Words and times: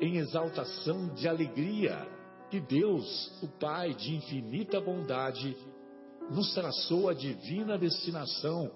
em 0.00 0.16
exaltação 0.16 1.14
de 1.14 1.28
alegria 1.28 2.06
que 2.50 2.60
Deus, 2.60 3.32
o 3.42 3.48
Pai 3.48 3.94
de 3.94 4.14
infinita 4.14 4.80
bondade, 4.80 5.56
nos 6.30 6.52
traçou 6.54 7.08
a 7.08 7.14
divina 7.14 7.78
destinação 7.78 8.70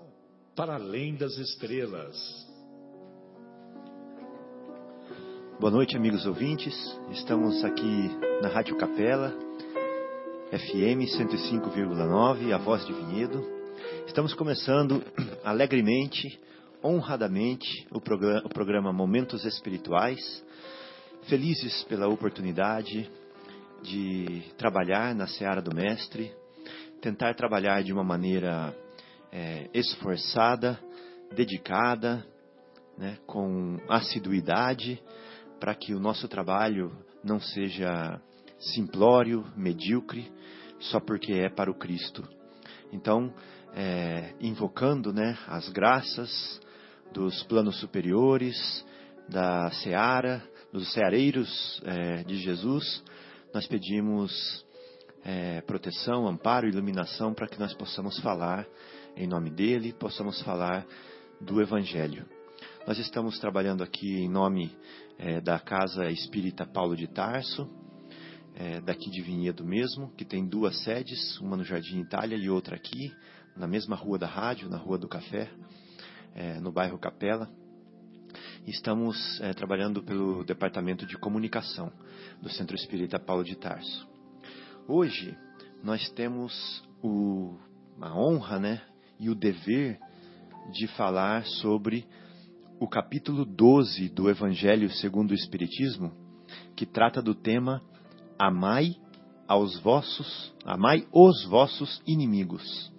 para 0.55 0.75
além 0.75 1.15
das 1.15 1.37
estrelas. 1.39 2.17
Boa 5.61 5.71
noite, 5.71 5.97
amigos 5.97 6.25
ouvintes. 6.27 6.75
Estamos 7.11 7.65
aqui 7.65 8.11
na 8.43 8.49
Rádio 8.49 8.77
Capela, 8.77 9.31
FM 10.51 11.03
105,9, 11.17 12.53
a 12.53 12.59
voz 12.59 12.87
de 12.87 12.93
Vinhedo. 12.93 13.45
Estamos 14.07 14.35
começando 14.35 15.03
alegremente, 15.45 16.41
honradamente, 16.83 17.87
o 17.91 18.01
programa, 18.01 18.93
Momentos 18.93 19.45
Espirituais 19.45 20.45
felizes 21.29 21.85
pela 21.85 22.09
oportunidade 22.09 23.11
de 23.83 24.43
trabalhar 24.57 25.15
na 25.15 25.27
seara 25.27 25.61
do 25.61 25.75
Mestre, 25.75 26.33
tentar 27.03 27.35
trabalhar 27.35 27.83
de 27.83 27.93
uma 27.93 28.03
maneira 28.03 28.75
é, 29.31 29.69
esforçada, 29.75 30.81
dedicada, 31.35 32.25
né, 32.97 33.19
com 33.27 33.77
assiduidade, 33.89 35.01
para 35.61 35.75
que 35.75 35.95
o 35.95 36.01
nosso 36.01 36.27
trabalho 36.29 36.91
não 37.23 37.39
seja 37.39 38.21
simplório, 38.59 39.45
medíocre, 39.55 40.33
só 40.81 40.99
porque 40.99 41.35
é 41.35 41.51
para 41.51 41.71
o 41.71 41.75
Cristo. 41.75 42.27
Então, 42.91 43.35
é, 43.75 44.33
invocando 44.41 45.13
né, 45.13 45.37
as 45.47 45.69
graças 45.69 46.59
dos 47.13 47.43
planos 47.45 47.79
superiores, 47.79 48.85
da 49.29 49.71
seara, 49.71 50.43
dos 50.73 50.93
ceareiros 50.93 51.81
é, 51.85 52.23
de 52.25 52.37
Jesus, 52.37 53.03
nós 53.55 53.67
pedimos 53.67 54.65
é, 55.25 55.61
proteção, 55.63 56.27
amparo, 56.27 56.69
iluminação 56.69 57.33
para 57.33 57.49
que 57.49 57.59
nós 57.59 57.73
possamos 57.75 58.19
falar 58.21 58.67
em 59.17 59.27
nome 59.27 59.51
dele, 59.51 59.93
possamos 59.93 60.41
falar 60.43 60.87
do 61.41 61.61
Evangelho. 61.61 62.27
Nós 62.87 62.99
estamos 62.99 63.39
trabalhando 63.39 63.83
aqui 63.83 64.21
em 64.21 64.29
nome 64.29 64.71
é, 65.19 65.41
da 65.41 65.59
Casa 65.59 66.11
Espírita 66.11 66.67
Paulo 66.67 66.97
de 66.97 67.07
Tarso, 67.07 67.69
é, 68.55 68.81
daqui 68.81 69.11
de 69.11 69.23
Vinhedo 69.23 69.65
mesmo, 69.65 70.13
que 70.17 70.25
tem 70.25 70.47
duas 70.47 70.83
sedes, 70.85 71.39
uma 71.41 71.57
no 71.57 71.65
Jardim 71.65 72.01
Itália 72.01 72.37
e 72.37 72.51
outra 72.51 72.77
aqui, 72.77 73.13
na 73.57 73.67
mesma 73.67 73.97
rua 73.97 74.19
da 74.19 74.27
rádio, 74.27 74.69
na 74.69 74.77
Rua 74.77 74.99
do 74.99 75.09
Café, 75.09 75.51
é, 76.35 76.61
no 76.61 76.71
bairro 76.71 76.99
Capela. 76.99 77.49
Estamos 78.67 79.41
é, 79.41 79.53
trabalhando 79.55 80.03
pelo 80.03 80.45
Departamento 80.45 81.07
de 81.07 81.17
Comunicação 81.17 81.93
do 82.43 82.51
Centro 82.51 82.77
Espírita 82.77 83.19
Paulo 83.19 83.45
de 83.45 83.57
Tarso. 83.57 84.09
Hoje 84.87 85.37
nós 85.83 86.09
temos 86.11 86.83
o, 87.03 87.57
a 88.01 88.15
honra 88.15 88.59
né, 88.59 88.83
e 89.19 89.31
o 89.31 89.35
dever 89.35 89.99
de 90.73 90.87
falar 90.89 91.45
sobre 91.47 92.07
o 92.81 92.87
capítulo 92.87 93.45
12 93.45 94.09
do 94.11 94.31
Evangelho 94.31 94.91
segundo 94.91 95.33
o 95.33 95.35
Espiritismo, 95.35 96.13
que 96.77 96.87
trata 96.87 97.21
do 97.21 97.35
tema 97.35 97.83
Amai 98.39 98.97
aos 99.49 99.79
vossos, 99.81 100.55
amai 100.65 101.07
os 101.13 101.45
vossos 101.47 102.01
inimigos. 102.07 102.93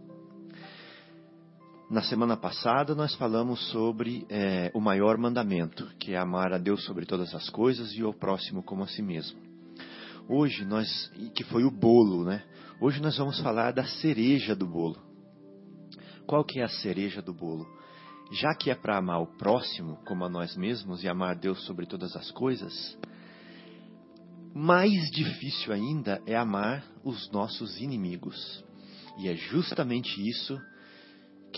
Na 1.90 2.04
semana 2.04 2.38
passada 2.38 2.94
nós 2.94 3.16
falamos 3.16 3.72
sobre 3.72 4.24
é, 4.30 4.70
o 4.76 4.80
maior 4.80 5.18
mandamento, 5.18 5.88
que 5.98 6.14
é 6.14 6.18
amar 6.20 6.54
a 6.54 6.60
Deus 6.60 6.86
sobre 6.86 7.04
todas 7.04 7.34
as 7.34 7.50
coisas 7.50 7.92
e 7.94 8.04
o 8.04 8.14
próximo 8.14 8.62
como 8.62 8.84
a 8.84 8.88
si 8.88 9.02
mesmo. 9.02 9.40
Hoje 10.28 10.64
nós, 10.64 11.12
que 11.34 11.44
foi 11.46 11.64
o 11.64 11.72
bolo, 11.72 12.26
né? 12.26 12.44
Hoje 12.80 13.02
nós 13.02 13.18
vamos 13.18 13.40
falar 13.40 13.72
da 13.72 13.84
cereja 13.86 14.56
do 14.56 14.68
bolo. 14.68 14.98
Qual 16.28 16.44
que 16.44 16.60
é 16.60 16.64
a 16.64 16.70
cereja 16.70 17.24
do 17.24 17.34
bolo? 17.34 17.66
Já 18.34 18.54
que 18.54 18.70
é 18.70 18.76
para 18.76 19.00
amar 19.00 19.24
o 19.24 19.38
próximo 19.38 19.98
como 20.06 20.24
a 20.24 20.30
nós 20.30 20.56
mesmos 20.56 21.04
e 21.04 21.10
amar 21.10 21.36
Deus 21.38 21.66
sobre 21.66 21.88
todas 21.88 22.16
as 22.16 22.30
coisas, 22.30 22.96
mais 24.54 25.10
difícil 25.10 25.74
ainda 25.74 26.22
é 26.28 26.36
amar 26.36 26.86
os 27.04 27.32
nossos 27.32 27.82
inimigos. 27.82 28.64
E 29.18 29.28
é 29.28 29.36
justamente 29.36 30.22
isso 30.30 30.62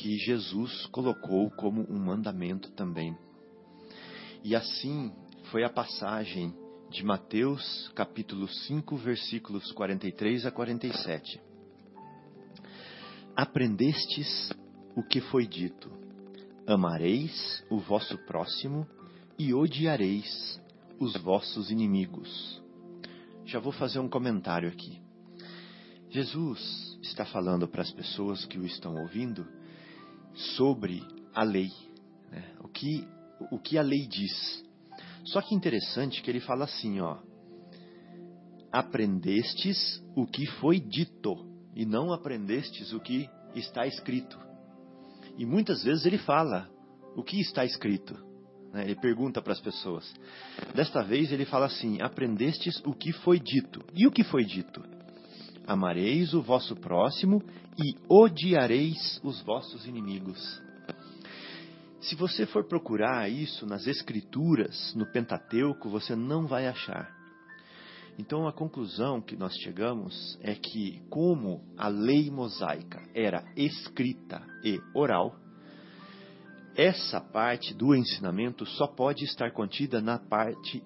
que 0.02 0.18
Jesus 0.18 0.88
colocou 0.88 1.52
como 1.52 1.86
um 1.88 2.00
mandamento 2.00 2.72
também. 2.72 3.16
E 4.44 4.56
assim 4.56 5.12
foi 5.52 5.64
a 5.64 5.70
passagem 5.70 6.52
de 6.90 7.06
Mateus, 7.06 7.88
capítulo 7.94 8.48
5, 8.48 8.98
versículos 8.98 9.72
43 9.74 10.48
a 10.48 10.52
47. 10.52 11.40
Aprendestes 13.36 14.52
o 14.96 15.04
que 15.04 15.22
foi 15.22 15.46
dito: 15.46 15.92
Amareis 16.66 17.64
o 17.70 17.78
vosso 17.78 18.18
próximo 18.26 18.88
e 19.38 19.54
odiareis 19.54 20.60
os 21.00 21.16
vossos 21.18 21.70
inimigos. 21.70 22.60
Já 23.46 23.60
vou 23.60 23.72
fazer 23.72 24.00
um 24.00 24.10
comentário 24.10 24.68
aqui. 24.68 25.00
Jesus 26.10 26.98
está 27.04 27.24
falando 27.24 27.68
para 27.68 27.84
as 27.84 27.92
pessoas 27.92 28.46
que 28.46 28.58
o 28.58 28.66
estão 28.66 28.96
ouvindo 28.96 29.61
sobre 30.34 31.04
a 31.34 31.44
lei, 31.44 31.72
né? 32.32 32.44
o, 32.60 32.68
que, 32.68 33.08
o 33.52 33.60
que 33.60 33.78
a 33.78 33.82
lei 33.82 34.08
diz. 34.08 34.64
Só 35.26 35.42
que 35.42 35.56
interessante 35.56 36.22
que 36.22 36.30
ele 36.30 36.40
fala 36.40 36.66
assim, 36.66 37.00
ó, 37.00 37.18
aprendestes 38.72 40.04
o 40.16 40.26
que 40.26 40.46
foi 40.46 40.80
dito 40.80 41.46
e 41.76 41.86
não 41.86 42.12
aprendestes 42.12 42.94
o 42.94 43.00
que 43.00 43.30
está 43.56 43.86
escrito. 43.86 44.40
E 45.38 45.46
muitas 45.46 45.84
vezes 45.84 46.06
ele 46.06 46.18
fala 46.18 46.70
o 47.16 47.24
que 47.24 47.40
está 47.40 47.66
escrito. 47.66 48.16
Né? 48.74 48.86
Ele 48.86 48.96
pergunta 48.96 49.42
para 49.42 49.54
as 49.54 49.60
pessoas. 49.60 50.14
Desta 50.74 51.04
vez 51.04 51.32
ele 51.32 51.46
fala 51.46 51.66
assim: 51.66 52.02
aprendestes 52.02 52.82
o 52.86 52.94
que 52.94 53.12
foi 53.12 53.40
dito. 53.40 53.84
E 53.94 54.08
o 54.08 54.12
que 54.12 54.24
foi 54.24 54.44
dito? 54.44 54.82
Amareis 55.72 56.34
o 56.34 56.42
vosso 56.42 56.76
próximo 56.76 57.42
e 57.82 57.96
odiareis 58.10 59.22
os 59.24 59.42
vossos 59.44 59.88
inimigos. 59.88 60.62
Se 62.02 62.14
você 62.14 62.46
for 62.46 62.68
procurar 62.68 63.32
isso 63.32 63.66
nas 63.66 63.88
Escrituras, 63.88 64.94
no 64.96 65.10
Pentateuco, 65.14 65.90
você 65.90 66.14
não 66.14 66.46
vai 66.46 66.68
achar. 66.68 67.10
Então 68.20 68.50
a 68.50 68.52
conclusão 68.52 69.22
que 69.22 69.38
nós 69.38 69.56
chegamos 69.60 70.38
é 70.42 70.56
que, 70.56 71.02
como 71.10 71.64
a 71.78 71.88
lei 71.88 72.30
mosaica 72.30 73.02
era 73.16 73.42
escrita 73.56 74.46
e 74.66 74.78
oral, 74.94 75.40
essa 76.76 77.22
parte 77.22 77.74
do 77.74 77.96
ensinamento 77.96 78.66
só 78.66 78.88
pode 78.88 79.24
estar 79.24 79.52
contida 79.54 80.02
na 80.02 80.20
parte, 80.20 80.84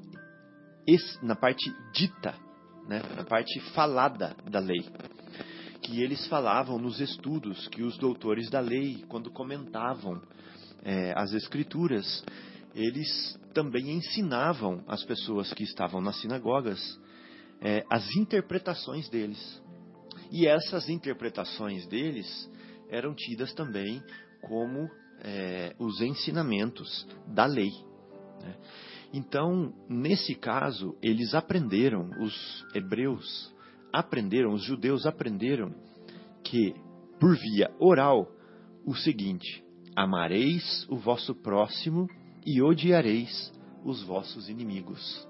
na 1.23 1.35
parte 1.35 1.73
dita 1.91 2.44
né, 2.87 3.01
a 3.17 3.23
parte 3.23 3.59
falada 3.71 4.35
da 4.49 4.59
lei, 4.59 4.85
que 5.81 6.01
eles 6.01 6.25
falavam 6.27 6.77
nos 6.77 6.99
estudos, 6.99 7.67
que 7.67 7.83
os 7.83 7.97
doutores 7.97 8.49
da 8.49 8.59
lei, 8.59 9.03
quando 9.07 9.31
comentavam 9.31 10.21
é, 10.83 11.13
as 11.15 11.33
escrituras, 11.33 12.23
eles 12.73 13.39
também 13.53 13.91
ensinavam 13.91 14.83
as 14.87 15.03
pessoas 15.03 15.53
que 15.53 15.63
estavam 15.63 16.01
nas 16.01 16.19
sinagogas 16.19 16.99
é, 17.61 17.85
as 17.89 18.15
interpretações 18.15 19.09
deles. 19.09 19.61
E 20.31 20.47
essas 20.47 20.89
interpretações 20.89 21.85
deles 21.87 22.49
eram 22.89 23.13
tidas 23.13 23.53
também 23.53 24.03
como 24.41 24.89
é, 25.21 25.75
os 25.79 26.01
ensinamentos 26.01 27.07
da 27.27 27.45
lei. 27.45 27.71
Né? 28.41 28.55
Então, 29.15 29.73
nesse 29.87 30.35
caso, 30.35 30.93
eles 31.01 31.33
aprenderam, 31.33 32.09
os 32.19 32.65
hebreus 32.75 33.49
aprenderam, 33.93 34.51
os 34.51 34.61
judeus 34.61 35.05
aprenderam 35.05 35.73
que, 36.43 36.75
por 37.17 37.33
via 37.37 37.73
oral, 37.79 38.29
o 38.85 38.93
seguinte: 38.93 39.63
amareis 39.95 40.85
o 40.89 40.97
vosso 40.97 41.33
próximo 41.33 42.09
e 42.45 42.61
odiareis 42.61 43.53
os 43.85 44.03
vossos 44.03 44.49
inimigos. 44.49 45.25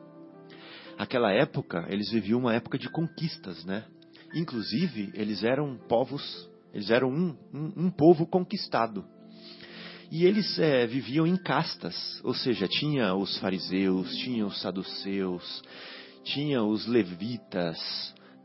Aquela 0.97 1.31
época, 1.31 1.85
eles 1.87 2.09
viviam 2.09 2.39
uma 2.39 2.55
época 2.55 2.79
de 2.79 2.89
conquistas, 2.89 3.63
né? 3.65 3.85
Inclusive, 4.33 5.11
eles 5.13 5.43
eram 5.43 5.77
povos, 5.87 6.49
eles 6.73 6.89
eram 6.89 7.09
um, 7.09 7.37
um, 7.53 7.85
um 7.85 7.91
povo 7.91 8.25
conquistado. 8.25 9.05
E 10.11 10.25
eles 10.25 10.57
é, 10.59 10.85
viviam 10.85 11.25
em 11.25 11.35
castas, 11.35 11.95
ou 12.23 12.33
seja, 12.33 12.67
tinha 12.67 13.15
os 13.15 13.37
fariseus, 13.39 14.15
tinha 14.17 14.45
os 14.45 14.61
saduceus, 14.61 15.63
tinha 16.23 16.63
os 16.63 16.85
levitas, 16.87 17.77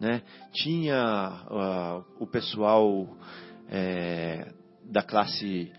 né? 0.01 0.23
tinha 0.53 1.45
uh, 1.51 2.23
o 2.23 2.27
pessoal 2.27 3.07
é, 3.69 4.53
da 4.85 5.03
classe 5.03 5.71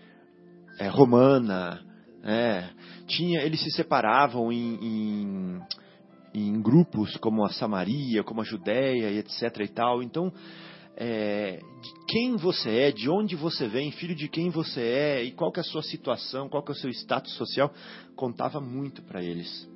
é, 0.78 0.88
romana, 0.88 1.80
é, 2.22 2.68
tinha, 3.06 3.42
eles 3.42 3.60
se 3.60 3.70
separavam 3.72 4.52
em, 4.52 4.78
em, 4.80 5.62
em, 6.34 6.62
grupos 6.62 7.16
como 7.16 7.44
a 7.44 7.50
Samaria, 7.50 8.22
como 8.22 8.40
a 8.40 8.44
Judéia 8.44 9.10
etc 9.10 9.58
e 9.60 9.68
tal. 9.68 10.02
Então, 10.02 10.32
é, 10.96 11.60
quem 12.08 12.36
você 12.36 12.70
é, 12.70 12.92
de 12.92 13.08
onde 13.08 13.34
você 13.34 13.66
vem, 13.68 13.90
filho 13.92 14.14
de 14.14 14.28
quem 14.28 14.50
você 14.50 14.80
é 14.80 15.24
e 15.24 15.32
qual 15.32 15.50
que 15.50 15.60
é 15.60 15.62
a 15.62 15.64
sua 15.64 15.82
situação, 15.82 16.48
qual 16.48 16.62
que 16.62 16.70
é 16.70 16.74
o 16.74 16.78
seu 16.78 16.90
status 16.90 17.34
social, 17.34 17.72
contava 18.14 18.60
muito 18.60 19.02
para 19.02 19.22
eles. 19.22 19.68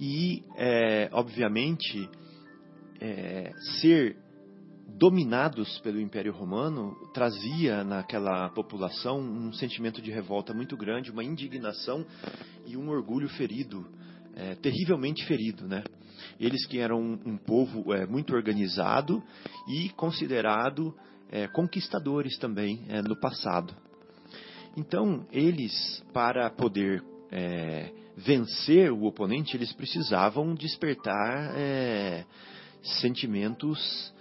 E, 0.00 0.42
é, 0.56 1.08
obviamente, 1.12 2.08
é, 3.00 3.52
ser 3.80 4.16
dominados 4.86 5.78
pelo 5.80 6.00
Império 6.00 6.32
Romano 6.32 6.94
trazia 7.12 7.82
naquela 7.84 8.48
população 8.50 9.18
um 9.20 9.52
sentimento 9.52 10.00
de 10.00 10.10
revolta 10.10 10.54
muito 10.54 10.76
grande, 10.76 11.10
uma 11.10 11.24
indignação 11.24 12.04
e 12.66 12.76
um 12.76 12.88
orgulho 12.88 13.28
ferido, 13.30 13.86
é, 14.34 14.54
terrivelmente 14.56 15.24
ferido, 15.26 15.66
né? 15.66 15.82
Eles 16.38 16.66
que 16.66 16.78
eram 16.78 17.00
um, 17.00 17.18
um 17.26 17.36
povo 17.36 17.92
é, 17.92 18.06
muito 18.06 18.34
organizado 18.34 19.22
e 19.68 19.90
considerado 19.90 20.94
é, 21.30 21.46
conquistadores 21.48 22.38
também 22.38 22.84
é, 22.88 23.02
no 23.02 23.18
passado. 23.18 23.74
Então, 24.76 25.26
eles, 25.30 26.02
para 26.12 26.50
poder 26.50 27.02
é, 27.30 27.92
vencer 28.16 28.92
o 28.92 29.04
oponente, 29.04 29.56
eles 29.56 29.72
precisavam 29.72 30.54
despertar 30.54 31.52
é, 31.56 32.24
sentimentos 32.82 34.12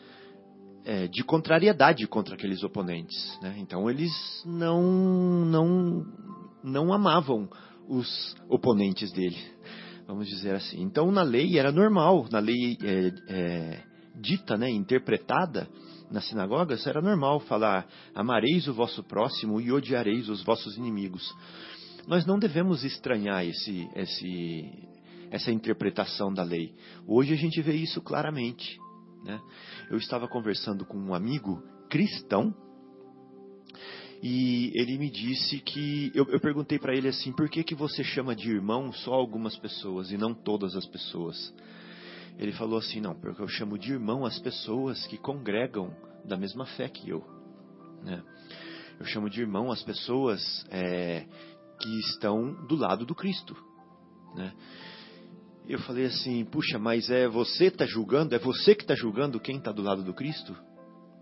é, 0.85 1.07
de 1.07 1.23
contrariedade 1.23 2.05
contra 2.07 2.35
aqueles 2.35 2.63
oponentes. 2.63 3.39
Né? 3.41 3.55
Então 3.59 3.89
eles 3.89 4.11
não, 4.45 4.81
não, 5.45 6.05
não 6.63 6.93
amavam 6.93 7.49
os 7.87 8.35
oponentes 8.49 9.11
dele, 9.11 9.37
vamos 10.07 10.27
dizer 10.27 10.55
assim. 10.55 10.81
Então 10.81 11.11
na 11.11 11.23
lei 11.23 11.57
era 11.57 11.71
normal, 11.71 12.27
na 12.31 12.39
lei 12.39 12.77
é, 12.81 13.13
é, 13.27 13.83
dita, 14.15 14.57
né, 14.57 14.69
interpretada 14.69 15.67
nas 16.11 16.27
sinagogas, 16.27 16.85
era 16.85 17.01
normal 17.01 17.39
falar: 17.41 17.87
amareis 18.13 18.67
o 18.67 18.73
vosso 18.73 19.03
próximo 19.03 19.59
e 19.59 19.71
odiareis 19.71 20.29
os 20.29 20.43
vossos 20.43 20.77
inimigos. 20.77 21.23
Nós 22.07 22.25
não 22.25 22.37
devemos 22.37 22.83
estranhar 22.83 23.45
esse, 23.45 23.87
esse, 23.95 24.89
essa 25.31 25.51
interpretação 25.51 26.33
da 26.33 26.43
lei. 26.43 26.73
Hoje 27.07 27.33
a 27.33 27.37
gente 27.37 27.61
vê 27.61 27.73
isso 27.75 28.01
claramente. 28.01 28.77
Né? 29.23 29.39
Eu 29.89 29.97
estava 29.97 30.27
conversando 30.27 30.85
com 30.85 30.97
um 30.97 31.13
amigo 31.13 31.63
cristão 31.89 32.53
e 34.25 34.71
ele 34.73 34.97
me 34.97 35.11
disse 35.11 35.59
que 35.59 36.09
eu, 36.15 36.25
eu 36.29 36.39
perguntei 36.39 36.79
para 36.79 36.95
ele 36.95 37.09
assim, 37.09 37.33
por 37.33 37.49
que 37.49 37.61
que 37.61 37.75
você 37.75 38.05
chama 38.05 38.33
de 38.33 38.49
irmão 38.49 38.93
só 38.93 39.13
algumas 39.13 39.57
pessoas 39.57 40.11
e 40.13 40.17
não 40.17 40.33
todas 40.33 40.77
as 40.77 40.85
pessoas? 40.85 41.53
Ele 42.39 42.53
falou 42.53 42.79
assim, 42.79 43.01
não, 43.01 43.13
porque 43.13 43.41
eu 43.41 43.49
chamo 43.49 43.77
de 43.77 43.91
irmão 43.91 44.25
as 44.25 44.39
pessoas 44.39 45.05
que 45.07 45.17
congregam 45.17 45.93
da 46.23 46.37
mesma 46.37 46.65
fé 46.65 46.87
que 46.87 47.09
eu, 47.09 47.21
né? 48.01 48.23
Eu 48.97 49.05
chamo 49.07 49.29
de 49.29 49.41
irmão 49.41 49.69
as 49.69 49.83
pessoas 49.83 50.65
é, 50.71 51.25
que 51.81 51.99
estão 51.99 52.65
do 52.65 52.77
lado 52.77 53.05
do 53.05 53.13
Cristo, 53.13 53.53
né? 54.37 54.53
Eu 55.67 55.79
falei 55.79 56.05
assim, 56.05 56.45
puxa, 56.45 56.79
mas 56.79 57.09
é 57.09 57.27
você 57.27 57.65
que 57.65 57.75
está 57.75 57.85
julgando? 57.85 58.33
É 58.33 58.39
você 58.39 58.73
que 58.73 58.83
está 58.83 58.95
julgando 58.95 59.37
quem 59.37 59.57
está 59.57 59.73
do 59.73 59.81
lado 59.81 60.01
do 60.01 60.13
Cristo? 60.13 60.55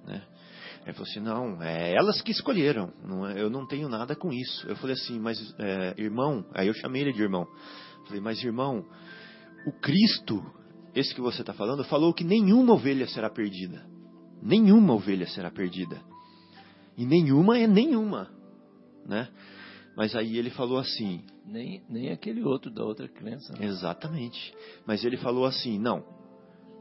Né? 0.06 0.24
Ele 0.84 0.94
falou 0.94 1.10
assim, 1.10 1.20
não, 1.20 1.62
é 1.62 1.94
elas 1.94 2.22
que 2.22 2.32
escolheram, 2.32 2.92
não, 3.04 3.28
é, 3.28 3.40
eu 3.40 3.50
não 3.50 3.68
tenho 3.68 3.88
nada 3.88 4.16
com 4.16 4.34
isso. 4.34 4.68
Eu 4.68 4.76
falei 4.78 4.96
assim, 4.96 5.20
mas 5.20 5.38
é, 5.60 5.94
irmão, 5.98 6.44
aí 6.54 6.68
eu 6.68 6.74
chamei 6.74 7.04
ele 7.04 7.14
de 7.14 7.22
irmão. 7.22 7.48
falei, 8.06 8.20
mas 8.20 8.44
irmão, 8.44 8.86
o 9.68 9.72
Cristo, 9.72 10.44
esse 10.96 11.14
que 11.14 11.22
você 11.22 11.42
está 11.42 11.54
falando, 11.54 11.84
falou 11.84 12.14
que 12.14 12.24
nenhuma 12.24 12.74
ovelha 12.74 13.08
será 13.08 13.30
perdida. 13.30 13.86
Nenhuma 14.42 14.94
ovelha 14.94 15.28
será 15.28 15.52
perdida. 15.52 16.02
E 16.98 17.06
nenhuma 17.06 17.60
é 17.60 17.68
nenhuma, 17.68 18.30
né? 19.06 19.30
Mas 19.96 20.16
aí 20.16 20.38
ele 20.38 20.50
falou 20.50 20.80
assim: 20.80 21.24
nem, 21.46 21.84
nem 21.90 22.12
aquele 22.12 22.42
outro 22.44 22.72
da 22.72 22.84
outra 22.84 23.08
crença. 23.08 23.54
Né? 23.54 23.66
Exatamente. 23.66 24.54
Mas 24.86 25.04
ele 25.06 25.18
falou 25.18 25.46
assim: 25.46 25.78
não. 25.78 26.04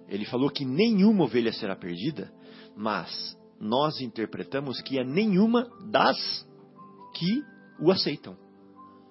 Ele 0.08 0.24
falou 0.24 0.50
que 0.50 0.64
nenhuma 0.64 1.24
ovelha 1.24 1.52
será 1.52 1.76
perdida, 1.76 2.32
mas 2.76 3.36
nós 3.60 4.00
interpretamos 4.00 4.80
que 4.80 4.98
é 4.98 5.04
nenhuma 5.04 5.68
das 5.90 6.16
que 7.14 7.44
o 7.78 7.90
aceitam, 7.90 8.36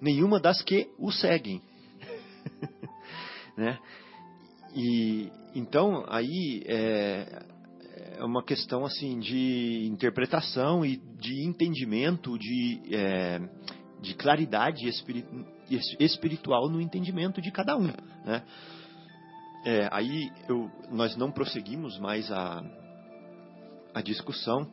nenhuma 0.01 0.39
das 0.39 0.61
que 0.63 0.89
o 0.97 1.11
seguem. 1.11 1.61
né? 3.55 3.77
E 4.73 5.31
então 5.53 6.03
aí 6.07 6.63
é, 6.65 7.45
é, 8.17 8.23
uma 8.23 8.43
questão 8.43 8.85
assim 8.85 9.19
de 9.19 9.87
interpretação 9.87 10.83
e 10.83 10.97
de 10.97 11.45
entendimento, 11.45 12.37
de 12.37 12.81
é, 12.91 13.39
de 14.01 14.15
claridade 14.15 14.89
espiritual 15.99 16.69
no 16.69 16.81
entendimento 16.81 17.41
de 17.41 17.51
cada 17.51 17.75
um. 17.75 17.87
Né? 18.25 18.43
É, 19.65 19.89
aí 19.91 20.31
eu, 20.47 20.71
nós 20.89 21.17
não 21.17 21.31
prosseguimos 21.31 21.99
mais 21.99 22.31
a, 22.31 22.63
a 23.93 24.01
discussão 24.01 24.69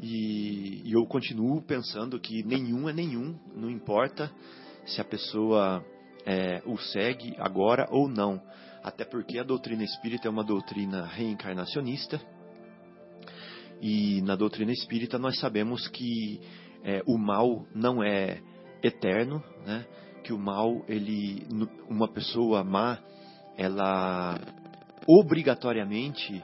e, 0.00 0.82
e, 0.84 0.92
eu 0.92 1.06
continuo 1.06 1.62
pensando 1.62 2.20
que 2.20 2.42
nenhum 2.42 2.88
é 2.88 2.92
nenhum, 2.92 3.38
não 3.54 3.70
importa 3.70 4.30
se 4.84 5.00
a 5.00 5.04
pessoa 5.04 5.84
é, 6.26 6.62
o 6.66 6.76
segue 6.76 7.34
agora 7.38 7.88
ou 7.90 8.08
não. 8.08 8.40
Até 8.82 9.04
porque 9.04 9.38
a 9.38 9.42
doutrina 9.42 9.82
espírita 9.82 10.28
é 10.28 10.30
uma 10.30 10.44
doutrina 10.44 11.04
reencarnacionista 11.06 12.20
e 13.80 14.20
na 14.22 14.36
doutrina 14.36 14.72
espírita 14.72 15.18
nós 15.18 15.38
sabemos 15.38 15.88
que 15.88 16.40
é, 16.84 17.02
o 17.06 17.18
mal 17.18 17.66
não 17.74 18.02
é 18.02 18.40
eterno, 18.82 19.42
né? 19.66 19.84
que 20.22 20.32
o 20.32 20.38
mal, 20.38 20.84
ele, 20.88 21.46
uma 21.88 22.08
pessoa 22.08 22.64
má, 22.64 22.98
ela 23.56 24.40
obrigatoriamente 25.06 26.42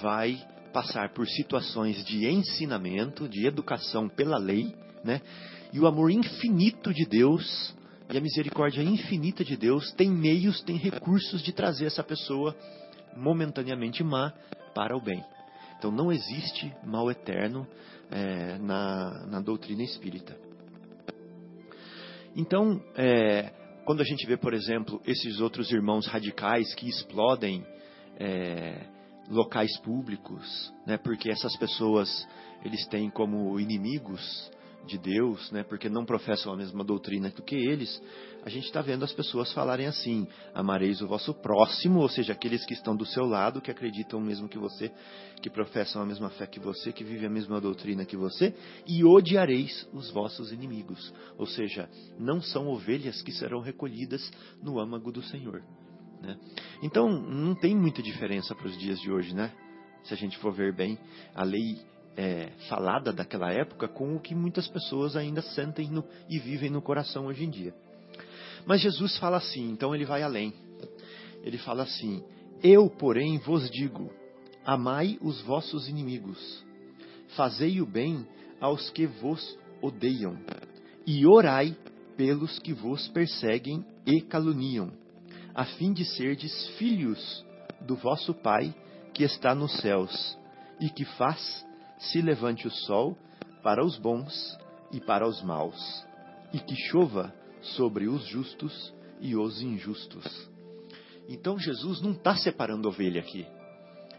vai 0.00 0.36
passar 0.72 1.10
por 1.10 1.26
situações 1.28 2.04
de 2.04 2.26
ensinamento, 2.26 3.28
de 3.28 3.46
educação 3.46 4.08
pela 4.08 4.38
lei, 4.38 4.74
né? 5.04 5.20
E 5.72 5.78
o 5.78 5.86
amor 5.86 6.10
infinito 6.10 6.92
de 6.92 7.06
Deus 7.06 7.74
e 8.12 8.18
a 8.18 8.20
misericórdia 8.20 8.82
infinita 8.82 9.44
de 9.44 9.56
Deus 9.56 9.92
tem 9.92 10.10
meios, 10.10 10.62
tem 10.62 10.76
recursos 10.76 11.42
de 11.42 11.52
trazer 11.52 11.86
essa 11.86 12.02
pessoa 12.02 12.54
momentaneamente 13.16 14.02
má 14.02 14.32
para 14.74 14.96
o 14.96 15.00
bem. 15.00 15.24
Então 15.78 15.90
não 15.90 16.12
existe 16.12 16.72
mal 16.84 17.10
eterno 17.10 17.66
é, 18.10 18.58
na, 18.58 19.26
na 19.26 19.40
doutrina 19.40 19.82
espírita. 19.82 20.36
Então, 22.36 22.82
é, 22.94 23.50
quando 23.84 24.00
a 24.00 24.04
gente 24.04 24.26
vê, 24.26 24.36
por 24.36 24.54
exemplo, 24.54 25.00
esses 25.06 25.40
outros 25.40 25.70
irmãos 25.70 26.06
radicais 26.06 26.74
que 26.74 26.88
explodem 26.88 27.64
é, 28.18 28.86
locais 29.28 29.78
públicos, 29.80 30.72
né, 30.86 30.96
porque 30.96 31.30
essas 31.30 31.56
pessoas 31.56 32.26
eles 32.64 32.86
têm 32.86 33.10
como 33.10 33.58
inimigos 33.58 34.50
de 34.86 34.98
Deus, 34.98 35.50
né, 35.52 35.62
porque 35.62 35.88
não 35.88 36.04
professam 36.04 36.52
a 36.52 36.56
mesma 36.56 36.82
doutrina 36.82 37.30
do 37.30 37.42
que 37.42 37.54
eles, 37.54 38.00
a 38.44 38.48
gente 38.50 38.66
está 38.66 38.82
vendo 38.82 39.04
as 39.04 39.12
pessoas 39.12 39.52
falarem 39.52 39.86
assim: 39.86 40.26
amareis 40.52 41.00
o 41.00 41.06
vosso 41.06 41.32
próximo, 41.34 42.00
ou 42.00 42.08
seja, 42.08 42.32
aqueles 42.32 42.64
que 42.66 42.74
estão 42.74 42.96
do 42.96 43.06
seu 43.06 43.24
lado, 43.24 43.60
que 43.60 43.70
acreditam 43.70 44.20
mesmo 44.20 44.48
que 44.48 44.58
você, 44.58 44.90
que 45.40 45.48
professam 45.48 46.02
a 46.02 46.06
mesma 46.06 46.28
fé 46.30 46.46
que 46.46 46.58
você, 46.58 46.92
que 46.92 47.04
vivem 47.04 47.26
a 47.26 47.30
mesma 47.30 47.60
doutrina 47.60 48.04
que 48.04 48.16
você, 48.16 48.54
e 48.86 49.04
odiareis 49.04 49.88
os 49.92 50.10
vossos 50.10 50.52
inimigos, 50.52 51.12
ou 51.38 51.46
seja, 51.46 51.88
não 52.18 52.40
são 52.40 52.68
ovelhas 52.68 53.22
que 53.22 53.32
serão 53.32 53.60
recolhidas 53.60 54.28
no 54.60 54.80
âmago 54.80 55.12
do 55.12 55.22
Senhor. 55.22 55.62
Né? 56.22 56.38
Então, 56.82 57.08
não 57.10 57.54
tem 57.54 57.74
muita 57.74 58.02
diferença 58.02 58.54
para 58.54 58.66
os 58.66 58.78
dias 58.78 59.00
de 59.00 59.10
hoje, 59.10 59.34
né? 59.34 59.52
Se 60.04 60.14
a 60.14 60.16
gente 60.16 60.38
for 60.38 60.52
ver 60.52 60.74
bem, 60.74 60.98
a 61.34 61.42
lei 61.42 61.78
é, 62.16 62.50
falada 62.68 63.12
daquela 63.12 63.52
época 63.52 63.88
com 63.88 64.14
o 64.14 64.20
que 64.20 64.34
muitas 64.34 64.68
pessoas 64.68 65.16
ainda 65.16 65.42
sentem 65.42 65.88
no, 65.90 66.04
e 66.28 66.38
vivem 66.38 66.70
no 66.70 66.80
coração 66.80 67.26
hoje 67.26 67.44
em 67.44 67.50
dia. 67.50 67.74
Mas 68.64 68.80
Jesus 68.80 69.18
fala 69.18 69.38
assim, 69.38 69.70
então 69.70 69.94
ele 69.94 70.04
vai 70.04 70.22
além. 70.22 70.54
Ele 71.42 71.58
fala 71.58 71.82
assim: 71.82 72.22
Eu, 72.62 72.88
porém, 72.88 73.38
vos 73.38 73.68
digo: 73.70 74.10
amai 74.64 75.18
os 75.20 75.40
vossos 75.42 75.88
inimigos, 75.88 76.64
fazei 77.36 77.80
o 77.80 77.86
bem 77.86 78.26
aos 78.60 78.90
que 78.90 79.06
vos 79.06 79.58
odeiam, 79.80 80.38
e 81.04 81.26
orai 81.26 81.76
pelos 82.16 82.58
que 82.60 82.72
vos 82.72 83.08
perseguem 83.08 83.84
e 84.06 84.20
caluniam, 84.20 84.92
a 85.54 85.64
fim 85.64 85.92
de 85.92 86.04
serdes 86.04 86.68
filhos 86.78 87.44
do 87.80 87.96
vosso 87.96 88.32
Pai 88.34 88.74
que 89.12 89.22
está 89.24 89.54
nos 89.54 89.76
céus, 89.80 90.38
e 90.80 90.88
que 90.88 91.04
faz 91.04 91.66
se 91.98 92.20
levante 92.20 92.66
o 92.66 92.70
sol 92.70 93.16
para 93.62 93.84
os 93.84 93.98
bons 93.98 94.58
e 94.90 95.00
para 95.00 95.26
os 95.26 95.42
maus, 95.42 96.04
e 96.52 96.58
que 96.58 96.74
chova 96.74 97.32
sobre 97.60 98.08
os 98.08 98.24
justos 98.26 98.92
e 99.20 99.36
os 99.36 99.62
injustos. 99.62 100.50
Então 101.28 101.58
Jesus 101.58 102.00
não 102.00 102.12
está 102.12 102.34
separando 102.34 102.88
ovelha 102.88 103.20
aqui. 103.20 103.46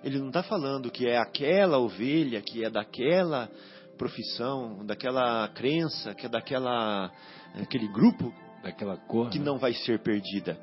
Ele 0.04 0.20
não 0.20 0.28
está 0.28 0.44
falando 0.44 0.92
que 0.92 1.08
é 1.08 1.18
aquela 1.18 1.78
ovelha 1.78 2.42
que 2.42 2.64
é 2.64 2.70
daquela 2.70 3.50
profissão, 3.98 4.86
daquela 4.86 5.48
crença, 5.50 6.14
que 6.14 6.26
é 6.26 6.30
daquela 6.30 7.12
aquele 7.56 7.88
grupo, 7.88 8.34
daquela 8.64 8.98
cor, 8.98 9.30
que 9.30 9.40
né? 9.40 9.46
não 9.46 9.58
vai 9.58 9.74
ser 9.74 10.00
perdida. 10.00 10.58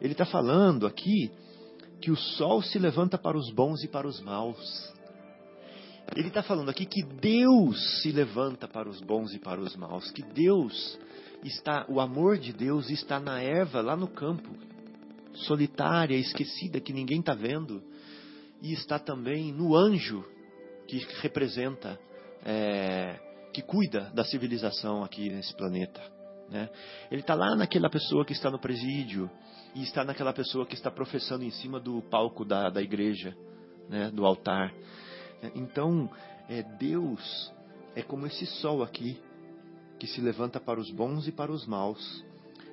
Ele 0.00 0.12
está 0.12 0.26
falando 0.26 0.86
aqui 0.86 1.30
que 2.00 2.10
o 2.10 2.16
sol 2.16 2.62
se 2.62 2.78
levanta 2.78 3.16
para 3.16 3.36
os 3.36 3.50
bons 3.52 3.82
e 3.82 3.88
para 3.88 4.06
os 4.06 4.20
maus. 4.20 4.92
Ele 6.14 6.28
está 6.28 6.42
falando 6.42 6.68
aqui 6.68 6.86
que 6.86 7.02
Deus 7.02 8.00
se 8.02 8.12
levanta 8.12 8.68
para 8.68 8.88
os 8.88 9.00
bons 9.00 9.34
e 9.34 9.38
para 9.38 9.60
os 9.60 9.74
maus, 9.74 10.10
que 10.12 10.22
Deus 10.22 10.98
está, 11.42 11.84
o 11.88 12.00
amor 12.00 12.38
de 12.38 12.52
Deus 12.52 12.90
está 12.90 13.18
na 13.18 13.40
erva 13.42 13.80
lá 13.80 13.96
no 13.96 14.06
campo, 14.06 14.50
solitária, 15.34 16.16
esquecida, 16.16 16.80
que 16.80 16.92
ninguém 16.92 17.20
está 17.20 17.34
vendo, 17.34 17.82
e 18.62 18.72
está 18.72 18.98
também 18.98 19.52
no 19.52 19.74
anjo 19.74 20.24
que 20.86 21.04
representa, 21.20 21.98
é, 22.44 23.18
que 23.52 23.60
cuida 23.60 24.10
da 24.14 24.24
civilização 24.24 25.02
aqui 25.02 25.28
nesse 25.28 25.54
planeta. 25.56 26.00
Né? 26.48 26.68
Ele 27.10 27.22
está 27.22 27.34
lá 27.34 27.56
naquela 27.56 27.90
pessoa 27.90 28.24
que 28.24 28.32
está 28.32 28.50
no 28.50 28.60
presídio 28.60 29.28
e 29.76 29.82
está 29.82 30.02
naquela 30.02 30.32
pessoa 30.32 30.64
que 30.64 30.74
está 30.74 30.90
professando 30.90 31.44
em 31.44 31.50
cima 31.50 31.78
do 31.78 32.00
palco 32.00 32.46
da, 32.46 32.70
da 32.70 32.80
igreja, 32.80 33.36
né? 33.90 34.10
do 34.10 34.24
altar. 34.24 34.72
Então, 35.54 36.10
é, 36.48 36.62
Deus 36.62 37.52
é 37.94 38.00
como 38.00 38.26
esse 38.26 38.46
sol 38.46 38.82
aqui, 38.82 39.20
que 39.98 40.06
se 40.06 40.18
levanta 40.22 40.58
para 40.58 40.80
os 40.80 40.90
bons 40.90 41.28
e 41.28 41.32
para 41.32 41.52
os 41.52 41.66
maus. 41.66 42.24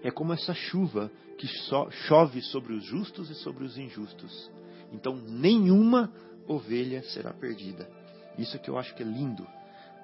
É 0.01 0.10
como 0.10 0.31
essa 0.31 0.53
chuva 0.53 1.12
que 1.38 1.45
so, 1.45 1.91
chove 2.07 2.41
sobre 2.41 2.72
os 2.72 2.86
justos 2.86 3.29
e 3.29 3.36
sobre 3.36 3.65
os 3.65 3.77
injustos. 3.77 4.50
Então, 4.93 5.13
nenhuma 5.13 6.10
ovelha 6.48 7.03
será 7.03 7.33
perdida. 7.33 7.89
Isso 8.38 8.57
que 8.60 8.69
eu 8.69 8.77
acho 8.77 8.95
que 8.95 9.03
é 9.03 9.05
lindo. 9.05 9.45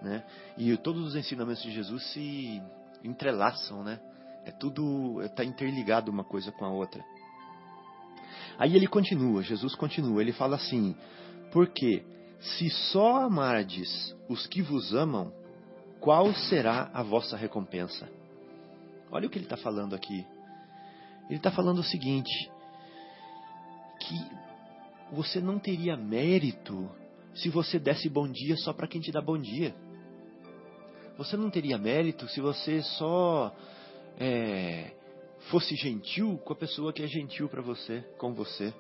Né? 0.01 0.25
E 0.58 0.75
todos 0.75 1.08
os 1.08 1.15
ensinamentos 1.15 1.63
de 1.63 1.72
Jesus 1.72 2.03
se 2.12 2.62
entrelaçam, 3.06 3.86
né? 3.86 4.01
É 4.46 4.51
tudo 4.51 5.22
está 5.24 5.43
interligado 5.43 6.12
uma 6.12 6.24
coisa 6.24 6.51
com 6.51 6.65
a 6.65 6.72
outra. 6.72 7.03
Aí 8.58 8.75
ele 8.75 8.88
continua, 8.88 9.41
Jesus 9.41 9.75
continua, 9.75 10.22
ele 10.22 10.34
fala 10.34 10.55
assim: 10.55 10.96
porque 11.51 12.03
se 12.39 12.69
só 12.69 13.24
amardes 13.24 14.15
os 14.27 14.48
que 14.48 14.62
vos 14.62 14.93
amam, 14.93 15.31
qual 16.00 16.34
será 16.34 16.89
a 16.93 17.03
vossa 17.03 17.36
recompensa? 17.36 18.10
Olha 19.12 19.27
o 19.27 19.29
que 19.29 19.38
ele 19.38 19.46
está 19.46 19.58
falando 19.58 19.96
aqui. 19.96 20.25
Ele 21.29 21.38
está 21.38 21.51
falando 21.51 21.79
o 21.79 21.84
seguinte: 21.84 22.51
que 24.00 24.15
você 25.12 25.39
não 25.39 25.60
teria 25.60 25.98
mérito 25.98 26.89
se 27.34 27.50
você 27.50 27.79
desse 27.79 28.10
bom 28.10 28.27
dia 28.27 28.55
só 28.58 28.74
para 28.74 28.88
quem 28.88 29.01
te 29.01 29.12
dá 29.12 29.22
bom 29.22 29.38
dia. 29.38 29.75
Você 31.17 31.36
não 31.36 31.50
teria 31.50 31.77
mérito 31.77 32.27
se 32.29 32.39
você 32.39 32.81
só 32.81 33.53
é, 34.18 34.92
fosse 35.50 35.75
gentil 35.75 36.38
com 36.39 36.54
a 36.54 36.56
pessoa 36.56 36.94
que 36.94 37.04
é 37.04 37.08
gentil 37.08 37.50
para 37.50 37.62
você, 37.62 38.01
com 38.18 38.34
você. 38.34 38.74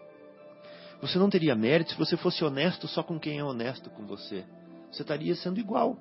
Você 1.01 1.17
não 1.17 1.29
teria 1.29 1.55
mérito 1.55 1.91
se 1.91 1.97
você 1.97 2.17
fosse 2.17 2.43
honesto 2.43 2.87
só 2.87 3.01
com 3.01 3.19
quem 3.19 3.39
é 3.39 3.43
honesto 3.43 3.89
com 3.89 4.05
você. 4.05 4.45
Você 4.91 5.01
estaria 5.01 5.35
sendo 5.35 5.59
igual, 5.59 5.97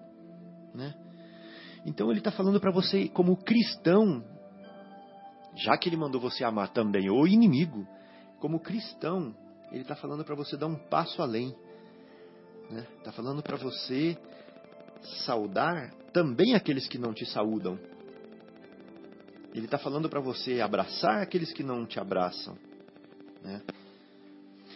né? 0.74 0.94
Então 1.86 2.10
ele 2.10 2.18
está 2.18 2.32
falando 2.32 2.60
para 2.60 2.72
você, 2.72 3.08
como 3.08 3.36
cristão, 3.36 4.24
já 5.54 5.76
que 5.76 5.88
ele 5.88 5.96
mandou 5.96 6.20
você 6.20 6.44
amar 6.44 6.68
também 6.72 7.08
o 7.10 7.26
inimigo, 7.26 7.86
como 8.40 8.60
cristão, 8.60 9.34
ele 9.70 9.82
está 9.82 9.94
falando 9.94 10.24
para 10.24 10.34
você 10.34 10.56
dar 10.56 10.66
um 10.66 10.76
passo 10.76 11.22
além. 11.22 11.54
Está 12.64 12.74
né? 12.74 12.86
Tá 13.04 13.12
falando 13.12 13.42
para 13.42 13.56
você 13.56 14.16
saudar 15.24 15.90
também 16.12 16.54
aqueles 16.54 16.88
que 16.88 16.98
não 16.98 17.12
te 17.12 17.24
saúdam. 17.26 17.78
Ele 19.58 19.64
está 19.66 19.76
falando 19.76 20.08
para 20.08 20.20
você 20.20 20.60
abraçar 20.60 21.20
aqueles 21.20 21.52
que 21.52 21.64
não 21.64 21.84
te 21.84 21.98
abraçam. 21.98 22.56
Né? 23.42 23.60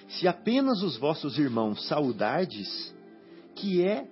Se 0.08 0.26
apenas 0.26 0.82
os 0.82 0.96
vossos 0.96 1.38
irmãos 1.38 1.86
saudardes, 1.86 2.92
que 3.54 3.80
é 3.84 4.08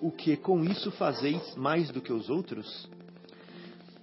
o 0.00 0.12
que 0.12 0.36
com 0.36 0.62
isso 0.62 0.92
fazeis 0.92 1.56
mais 1.56 1.90
do 1.90 2.00
que 2.00 2.12
os 2.12 2.30
outros? 2.30 2.88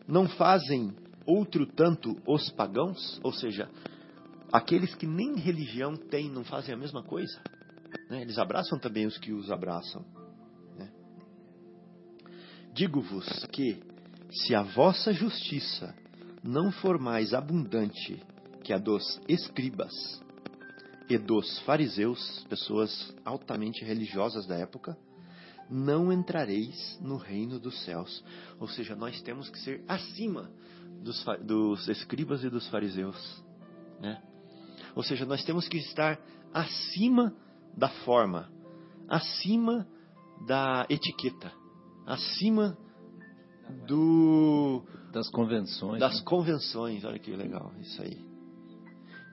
Não 0.06 0.28
fazem 0.28 0.94
outro 1.26 1.66
tanto 1.66 2.18
os 2.28 2.50
pagãos? 2.50 3.18
Ou 3.24 3.32
seja, 3.32 3.70
aqueles 4.52 4.94
que 4.94 5.08
nem 5.08 5.38
religião 5.38 5.96
têm, 5.96 6.30
não 6.30 6.44
fazem 6.44 6.76
a 6.76 6.78
mesma 6.78 7.04
coisa? 7.04 7.40
Né? 8.10 8.22
Eles 8.22 8.38
abraçam 8.38 8.78
também 8.78 9.06
os 9.06 9.18
que 9.18 9.32
os 9.32 9.50
abraçam. 9.50 10.04
Né? 10.78 10.92
Digo-vos 12.74 13.46
que, 13.46 13.82
se 14.32 14.56
a 14.56 14.64
vossa 14.64 15.14
justiça 15.14 15.94
não 16.44 16.72
for 16.72 16.98
mais 16.98 17.34
abundante 17.34 18.22
que 18.64 18.74
a 18.74 18.78
dos 18.78 19.22
escribas 19.28 19.94
e 21.10 21.18
dos 21.18 21.60
fariseus, 21.60 22.46
pessoas 22.50 23.14
altamente 23.26 23.84
religiosas 23.84 24.48
da 24.48 24.56
época, 24.56 24.98
não 25.70 26.12
entrareis 26.12 26.98
no 27.02 27.18
reino 27.18 27.60
dos 27.60 27.84
céus. 27.84 28.24
Ou 28.60 28.68
seja, 28.68 28.96
nós 28.96 29.22
temos 29.22 29.50
que 29.50 29.60
ser 29.60 29.84
acima 29.88 30.50
dos, 31.02 31.24
dos 31.44 31.88
escribas 31.90 32.44
e 32.44 32.50
dos 32.50 32.68
fariseus. 32.70 33.44
Né? 34.00 34.22
Ou 34.96 35.04
seja, 35.04 35.26
nós 35.26 35.44
temos 35.44 35.68
que 35.68 35.78
estar 35.78 36.20
acima 36.54 37.36
da 37.76 37.90
forma, 37.90 38.50
acima 39.10 39.88
da 40.46 40.86
etiqueta, 40.90 41.52
acima 42.06 42.78
do 43.88 44.84
das 45.12 45.30
convenções. 45.30 46.00
Das 46.00 46.20
né? 46.20 46.26
convenções, 46.26 47.04
olha 47.04 47.20
que 47.20 47.32
legal 47.32 47.72
isso 47.80 48.02
aí. 48.02 48.18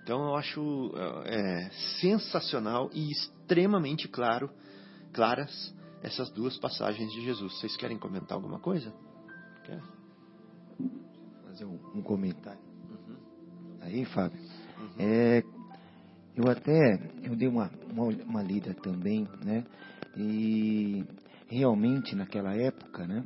Então 0.02 0.25
eu 0.25 0.37
acho 0.37 0.92
é, 1.26 1.71
sensacional 2.00 2.90
e 2.95 3.11
extremamente 3.11 4.09
claro, 4.09 4.50
claras 5.12 5.75
essas 6.02 6.30
duas 6.30 6.57
passagens 6.57 7.12
de 7.12 7.23
Jesus. 7.23 7.52
Vocês 7.59 7.76
querem 7.76 7.99
comentar 7.99 8.37
alguma 8.37 8.59
coisa? 8.59 8.92
Quer? 9.64 9.83
Fazer 11.45 11.64
um, 11.64 11.78
um 11.95 12.02
comentário. 12.02 12.61
Uhum. 12.88 13.16
Aí, 13.83 14.04
Fábio. 14.07 14.40
Uhum. 14.40 14.88
É, 14.99 15.42
eu 16.35 16.49
até 16.49 17.11
eu 17.23 17.37
dei 17.37 17.49
uma, 17.49 17.71
uma, 17.90 18.04
uma 18.04 18.42
lida 18.42 18.73
também, 18.75 19.28
né? 19.45 19.64
E 20.16 21.04
realmente 21.49 22.14
naquela 22.14 22.54
época, 22.54 23.07
né? 23.07 23.25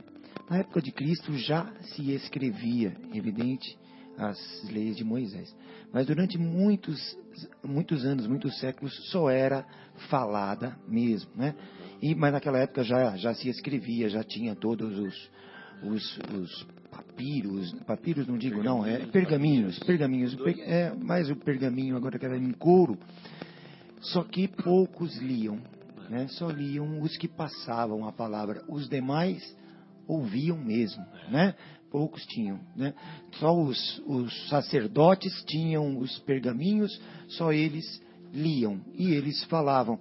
Na 0.52 0.58
época 0.58 0.82
de 0.82 0.92
Cristo 0.92 1.32
já 1.38 1.66
se 1.80 2.12
escrevia, 2.12 2.94
evidente, 3.14 3.74
as 4.18 4.38
leis 4.70 4.98
de 4.98 5.02
Moisés. 5.02 5.56
Mas 5.90 6.06
durante 6.06 6.36
muitos, 6.36 7.16
muitos 7.64 8.04
anos, 8.04 8.26
muitos 8.26 8.60
séculos, 8.60 8.92
só 9.10 9.30
era 9.30 9.64
falada 10.10 10.76
mesmo, 10.86 11.30
né? 11.34 11.54
E, 12.02 12.14
mas 12.14 12.34
naquela 12.34 12.58
época 12.58 12.84
já, 12.84 13.16
já 13.16 13.32
se 13.32 13.48
escrevia, 13.48 14.10
já 14.10 14.22
tinha 14.22 14.54
todos 14.54 14.98
os, 14.98 15.30
os, 15.84 16.18
os 16.38 16.66
papiros, 16.90 17.72
papiros 17.86 18.26
não 18.26 18.36
digo 18.36 18.62
não, 18.62 18.84
é 18.84 19.06
pergaminhos, 19.06 19.78
pergaminhos, 19.78 20.36
é 20.66 20.92
mais 20.94 21.30
o 21.30 21.36
pergaminho 21.36 21.96
agora 21.96 22.18
que 22.18 22.26
era 22.26 22.36
em 22.36 22.52
couro, 22.52 22.98
só 24.02 24.22
que 24.22 24.48
poucos 24.48 25.16
liam, 25.16 25.58
né? 26.10 26.28
Só 26.28 26.50
liam 26.50 27.00
os 27.00 27.16
que 27.16 27.26
passavam 27.26 28.06
a 28.06 28.12
palavra, 28.12 28.62
os 28.68 28.86
demais 28.86 29.61
ouviam 30.06 30.58
mesmo, 30.58 31.04
né? 31.30 31.54
Poucos 31.90 32.24
tinham, 32.26 32.58
né? 32.74 32.94
Só 33.38 33.54
os, 33.54 34.02
os 34.06 34.48
sacerdotes 34.48 35.44
tinham 35.44 35.98
os 35.98 36.18
pergaminhos, 36.20 36.90
só 37.28 37.52
eles 37.52 38.02
liam 38.32 38.80
e 38.94 39.12
eles 39.12 39.44
falavam. 39.44 39.98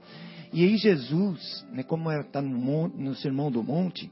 E 0.54 0.64
aí 0.64 0.78
Jesus, 0.78 1.66
né, 1.72 1.84
como 1.84 2.12
está 2.12 2.42
no, 2.42 2.88
no 2.90 3.16
Sermão 3.16 3.52
do 3.52 3.64
Monte, 3.64 4.12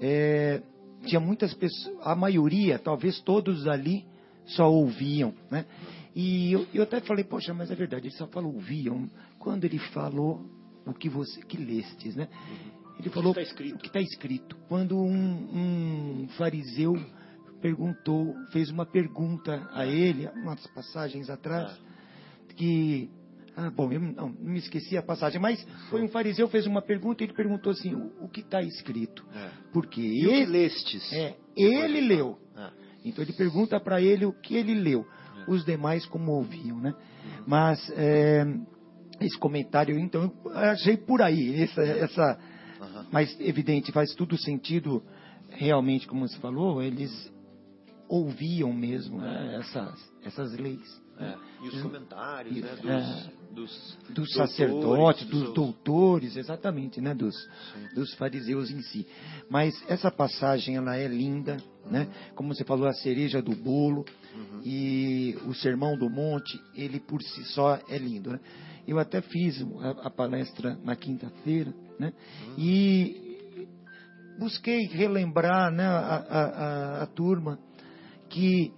é, 0.00 0.62
tinha 1.06 1.20
muitas 1.20 1.52
pessoas, 1.54 1.96
a 2.02 2.14
maioria, 2.14 2.78
talvez 2.78 3.20
todos 3.20 3.66
ali, 3.66 4.04
só 4.46 4.70
ouviam, 4.70 5.34
né? 5.50 5.64
E 6.14 6.52
eu, 6.52 6.66
eu 6.72 6.82
até 6.84 7.00
falei, 7.00 7.24
poxa, 7.24 7.52
mas 7.52 7.70
é 7.70 7.74
verdade, 7.74 8.06
ele 8.06 8.14
só 8.14 8.26
falou 8.26 8.54
ouviam. 8.54 9.10
Quando 9.38 9.64
ele 9.64 9.78
falou 9.78 10.44
o 10.86 10.92
que 10.92 11.08
você 11.08 11.40
que 11.42 11.56
lestes, 11.56 12.14
né? 12.14 12.28
Ele 12.98 13.10
falou 13.10 13.32
o 13.32 13.34
que 13.78 13.86
está 13.86 14.00
escrito. 14.00 14.56
Quando 14.68 14.96
um, 14.96 16.22
um, 16.24 16.28
fariseu 16.36 16.94
perguntou, 17.60 18.34
fez 18.52 18.70
uma 18.70 18.84
pergunta 18.84 19.68
a 19.72 19.86
ele, 19.86 20.28
umas 20.28 20.66
passagens 20.68 21.30
atrás, 21.30 21.70
ah. 21.70 22.54
que 22.54 23.10
ah, 23.56 23.70
bom, 23.70 23.92
eu 23.92 24.00
não, 24.00 24.28
me 24.30 24.58
esqueci 24.58 24.96
a 24.96 25.02
passagem, 25.02 25.40
mas 25.40 25.64
foi 25.88 26.02
um 26.02 26.08
fariseu 26.08 26.48
fez 26.48 26.66
uma 26.66 26.82
pergunta 26.82 27.22
e 27.22 27.26
ele 27.26 27.34
perguntou 27.34 27.70
assim: 27.70 27.94
o, 27.94 28.24
o 28.24 28.28
que 28.28 28.40
está 28.40 28.60
escrito? 28.60 29.24
É. 29.34 29.50
Porque 29.72 30.00
e 30.00 30.24
ele, 30.24 30.46
lestes? 30.46 31.12
É, 31.12 31.36
ele 31.56 32.00
leu. 32.00 32.38
Ah. 32.56 32.72
Então 33.04 33.22
ele 33.22 33.32
pergunta 33.32 33.78
para 33.78 34.00
ele 34.00 34.26
o 34.26 34.32
que 34.32 34.56
ele 34.56 34.74
leu. 34.74 35.06
É. 35.38 35.50
Os 35.50 35.64
demais 35.64 36.04
como 36.06 36.32
ouviam, 36.32 36.80
né? 36.80 36.90
Uhum. 36.90 37.44
Mas 37.46 37.78
é, 37.96 38.44
esse 39.20 39.38
comentário, 39.38 39.98
então, 39.98 40.32
eu 40.44 40.50
achei 40.50 40.96
por 40.96 41.22
aí 41.22 41.62
essa, 41.62 41.82
essa. 41.82 42.38
Mas 43.14 43.38
evidente 43.38 43.92
faz 43.92 44.12
tudo 44.12 44.36
sentido 44.36 45.00
realmente, 45.48 46.04
como 46.04 46.26
você 46.26 46.36
falou, 46.38 46.82
eles 46.82 47.32
ouviam 48.08 48.72
mesmo 48.72 49.20
né, 49.20 49.56
essas 49.60 50.12
essas 50.24 50.52
leis. 50.54 51.04
É, 51.16 51.36
e 51.62 51.68
os 51.68 51.80
comentários, 51.80 52.56
né, 52.56 52.74
dos, 52.74 52.90
é, 52.90 53.54
dos, 53.54 53.98
dos 54.10 54.34
sacerdotes, 54.34 55.24
dos, 55.28 55.44
dos 55.44 55.54
doutores, 55.54 56.36
exatamente, 56.36 57.00
né, 57.00 57.14
dos, 57.14 57.36
dos 57.94 58.12
fariseus 58.14 58.68
em 58.68 58.82
si. 58.82 59.06
Mas 59.48 59.80
essa 59.88 60.10
passagem 60.10 60.74
ela 60.74 60.96
é 60.96 61.06
linda, 61.06 61.56
né? 61.86 62.08
Como 62.34 62.52
você 62.52 62.64
falou, 62.64 62.88
a 62.88 62.92
cereja 62.94 63.40
do 63.40 63.54
bolo 63.54 64.04
uhum. 64.34 64.60
e 64.64 65.38
o 65.46 65.54
sermão 65.54 65.96
do 65.96 66.10
monte, 66.10 66.60
ele 66.74 66.98
por 66.98 67.22
si 67.22 67.44
só 67.44 67.78
é 67.88 67.96
lindo, 67.96 68.30
né? 68.30 68.40
Eu 68.86 68.98
até 68.98 69.20
fiz 69.20 69.64
a, 69.80 70.06
a 70.06 70.10
palestra 70.10 70.78
na 70.82 70.94
quinta-feira, 70.94 71.72
né? 71.98 72.12
Uhum. 72.46 72.54
E 72.58 73.38
busquei 74.38 74.86
relembrar, 74.86 75.70
né, 75.70 75.86
a, 75.86 75.98
a, 75.98 76.44
a, 76.44 77.02
a 77.02 77.06
turma 77.06 77.58
que 78.28 78.72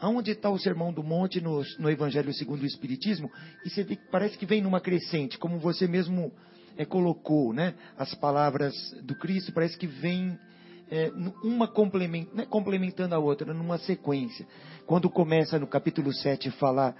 Aonde 0.00 0.30
está 0.30 0.48
o 0.48 0.58
Sermão 0.58 0.90
do 0.90 1.02
Monte 1.02 1.42
no, 1.42 1.62
no, 1.78 1.90
Evangelho 1.90 2.32
segundo 2.32 2.62
o 2.62 2.66
Espiritismo? 2.66 3.30
E 3.66 3.68
você 3.68 3.84
vê 3.84 3.96
que 3.96 4.10
parece 4.10 4.38
que 4.38 4.46
vem 4.46 4.62
numa 4.62 4.80
crescente, 4.80 5.36
como 5.36 5.58
você 5.58 5.86
mesmo 5.86 6.32
é, 6.74 6.86
colocou, 6.86 7.52
né? 7.52 7.74
As 7.98 8.14
palavras 8.14 8.74
do 9.02 9.14
Cristo 9.14 9.52
parece 9.52 9.76
que 9.76 9.86
vem 9.86 10.38
é, 10.90 11.12
uma 11.42 11.70
né, 12.34 12.46
complementando 12.46 13.14
a 13.14 13.18
outra, 13.18 13.54
numa 13.54 13.78
sequência. 13.78 14.46
Quando 14.86 15.08
começa 15.08 15.58
no 15.58 15.66
capítulo 15.66 16.12
7 16.12 16.48
a 16.48 16.52
falar 16.52 16.96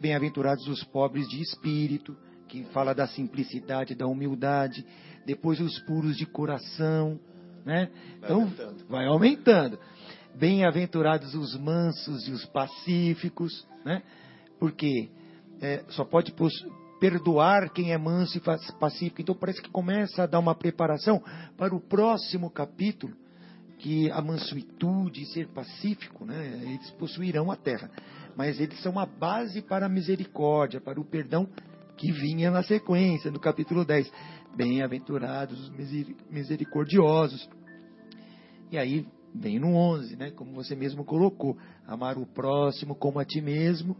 bem-aventurados 0.00 0.66
os 0.66 0.82
pobres 0.84 1.28
de 1.28 1.42
espírito, 1.42 2.16
que 2.48 2.64
fala 2.72 2.94
da 2.94 3.06
simplicidade, 3.06 3.94
da 3.94 4.06
humildade, 4.06 4.84
depois 5.26 5.60
os 5.60 5.78
puros 5.80 6.16
de 6.16 6.24
coração, 6.24 7.20
né? 7.64 7.90
Então, 8.18 8.50
vai 8.88 9.06
aumentando. 9.06 9.78
Bem-aventurados 10.34 11.34
os 11.34 11.56
mansos 11.58 12.28
e 12.28 12.30
os 12.30 12.44
pacíficos, 12.46 13.66
né? 13.84 14.02
Porque 14.58 15.10
é, 15.60 15.84
só 15.88 16.04
pode 16.04 16.32
perdoar 17.00 17.70
quem 17.70 17.92
é 17.92 17.98
manso 17.98 18.38
e 18.38 18.40
pacífico. 18.78 19.20
Então 19.20 19.34
parece 19.34 19.60
que 19.60 19.70
começa 19.70 20.22
a 20.22 20.26
dar 20.26 20.38
uma 20.38 20.54
preparação 20.54 21.22
para 21.56 21.74
o 21.74 21.80
próximo 21.80 22.50
capítulo, 22.50 23.14
que 23.78 24.10
a 24.10 24.22
mansuitude 24.22 25.22
e 25.22 25.26
ser 25.26 25.48
pacífico, 25.48 26.24
né? 26.24 26.60
Eles 26.62 26.90
possuirão 26.92 27.50
a 27.50 27.56
terra, 27.56 27.90
mas 28.36 28.58
eles 28.60 28.80
são 28.82 28.98
a 28.98 29.06
base 29.06 29.62
para 29.62 29.86
a 29.86 29.88
misericórdia, 29.88 30.80
para 30.80 31.00
o 31.00 31.04
perdão 31.04 31.48
que 31.96 32.12
vinha 32.12 32.50
na 32.50 32.62
sequência, 32.62 33.30
no 33.30 33.40
capítulo 33.40 33.84
10. 33.84 34.10
Bem-aventurados 34.54 35.68
os 35.68 35.72
misericordiosos. 36.30 37.48
E 38.70 38.78
aí 38.78 39.06
Vem 39.38 39.58
no 39.58 39.74
11, 39.74 40.16
né? 40.16 40.30
Como 40.30 40.52
você 40.52 40.74
mesmo 40.74 41.04
colocou, 41.04 41.56
amar 41.86 42.16
o 42.16 42.26
próximo 42.26 42.94
como 42.94 43.18
a 43.18 43.24
ti 43.24 43.40
mesmo, 43.40 43.96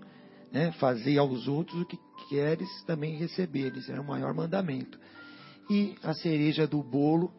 né? 0.51 0.73
Fazer 0.73 1.19
aos 1.19 1.47
outros 1.47 1.83
o 1.83 1.85
que 1.85 1.99
queres 2.29 2.69
também 2.85 3.17
receber. 3.17 3.77
Isso 3.77 3.93
é 3.93 4.01
o 4.01 4.07
maior 4.07 4.35
mandamento. 4.35 4.99
E 5.71 5.97
a 6.03 6.15
cereja 6.15 6.67
do 6.67 6.83
bolo, 6.83 7.33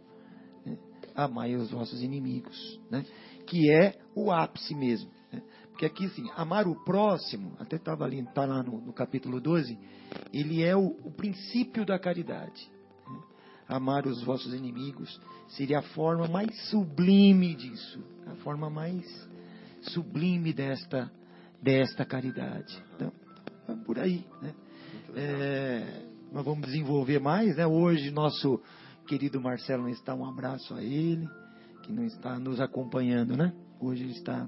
né? 0.65 0.77
amai 1.15 1.55
os 1.55 1.71
vossos 1.71 2.01
inimigos, 2.01 2.79
né? 2.91 3.05
Que 3.45 3.71
é 3.71 3.97
o 4.13 4.31
ápice 4.31 4.75
mesmo. 4.75 5.09
Né? 5.31 5.41
Porque 5.69 5.85
aqui, 5.85 6.05
assim, 6.05 6.29
amar 6.35 6.67
o 6.67 6.83
próximo, 6.83 7.55
até 7.59 7.77
estava 7.77 8.03
ali, 8.03 8.19
está 8.19 8.45
lá 8.45 8.61
no, 8.61 8.81
no, 8.81 8.91
capítulo 8.91 9.39
12, 9.39 9.77
ele 10.33 10.63
é 10.63 10.75
o, 10.75 10.87
o 11.05 11.11
princípio 11.11 11.85
da 11.85 11.97
caridade 11.97 12.69
amar 13.67 14.07
os 14.07 14.23
vossos 14.23 14.53
inimigos, 14.53 15.19
seria 15.49 15.79
a 15.79 15.81
forma 15.81 16.27
mais 16.27 16.69
sublime 16.69 17.53
disso, 17.53 18.01
a 18.25 18.35
forma 18.35 18.69
mais 18.69 19.05
sublime 19.81 20.53
desta, 20.53 21.11
desta 21.61 22.05
caridade. 22.05 22.81
Então, 22.95 23.11
é 23.67 23.75
por 23.83 23.99
aí. 23.99 24.25
Né? 24.41 24.53
É, 25.19 26.03
nós 26.31 26.45
vamos 26.45 26.67
desenvolver 26.67 27.19
mais. 27.19 27.57
Né? 27.57 27.65
Hoje, 27.65 28.11
nosso 28.11 28.61
querido 29.07 29.41
Marcelo 29.41 29.83
não 29.83 29.89
está, 29.89 30.13
um 30.13 30.23
abraço 30.23 30.75
a 30.75 30.83
ele, 30.83 31.27
que 31.81 31.91
não 31.91 32.05
está 32.05 32.37
nos 32.37 32.61
acompanhando. 32.61 33.35
Né? 33.35 33.51
Hoje 33.79 34.03
ele 34.03 34.11
está 34.11 34.47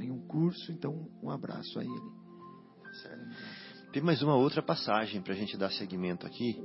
em 0.00 0.10
um 0.10 0.26
curso, 0.26 0.72
então 0.72 1.06
um 1.22 1.30
abraço 1.30 1.78
a 1.78 1.84
ele. 1.84 2.12
Tem 3.92 4.02
mais 4.02 4.22
uma 4.22 4.34
outra 4.34 4.62
passagem 4.62 5.20
para 5.20 5.34
a 5.34 5.36
gente 5.36 5.58
dar 5.58 5.70
seguimento 5.72 6.26
aqui, 6.26 6.64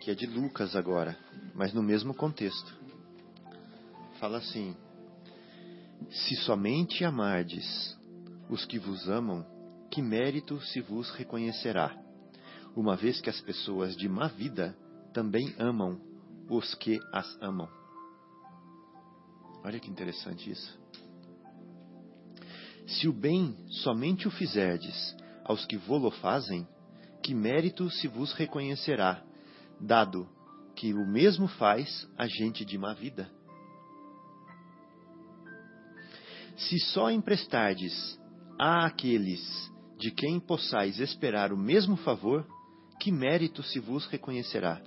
que 0.00 0.10
é 0.10 0.14
de 0.14 0.26
Lucas 0.26 0.74
agora, 0.74 1.14
mas 1.54 1.74
no 1.74 1.82
mesmo 1.82 2.14
contexto. 2.14 2.74
Fala 4.18 4.38
assim: 4.38 4.74
Se 6.08 6.34
somente 6.36 7.04
amardes 7.04 7.94
os 8.48 8.64
que 8.64 8.78
vos 8.78 9.06
amam, 9.06 9.44
que 9.90 10.02
mérito 10.02 10.60
se 10.60 10.80
vos 10.80 11.10
reconhecerá, 11.10 11.96
uma 12.74 12.96
vez 12.96 13.20
que 13.20 13.30
as 13.30 13.40
pessoas 13.40 13.96
de 13.96 14.08
má 14.08 14.28
vida 14.28 14.76
também 15.12 15.54
amam 15.58 16.00
os 16.48 16.74
que 16.74 17.00
as 17.12 17.36
amam. 17.40 17.68
Olha 19.64 19.80
que 19.80 19.90
interessante 19.90 20.50
isso. 20.50 20.78
Se 22.86 23.08
o 23.08 23.12
bem 23.12 23.56
somente 23.68 24.28
o 24.28 24.30
fizerdes 24.30 25.16
aos 25.44 25.64
que 25.66 25.76
vô-lo 25.76 26.10
fazem, 26.10 26.68
que 27.22 27.34
mérito 27.34 27.90
se 27.90 28.06
vos 28.06 28.32
reconhecerá, 28.32 29.24
dado 29.80 30.28
que 30.76 30.92
o 30.94 31.06
mesmo 31.06 31.48
faz 31.48 32.06
a 32.16 32.28
gente 32.28 32.64
de 32.64 32.78
má 32.78 32.92
vida? 32.92 33.28
Se 36.56 36.78
só 36.78 37.10
emprestardes 37.10 38.20
a 38.58 38.86
aqueles 38.86 39.42
de 39.98 40.10
quem 40.10 40.38
possais 40.38 41.00
esperar 41.00 41.52
o 41.52 41.56
mesmo 41.56 41.96
favor, 41.96 42.46
que 43.00 43.10
mérito 43.10 43.62
se 43.62 43.78
vos 43.78 44.06
reconhecerá? 44.06 44.82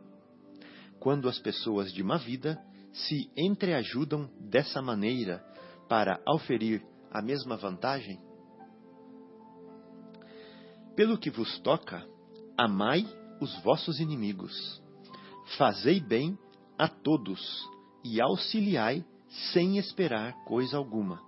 Quando 1.00 1.28
as 1.28 1.40
pessoas 1.40 1.92
de 1.92 2.04
má 2.04 2.18
vida 2.18 2.62
se 2.92 3.32
entreajudam 3.36 4.30
dessa 4.40 4.82
maneira 4.82 5.44
para 5.88 6.22
auferir 6.26 6.84
a 7.12 7.22
mesma 7.22 7.56
vantagem? 7.56 8.20
Pelo 10.96 11.18
que 11.18 11.30
vos 11.30 11.60
toca, 11.60 12.06
amai 12.58 13.06
os 13.40 13.58
vossos 13.62 14.00
inimigos. 14.00 14.84
Fazei 15.58 16.00
bem 16.00 16.38
a 16.78 16.88
todos 16.88 17.42
e 18.04 18.22
auxiliai 18.22 19.06
sem 19.52 19.78
esperar 19.78 20.34
coisa 20.46 20.78
alguma. 20.78 21.22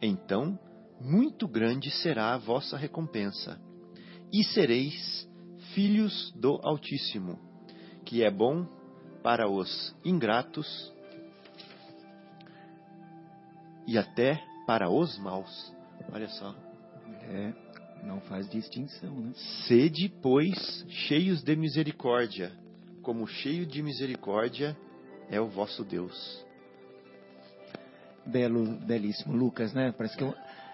Então, 0.00 0.58
muito 1.00 1.46
grande 1.46 1.90
será 1.90 2.34
a 2.34 2.38
vossa 2.38 2.76
recompensa, 2.76 3.60
e 4.32 4.44
sereis 4.44 5.28
filhos 5.74 6.32
do 6.32 6.60
Altíssimo, 6.62 7.38
que 8.04 8.22
é 8.22 8.30
bom 8.30 8.66
para 9.22 9.48
os 9.48 9.94
ingratos 10.04 10.92
e 13.86 13.96
até 13.96 14.42
para 14.66 14.90
os 14.90 15.18
maus. 15.18 15.72
Olha 16.12 16.28
só. 16.28 16.54
É, 17.22 17.52
não 18.04 18.20
faz 18.20 18.48
distinção, 18.48 19.14
né? 19.20 19.32
Sede, 19.66 20.08
pois, 20.22 20.84
cheios 20.88 21.42
de 21.42 21.56
misericórdia, 21.56 22.52
como 23.02 23.26
cheio 23.26 23.66
de 23.66 23.82
misericórdia 23.82 24.76
é 25.30 25.40
o 25.40 25.48
vosso 25.48 25.84
Deus. 25.84 26.44
Belo, 28.26 28.76
belíssimo, 28.86 29.34
Lucas, 29.34 29.72
né? 29.72 29.92
Parece 29.92 30.16
que 30.16 30.24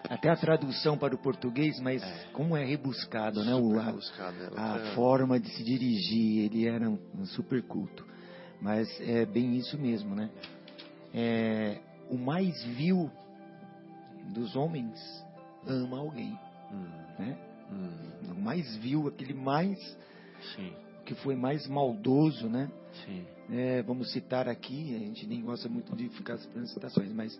até 0.08 0.28
a 0.28 0.36
tradução 0.36 0.96
para 0.98 1.14
o 1.14 1.18
português, 1.18 1.80
mas 1.80 2.02
É. 2.02 2.26
como 2.32 2.56
é 2.56 2.64
rebuscado, 2.64 3.44
né? 3.44 3.54
O, 3.54 3.78
a, 3.78 3.84
rebuscado, 3.86 4.36
né? 4.38 4.48
a 4.56 4.72
Outra- 4.74 4.94
forma 4.94 5.40
de 5.40 5.48
se 5.50 5.64
dirigir, 5.64 6.44
ele 6.44 6.66
era 6.66 6.88
um, 6.88 6.98
um 7.18 7.24
super 7.26 7.62
culto. 7.62 8.04
Mas 8.60 8.88
é 9.00 9.24
bem 9.26 9.56
isso 9.56 9.78
mesmo, 9.78 10.14
né? 10.14 10.30
É, 11.12 11.78
o 12.10 12.16
mais 12.16 12.62
vil 12.64 13.10
dos 14.32 14.54
homens 14.56 14.98
ama 15.66 15.98
alguém, 15.98 16.38
Hum, 16.72 16.86
né? 17.18 17.38
hum, 17.70 18.32
O 18.32 18.40
mais 18.40 18.76
vil, 18.76 19.06
aquele 19.08 19.34
mais 19.34 19.78
sim, 20.54 20.72
que 21.04 21.14
foi 21.16 21.36
mais 21.36 21.66
maldoso, 21.68 22.48
né? 22.48 22.70
É, 23.50 23.82
vamos 23.82 24.10
citar 24.12 24.48
aqui, 24.48 24.94
a 24.96 24.98
gente 24.98 25.26
nem 25.26 25.42
gosta 25.42 25.68
muito 25.68 25.94
de 25.94 26.08
ficar 26.10 26.38
citando 26.38 26.66
citações, 26.68 27.12
mas 27.12 27.38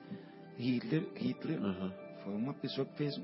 Hitler, 0.58 1.08
Hitler 1.16 1.60
Uhum, 1.62 1.90
foi 2.24 2.34
uma 2.34 2.54
pessoa 2.54 2.86
que 2.86 2.94
fez 2.96 3.20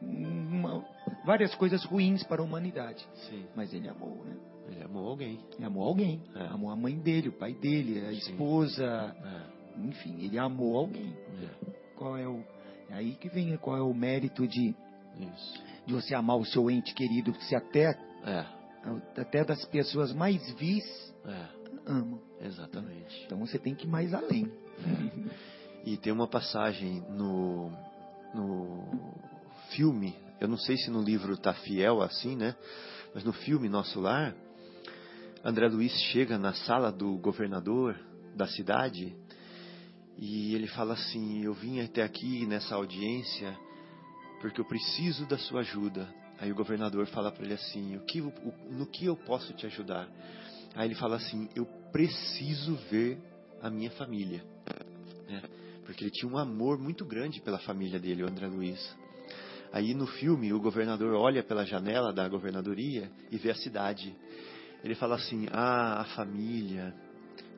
uma- 0.00 0.84
várias 1.24 1.54
coisas 1.54 1.84
ruins 1.84 2.22
para 2.24 2.42
a 2.42 2.44
humanidade, 2.44 3.06
sim. 3.28 3.44
mas 3.56 3.72
ele 3.72 3.88
amou, 3.88 4.16
né? 4.24 4.36
Ele 4.68 4.82
amou 4.84 5.08
alguém. 5.08 5.40
Ele 5.56 5.64
amou 5.64 5.84
alguém, 5.84 6.22
É. 6.34 6.46
amou 6.46 6.70
a 6.70 6.76
mãe 6.76 6.96
dele, 6.98 7.28
o 7.28 7.32
pai 7.32 7.52
dele, 7.54 8.00
a 8.06 8.10
Sim. 8.10 8.16
esposa, 8.18 8.84
É, 8.84 9.80
enfim, 9.80 10.24
ele 10.24 10.38
amou 10.38 10.76
alguém. 10.76 11.14
é, 11.42 11.72
Qual 11.96 12.16
é 12.16 12.26
o 12.26 12.42
é 12.90 12.94
aí 12.94 13.14
que 13.14 13.28
vem 13.28 13.56
qual 13.58 13.76
é 13.76 13.82
o 13.82 13.94
mérito 13.94 14.46
de, 14.46 14.74
isso. 15.18 15.62
de 15.86 15.92
você 15.94 16.14
amar 16.14 16.36
o 16.36 16.44
seu 16.44 16.70
ente 16.70 16.94
querido, 16.94 17.32
que 17.32 17.44
se 17.44 17.54
até 17.56 17.96
É, 18.24 18.44
até 19.20 19.44
das 19.44 19.64
pessoas 19.66 20.12
mais 20.12 20.50
vis 20.54 20.84
é, 21.24 21.46
amam. 21.86 22.20
exatamente. 22.40 23.22
Então 23.26 23.38
você 23.38 23.58
tem 23.58 23.74
que 23.74 23.86
ir 23.86 23.90
mais 23.90 24.12
além. 24.14 24.50
E 25.84 25.96
tem 25.96 26.12
uma 26.12 26.28
passagem 26.28 27.00
no, 27.10 27.70
no 28.34 28.84
filme, 29.70 30.14
eu 30.40 30.48
não 30.48 30.56
sei 30.56 30.76
se 30.76 30.90
no 30.90 31.02
livro 31.02 31.36
tá 31.36 31.52
fiel 31.54 32.02
assim, 32.02 32.36
né? 32.36 32.54
Mas 33.14 33.24
no 33.24 33.32
filme 33.32 33.68
Nosso 33.68 34.00
Lar, 34.00 34.34
André 35.44 35.68
Luiz 35.68 35.92
chega 36.12 36.38
na 36.38 36.52
sala 36.54 36.90
do 36.90 37.16
governador 37.18 37.98
da 38.34 38.46
cidade 38.46 39.14
e 40.16 40.54
ele 40.54 40.66
fala 40.68 40.94
assim: 40.94 41.42
Eu 41.42 41.52
vim 41.54 41.80
até 41.80 42.02
aqui 42.02 42.46
nessa 42.46 42.74
audiência 42.74 43.56
porque 44.40 44.60
eu 44.60 44.64
preciso 44.64 45.26
da 45.26 45.38
sua 45.38 45.60
ajuda. 45.60 46.08
Aí 46.38 46.50
o 46.50 46.54
governador 46.54 47.06
fala 47.06 47.30
para 47.30 47.44
ele 47.44 47.54
assim: 47.54 47.96
o 47.96 48.00
que, 48.00 48.20
o- 48.20 48.32
No 48.70 48.86
que 48.86 49.06
eu 49.06 49.16
posso 49.16 49.52
te 49.52 49.66
ajudar? 49.66 50.08
Aí 50.74 50.88
ele 50.88 50.94
fala 50.94 51.16
assim: 51.16 51.48
Eu 51.54 51.66
preciso 51.92 52.74
ver 52.90 53.18
a 53.60 53.68
minha 53.70 53.90
família. 53.92 54.42
né? 55.28 55.42
Porque 55.84 56.04
ele 56.04 56.10
tinha 56.10 56.30
um 56.30 56.38
amor 56.38 56.78
muito 56.78 57.04
grande 57.04 57.40
pela 57.40 57.58
família 57.58 57.98
dele, 57.98 58.22
o 58.22 58.28
André 58.28 58.46
Luiz. 58.46 58.96
Aí 59.72 59.94
no 59.94 60.06
filme, 60.06 60.52
o 60.52 60.60
governador 60.60 61.14
olha 61.14 61.42
pela 61.42 61.64
janela 61.64 62.12
da 62.12 62.28
governadoria 62.28 63.10
e 63.30 63.38
vê 63.38 63.50
a 63.50 63.54
cidade. 63.54 64.14
Ele 64.84 64.94
fala 64.94 65.16
assim: 65.16 65.48
Ah, 65.50 66.00
a 66.00 66.04
família, 66.16 66.94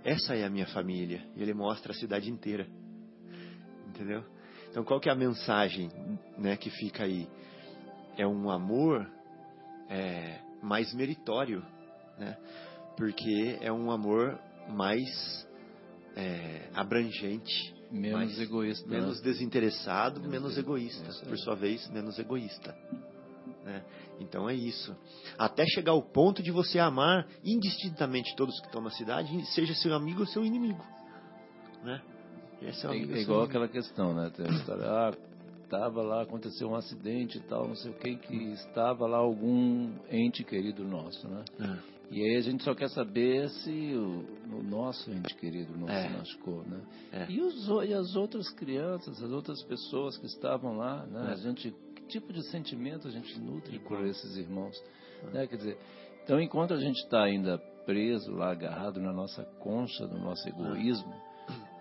essa 0.05 0.35
é 0.35 0.45
a 0.45 0.51
minha 0.51 0.67
família. 0.67 1.27
E 1.37 1.43
ele 1.43 1.55
mostra 1.55 1.93
a 1.93 1.95
cidade 1.95 2.31
inteira. 2.31 2.67
Entendeu? 3.89 4.25
Então 4.71 4.85
qual 4.85 5.01
que 5.01 5.09
é 5.09 5.13
a 5.13 5.17
mensagem 5.17 5.91
né, 6.39 6.57
que 6.57 6.71
fica 6.71 7.05
aí? 7.05 7.29
É 8.17 8.27
um 8.27 8.51
amor 8.51 9.09
é, 9.89 10.39
mais 10.63 10.93
meritório, 10.95 11.65
né? 12.19 12.37
Porque 12.97 13.59
é 13.61 13.73
um 13.73 13.91
amor 13.91 14.39
mais 14.69 15.49
é, 16.17 16.71
abrangente, 16.75 17.74
Menos 17.91 18.19
mais- 18.19 18.41
egoísta. 18.41 18.89
né? 18.89 19.01
menos 19.01 19.21
desinteressado, 19.21 20.21
menos, 20.21 20.33
Menos 20.33 20.59
egoísta, 20.59 21.11
aí. 21.23 21.29
por 21.29 21.39
sua 21.39 21.55
vez, 21.55 21.89
menos 21.91 22.19
egoísta. 22.19 22.77
né? 23.65 23.83
Então 24.21 24.49
é 24.49 24.55
isso. 24.55 24.95
Até 25.39 25.65
chegar 25.67 25.93
ao 25.93 26.03
ponto 26.03 26.43
de 26.43 26.51
você 26.51 26.79
amar 26.79 27.27
indistintamente 27.45 28.35
todos 28.37 28.59
que 28.61 28.67
estão 28.67 28.81
na 28.83 28.91
cidade, 28.91 29.45
seja 29.55 29.75
seu 29.75 29.95
amigo 29.95 30.21
ou 30.21 30.27
seu 30.27 30.45
inimigo. 30.45 30.85
Né? 31.83 32.01
É, 32.63 32.67
É, 32.67 32.87
amigo 32.89 33.07
ou 33.07 33.13
é 33.13 33.15
seu 33.15 33.23
igual 33.23 33.43
aquela 33.43 33.69
questão, 33.69 34.15
né? 34.15 34.31
Tem 34.37 34.47
a 34.47 34.51
história, 34.51 34.85
ah, 34.87 35.13
tava 35.69 36.03
lá, 36.03 36.23
aconteceu 36.23 36.69
um 36.71 36.75
acidente 36.77 37.39
e 37.39 37.41
tal, 37.43 37.67
não 37.69 37.75
sei 37.77 37.91
o 37.91 37.95
que, 37.95 38.17
que 38.17 38.37
estava 38.53 39.07
lá 39.07 39.19
algum 39.19 39.91
ente 40.11 40.45
querido 40.45 40.85
nosso, 40.85 41.27
né? 41.29 41.45
É. 41.61 41.94
E 42.11 42.23
aí 42.23 42.37
a 42.37 42.41
gente 42.41 42.63
só 42.63 42.75
quer 42.75 42.89
saber 42.91 43.49
se 43.49 43.71
o, 43.95 44.25
o 44.59 44.63
nosso 44.63 45.11
ente 45.11 45.35
querido 45.37 45.77
não 45.77 45.89
É. 45.89 46.07
se 46.09 46.17
machucou, 46.17 46.63
né? 46.67 46.81
É. 47.13 47.27
E, 47.31 47.41
os, 47.41 47.67
e 47.89 47.95
as 47.95 48.15
outras 48.15 48.49
crianças, 48.51 49.21
as 49.23 49.31
outras 49.31 49.63
pessoas 49.65 50.17
que 50.19 50.27
estavam 50.27 50.77
lá, 50.77 51.05
né? 51.07 51.31
É. 51.31 51.33
A 51.33 51.37
gente, 51.37 51.75
que 51.97 52.03
tipo 52.07 52.33
de 52.33 52.43
sentimento 52.51 53.09
a 53.09 53.11
gente 53.11 53.39
nutre 53.41 53.79
por 53.81 54.05
esses 54.07 54.37
irmãos? 54.37 54.77
Né? 55.33 55.47
Quer 55.47 55.57
dizer, 55.57 55.79
então 56.23 56.41
enquanto 56.41 56.75
a 56.75 56.79
gente 56.79 56.99
está 57.03 57.23
ainda 57.25 57.59
preso 57.87 58.31
lá, 58.33 58.53
agarrado 58.53 59.01
na 59.01 59.13
nossa 59.13 59.43
concha, 59.61 60.07
no 60.07 60.19
nosso 60.21 60.47
egoísmo, 60.49 61.13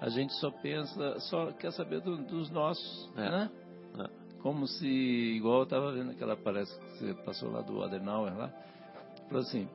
a 0.02 0.10
gente 0.10 0.34
só 0.40 0.50
pensa, 0.52 1.20
só 1.22 1.52
quer 1.54 1.72
saber 1.72 2.02
do- 2.02 2.18
dos 2.26 2.50
nossos, 2.50 3.10
É. 3.18 3.30
né? 3.30 3.52
É. 4.00 4.24
Como 4.42 4.68
se, 4.68 4.86
igual 4.88 5.60
eu 5.60 5.64
estava 5.64 5.92
vendo 5.94 6.12
aquela 6.12 6.36
palestra 6.36 6.78
que 6.86 6.98
você 6.98 7.14
passou 7.24 7.52
lá 7.52 7.62
do 7.62 7.82
Adenauer 7.84 8.36
lá, 8.38 8.50
falou 9.28 9.42
assim, 9.44 9.70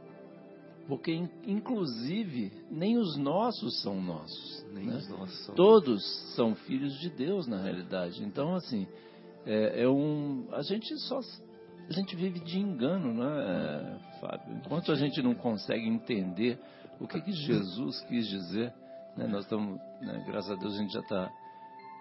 porque 0.88 1.12
in- 1.12 1.29
inclusive 1.46 2.51
nem 2.70 2.96
os 2.96 3.16
nossos 3.16 3.81
são 3.83 4.01
nossos, 4.03 4.66
Nem 4.72 4.87
né? 4.87 4.96
os 4.96 5.09
nossos 5.09 5.44
são- 5.44 5.55
Todos 5.55 6.03
são 6.35 6.55
filhos 6.55 6.98
de 6.98 7.11
Deus 7.11 7.46
na 7.46 7.62
realidade. 7.62 8.24
Então 8.24 8.55
assim, 8.55 8.87
é, 9.46 9.83
é 9.83 9.88
um, 9.88 10.48
a 10.53 10.62
gente 10.62 10.92
só 11.01 11.20
a 11.20 11.92
gente 11.92 12.16
vive 12.16 12.40
de 12.40 12.59
engano, 12.59 13.14
né, 13.14 14.01
Fábio? 14.20 14.57
Enquanto 14.57 14.90
a 14.92 14.94
gente 14.94 15.22
não 15.22 15.35
consegue 15.35 15.87
entender 15.88 16.59
o 17.01 17.07
que 17.07 17.20
que 17.20 17.33
Jesus 17.33 18.01
quis 18.09 18.27
dizer, 18.29 18.74
né? 19.16 19.27
Nós 19.27 19.44
estamos, 19.44 19.79
né, 20.01 20.24
graças 20.27 20.51
a 20.51 20.55
Deus 20.57 20.74
a 20.74 20.79
gente 20.79 20.92
já 20.92 21.01
está 21.01 21.31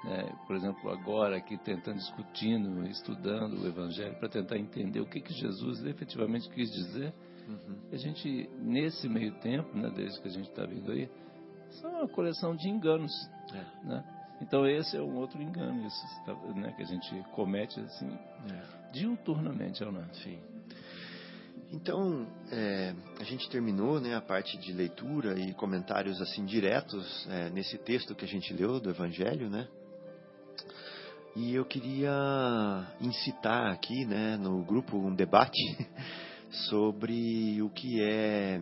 né, 0.06 0.32
por 0.46 0.56
exemplo, 0.56 0.90
agora 0.92 1.36
aqui 1.38 1.58
tentando, 1.58 1.98
discutindo, 1.98 2.86
estudando 2.88 3.60
o 3.62 3.68
Evangelho 3.68 4.16
para 4.20 4.30
tentar 4.30 4.58
entender 4.58 5.00
o 5.02 5.06
que, 5.08 5.20
que 5.20 5.34
Jesus 5.34 5.84
efetivamente 5.86 6.48
quis 6.50 6.72
dizer. 6.72 7.14
Uhum. 7.48 7.78
A 7.92 7.96
gente, 7.96 8.50
nesse 8.60 9.08
meio 9.08 9.34
tempo, 9.40 9.78
né, 9.78 9.90
desde 9.96 10.20
que 10.22 10.28
a 10.28 10.32
gente 10.32 10.50
está 10.50 10.66
vindo 10.66 10.92
aí, 10.92 11.10
são 11.82 11.92
uma 11.92 12.08
coleção 12.08 12.56
de 12.56 12.68
enganos. 12.70 13.12
É. 13.54 13.88
Né? 13.88 14.04
Então 14.42 14.68
esse 14.68 14.96
é 14.98 15.02
um 15.02 15.16
outro 15.16 15.42
engano 15.42 15.86
isso, 15.88 16.06
né, 16.56 16.74
que 16.76 16.84
a 16.84 16.86
gente 16.86 17.24
comete 17.34 17.80
assim, 17.80 18.10
É. 18.52 18.92
diuturnamente, 18.92 19.82
é 19.82 19.92
não? 19.92 20.02
é? 20.02 20.14
Sim. 20.14 20.40
Então, 21.72 22.26
é, 22.50 22.94
a 23.20 23.24
gente 23.26 23.50
terminou 23.50 24.00
né, 24.00 24.16
a 24.16 24.22
parte 24.22 24.58
de 24.58 24.72
leitura 24.72 25.38
e 25.38 25.54
comentários 25.54 26.22
assim 26.22 26.46
diretos 26.46 27.28
é, 27.30 27.50
nesse 27.50 27.78
texto 27.78 28.16
que 28.16 28.24
a 28.24 28.28
gente 28.28 28.54
leu 28.54 28.80
do 28.80 28.90
Evangelho, 28.90 29.50
né? 29.50 29.68
E 31.36 31.54
eu 31.54 31.66
queria 31.66 32.88
incitar 33.02 33.72
aqui, 33.72 34.06
né, 34.06 34.38
no 34.38 34.64
grupo 34.64 34.98
um 34.98 35.14
debate 35.14 35.60
sobre 36.50 37.62
o 37.62 37.70
que 37.70 38.02
é 38.02 38.62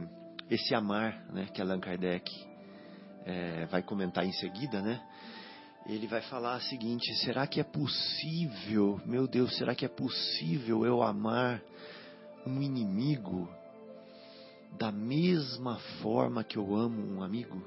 esse 0.50 0.74
amar, 0.76 1.26
né, 1.32 1.48
que 1.54 1.62
Allan 1.62 1.80
Kardec 1.80 2.32
é, 3.26 3.66
vai 3.66 3.82
comentar 3.82 4.26
em 4.26 4.34
seguida, 4.34 4.82
né? 4.82 5.02
Ele 5.88 6.08
vai 6.08 6.22
falar 6.22 6.58
o 6.58 6.62
seguinte: 6.62 7.14
será 7.18 7.46
que 7.46 7.60
é 7.60 7.64
possível, 7.64 9.00
meu 9.06 9.28
Deus, 9.28 9.56
será 9.58 9.76
que 9.76 9.86
é 9.86 9.88
possível 9.88 10.86
eu 10.86 11.02
amar 11.04 11.62
um 12.46 12.62
inimigo 12.62 13.50
da 14.78 14.92
mesma 14.92 15.78
forma 16.02 16.44
que 16.44 16.58
eu 16.58 16.76
amo 16.76 17.18
um 17.18 17.24
amigo? 17.24 17.64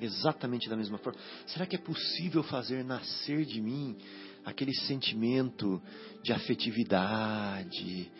Exatamente 0.00 0.68
da 0.68 0.76
mesma 0.76 0.98
forma. 0.98 1.18
Será 1.46 1.66
que 1.66 1.76
é 1.76 1.78
possível 1.78 2.42
fazer 2.42 2.84
nascer 2.84 3.44
de 3.44 3.60
mim 3.60 3.96
aquele 4.44 4.74
sentimento 4.74 5.80
de 6.22 6.32
afetividade, 6.32 8.10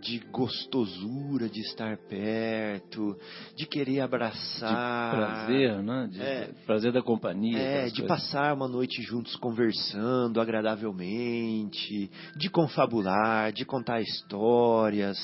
de 0.00 0.18
gostosura 0.30 1.48
de 1.48 1.60
estar 1.60 1.96
perto, 1.96 3.16
de 3.56 3.66
querer 3.66 4.00
abraçar, 4.00 5.10
De 5.10 5.16
prazer, 5.16 5.82
né? 5.82 6.08
De, 6.10 6.20
É. 6.22 6.50
prazer 6.66 6.92
da 6.92 7.02
companhia. 7.02 7.58
é, 7.58 7.84
de 7.86 8.02
coisas. 8.02 8.06
passar 8.06 8.54
uma 8.54 8.68
noite 8.68 9.02
juntos 9.02 9.34
conversando 9.36 10.40
agradavelmente, 10.40 12.10
de 12.36 12.50
confabular, 12.50 13.52
de 13.52 13.64
contar 13.64 14.00
histórias, 14.00 15.16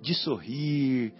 de 0.00 0.14
sorrir, 0.14 1.12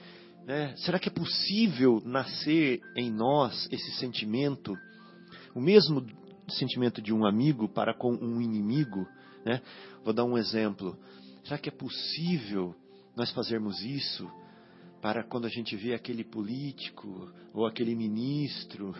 Né? 0.44 0.74
Será 0.78 0.98
que 0.98 1.08
é 1.08 1.12
possível 1.12 2.02
nascer 2.04 2.80
em 2.96 3.12
nós 3.12 3.68
esse 3.70 3.92
sentimento, 3.92 4.76
o 5.54 5.60
mesmo 5.60 6.04
sentimento 6.48 7.00
de 7.00 7.12
um 7.12 7.24
amigo 7.24 7.68
para 7.68 7.94
com 7.94 8.12
um 8.12 8.40
inimigo? 8.40 9.06
Né? 9.46 9.60
Vou 10.04 10.12
dar 10.12 10.24
um 10.24 10.36
exemplo. 10.36 10.98
Será 11.44 11.58
que 11.58 11.68
é 11.68 11.72
possível 11.72 12.74
nós 13.16 13.30
fazermos 13.32 13.82
isso 13.82 14.30
para 15.00 15.24
quando 15.24 15.46
a 15.46 15.50
gente 15.50 15.76
vê 15.76 15.94
aquele 15.94 16.22
político 16.22 17.30
ou 17.52 17.66
aquele 17.66 17.94
ministro 17.94 18.94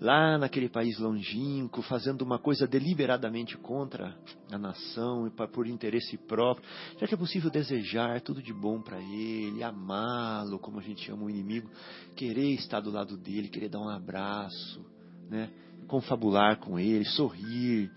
lá 0.00 0.38
naquele 0.38 0.68
país 0.68 0.98
longínquo, 0.98 1.82
fazendo 1.82 2.22
uma 2.22 2.38
coisa 2.38 2.66
deliberadamente 2.66 3.56
contra 3.58 4.16
a 4.50 4.56
nação 4.56 5.26
e 5.26 5.48
por 5.48 5.66
interesse 5.66 6.16
próprio. 6.16 6.68
Será 6.94 7.08
que 7.08 7.14
é 7.14 7.18
possível 7.18 7.50
desejar 7.50 8.20
tudo 8.20 8.42
de 8.42 8.52
bom 8.52 8.80
para 8.80 9.00
ele, 9.00 9.62
amá-lo, 9.62 10.58
como 10.58 10.78
a 10.78 10.82
gente 10.82 11.10
ama 11.10 11.24
o 11.24 11.30
inimigo, 11.30 11.68
querer 12.14 12.54
estar 12.54 12.80
do 12.80 12.90
lado 12.90 13.16
dele, 13.16 13.48
querer 13.48 13.68
dar 13.68 13.80
um 13.80 13.88
abraço, 13.88 14.84
né? 15.28 15.50
confabular 15.88 16.58
com 16.58 16.78
ele, 16.78 17.04
sorrir? 17.04 17.90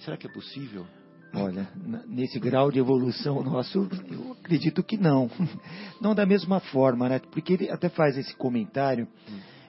Será 0.00 0.16
que 0.16 0.26
é 0.26 0.32
possível? 0.32 0.86
Olha, 1.34 1.68
nesse 2.06 2.38
grau 2.40 2.70
de 2.70 2.78
evolução 2.78 3.42
nosso, 3.42 3.86
eu 4.10 4.32
acredito 4.32 4.82
que 4.82 4.96
não. 4.96 5.30
Não 6.00 6.14
da 6.14 6.24
mesma 6.24 6.58
forma, 6.60 7.08
né? 7.08 7.18
Porque 7.18 7.52
ele 7.52 7.70
até 7.70 7.88
faz 7.88 8.16
esse 8.16 8.34
comentário, 8.36 9.06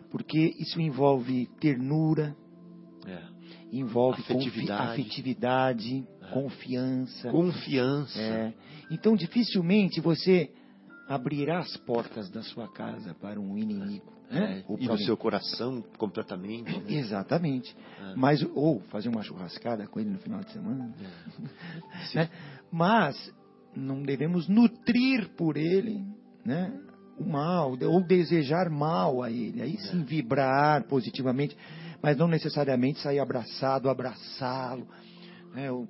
porque 0.09 0.53
isso 0.57 0.79
envolve 0.79 1.47
ternura, 1.59 2.35
É. 3.05 3.19
envolve 3.73 4.21
Afetividade. 4.21 4.79
confi- 4.79 5.01
afetividade 5.01 6.07
É. 6.21 6.27
confiança. 6.31 7.29
Confiança. 7.29 8.19
É. 8.19 8.53
Então, 8.91 9.15
dificilmente 9.15 9.99
você 9.99 10.49
abrirá 11.07 11.59
as 11.59 11.75
portas 11.77 12.29
da 12.29 12.41
sua 12.43 12.67
casa 12.67 13.13
para 13.15 13.39
um 13.39 13.57
inimigo. 13.57 14.13
Né? 14.29 14.59
É, 14.59 14.63
Ou 14.67 14.77
para 14.77 14.87
do 14.87 14.93
um- 14.93 14.97
seu 15.05 15.17
coração 15.17 15.81
completamente. 15.97 16.71
né? 16.71 16.83
Exatamente. 16.93 17.75
É. 17.99 18.15
Mas, 18.15 18.43
ou 18.53 18.79
fazer 18.89 19.09
uma 19.09 19.23
churrascada 19.23 19.87
com 19.87 19.99
ele 19.99 20.09
no 20.11 20.19
final 20.19 20.39
de 20.41 20.51
semana. 20.51 20.93
Sim. 22.11 22.15
né? 22.19 22.29
Mas 22.71 23.33
não 23.75 24.03
devemos 24.03 24.47
nutrir 24.47 25.29
por 25.37 25.57
ele 25.57 26.03
né? 26.45 26.71
o 27.17 27.23
mal, 27.25 27.71
ou 27.81 28.03
desejar 28.03 28.69
mal 28.69 29.21
a 29.23 29.31
ele. 29.31 29.61
Aí 29.61 29.77
sim 29.79 30.03
vibrar 30.03 30.83
positivamente, 30.87 31.57
mas 32.01 32.15
não 32.17 32.27
necessariamente 32.27 32.99
sair 32.99 33.19
abraçado, 33.19 33.89
abraçá-lo. 33.89 34.87
né? 35.53 35.71
O- 35.71 35.87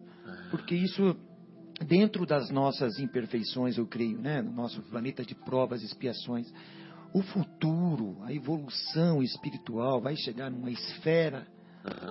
Porque 0.52 0.76
isso, 0.76 1.16
dentro 1.86 2.26
das 2.26 2.50
nossas 2.50 3.00
imperfeições, 3.00 3.78
eu 3.78 3.86
creio, 3.86 4.18
né? 4.20 4.42
no 4.42 4.52
nosso 4.52 4.82
planeta 4.84 5.24
de 5.24 5.36
provas 5.36 5.82
e 5.82 5.86
expiações, 5.86 6.52
o 7.14 7.22
futuro, 7.22 8.18
a 8.24 8.34
evolução 8.34 9.22
espiritual 9.24 10.00
vai 10.02 10.16
chegar 10.16 10.50
numa 10.50 10.70
esfera 10.72 11.48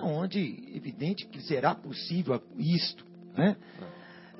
onde, 0.03 0.39
evidente 0.75 1.27
que 1.27 1.41
será 1.41 1.75
possível 1.75 2.41
isto, 2.57 3.05
né? 3.35 3.55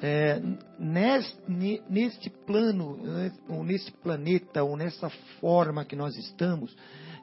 É, 0.01 0.41
nes- 0.79 1.41
ne- 1.47 1.81
neste 1.89 2.29
plano, 2.29 2.95
né, 2.97 3.31
ou 3.49 3.63
neste 3.63 3.91
planeta, 3.91 4.63
ou 4.63 4.77
nessa 4.77 5.09
forma 5.39 5.83
que 5.83 5.95
nós 5.95 6.15
estamos, 6.17 6.73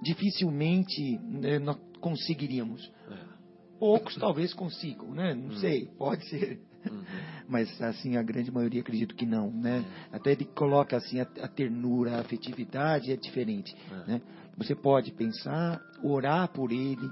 dificilmente 0.02 1.18
né, 1.18 1.58
nós 1.58 1.78
conseguiríamos. 2.00 2.90
Poucos 3.78 4.14
talvez 4.16 4.54
consigam, 4.54 5.12
né? 5.12 5.34
Não 5.34 5.56
sei, 5.56 5.86
pode 5.98 6.26
ser. 6.28 6.60
Mas 7.48 7.80
assim, 7.80 8.16
a 8.16 8.22
grande 8.22 8.50
maioria 8.50 8.80
acredito 8.80 9.14
que 9.14 9.24
não, 9.24 9.50
né? 9.50 9.84
Até 10.12 10.32
ele 10.32 10.44
coloca 10.44 10.96
assim, 10.96 11.20
a, 11.20 11.26
a 11.42 11.48
ternura, 11.48 12.16
a 12.16 12.20
afetividade 12.20 13.12
é 13.12 13.16
diferente, 13.16 13.74
né? 14.06 14.20
Você 14.56 14.74
pode 14.74 15.12
pensar, 15.12 15.80
orar 16.02 16.48
por 16.48 16.72
ele, 16.72 17.10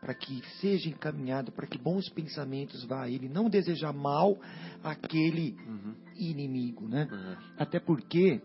para 0.00 0.14
que 0.14 0.42
seja 0.60 0.88
encaminhado, 0.88 1.50
para 1.50 1.66
que 1.66 1.78
bons 1.78 2.08
pensamentos 2.10 2.84
vá 2.84 3.02
a 3.04 3.10
ele, 3.10 3.28
não 3.28 3.48
desejar 3.50 3.92
mal 3.92 4.38
àquele 4.82 5.56
Uhum. 5.66 5.94
inimigo, 6.16 6.86
né? 6.88 7.08
Uhum. 7.10 7.36
Até 7.58 7.80
porque 7.80 8.40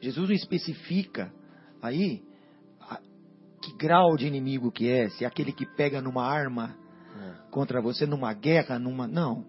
Jesus 0.00 0.28
não 0.28 0.34
especifica 0.34 1.32
aí 1.82 2.22
a- 2.80 3.00
que 3.62 3.72
grau 3.76 4.16
de 4.16 4.26
inimigo 4.26 4.70
que 4.72 4.88
é, 4.88 5.08
se 5.10 5.24
é 5.24 5.26
aquele 5.28 5.52
que 5.52 5.66
pega 5.76 6.00
numa 6.00 6.24
arma 6.24 6.76
É. 7.16 7.50
contra 7.50 7.80
você 7.80 8.06
numa 8.06 8.32
guerra, 8.32 8.78
numa. 8.78 9.06
Não. 9.06 9.44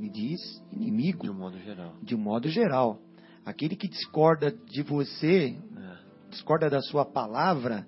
Ele 0.00 0.08
diz 0.08 0.40
inimigo 0.72 1.24
De 1.24 1.30
um 1.30 1.34
modo 1.34 1.58
geral. 1.58 1.94
de 2.02 2.14
um 2.14 2.18
modo 2.18 2.48
geral. 2.48 2.98
Aquele 3.44 3.76
que 3.76 3.86
discorda 3.86 4.50
de 4.50 4.82
você, 4.82 5.54
É. 5.76 6.30
discorda 6.30 6.70
da 6.70 6.80
sua 6.80 7.04
palavra, 7.04 7.86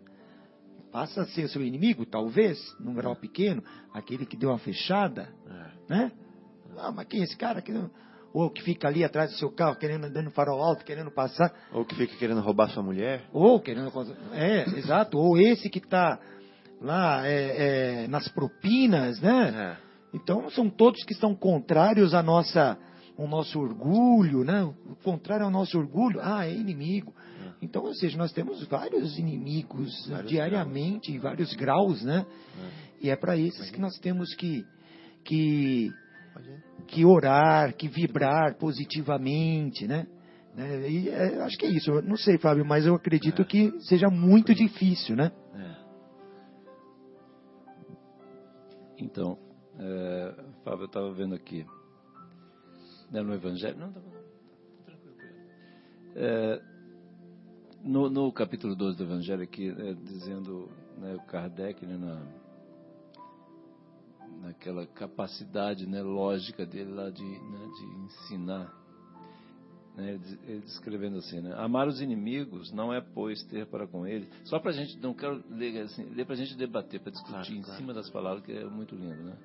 passa 0.92 1.22
a 1.22 1.26
ser 1.26 1.48
seu 1.48 1.62
inimigo, 1.62 2.04
talvez, 2.04 2.58
num 2.78 2.92
grau 2.92 3.16
pequeno. 3.16 3.62
Aquele 3.94 4.26
que 4.26 4.36
deu 4.36 4.50
uma 4.50 4.58
fechada, 4.58 5.32
É. 5.48 5.70
né? 5.94 6.12
Ah, 6.76 6.92
mas 6.92 7.06
quem 7.06 7.20
é 7.20 7.24
esse 7.24 7.36
cara? 7.36 7.62
Que 7.62 7.72
não- 7.72 7.90
Ou 8.34 8.50
que 8.50 8.62
fica 8.62 8.88
ali 8.88 9.04
atrás 9.04 9.30
do 9.30 9.36
seu 9.36 9.50
carro, 9.50 9.76
querendo 9.76 10.10
dando 10.10 10.30
farol 10.30 10.62
alto, 10.62 10.84
querendo 10.86 11.10
passar. 11.10 11.50
Ou 11.72 11.84
que 11.84 11.94
fica 11.94 12.14
querendo 12.16 12.40
roubar 12.40 12.68
sua 12.70 12.82
mulher. 12.82 13.24
Ou 13.32 13.58
querendo. 13.60 13.90
É, 14.32 14.62
exato. 14.78 15.18
Ou 15.18 15.38
esse 15.38 15.68
que 15.68 15.78
está 15.78 16.18
lá 16.80 17.26
é, 17.26 18.04
é, 18.04 18.08
nas 18.08 18.28
propinas, 18.28 19.20
né? 19.20 19.76
É. 20.12 20.16
Então 20.16 20.48
são 20.50 20.68
todos 20.68 21.02
que 21.04 21.12
estão 21.12 21.34
contrários 21.34 22.14
à 22.14 22.22
nossa, 22.22 22.78
ao 23.18 23.26
nosso 23.26 23.58
orgulho, 23.58 24.44
né? 24.44 24.62
O 24.62 24.96
contrário 25.02 25.44
ao 25.44 25.50
nosso 25.50 25.78
orgulho, 25.78 26.20
ah, 26.22 26.46
é 26.46 26.54
inimigo. 26.54 27.14
Então, 27.60 27.84
ou 27.84 27.94
seja, 27.94 28.18
nós 28.18 28.32
temos 28.32 28.64
vários 28.66 29.16
inimigos 29.18 30.08
Vários 30.08 30.28
diariamente, 30.28 31.12
em 31.12 31.18
vários 31.18 31.54
graus, 31.54 32.02
né? 32.02 32.26
E 33.00 33.08
é 33.08 33.14
para 33.14 33.36
esses 33.36 33.70
que 33.70 33.80
nós 33.80 33.96
temos 33.98 34.34
que, 34.34 34.64
que, 35.24 35.92
que 36.88 37.04
orar, 37.04 37.72
que 37.76 37.86
vibrar 37.86 38.56
positivamente, 38.58 39.86
né? 39.86 40.08
Né? 40.56 40.90
E 40.90 41.08
é, 41.08 41.42
acho 41.42 41.56
que 41.56 41.66
é 41.66 41.70
isso. 41.70 41.90
Eu 41.90 42.02
não 42.02 42.16
sei, 42.16 42.36
Fábio, 42.36 42.64
mas 42.64 42.84
eu 42.84 42.94
acredito 42.96 43.42
É. 43.42 43.44
que 43.44 43.72
seja 43.82 44.08
muito 44.10 44.52
difícil, 44.54 45.14
né? 45.16 45.30
É. 45.54 45.76
Então, 48.98 49.38
é, 49.82 50.34
Fábio, 50.64 50.82
eu 50.82 50.86
estava 50.86 51.12
vendo 51.12 51.34
aqui, 51.34 51.66
né, 53.10 53.20
no 53.22 53.34
Evangelho. 53.34 53.78
Não, 53.78 53.92
tá, 53.92 54.00
tranquilo. 54.00 55.16
É, 56.14 56.62
no, 57.82 58.08
no 58.08 58.32
capítulo 58.32 58.76
12 58.76 58.96
do 58.96 59.04
Evangelho, 59.04 59.42
aqui, 59.42 59.68
é, 59.70 59.94
dizendo 59.94 60.68
né, 60.98 61.14
o 61.16 61.20
Kardec, 61.26 61.84
né, 61.84 61.96
na, 61.98 62.22
naquela 64.46 64.86
capacidade 64.86 65.86
né, 65.86 66.02
lógica 66.02 66.64
dele 66.66 66.92
lá 66.92 67.10
de, 67.10 67.22
né, 67.24 67.68
de 67.78 67.84
ensinar. 68.04 68.72
Né, 69.96 70.14
ele- 70.14 70.38
ele 70.46 70.60
descrevendo 70.60 71.18
assim, 71.18 71.40
né, 71.40 71.52
amar 71.58 71.86
os 71.86 72.00
inimigos 72.00 72.72
não 72.72 72.92
é 72.94 73.00
pois 73.00 73.42
ter 73.44 73.66
para 73.66 73.86
com 73.86 74.06
eles. 74.06 74.26
Só 74.44 74.58
para 74.58 74.70
a 74.70 74.74
gente, 74.74 74.96
não 74.98 75.12
quero 75.12 75.42
ler 75.50 75.82
assim, 75.82 76.04
ler 76.14 76.24
para 76.24 76.34
a 76.34 76.38
gente 76.38 76.56
debater, 76.56 76.98
para 77.00 77.12
discutir 77.12 77.32
Claro, 77.32 77.54
em 77.54 77.62
claro. 77.62 77.78
cima 77.78 77.92
das 77.94 78.08
palavras 78.08 78.42
que 78.44 78.52
é 78.52 78.64
muito 78.64 78.94
lindo, 78.94 79.22
né? 79.22 79.36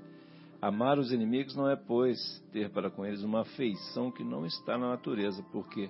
Amar 0.62 0.98
os 0.98 1.12
inimigos 1.12 1.56
não 1.56 1.70
é 1.70 1.76
pois 1.76 2.18
ter 2.52 2.70
para 2.70 2.90
com 2.90 3.06
eles 3.06 3.24
uma 3.24 3.42
afeição 3.42 4.12
que 4.12 4.24
não 4.24 4.46
está 4.46 4.78
na 4.78 4.90
natureza, 4.90 5.44
porque 5.52 5.90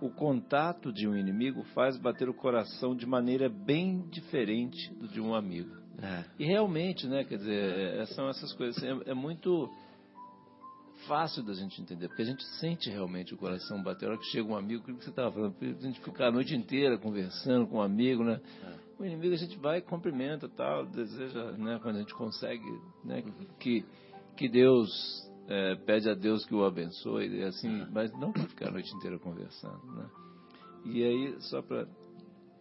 o 0.00 0.08
contato 0.08 0.92
de 0.92 1.06
um 1.06 1.14
inimigo 1.14 1.62
faz 1.74 1.98
bater 1.98 2.28
o 2.28 2.34
coração 2.34 2.96
de 2.96 3.06
maneira 3.06 3.48
bem 3.48 4.00
diferente 4.08 4.92
do 4.94 5.06
de 5.06 5.20
um 5.20 5.34
amigo. 5.34 5.76
É. 6.02 6.24
E 6.38 6.46
realmente, 6.46 7.06
né, 7.06 7.24
quer 7.24 7.36
dizer, 7.36 8.00
é- 8.00 8.06
são 8.06 8.28
essas 8.28 8.52
coisas. 8.54 8.78
assim, 8.82 9.02
É, 9.06 9.10
é 9.10 9.14
muito 9.14 9.70
fácil 11.06 11.42
da 11.42 11.52
gente 11.52 11.80
entender, 11.80 12.08
porque 12.08 12.22
a 12.22 12.26
gente 12.26 12.42
sente 12.58 12.88
realmente 12.90 13.34
o 13.34 13.36
coração 13.36 13.82
bater. 13.82 14.06
A 14.06 14.12
hora 14.12 14.18
que 14.18 14.26
chega 14.26 14.48
um 14.48 14.56
amigo, 14.56 14.82
aquilo 14.82 14.98
que 14.98 15.04
você 15.04 15.10
estava 15.10 15.32
falando, 15.32 15.54
a 15.60 15.86
gente 15.86 16.00
ficar 16.00 16.28
a 16.28 16.32
noite 16.32 16.54
inteira 16.54 16.98
conversando 16.98 17.66
com 17.66 17.78
um 17.78 17.82
amigo, 17.82 18.24
né? 18.24 18.40
O 19.00 19.04
inimigo 19.04 19.32
a 19.32 19.38
gente 19.38 19.58
vai, 19.58 19.80
cumprimenta 19.80 20.46
tal, 20.46 20.84
deseja, 20.84 21.52
né, 21.52 21.80
quando 21.82 21.96
a 21.96 22.00
gente 22.00 22.14
consegue, 22.14 22.70
né, 23.02 23.24
que, 23.58 23.82
que 24.36 24.46
Deus, 24.46 24.90
é, 25.48 25.74
pede 25.74 26.10
a 26.10 26.14
Deus 26.14 26.44
que 26.44 26.54
o 26.54 26.66
abençoe, 26.66 27.26
e 27.26 27.42
assim, 27.42 27.86
mas 27.90 28.12
não 28.12 28.30
para 28.30 28.46
ficar 28.46 28.68
a 28.68 28.72
noite 28.72 28.94
inteira 28.94 29.18
conversando, 29.18 29.86
né? 29.94 30.06
E 30.84 31.02
aí, 31.02 31.40
só 31.40 31.62
para 31.62 31.88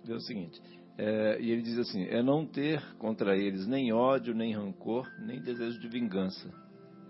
ver 0.05 0.13
o 0.13 0.21
seguinte, 0.21 0.61
é, 0.97 1.41
e 1.41 1.51
ele 1.51 1.61
diz 1.61 1.77
assim, 1.77 2.03
é 2.03 2.23
não 2.23 2.45
ter 2.45 2.81
contra 2.97 3.35
eles 3.37 3.67
nem 3.67 3.91
ódio, 3.91 4.33
nem 4.33 4.53
rancor, 4.53 5.05
nem 5.25 5.41
desejo 5.41 5.77
de 5.79 5.89
vingança. 5.89 6.49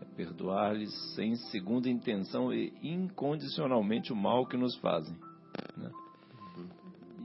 É 0.01 0.05
perdoar-lhes 0.15 0.91
sem 1.15 1.35
segunda 1.51 1.87
intenção 1.87 2.53
e 2.53 2.73
incondicionalmente 2.81 4.11
o 4.11 4.15
mal 4.15 4.47
que 4.47 4.57
nos 4.57 4.75
fazem. 4.77 5.15
né? 5.77 5.91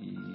E 0.01 0.34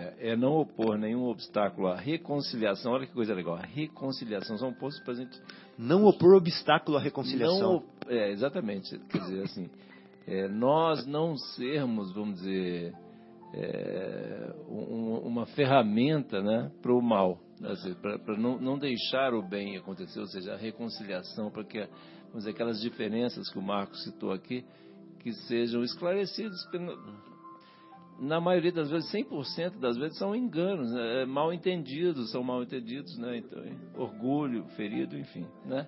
é, 0.00 0.30
é 0.30 0.36
não 0.36 0.52
opor 0.58 0.96
nenhum 0.96 1.24
obstáculo 1.24 1.88
à 1.88 1.96
reconciliação. 1.96 2.92
Olha 2.92 3.06
que 3.06 3.12
coisa 3.12 3.34
legal. 3.34 3.56
A 3.56 3.66
reconciliação 3.66 4.56
são 4.56 4.72
postos 4.72 5.02
para 5.04 5.12
a 5.12 5.16
gente 5.16 5.38
Não 5.78 6.04
opor 6.04 6.34
obstáculo 6.34 6.96
à 6.96 7.00
reconciliação. 7.00 7.60
não, 7.60 7.84
é, 8.08 8.30
exatamente. 8.30 8.98
Quer 9.10 9.18
dizer, 9.18 9.42
assim, 9.42 9.68
é, 10.26 10.48
nós 10.48 11.06
não 11.06 11.36
sermos, 11.36 12.12
vamos 12.14 12.36
dizer, 12.36 12.94
é, 13.52 14.54
um, 14.68 15.18
uma 15.18 15.44
ferramenta 15.46 16.40
né, 16.40 16.70
para 16.80 16.94
o 16.94 17.02
mal, 17.02 17.38
assim, 17.64 17.92
para 17.94 18.38
não, 18.38 18.58
não, 18.58 18.78
deixar 18.78 19.34
o 19.34 19.42
bem 19.42 19.76
acontecer, 19.76 20.20
ou 20.20 20.26
seja, 20.26 20.54
a 20.54 20.56
reconciliação, 20.56 21.50
para 21.50 21.64
que 21.64 21.78
vamos 21.78 22.38
dizer, 22.38 22.50
aquelas 22.50 22.80
diferenças 22.80 23.50
que 23.50 23.58
o 23.58 23.62
Marcos 23.62 24.02
citou 24.04 24.32
aqui, 24.32 24.64
que 25.18 25.32
sejam 25.32 25.82
esclarecidas. 25.82 26.58
Na 28.20 28.38
maioria 28.38 28.70
das 28.70 28.90
vezes, 28.90 29.10
100% 29.10 29.80
das 29.80 29.96
vezes, 29.96 30.18
são 30.18 30.36
enganos, 30.36 30.92
né, 30.92 31.22
é, 31.22 31.26
mal 31.26 31.52
entendidos, 31.52 32.30
são 32.30 32.42
mal 32.42 32.62
entendidos, 32.62 33.16
né? 33.16 33.38
Então, 33.38 33.62
orgulho, 33.94 34.64
ferido, 34.76 35.16
enfim, 35.16 35.46
né? 35.64 35.86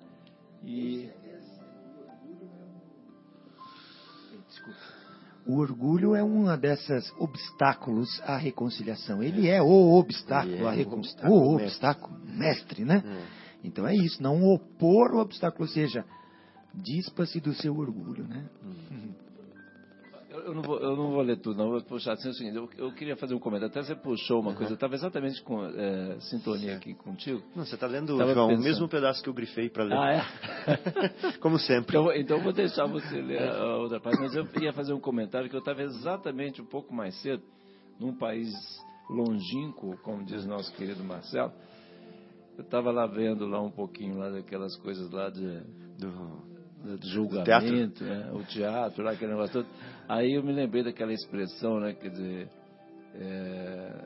E 0.63 1.09
O 5.45 5.57
orgulho 5.57 6.15
é 6.15 6.23
um 6.23 6.45
desses 6.57 7.11
obstáculos 7.19 8.21
à 8.21 8.37
reconciliação. 8.37 9.21
Ele 9.21 9.47
é, 9.47 9.57
é 9.57 9.61
o 9.61 9.93
obstáculo 9.93 10.55
é 10.55 10.67
à 10.67 10.71
reconciliação. 10.71 11.31
O 11.31 11.55
obstáculo, 11.55 12.17
mestre, 12.25 12.85
né? 12.85 13.03
É. 13.05 13.43
Então 13.67 13.85
é 13.85 13.93
isso, 13.93 14.23
não 14.23 14.43
opor 14.43 15.13
o 15.13 15.19
obstáculo, 15.19 15.65
ou 15.65 15.67
seja, 15.67 16.05
dispa-se 16.73 17.39
do 17.39 17.53
seu 17.53 17.77
orgulho, 17.77 18.25
né? 18.25 18.49
Hum. 18.63 19.12
Eu 20.45 20.53
não, 20.53 20.61
vou, 20.61 20.79
eu 20.79 20.95
não 20.95 21.11
vou 21.11 21.21
ler 21.21 21.37
tudo, 21.37 21.57
não. 21.57 21.69
Vou 21.69 21.81
puxar 21.81 22.13
assim, 22.13 22.27
é 22.27 22.31
o 22.31 22.33
seguinte, 22.33 22.55
eu, 22.55 22.69
eu, 22.77 22.91
queria 22.93 23.15
fazer 23.15 23.33
um 23.33 23.39
comentário. 23.39 23.71
Até 23.71 23.83
você 23.83 23.95
puxou 23.95 24.39
uma 24.39 24.51
uhum. 24.51 24.55
coisa, 24.55 24.73
eu 24.73 24.75
estava 24.75 24.95
exatamente 24.95 25.41
com 25.41 25.65
é, 25.65 26.19
sintonia 26.19 26.75
aqui 26.75 26.93
contigo. 26.93 27.41
Não, 27.55 27.65
você 27.65 27.75
está 27.75 27.87
lendo, 27.87 28.15
João, 28.15 28.27
pensando. 28.27 28.59
o 28.59 28.63
mesmo 28.63 28.87
pedaço 28.87 29.23
que 29.23 29.29
eu 29.29 29.33
grifei 29.33 29.69
para 29.69 29.83
ler. 29.83 29.97
Ah, 29.97 30.13
é? 30.13 31.37
Como 31.39 31.57
sempre. 31.57 31.97
Então, 31.97 32.13
então 32.13 32.37
eu 32.37 32.43
vou 32.43 32.53
deixar 32.53 32.85
você 32.85 33.21
ler 33.21 33.41
a 33.41 33.77
outra 33.77 33.99
parte. 33.99 34.19
Mas 34.19 34.35
eu 34.35 34.47
ia 34.61 34.73
fazer 34.73 34.93
um 34.93 34.99
comentário 34.99 35.49
que 35.49 35.55
eu 35.55 35.59
estava 35.59 35.81
exatamente 35.81 36.61
um 36.61 36.65
pouco 36.65 36.93
mais 36.93 37.15
cedo, 37.21 37.43
num 37.99 38.13
país 38.13 38.51
longínquo, 39.09 39.97
como 40.03 40.23
diz 40.25 40.45
nosso 40.45 40.73
querido 40.73 41.03
Marcelo. 41.03 41.51
Eu 42.57 42.63
estava 42.63 42.91
lá 42.91 43.07
vendo 43.07 43.47
lá 43.47 43.61
um 43.61 43.71
pouquinho 43.71 44.17
lá 44.17 44.29
daquelas 44.29 44.75
coisas 44.77 45.09
lá 45.11 45.29
de... 45.29 45.61
Do 45.97 46.53
do 46.83 47.07
julgamento, 47.07 48.03
teatro. 48.03 48.05
Né? 48.05 48.31
o 48.33 48.43
teatro, 48.43 49.03
lá, 49.03 49.11
aquele 49.11 49.31
negócio 49.31 49.53
todo. 49.53 49.67
Aí 50.07 50.33
eu 50.33 50.43
me 50.43 50.51
lembrei 50.51 50.83
daquela 50.83 51.13
expressão, 51.13 51.79
né? 51.79 51.93
Quer 51.93 52.09
dizer, 52.09 52.49
é, 53.15 54.05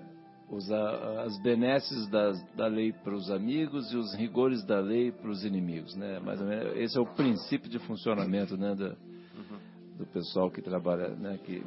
as 1.26 1.42
benesses 1.42 2.08
das, 2.10 2.42
da 2.54 2.68
lei 2.68 2.94
para 2.94 3.14
os 3.14 3.30
amigos 3.30 3.92
e 3.92 3.98
os 3.98 4.14
rigores 4.16 4.64
da 4.66 4.80
lei 4.80 5.12
para 5.12 5.30
os 5.30 5.44
inimigos, 5.44 5.96
né? 5.96 6.20
Mais 6.20 6.40
ou 6.40 6.48
menos, 6.48 6.78
esse 6.78 6.98
é 6.98 7.02
o 7.02 7.06
princípio 7.06 7.70
de 7.70 7.80
funcionamento, 7.80 8.56
né? 8.56 8.76
Da, 8.76 8.96
do 9.98 10.06
pessoal 10.06 10.52
que 10.52 10.62
trabalha, 10.62 11.10
né? 11.10 11.40
Que, 11.44 11.60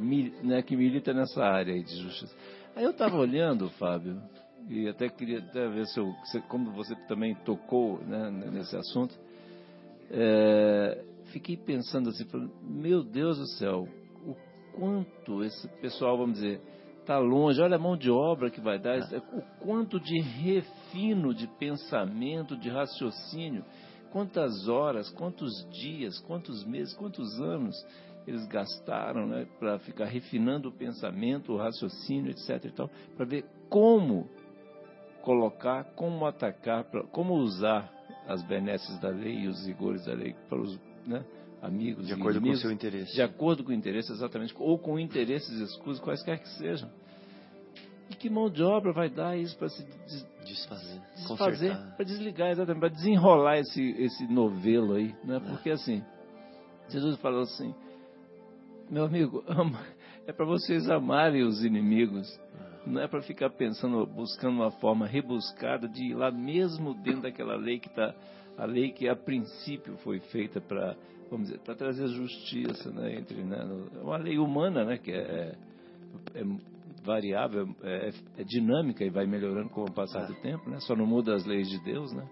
né, 0.43 0.63
que 0.63 0.77
milita 0.77 1.13
nessa 1.13 1.43
área 1.43 1.75
aí 1.75 1.83
de 1.83 1.97
justiça. 1.97 2.35
Aí 2.77 2.85
eu 2.85 2.91
estava 2.91 3.17
olhando, 3.17 3.69
Fábio, 3.71 4.23
e 4.69 4.89
até 4.89 5.09
queria 5.09 5.41
até 5.41 5.69
ver 5.69 5.87
se 5.87 5.99
eu, 5.99 6.15
como 6.49 6.71
você 6.73 6.95
também 7.09 7.35
tocou 7.45 7.99
né, 8.05 8.31
nesse 8.53 8.77
assunto, 8.77 9.19
é, 10.11 11.05
fiquei 11.33 11.57
pensando 11.57 12.11
assim, 12.11 12.25
meu 12.63 13.03
Deus 13.03 13.39
do 13.39 13.47
céu, 13.59 13.89
quanto 14.73 15.45
esse 15.45 15.69
pessoal, 15.81 16.17
vamos 16.17 16.35
dizer, 16.35 16.61
está 17.01 17.19
longe, 17.19 17.61
olha 17.61 17.77
a 17.77 17.79
mão 17.79 17.97
de 17.97 18.11
obra 18.11 18.51
que 18.51 18.61
vai 18.61 18.79
dar, 18.79 18.99
é. 18.99 19.19
o 19.33 19.43
quanto 19.61 19.99
de 19.99 20.21
refino 20.21 21.35
de 21.35 21.47
pensamento, 21.47 22.57
de 22.57 22.69
raciocínio, 22.69 23.65
quantas 24.13 24.69
horas, 24.69 25.11
quantos 25.11 25.51
dias, 25.71 26.19
quantos 26.21 26.65
meses, 26.65 26.95
quantos 26.95 27.41
anos 27.41 27.77
eles 28.27 28.47
gastaram 28.47 29.27
né, 29.27 29.47
para 29.59 29.79
ficar 29.81 30.05
refinando 30.05 30.69
o 30.69 30.73
pensamento, 30.73 31.53
o 31.53 31.57
raciocínio, 31.57 32.31
etc. 32.31 32.65
e 32.67 32.71
tal, 32.71 32.91
para 33.17 33.25
ver 33.25 33.45
como 33.69 34.29
colocar, 35.23 35.85
como 35.95 36.27
atacar, 36.27 36.85
pra, 36.85 37.03
como 37.05 37.35
usar 37.35 37.91
as 38.29 38.43
benesses 38.43 38.99
da 39.01 39.09
lei 39.09 39.41
e 39.41 39.49
os 39.49 39.67
rigores 39.67 40.05
da 40.05 40.15
lei 40.15 40.35
para 40.49 40.61
os 40.61 40.79
né, 41.07 41.25
amigos 41.63 42.07
de 42.07 42.13
acordo 42.13 42.39
inimigos, 42.39 42.61
com 42.61 42.67
o 42.67 42.69
seu 42.69 42.73
interesse. 42.73 43.15
De 43.15 43.23
acordo 43.23 43.65
com 43.65 43.71
o 43.71 43.75
interesse, 43.75 44.13
exatamente, 44.13 44.55
ou 44.59 44.79
com 44.79 44.99
interesses 44.99 45.51
escusos, 45.71 46.01
quaisquer 46.01 46.39
que 46.39 46.49
sejam. 46.51 46.91
E 48.09 48.15
que 48.15 48.29
mão 48.29 48.51
de 48.51 48.63
obra 48.63 48.93
vai 48.93 49.09
dar 49.09 49.37
isso 49.37 49.57
para 49.57 49.69
se 49.69 49.85
des 49.85 50.27
desfazer, 50.45 51.01
desfazer 51.17 51.77
para 51.97 52.05
desligar, 52.05 52.51
exatamente, 52.51 52.81
para 52.81 52.89
desenrolar 52.89 53.59
esse, 53.59 53.83
esse 53.99 54.27
novelo 54.27 54.95
aí, 54.95 55.15
né? 55.23 55.37
É. 55.37 55.41
Porque 55.41 55.71
assim, 55.71 56.03
Jesus 56.89 57.19
falou 57.21 57.43
assim, 57.43 57.73
meu 58.91 59.05
amigo, 59.05 59.45
ama, 59.47 59.81
é 60.27 60.33
para 60.33 60.45
vocês 60.45 60.91
amarem 60.91 61.45
os 61.45 61.63
inimigos, 61.65 62.29
é. 62.87 62.91
não 62.91 63.01
é 63.01 63.07
para 63.07 63.23
ficar 63.23 63.51
pensando, 63.51 64.05
buscando 64.07 64.57
uma 64.57 64.73
forma 64.73 65.07
rebuscada 65.07 65.89
de 65.89 66.07
ir 66.07 66.15
lá 66.15 66.33
mesmo 66.33 66.95
dentro 66.95 67.23
daquela 67.23 67.55
lei 67.55 67.79
que 67.79 67.89
está 67.89 68.13
a 68.59 68.67
lei 68.67 68.91
que 68.91 69.09
a 69.09 69.17
princípio 69.17 69.97
foi 69.99 70.21
feita 70.21 70.61
para 70.61 70.95
vamos 71.31 71.49
dizer 71.49 71.61
para 71.61 71.75
trazer 71.75 72.09
justiça 72.09 72.91
né 72.91 73.15
entre 73.15 73.43
né, 73.43 73.59
é 73.95 73.99
uma 74.03 74.17
lei 74.17 74.39
humana 74.39 74.85
né 74.85 74.99
que 74.99 75.13
é, 75.13 75.55
é, 76.35 76.41
é 76.41 76.45
variável 77.05 77.69
é, 77.83 78.11
é, 78.39 78.45
dinâmica 78.45 79.05
e 79.05 79.11
vai 79.11 79.27
melhorando 79.27 79.71
com 79.71 79.85
o 79.85 79.93
passar 79.93 80.27
do 80.27 80.35
tempo 80.43 80.69
né 80.69 80.79
só 80.81 80.95
não 80.97 81.07
muda 81.07 81.35
as 81.35 81.45
leis 81.45 81.69
de 81.69 81.83
Deus 81.85 82.13
né. 82.13 82.29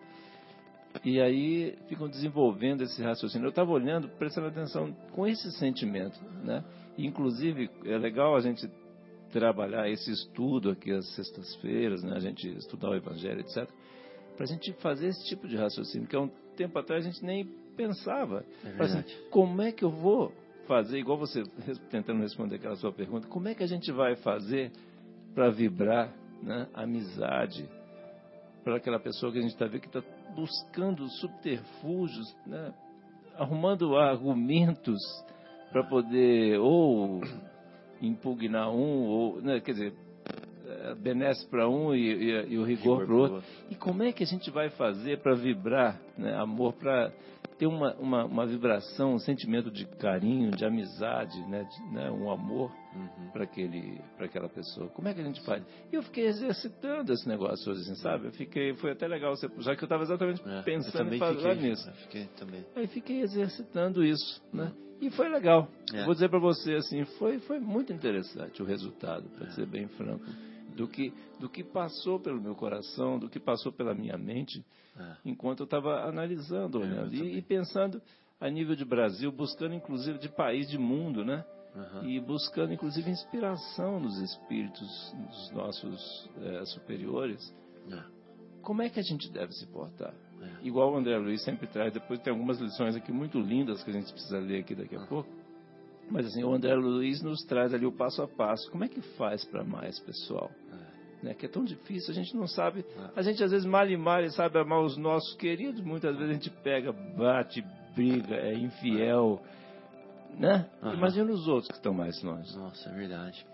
E 1.05 1.21
aí 1.21 1.77
ficam 1.87 2.09
desenvolvendo 2.09 2.83
esse 2.83 3.01
raciocínio. 3.03 3.47
Eu 3.47 3.51
estava 3.51 3.71
olhando 3.71 4.09
prestando 4.09 4.49
atenção 4.49 4.91
com 5.13 5.27
esse 5.27 5.53
sentimento 5.53 6.19
né. 6.43 6.65
E, 6.97 7.07
inclusive 7.07 7.71
é 7.85 7.97
legal 7.97 8.35
a 8.35 8.41
gente 8.41 8.69
trabalhar 9.31 9.89
esse 9.89 10.11
estudo 10.11 10.71
aqui 10.71 10.91
às 10.91 11.07
sextas-feiras 11.15 12.03
né 12.03 12.15
a 12.17 12.21
gente 12.21 12.49
estudar 12.57 12.91
o 12.91 12.95
Evangelho 12.95 13.41
etc 13.41 13.69
para 14.39 14.45
a 14.45 14.47
gente 14.47 14.73
fazer 14.75 15.09
esse 15.09 15.25
tipo 15.27 15.49
de 15.49 15.57
raciocínio, 15.57 16.07
que 16.07 16.15
há 16.15 16.21
um 16.21 16.31
tempo 16.57 16.79
atrás 16.79 17.05
a 17.05 17.11
gente 17.11 17.25
nem 17.25 17.45
pensava. 17.79 18.45
É 18.65 18.83
assim, 18.83 19.05
como 19.31 19.63
é 19.63 19.71
que 19.71 19.85
eu 19.85 19.91
vou 19.91 20.33
fazer, 20.67 20.99
igual 20.99 21.17
você 21.17 21.45
tentando 21.91 22.21
responder 22.21 22.57
aquela 22.57 22.77
sua 22.77 22.93
pergunta, 22.93 23.29
como 23.29 23.49
é 23.49 23.55
que 23.55 23.63
a 23.63 23.67
gente 23.67 23.93
vai 23.93 24.17
fazer 24.17 24.73
para 25.35 25.49
vibrar 25.49 26.13
né, 26.43 26.67
amizade 26.75 27.67
para 28.65 28.77
aquela 28.77 28.99
pessoa 28.99 29.33
que 29.33 29.39
a 29.39 29.41
gente 29.43 29.53
está 29.53 29.67
vendo 29.67 29.81
que 29.81 29.87
está 29.87 30.03
buscando 30.35 31.09
subterfúgios, 31.09 32.37
né, 32.45 32.75
arrumando 33.37 33.97
argumentos 33.97 35.01
para 35.71 35.85
poder 35.85 36.59
ou 36.59 37.23
impugnar 38.03 38.71
um, 38.71 39.07
ou, 39.07 39.41
né, 39.41 39.61
quer 39.61 39.73
dizer, 39.73 39.95
benesse 41.01 41.47
para 41.49 41.69
um 41.69 41.95
e, 41.95 42.01
e, 42.01 42.53
e, 42.53 42.59
o 42.59 42.65
rigor, 42.65 43.07
para 43.07 43.15
o 43.15 43.19
outro. 43.19 43.43
E 43.71 43.75
como 43.75 44.03
é 44.03 44.13
que 44.13 44.23
a 44.23 44.27
gente 44.27 44.51
vai 44.51 44.71
fazer 44.71 45.21
para 45.21 45.35
vibrar 45.35 45.99
né, 46.17 46.35
amor, 46.35 46.75
para 46.75 47.13
ter 47.59 47.67
uma, 47.67 47.95
uma, 47.97 48.25
uma, 48.25 48.47
vibração, 48.47 49.15
um 49.15 49.19
sentimento 49.19 49.71
de 49.71 49.85
carinho, 49.85 50.53
de 50.53 50.65
amizade, 50.65 51.41
né, 51.49 51.65
de, 51.65 51.93
né 51.93 52.11
um 52.11 52.31
amor 52.31 52.73
uhum. 52.95 53.31
para 53.33 53.45
aquela 54.25 54.49
pessoa? 54.49 54.89
Como 54.91 55.09
é 55.09 55.15
que 55.15 55.21
a 55.21 55.25
gente 55.25 55.45
faz? 55.45 55.65
E 55.93 55.97
eu 55.97 56.03
fiquei 56.03 56.27
exercitando 56.27 57.13
esse 57.13 57.29
negócio 57.29 57.73
hoje, 57.73 57.83
assim, 57.83 57.97
sabe? 57.97 58.27
Eu 58.27 58.33
fiquei, 58.33 58.75
foi 58.75 58.93
até 58.93 59.09
legal, 59.09 59.35
já 59.59 59.75
que 59.75 59.83
eu 59.83 59.87
estava 59.87 60.05
exatamente 60.05 60.41
é, 60.47 60.63
pensando 60.63 61.13
em 61.15 61.19
fazer 61.19 61.55
fiquei, 61.55 61.69
nisso. 61.69 61.93
Fiquei 62.03 62.27
também. 62.39 62.65
Aí 62.77 62.87
fiquei 62.87 63.21
exercitando 63.23 64.05
isso, 64.05 64.41
né? 64.53 64.73
E 65.01 65.11
foi 65.11 65.29
legal. 65.29 65.69
É. 65.95 66.05
Vou 66.05 66.15
dizer 66.15 66.29
para 66.29 66.41
você 66.41 66.75
assim, 66.75 67.05
foi, 67.19 67.39
foi 67.41 67.59
muito 67.59 67.93
interessante 67.93 68.63
o 68.63 68.65
resultado, 68.65 69.29
para 69.31 69.47
é. 69.47 69.51
ser 69.51 69.67
bem 69.67 69.89
franco 69.89 70.25
do 70.79 70.87
que, 70.87 71.13
do 71.41 71.49
que 71.49 71.65
passou 71.65 72.21
pelo 72.21 72.41
meu 72.41 72.55
coração, 72.55 73.19
do 73.19 73.29
que 73.29 73.41
passou 73.41 73.73
pela 73.73 73.93
minha 73.95 74.17
mente, 74.17 74.65
é. 74.97 75.17
enquanto 75.25 75.61
eu 75.61 75.65
estava 75.65 76.05
analisando, 76.05 76.81
olhando 76.81 77.13
e, 77.13 77.39
e, 77.39 77.43
pensando 77.43 78.01
a 78.41 78.49
nível 78.49 78.77
de 78.77 78.85
Brasil, 78.85 79.33
buscando 79.33 79.75
inclusive 79.75 80.19
de 80.21 80.29
país, 80.29 80.71
de 80.71 80.79
mundo, 80.79 81.25
né? 81.25 81.45
Uhum. 81.75 82.09
E 82.09 82.21
buscando 82.21 82.73
inclusive 82.73 83.11
inspiração 83.11 84.01
nos 84.01 84.19
espíritos 84.19 85.13
dos 85.29 85.51
nossos 85.51 86.31
é, 86.41 86.65
superiores. 86.67 87.55
É. 87.91 88.01
Como 88.63 88.81
é 88.81 88.89
que 88.89 89.01
a 89.01 89.03
gente 89.03 89.31
deve 89.31 89.53
se 89.53 89.67
portar? 89.67 90.15
É. 90.41 90.67
Igual 90.67 90.93
o 90.93 90.97
André 90.97 91.19
Luiz 91.19 91.43
sempre 91.43 91.67
traz, 91.67 91.93
depois 91.93 92.21
tem 92.21 92.33
algumas 92.33 92.61
lições 92.61 92.95
aqui 92.95 93.11
muito 93.11 93.41
lindas 93.41 93.83
que 93.83 93.91
a 93.91 93.93
gente 93.93 94.13
precisa 94.13 94.39
ler 94.39 94.61
aqui 94.61 94.77
daqui 94.77 94.95
a 94.95 95.05
pouco. 95.07 95.29
Mas 96.11 96.27
assim, 96.27 96.43
o 96.43 96.53
André 96.53 96.75
Luiz 96.75 97.23
nos 97.23 97.43
traz 97.45 97.75
ali 97.75 97.87
o 97.87 97.93
passo 97.93 98.23
a 98.23 98.29
passo. 98.29 98.71
Como 98.71 98.85
é 98.85 98.89
que 98.89 99.01
faz 99.17 99.45
para 99.45 99.63
mais, 99.63 99.99
pessoal? 100.01 100.51
É. 100.73 101.27
Né? 101.27 101.35
Que 101.35 101.47
é 101.47 101.49
tão 101.49 101.65
difícil, 101.65 102.11
a 102.11 102.15
gente 102.15 102.35
não 102.37 102.47
sabe. 102.47 102.81
É. 102.81 103.11
A 103.17 103.23
gente 103.23 103.43
às 103.43 103.51
vezes 103.51 103.67
mal 103.67 103.89
e 103.89 103.97
mal 103.97 104.29
sabe 104.31 104.59
amar 104.59 104.81
os 104.81 104.97
nossos 104.97 105.35
queridos. 105.35 105.81
Muitas 105.83 106.17
vezes 106.17 106.31
a 106.31 106.35
gente 106.35 106.51
pega, 106.63 106.93
bate, 106.93 107.65
briga, 107.95 108.35
é 108.35 108.55
infiel. 108.55 109.43
Né? 110.39 110.69
Uhum. 110.83 110.95
Imagina 110.95 111.33
os 111.33 111.49
outros 111.49 111.69
que 111.69 111.77
estão 111.77 111.93
mais 111.93 112.23
longe. 112.23 112.57
Nossa, 112.57 112.89
é 112.89 112.95
verdade. 112.95 113.45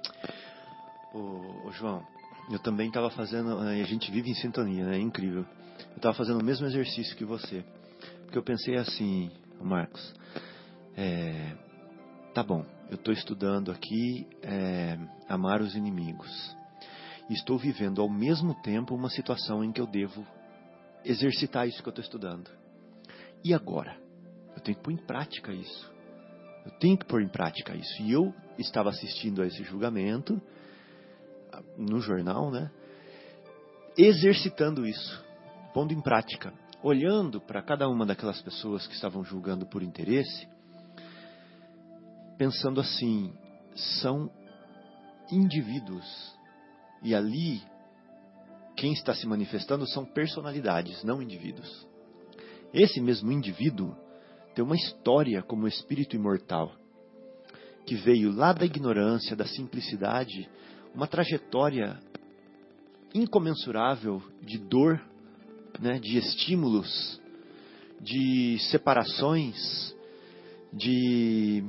Ô, 1.14 1.68
ô 1.68 1.70
João, 1.72 2.04
eu 2.50 2.58
também 2.58 2.88
estava 2.88 3.10
fazendo. 3.10 3.62
Eh, 3.64 3.80
a 3.80 3.86
gente 3.86 4.10
vive 4.10 4.30
em 4.30 4.34
sintonia, 4.34 4.84
né? 4.84 4.96
É 4.96 5.00
incrível. 5.00 5.46
Eu 5.90 5.96
estava 5.96 6.14
fazendo 6.14 6.40
o 6.40 6.44
mesmo 6.44 6.66
exercício 6.66 7.16
que 7.16 7.24
você. 7.24 7.64
Porque 8.24 8.36
eu 8.36 8.42
pensei 8.42 8.76
assim, 8.76 9.30
Marcos. 9.60 10.14
É, 10.96 11.52
tá 12.34 12.42
bom, 12.42 12.66
eu 12.90 12.96
estou 12.96 13.14
estudando 13.14 13.70
aqui 13.70 14.26
é, 14.42 14.98
amar 15.28 15.62
os 15.62 15.76
inimigos. 15.76 16.56
Estou 17.30 17.56
vivendo 17.56 18.02
ao 18.02 18.10
mesmo 18.10 18.60
tempo 18.60 18.92
uma 18.92 19.08
situação 19.08 19.62
em 19.62 19.70
que 19.70 19.80
eu 19.80 19.86
devo 19.86 20.26
exercitar 21.04 21.68
isso 21.68 21.80
que 21.80 21.88
eu 21.88 21.92
estou 21.92 22.02
estudando. 22.04 22.50
E 23.44 23.54
agora? 23.54 23.96
Eu 24.56 24.60
tenho 24.60 24.76
que 24.76 24.82
pôr 24.82 24.90
em 24.90 25.06
prática 25.06 25.52
isso. 25.52 25.92
Eu 26.66 26.72
tenho 26.72 26.98
que 26.98 27.06
pôr 27.06 27.22
em 27.22 27.28
prática 27.28 27.74
isso. 27.76 28.02
E 28.02 28.10
eu 28.10 28.34
estava 28.58 28.90
assistindo 28.90 29.40
a 29.40 29.46
esse 29.46 29.62
julgamento 29.62 30.42
no 31.78 32.00
jornal, 32.00 32.50
né? 32.50 32.68
Exercitando 33.96 34.84
isso, 34.84 35.24
pondo 35.72 35.94
em 35.94 36.00
prática, 36.00 36.52
olhando 36.82 37.40
para 37.40 37.62
cada 37.62 37.88
uma 37.88 38.04
daquelas 38.04 38.42
pessoas 38.42 38.88
que 38.88 38.94
estavam 38.94 39.22
julgando 39.22 39.66
por 39.66 39.84
interesse, 39.84 40.48
pensando 42.38 42.80
assim: 42.80 43.32
são 44.00 44.30
indivíduos. 45.30 46.04
E 47.02 47.14
ali, 47.14 47.62
quem 48.76 48.92
está 48.92 49.14
se 49.14 49.26
manifestando 49.26 49.86
são 49.86 50.04
personalidades, 50.04 51.04
não 51.04 51.22
indivíduos. 51.22 51.86
Esse 52.72 53.00
mesmo 53.00 53.30
indivíduo 53.30 53.94
tem 54.54 54.64
uma 54.64 54.76
história 54.76 55.42
como 55.42 55.68
espírito 55.68 56.16
imortal, 56.16 56.72
que 57.86 57.94
veio 57.94 58.32
lá 58.32 58.52
da 58.52 58.64
ignorância, 58.64 59.36
da 59.36 59.46
simplicidade, 59.46 60.48
uma 60.94 61.06
trajetória 61.06 61.98
incomensurável 63.12 64.22
de 64.42 64.58
dor, 64.58 65.00
né, 65.80 65.98
de 65.98 66.18
estímulos, 66.18 67.20
de 68.00 68.58
separações, 68.70 69.94
de 70.72 71.64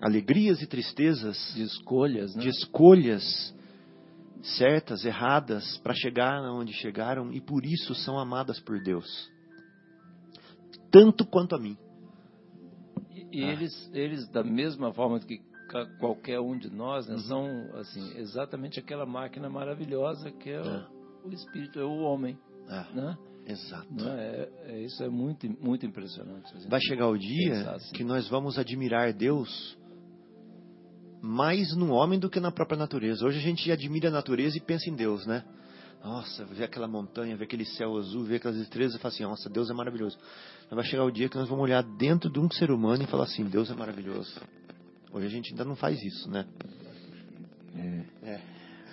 alegrias 0.00 0.62
e 0.62 0.66
tristezas, 0.66 1.36
de 1.54 1.62
escolhas, 1.62 2.34
né? 2.34 2.42
de 2.42 2.48
escolhas 2.48 3.54
certas, 4.42 5.04
erradas, 5.04 5.78
para 5.78 5.94
chegar 5.94 6.40
onde 6.50 6.72
chegaram 6.72 7.32
e 7.32 7.40
por 7.40 7.64
isso 7.64 7.94
são 7.94 8.18
amadas 8.18 8.58
por 8.58 8.82
Deus, 8.82 9.30
tanto 10.90 11.26
quanto 11.26 11.54
a 11.54 11.58
mim. 11.58 11.76
E, 13.32 13.44
ah. 13.44 13.52
eles, 13.52 13.90
eles, 13.92 14.28
da 14.30 14.42
mesma 14.42 14.92
forma 14.92 15.20
que 15.20 15.40
qualquer 15.98 16.40
um 16.40 16.58
de 16.58 16.70
nós, 16.70 17.06
né, 17.06 17.14
uhum. 17.14 17.20
são 17.20 17.46
assim, 17.76 18.18
exatamente 18.18 18.80
aquela 18.80 19.06
máquina 19.06 19.48
maravilhosa 19.48 20.30
que 20.30 20.50
é, 20.50 20.56
é. 20.56 20.86
O, 21.24 21.28
o, 21.28 21.32
espírito, 21.32 21.78
é 21.78 21.84
o 21.84 21.98
homem. 21.98 22.36
É. 22.68 22.94
Né? 22.94 23.18
Exato. 23.46 24.08
É, 24.08 24.48
é, 24.64 24.80
isso 24.80 25.02
é 25.02 25.08
muito, 25.08 25.46
muito 25.62 25.86
impressionante. 25.86 26.52
Vai 26.68 26.80
chegar 26.80 27.08
o 27.08 27.16
dia 27.16 27.72
assim. 27.72 27.92
que 27.92 28.02
nós 28.02 28.28
vamos 28.28 28.58
admirar 28.58 29.12
Deus 29.12 29.78
mais 31.22 31.74
no 31.76 31.90
homem 31.90 32.18
do 32.18 32.30
que 32.30 32.40
na 32.40 32.50
própria 32.50 32.78
natureza. 32.78 33.24
Hoje 33.24 33.38
a 33.38 33.42
gente 33.42 33.70
admira 33.70 34.08
a 34.08 34.12
natureza 34.12 34.56
e 34.56 34.60
pensa 34.60 34.88
em 34.88 34.94
Deus, 34.94 35.26
né? 35.26 35.44
Nossa, 36.02 36.44
ver 36.46 36.64
aquela 36.64 36.88
montanha, 36.88 37.36
ver 37.36 37.44
aquele 37.44 37.64
céu 37.64 37.96
azul, 37.98 38.24
ver 38.24 38.36
aquelas 38.36 38.56
estrelas 38.56 38.94
e 38.94 38.98
falar 38.98 39.12
assim, 39.12 39.22
nossa, 39.24 39.50
Deus 39.50 39.68
é 39.68 39.74
maravilhoso. 39.74 40.18
Mas 40.62 40.76
vai 40.76 40.84
chegar 40.84 41.04
o 41.04 41.10
dia 41.10 41.28
que 41.28 41.36
nós 41.36 41.48
vamos 41.48 41.62
olhar 41.62 41.82
dentro 41.82 42.30
de 42.30 42.40
um 42.40 42.50
ser 42.50 42.70
humano 42.70 43.02
e 43.02 43.06
falar 43.06 43.24
assim, 43.24 43.44
Deus 43.44 43.70
é 43.70 43.74
maravilhoso. 43.74 44.40
Hoje 45.12 45.26
a 45.26 45.30
gente 45.30 45.50
ainda 45.50 45.64
não 45.64 45.76
faz 45.76 46.02
isso, 46.02 46.30
né? 46.30 46.46
É. 47.76 48.30
é. 48.30 48.40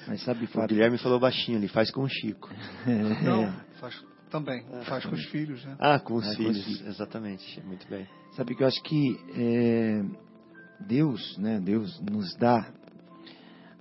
Mas 0.07 0.21
sabe, 0.23 0.47
Fábio... 0.47 0.65
O 0.65 0.67
Guilherme 0.67 0.97
falou 0.97 1.19
baixinho, 1.19 1.57
ele 1.57 1.67
faz 1.67 1.91
com 1.91 2.03
o 2.03 2.09
Chico. 2.09 2.49
Não, 3.23 3.53
faz 3.79 3.95
também, 4.29 4.65
faz 4.85 5.05
com 5.05 5.15
os 5.15 5.25
filhos, 5.25 5.63
né? 5.63 5.77
Ah, 5.79 5.99
com 5.99 6.15
os, 6.15 6.35
filhos, 6.35 6.57
com 6.57 6.59
os 6.59 6.65
filhos, 6.65 6.87
exatamente, 6.87 7.61
muito 7.61 7.87
bem. 7.87 8.07
Sabe 8.35 8.55
que 8.55 8.63
eu 8.63 8.67
acho 8.67 8.81
que 8.83 9.17
é, 9.35 10.03
Deus, 10.79 11.37
né, 11.37 11.59
Deus 11.59 11.99
nos 12.01 12.35
dá 12.35 12.71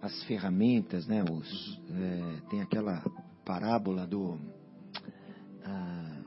as 0.03 0.22
ferramentas, 0.24 1.07
né, 1.07 1.24
os, 1.24 1.80
é, 1.90 2.49
tem 2.51 2.61
aquela 2.61 3.03
parábola 3.44 4.07
do 4.07 4.38
ah, 5.64 6.22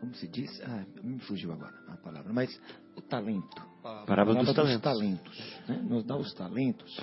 como 0.00 0.14
se 0.14 0.28
diz? 0.28 0.60
Ah, 0.62 0.84
me 1.02 1.18
fugiu 1.20 1.52
agora 1.52 1.74
a 1.88 1.96
palavra, 1.96 2.32
mas 2.32 2.60
o 2.94 3.00
talento. 3.00 3.60
Parábola, 4.06 4.38
dos, 4.38 4.46
dos 4.46 4.54
talentos. 4.54 4.82
talentos 4.82 5.60
né? 5.68 5.80
Nos 5.88 6.04
dá 6.04 6.16
os 6.16 6.32
talentos 6.34 6.96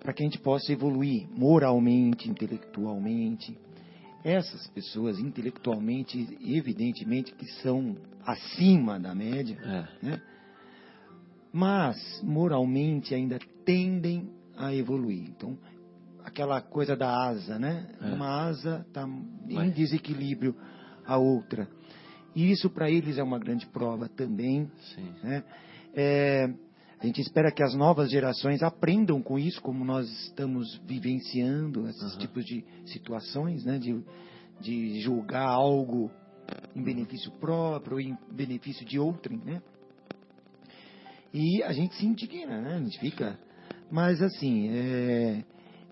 para 0.00 0.12
que 0.12 0.22
a 0.22 0.26
gente 0.26 0.38
possa 0.38 0.72
evoluir 0.72 1.28
moralmente, 1.30 2.30
intelectualmente. 2.30 3.58
Essas 4.24 4.66
pessoas, 4.68 5.18
intelectualmente, 5.18 6.38
evidentemente 6.40 7.32
que 7.34 7.46
são 7.62 7.96
acima 8.24 8.98
da 8.98 9.14
média, 9.14 9.56
é. 9.62 10.06
né? 10.06 10.22
Mas 11.52 12.20
moralmente 12.22 13.14
ainda 13.14 13.38
tendem 13.64 14.30
a 14.56 14.74
evoluir. 14.74 15.28
Então, 15.28 15.56
aquela 16.24 16.60
coisa 16.60 16.96
da 16.96 17.28
asa, 17.28 17.58
né? 17.58 17.88
É. 18.00 18.06
Uma 18.06 18.46
asa 18.46 18.84
está 18.86 19.08
em 19.48 19.70
desequilíbrio 19.70 20.54
a 21.06 21.16
outra. 21.16 21.68
E 22.34 22.50
isso 22.50 22.68
para 22.70 22.90
eles 22.90 23.18
é 23.18 23.22
uma 23.22 23.38
grande 23.38 23.66
prova 23.66 24.08
também. 24.08 24.70
Sim. 24.94 25.12
Né? 25.22 25.44
É, 25.94 26.52
a 27.00 27.06
gente 27.06 27.20
espera 27.20 27.50
que 27.50 27.62
as 27.62 27.74
novas 27.74 28.10
gerações 28.10 28.62
aprendam 28.62 29.22
com 29.22 29.38
isso, 29.38 29.60
como 29.62 29.84
nós 29.84 30.08
estamos 30.26 30.80
vivenciando 30.84 31.88
esses 31.88 32.12
uhum. 32.12 32.18
tipos 32.18 32.44
de 32.44 32.64
situações, 32.86 33.64
né? 33.64 33.78
de, 33.78 34.04
de 34.60 35.00
julgar 35.00 35.48
algo 35.48 36.10
em 36.74 36.82
benefício 36.82 37.30
próprio, 37.32 38.00
em 38.00 38.16
benefício 38.30 38.84
de 38.84 38.98
outrem, 38.98 39.38
né? 39.38 39.62
E 41.32 41.62
a 41.62 41.72
gente 41.72 41.94
se 41.94 42.06
indigna, 42.06 42.60
né? 42.60 42.76
A 42.76 42.78
gente 42.78 42.98
fica. 42.98 43.38
Mas 43.90 44.22
assim, 44.22 44.68
é, 44.70 45.44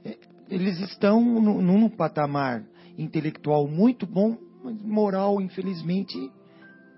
é, 0.04 0.18
eles 0.50 0.78
estão 0.80 1.20
no, 1.20 1.60
num 1.60 1.88
patamar 1.88 2.64
intelectual 2.98 3.66
muito 3.68 4.06
bom, 4.06 4.36
mas 4.62 4.80
moral, 4.82 5.40
infelizmente, 5.40 6.16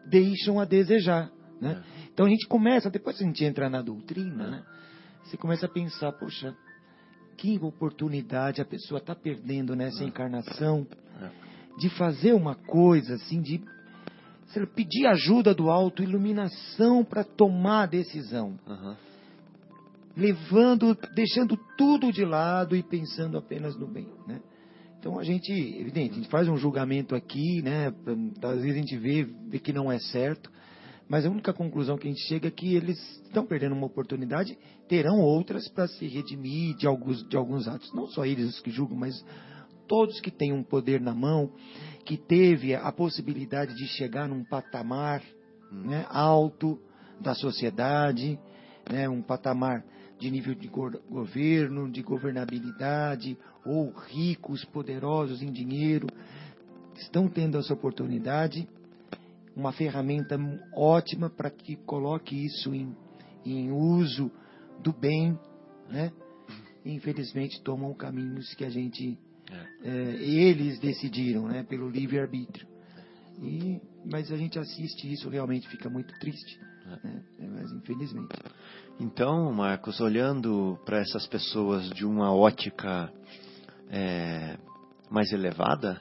deixam 0.06 0.60
a 0.60 0.64
desejar. 0.64 1.30
Né? 1.60 1.82
É. 1.84 2.08
Então 2.12 2.26
a 2.26 2.28
gente 2.28 2.46
começa, 2.46 2.90
depois 2.90 3.20
a 3.20 3.24
gente 3.24 3.44
entra 3.44 3.68
na 3.68 3.82
doutrina, 3.82 4.44
é. 4.44 4.50
né? 4.50 4.62
você 5.24 5.36
começa 5.36 5.66
a 5.66 5.68
pensar, 5.68 6.12
poxa, 6.12 6.54
que 7.36 7.58
oportunidade 7.58 8.60
a 8.60 8.64
pessoa 8.64 8.98
está 8.98 9.14
perdendo 9.14 9.76
nessa 9.76 10.02
é. 10.02 10.06
encarnação 10.06 10.86
de 11.78 11.88
fazer 11.90 12.32
uma 12.32 12.56
coisa 12.56 13.14
assim, 13.14 13.40
de 13.40 13.62
pedir 14.74 15.06
ajuda 15.06 15.54
do 15.54 15.70
alto, 15.70 16.02
iluminação 16.02 17.04
para 17.04 17.24
tomar 17.24 17.82
a 17.82 17.86
decisão. 17.86 18.58
Uhum. 18.66 18.96
Levando, 20.16 20.96
deixando 21.14 21.56
tudo 21.76 22.12
de 22.12 22.24
lado 22.24 22.74
e 22.74 22.82
pensando 22.82 23.38
apenas 23.38 23.76
no 23.76 23.86
bem. 23.86 24.08
Né? 24.26 24.40
Então 24.98 25.18
a 25.18 25.22
gente, 25.22 25.52
evidente, 25.52 26.12
a 26.12 26.16
gente 26.16 26.28
faz 26.28 26.48
um 26.48 26.56
julgamento 26.56 27.14
aqui, 27.14 27.62
né? 27.62 27.92
Às 28.42 28.60
vezes 28.62 28.74
a 28.74 28.78
gente 28.78 28.96
vê, 28.96 29.24
vê 29.24 29.58
que 29.58 29.72
não 29.72 29.92
é 29.92 29.98
certo, 29.98 30.50
mas 31.08 31.24
a 31.24 31.30
única 31.30 31.52
conclusão 31.52 31.96
que 31.96 32.06
a 32.06 32.10
gente 32.10 32.26
chega 32.26 32.48
é 32.48 32.50
que 32.50 32.74
eles 32.74 32.98
estão 33.24 33.46
perdendo 33.46 33.74
uma 33.74 33.86
oportunidade, 33.86 34.58
terão 34.88 35.20
outras 35.20 35.68
para 35.68 35.86
se 35.86 36.06
redimir 36.06 36.76
de 36.76 36.86
alguns, 36.86 37.26
de 37.28 37.36
alguns 37.36 37.68
atos. 37.68 37.92
Não 37.94 38.06
só 38.08 38.26
eles 38.26 38.56
os 38.56 38.60
que 38.60 38.70
julgam, 38.70 38.96
mas 38.96 39.24
todos 39.86 40.20
que 40.20 40.30
têm 40.30 40.52
um 40.52 40.62
poder 40.62 41.00
na 41.00 41.14
mão, 41.14 41.50
que 42.08 42.16
teve 42.16 42.74
a 42.74 42.90
possibilidade 42.90 43.74
de 43.74 43.86
chegar 43.86 44.26
num 44.26 44.42
patamar 44.42 45.22
hum. 45.70 45.90
né, 45.90 46.06
alto 46.08 46.80
da 47.20 47.34
sociedade, 47.34 48.40
né, 48.90 49.06
um 49.06 49.20
patamar 49.20 49.84
de 50.18 50.30
nível 50.30 50.54
de 50.54 50.68
governo, 50.68 51.90
de 51.90 52.00
governabilidade, 52.02 53.36
ou 53.62 53.90
ricos, 53.90 54.64
poderosos 54.64 55.42
em 55.42 55.52
dinheiro, 55.52 56.06
estão 56.96 57.28
tendo 57.28 57.58
essa 57.58 57.74
oportunidade, 57.74 58.66
uma 59.54 59.70
ferramenta 59.70 60.38
ótima 60.74 61.28
para 61.28 61.50
que 61.50 61.76
coloque 61.76 62.34
isso 62.34 62.74
em, 62.74 62.96
em 63.44 63.70
uso 63.70 64.30
do 64.82 64.94
bem, 64.94 65.38
né? 65.90 66.10
Infelizmente 66.86 67.60
tomam 67.60 67.92
caminhos 67.92 68.54
que 68.54 68.64
a 68.64 68.70
gente, 68.70 69.18
é. 69.50 70.22
Eles 70.22 70.78
decidiram, 70.78 71.48
né? 71.48 71.62
Pelo 71.62 71.88
livre 71.88 72.18
arbítrio. 72.18 72.66
E, 73.42 73.80
mas 74.04 74.32
a 74.32 74.36
gente 74.36 74.58
assiste 74.58 75.10
isso 75.12 75.28
realmente 75.28 75.68
fica 75.68 75.88
muito 75.88 76.12
triste, 76.18 76.60
é. 76.86 77.06
né? 77.06 77.22
Mas 77.54 77.72
infelizmente. 77.72 78.34
Então, 79.00 79.52
Marcos, 79.52 80.00
olhando 80.00 80.78
para 80.84 80.98
essas 80.98 81.26
pessoas 81.26 81.88
de 81.90 82.04
uma 82.04 82.34
ótica 82.34 83.12
é, 83.90 84.58
mais 85.10 85.32
elevada, 85.32 86.00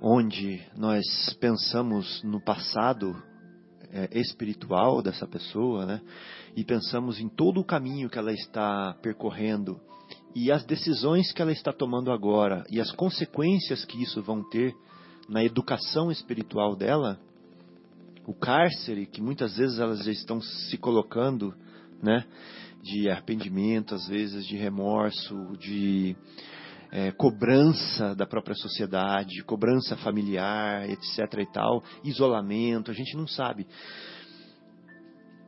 onde 0.00 0.60
nós 0.76 1.04
pensamos 1.40 2.22
no 2.24 2.40
passado 2.40 3.14
é, 3.92 4.18
espiritual 4.18 5.02
dessa 5.02 5.26
pessoa, 5.26 5.86
né? 5.86 6.00
E 6.56 6.64
pensamos 6.64 7.20
em 7.20 7.28
todo 7.28 7.60
o 7.60 7.64
caminho 7.64 8.08
que 8.08 8.18
ela 8.18 8.32
está 8.32 8.94
percorrendo 9.02 9.80
e 10.34 10.50
as 10.52 10.64
decisões 10.64 11.32
que 11.32 11.42
ela 11.42 11.52
está 11.52 11.72
tomando 11.72 12.12
agora 12.12 12.64
e 12.70 12.80
as 12.80 12.92
consequências 12.92 13.84
que 13.84 14.02
isso 14.02 14.22
vão 14.22 14.48
ter 14.48 14.74
na 15.28 15.44
educação 15.44 16.10
espiritual 16.10 16.76
dela, 16.76 17.18
o 18.26 18.34
cárcere 18.34 19.06
que 19.06 19.20
muitas 19.20 19.56
vezes 19.56 19.78
elas 19.78 20.04
já 20.04 20.12
estão 20.12 20.40
se 20.40 20.76
colocando, 20.76 21.54
né? 22.02 22.24
De 22.82 23.10
arrependimento, 23.10 23.94
às 23.94 24.06
vezes 24.08 24.46
de 24.46 24.56
remorso, 24.56 25.56
de 25.58 26.16
é, 26.90 27.12
cobrança 27.12 28.14
da 28.14 28.26
própria 28.26 28.54
sociedade, 28.54 29.42
cobrança 29.44 29.96
familiar, 29.96 30.88
etc. 30.88 31.18
e 31.38 31.52
tal, 31.52 31.82
isolamento, 32.04 32.90
a 32.90 32.94
gente 32.94 33.16
não 33.16 33.26
sabe. 33.26 33.66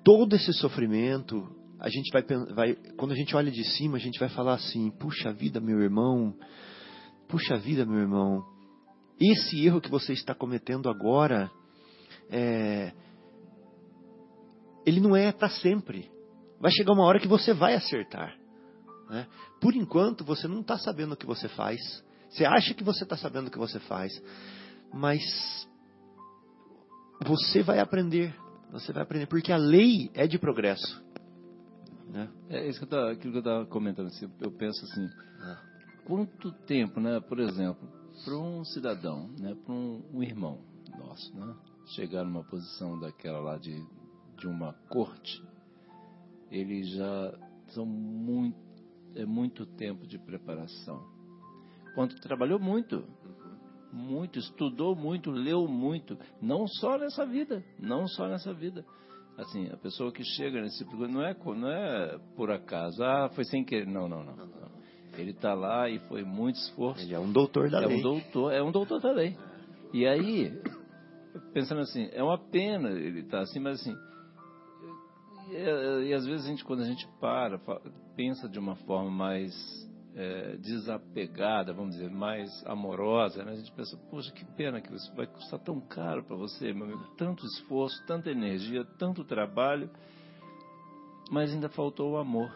Todo 0.04 0.34
esse 0.34 0.52
sofrimento, 0.52 1.48
a 1.82 1.88
gente 1.88 2.12
vai, 2.12 2.22
vai, 2.54 2.74
quando 2.96 3.10
a 3.10 3.16
gente 3.16 3.34
olha 3.34 3.50
de 3.50 3.64
cima, 3.64 3.96
a 3.96 4.00
gente 4.00 4.18
vai 4.20 4.28
falar 4.28 4.54
assim: 4.54 4.88
puxa 4.92 5.32
vida, 5.32 5.60
meu 5.60 5.80
irmão, 5.80 6.32
puxa 7.28 7.56
vida, 7.58 7.84
meu 7.84 7.98
irmão, 7.98 8.44
esse 9.20 9.66
erro 9.66 9.80
que 9.80 9.90
você 9.90 10.12
está 10.12 10.32
cometendo 10.32 10.88
agora, 10.88 11.50
é, 12.30 12.92
ele 14.86 15.00
não 15.00 15.16
é 15.16 15.32
para 15.32 15.48
sempre. 15.48 16.08
Vai 16.60 16.70
chegar 16.70 16.92
uma 16.92 17.04
hora 17.04 17.18
que 17.18 17.26
você 17.26 17.52
vai 17.52 17.74
acertar. 17.74 18.32
Né? 19.10 19.26
Por 19.60 19.74
enquanto, 19.74 20.24
você 20.24 20.46
não 20.46 20.60
está 20.60 20.78
sabendo 20.78 21.14
o 21.14 21.16
que 21.16 21.26
você 21.26 21.48
faz. 21.48 21.80
Você 22.30 22.44
acha 22.44 22.74
que 22.74 22.84
você 22.84 23.02
está 23.02 23.16
sabendo 23.16 23.48
o 23.48 23.50
que 23.50 23.58
você 23.58 23.80
faz. 23.80 24.12
Mas 24.94 25.20
você 27.26 27.60
vai 27.60 27.80
aprender. 27.80 28.32
Você 28.70 28.92
vai 28.92 29.02
aprender. 29.02 29.26
Porque 29.26 29.52
a 29.52 29.56
lei 29.56 30.12
é 30.14 30.28
de 30.28 30.38
progresso. 30.38 31.01
Né? 32.12 32.30
É 32.50 32.68
isso 32.68 32.78
que 32.78 32.84
eu 32.84 32.88
tava, 32.88 33.10
aquilo 33.10 33.32
que 33.32 33.38
eu 33.38 33.40
estava 33.40 33.66
comentando. 33.66 34.08
Assim, 34.08 34.30
eu 34.40 34.52
penso 34.52 34.84
assim: 34.84 35.08
ah. 35.40 35.62
quanto 36.04 36.52
tempo, 36.66 37.00
né, 37.00 37.18
por 37.20 37.40
exemplo, 37.40 37.88
para 38.22 38.36
um 38.36 38.62
cidadão, 38.64 39.28
né, 39.40 39.56
para 39.64 39.74
um, 39.74 40.02
um, 40.12 40.22
irmão 40.22 40.60
nosso, 40.98 41.34
né, 41.34 41.56
chegar 41.96 42.22
numa 42.22 42.44
posição 42.44 43.00
daquela 43.00 43.40
lá 43.40 43.56
de, 43.56 43.74
de 44.36 44.46
uma 44.46 44.74
corte, 44.90 45.42
eles 46.50 46.90
já 46.90 47.34
são 47.68 47.86
muito 47.86 48.60
é 49.14 49.26
muito 49.26 49.66
tempo 49.66 50.06
de 50.06 50.18
preparação. 50.18 51.02
Quando 51.94 52.18
trabalhou 52.20 52.58
muito, 52.58 53.04
muito, 53.92 54.38
estudou 54.38 54.96
muito, 54.96 55.30
leu 55.30 55.68
muito, 55.68 56.16
não 56.40 56.66
só 56.66 56.96
nessa 56.96 57.26
vida, 57.26 57.62
não 57.78 58.06
só 58.08 58.26
nessa 58.26 58.54
vida. 58.54 58.84
Assim, 59.36 59.68
a 59.72 59.76
pessoa 59.76 60.12
que 60.12 60.22
chega 60.22 60.60
nesse 60.60 60.84
não 60.84 61.22
é 61.22 61.34
não 61.34 61.70
é 61.70 62.18
por 62.36 62.50
acaso, 62.50 63.02
ah, 63.02 63.30
foi 63.34 63.44
sem 63.44 63.64
querer, 63.64 63.86
não, 63.86 64.08
não, 64.08 64.22
não. 64.22 64.36
não. 64.36 64.72
Ele 65.16 65.30
está 65.30 65.54
lá 65.54 65.88
e 65.88 65.98
foi 66.00 66.22
muito 66.22 66.56
esforço. 66.56 67.02
Ele 67.02 67.14
é 67.14 67.18
um 67.18 67.30
doutor 67.32 67.70
da 67.70 67.82
é 67.82 67.86
lei. 67.86 67.98
Um 67.98 68.02
doutor, 68.02 68.52
é 68.52 68.62
um 68.62 68.70
doutor 68.70 69.00
da 69.00 69.12
lei. 69.12 69.36
E 69.92 70.06
aí, 70.06 70.50
pensando 71.52 71.80
assim, 71.80 72.08
é 72.12 72.22
uma 72.22 72.38
pena 72.38 72.90
ele 72.90 73.20
estar 73.20 73.38
tá 73.38 73.42
assim, 73.42 73.60
mas 73.60 73.80
assim, 73.80 73.94
e, 75.50 76.08
e, 76.08 76.14
às 76.14 76.24
vezes 76.24 76.46
a 76.46 76.48
gente, 76.48 76.64
quando 76.64 76.82
a 76.82 76.86
gente 76.86 77.06
para, 77.20 77.58
pensa 78.16 78.48
de 78.48 78.58
uma 78.58 78.76
forma 78.76 79.10
mais 79.10 79.52
é, 80.14 80.56
desapegada, 80.56 81.72
vamos 81.72 81.96
dizer, 81.96 82.10
mais 82.10 82.50
amorosa, 82.66 83.44
né? 83.44 83.52
a 83.52 83.56
gente 83.56 83.72
pensa, 83.72 83.96
poxa, 84.10 84.30
que 84.32 84.44
pena 84.44 84.80
que 84.80 84.94
isso 84.94 85.14
vai 85.14 85.26
custar 85.26 85.58
tão 85.60 85.80
caro 85.80 86.22
para 86.24 86.36
você, 86.36 86.72
meu 86.72 86.84
amigo, 86.84 87.04
tanto 87.16 87.46
esforço, 87.46 88.04
tanta 88.06 88.30
energia, 88.30 88.84
tanto 88.98 89.24
trabalho, 89.24 89.90
mas 91.30 91.52
ainda 91.52 91.68
faltou 91.68 92.12
o 92.12 92.16
amor. 92.18 92.52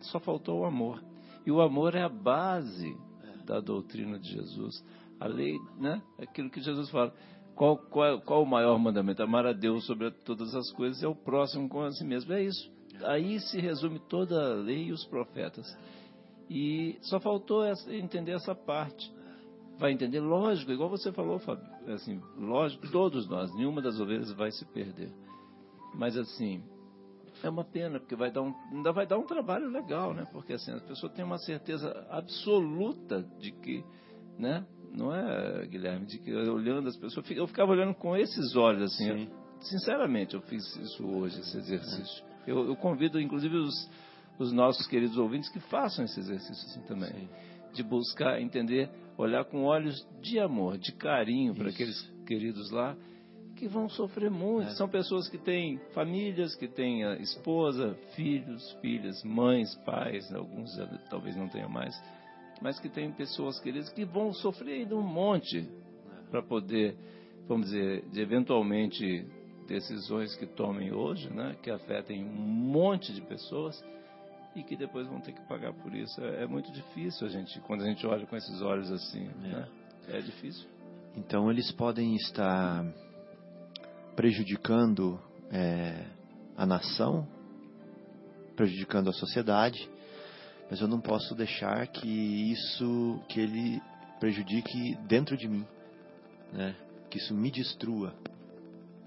Só 0.00 0.18
faltou 0.18 0.60
o 0.60 0.64
amor. 0.64 1.02
E 1.46 1.50
o 1.50 1.60
amor 1.60 1.94
é 1.94 2.02
a 2.02 2.08
base 2.08 2.96
da 3.44 3.60
doutrina 3.60 4.18
de 4.18 4.30
Jesus. 4.30 4.84
A 5.18 5.26
lei, 5.26 5.56
né? 5.78 6.02
Aquilo 6.18 6.50
que 6.50 6.60
Jesus 6.60 6.90
fala. 6.90 7.14
Qual, 7.54 7.76
qual, 7.76 8.20
qual 8.22 8.42
o 8.42 8.46
maior 8.46 8.78
mandamento? 8.78 9.22
Amar 9.22 9.46
a 9.46 9.52
Deus 9.52 9.84
sobre 9.84 10.10
todas 10.10 10.54
as 10.54 10.70
coisas 10.72 11.02
e 11.02 11.04
ao 11.04 11.14
próximo 11.14 11.68
como 11.68 11.84
a 11.84 11.92
si 11.92 12.04
mesmo. 12.04 12.32
É 12.32 12.42
isso. 12.42 12.72
Aí 13.04 13.38
se 13.40 13.60
resume 13.60 13.98
toda 14.08 14.52
a 14.52 14.54
lei 14.54 14.86
e 14.86 14.92
os 14.92 15.04
profetas. 15.04 15.66
E 16.50 16.98
só 17.02 17.20
faltou 17.20 17.64
essa, 17.64 17.94
entender 17.94 18.32
essa 18.32 18.54
parte. 18.54 19.10
Vai 19.78 19.92
entender? 19.92 20.20
Lógico, 20.20 20.72
igual 20.72 20.90
você 20.90 21.12
falou, 21.12 21.38
Fábio. 21.38 21.64
Assim, 21.86 22.20
lógico, 22.36 22.90
todos 22.90 23.28
nós, 23.28 23.54
nenhuma 23.54 23.80
das 23.80 24.00
ovelhas 24.00 24.32
vai 24.32 24.50
se 24.50 24.64
perder. 24.66 25.10
Mas 25.94 26.16
assim, 26.16 26.62
é 27.42 27.48
uma 27.48 27.64
pena, 27.64 28.00
porque 28.00 28.16
vai 28.16 28.32
dar 28.32 28.42
um, 28.42 28.52
ainda 28.72 28.92
vai 28.92 29.06
dar 29.06 29.16
um 29.16 29.24
trabalho 29.24 29.70
legal, 29.70 30.12
né? 30.12 30.26
Porque 30.32 30.54
assim, 30.54 30.72
a 30.72 30.80
pessoa 30.80 31.10
tem 31.10 31.24
uma 31.24 31.38
certeza 31.38 32.06
absoluta 32.10 33.22
de 33.38 33.52
que, 33.52 33.84
né? 34.36 34.66
não 34.92 35.14
é, 35.14 35.66
Guilherme, 35.66 36.06
de 36.06 36.18
que 36.18 36.34
olhando 36.34 36.88
as 36.88 36.96
pessoas, 36.96 37.28
eu 37.30 37.46
ficava 37.46 37.72
olhando 37.72 37.94
com 37.94 38.16
esses 38.16 38.56
olhos 38.56 38.92
assim. 38.92 39.08
Eu, 39.08 39.28
sinceramente, 39.60 40.34
eu 40.34 40.40
fiz 40.42 40.64
isso 40.76 41.06
hoje, 41.06 41.38
esse 41.40 41.56
exercício. 41.56 42.24
Eu, 42.46 42.66
eu 42.66 42.76
convido, 42.76 43.20
inclusive, 43.20 43.56
os, 43.56 43.90
os, 44.40 44.52
nossos 44.52 44.86
queridos 44.86 45.16
ouvintes 45.16 45.48
que 45.48 45.60
façam 45.60 46.04
esse 46.04 46.18
exercício 46.18 46.66
assim 46.66 46.80
também, 46.82 47.10
Sim. 47.10 47.28
de 47.74 47.82
buscar 47.82 48.40
entender, 48.40 48.90
olhar 49.16 49.44
com 49.44 49.64
olhos 49.64 50.06
de 50.20 50.38
amor, 50.38 50.78
de 50.78 50.92
carinho 50.92 51.54
para 51.54 51.68
aqueles 51.68 52.00
queridos 52.26 52.70
lá 52.70 52.96
que 53.56 53.68
vão 53.68 53.88
sofrer 53.88 54.30
muito. 54.30 54.68
É. 54.68 54.74
São 54.74 54.88
pessoas 54.88 55.28
que 55.28 55.36
têm 55.36 55.78
famílias, 55.92 56.54
que 56.54 56.66
têm 56.66 57.02
esposa, 57.20 57.94
filhos, 58.14 58.72
filhas, 58.80 59.22
mães, 59.22 59.74
pais, 59.84 60.32
alguns 60.34 60.74
talvez 61.10 61.36
não 61.36 61.48
tenham 61.48 61.68
mais 61.68 61.94
mas 62.60 62.78
que 62.78 62.88
tem 62.88 63.10
pessoas 63.10 63.58
queridas 63.58 63.88
que 63.90 64.04
vão 64.04 64.32
sofrer 64.32 64.80
ainda 64.80 64.94
um 64.94 65.02
monte 65.02 65.66
para 66.30 66.42
poder, 66.42 66.94
vamos 67.48 67.70
dizer, 67.70 68.04
de 68.10 68.20
eventualmente 68.20 69.26
decisões 69.66 70.36
que 70.36 70.46
tomem 70.46 70.92
hoje, 70.92 71.30
né, 71.32 71.56
que 71.62 71.70
afetem 71.70 72.22
um 72.22 72.36
monte 72.36 73.12
de 73.12 73.22
pessoas 73.22 73.82
e 74.54 74.62
que 74.62 74.76
depois 74.76 75.06
vão 75.06 75.20
ter 75.20 75.32
que 75.32 75.40
pagar 75.42 75.72
por 75.72 75.94
isso. 75.94 76.20
É, 76.22 76.44
é 76.44 76.46
muito 76.46 76.70
difícil 76.72 77.26
a 77.26 77.30
gente, 77.30 77.60
quando 77.60 77.82
a 77.82 77.86
gente 77.86 78.06
olha 78.06 78.26
com 78.26 78.36
esses 78.36 78.60
olhos 78.60 78.90
assim, 78.90 79.28
é, 79.44 79.48
né? 79.48 79.68
é 80.08 80.20
difícil. 80.20 80.68
Então 81.16 81.50
eles 81.50 81.70
podem 81.72 82.14
estar 82.16 82.84
prejudicando 84.16 85.20
é, 85.50 86.06
a 86.56 86.66
nação, 86.66 87.26
prejudicando 88.54 89.08
a 89.08 89.12
sociedade, 89.12 89.88
mas 90.70 90.80
eu 90.80 90.88
não 90.88 91.00
posso 91.00 91.34
deixar 91.34 91.86
que 91.88 92.52
isso, 92.52 93.20
que 93.28 93.40
ele 93.40 93.80
prejudique 94.20 94.94
dentro 95.08 95.36
de 95.36 95.48
mim, 95.48 95.66
né? 96.52 96.76
Que 97.08 97.18
isso 97.18 97.34
me 97.34 97.50
destrua. 97.50 98.14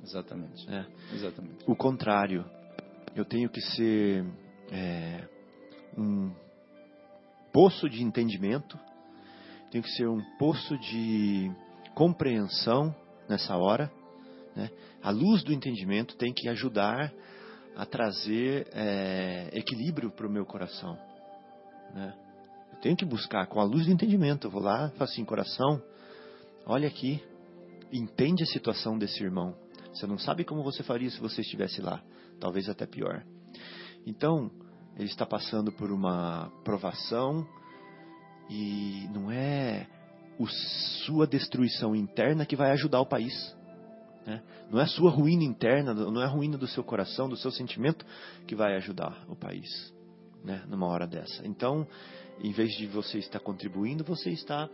Exatamente. 0.04 0.70
É. 0.70 0.86
Exatamente. 1.14 1.64
O 1.66 1.76
contrário, 1.76 2.44
eu 3.16 3.24
tenho 3.24 3.50
que 3.50 3.62
ser 3.62 4.26
é, 4.72 5.24
um 5.98 6.32
poço 7.52 7.90
de 7.90 8.04
entendimento, 8.04 8.80
tenho 9.72 9.84
que 9.84 9.92
ser 9.92 10.08
um 10.08 10.22
poço 10.38 10.78
de 10.78 11.52
compreensão 11.96 12.96
nessa 13.28 13.56
hora. 13.58 13.92
Né? 14.56 14.70
A 15.02 15.10
luz 15.10 15.44
do 15.44 15.54
entendimento 15.54 16.16
tem 16.16 16.34
que 16.34 16.48
ajudar 16.50 17.12
a 17.76 17.86
trazer 17.86 18.68
é, 18.72 19.50
equilíbrio 19.54 20.12
para 20.12 20.28
o 20.28 20.30
meu 20.30 20.46
coração. 20.46 20.98
Né? 21.94 22.14
Eu 22.74 22.80
tenho 22.80 22.96
que 22.96 23.06
buscar 23.06 23.48
com 23.48 23.60
a 23.60 23.64
luz 23.64 23.86
do 23.86 23.92
entendimento. 23.92 24.48
Eu 24.48 24.52
vou 24.52 24.62
lá, 24.62 24.90
faço 24.92 25.14
assim, 25.14 25.26
coração, 25.26 25.82
olha 26.66 26.88
aqui, 26.88 27.24
entende 27.92 28.44
a 28.44 28.48
situação 28.48 28.98
desse 28.98 29.24
irmão. 29.24 29.56
Você 29.94 30.08
não 30.08 30.18
sabe 30.18 30.44
como 30.44 30.64
você 30.64 30.82
faria 30.84 31.10
se 31.10 31.20
você 31.20 31.42
estivesse 31.42 31.82
lá, 31.82 32.02
talvez 32.40 32.68
até 32.68 32.86
pior. 32.86 33.24
Então, 34.06 34.52
ele 34.98 35.08
está 35.08 35.26
passando 35.26 35.72
por 35.72 35.92
uma 35.92 36.52
provação 36.64 37.48
e 38.50 39.08
não 39.14 39.32
é 39.32 39.88
o 40.38 40.48
sua 41.06 41.26
destruição 41.28 41.96
interna 41.96 42.46
que 42.46 42.56
vai 42.56 42.72
ajudar 42.72 43.02
o 43.02 43.06
país. 43.06 43.56
Né? 44.26 44.42
Não 44.70 44.80
é 44.80 44.84
a 44.84 44.88
sua 44.88 45.12
ruína 45.12 45.44
interna, 45.44 45.94
não 45.94 46.22
é 46.22 46.26
a 46.26 46.30
ruína 46.30 46.58
do 46.58 46.68
seu 46.68 46.84
coração, 46.84 47.28
do 47.28 47.38
seu 47.38 47.52
sentimento 47.52 48.06
que 48.48 48.56
vai 48.56 48.76
ajudar 48.76 49.26
o 49.28 49.36
país 49.36 49.94
né, 50.44 50.64
numa 50.68 50.88
hora 50.88 51.08
dessa. 51.08 51.46
Então, 51.48 51.88
em 52.40 52.52
vez 52.52 52.72
de 52.74 52.88
você 52.88 53.20
estar 53.20 53.40
contribuindo, 53.40 54.04
você 54.04 54.30
está 54.30 54.70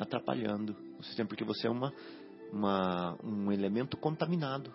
atrapalhando 0.00 0.76
o 0.98 1.02
sistema, 1.02 1.28
porque 1.28 1.44
você 1.44 1.66
é 1.66 1.70
uma, 1.70 1.92
uma, 2.52 3.16
um 3.22 3.52
elemento 3.52 3.96
contaminado, 3.96 4.72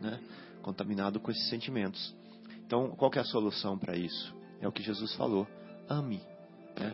né, 0.00 0.20
contaminado 0.62 1.20
com 1.20 1.30
esses 1.30 1.48
sentimentos. 1.48 2.14
Então, 2.70 2.88
qual 2.90 3.10
é 3.16 3.18
a 3.18 3.24
solução 3.24 3.76
para 3.76 3.96
isso? 3.96 4.32
É 4.60 4.68
o 4.68 4.70
que 4.70 4.80
Jesus 4.80 5.12
falou: 5.16 5.44
ame. 5.88 6.22
Né? 6.78 6.92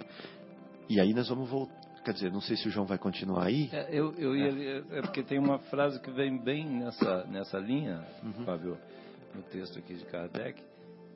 E 0.89 0.99
aí 0.99 1.12
nós 1.12 1.29
vamos 1.29 1.51
voltar. 1.51 1.77
Quer 2.03 2.14
dizer, 2.14 2.33
não 2.33 2.41
sei 2.41 2.57
se 2.57 2.66
o 2.66 2.70
João 2.70 2.87
vai 2.87 2.97
continuar 2.97 3.45
aí. 3.45 3.68
É, 3.70 3.89
eu, 3.91 4.14
eu 4.14 4.35
ia, 4.35 4.79
é. 4.79 4.99
é 4.99 5.03
porque 5.03 5.22
tem 5.22 5.39
uma 5.39 5.59
frase 5.59 6.01
que 6.01 6.11
vem 6.11 6.39
bem 6.39 6.66
nessa, 6.66 7.24
nessa 7.24 7.59
linha, 7.59 8.03
uhum. 8.22 8.47
Fábio, 8.47 8.79
no 9.35 9.43
texto 9.43 9.79
aqui 9.79 9.97
de 9.97 10.07
Kardec, 10.07 10.62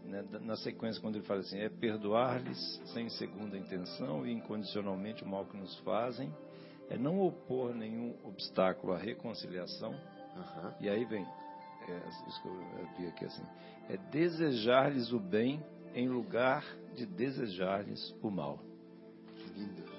né, 0.04 0.22
na 0.42 0.56
sequência, 0.56 1.00
quando 1.00 1.16
ele 1.16 1.24
fala 1.24 1.40
assim: 1.40 1.58
é 1.58 1.70
perdoar-lhes 1.70 2.82
sem 2.92 3.08
segunda 3.08 3.56
intenção 3.56 4.26
e 4.26 4.32
incondicionalmente 4.32 5.24
o 5.24 5.26
mal 5.26 5.46
que 5.46 5.56
nos 5.56 5.74
fazem, 5.78 6.30
é 6.90 6.98
não 6.98 7.18
opor 7.22 7.74
nenhum 7.74 8.14
obstáculo 8.24 8.92
à 8.92 8.98
reconciliação, 8.98 9.94
Aham. 10.36 10.74
E 10.80 10.88
aí 10.90 11.04
vem, 11.06 11.24
é, 11.88 12.08
isso 12.28 12.42
que 12.42 12.48
eu 12.48 12.88
vi 12.98 13.06
aqui 13.06 13.24
assim, 13.24 13.42
é 13.90 13.96
desejar-lhes 14.10 15.12
o 15.12 15.18
bem 15.18 15.60
em 15.94 16.08
lugar 16.08 16.64
de 16.94 17.04
desejar-lhes 17.04 18.14
o 18.22 18.30
mal. 18.30 18.60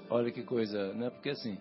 Olha 0.09 0.31
que 0.31 0.43
coisa, 0.43 0.93
né? 0.93 1.09
Porque 1.09 1.29
assim, 1.29 1.57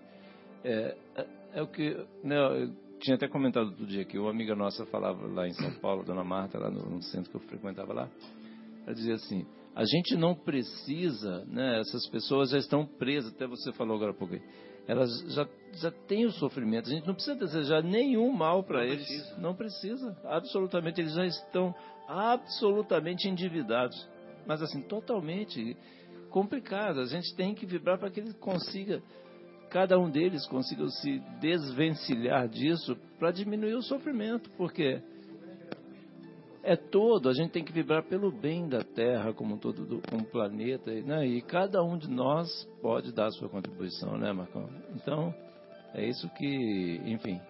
é, 0.63 0.97
é, 1.17 1.27
é 1.55 1.63
o 1.63 1.67
que, 1.67 1.97
né, 2.23 2.37
eu 2.63 2.73
tinha 3.01 3.17
até 3.17 3.27
comentado 3.27 3.71
outro 3.71 3.87
dia 3.87 4.05
que 4.05 4.19
uma 4.19 4.31
amiga 4.31 4.55
nossa 4.55 4.87
falava 4.87 5.27
lá 5.27 5.49
em 5.49 5.53
São 5.55 5.73
Paulo, 5.81 6.05
Dona 6.05 6.23
Marta, 6.23 6.59
lá 6.59 6.71
no, 6.71 6.89
no 6.89 7.03
centro 7.03 7.31
que 7.31 7.37
eu 7.37 7.41
frequentava 7.41 7.93
lá, 7.93 8.09
ela 8.87 8.95
dizia 8.95 9.15
assim, 9.15 9.45
a 9.75 9.85
gente 9.85 10.15
não 10.17 10.35
precisa, 10.35 11.45
né, 11.47 11.81
essas 11.81 12.07
pessoas 12.09 12.51
já 12.51 12.59
estão 12.59 12.87
presas, 12.87 13.33
até 13.33 13.47
você 13.47 13.73
falou 13.73 13.97
agora 13.97 14.13
há 14.13 14.15
pouco 14.15 14.35
aí, 14.35 14.43
elas 14.87 15.11
já, 15.33 15.49
já 15.75 15.91
têm 15.91 16.27
o 16.27 16.33
sofrimento, 16.33 16.89
a 16.89 16.93
gente 16.93 17.07
não 17.07 17.15
precisa 17.15 17.37
desejar 17.37 17.83
nenhum 17.83 18.33
mal 18.33 18.63
para 18.63 18.85
eles, 18.85 19.07
precisa. 19.07 19.39
não 19.39 19.55
precisa, 19.55 20.17
absolutamente, 20.25 21.01
eles 21.01 21.15
já 21.15 21.25
estão 21.25 21.75
absolutamente 22.11 23.29
endividados, 23.29 24.09
mas 24.45 24.61
assim, 24.61 24.83
totalmente 24.83 25.77
complicado, 26.29 27.01
a 27.01 27.07
gente 27.07 27.35
tem 27.37 27.55
que 27.55 27.65
vibrar 27.65 27.99
para 27.99 28.11
que 28.11 28.19
ele 28.19 28.35
consiga, 28.35 29.01
cada 29.71 29.97
um 29.97 30.11
deles 30.11 30.47
consiga 30.49 30.89
se 30.89 31.21
desvencilhar 31.41 32.49
disso 32.49 32.97
para 33.19 33.31
diminuir 33.31 33.75
o 33.75 33.83
sofrimento, 33.83 34.51
porque 34.57 35.01
é 36.65 36.75
todo, 36.75 37.29
a 37.29 37.33
gente 37.33 37.53
tem 37.53 37.65
que 37.65 37.73
vibrar 37.73 38.03
pelo 38.03 38.33
bem 38.33 38.69
da 38.69 38.83
Terra 38.83 39.33
como 39.33 39.57
todo, 39.57 39.87
do, 39.87 40.03
como 40.09 40.25
planeta, 40.25 40.91
né? 40.91 41.27
e 41.27 41.41
cada 41.41 41.83
um 41.83 41.97
de 41.97 42.11
nós 42.11 42.49
pode 42.83 43.13
dar 43.13 43.27
a 43.27 43.31
sua 43.31 43.49
contribuição, 43.49 44.19
né, 44.19 44.33
Marcão? 44.33 44.69
Então, 44.97 45.33
é 45.95 46.05
isso 46.07 46.29
que, 46.31 47.01
enfim, 47.05 47.41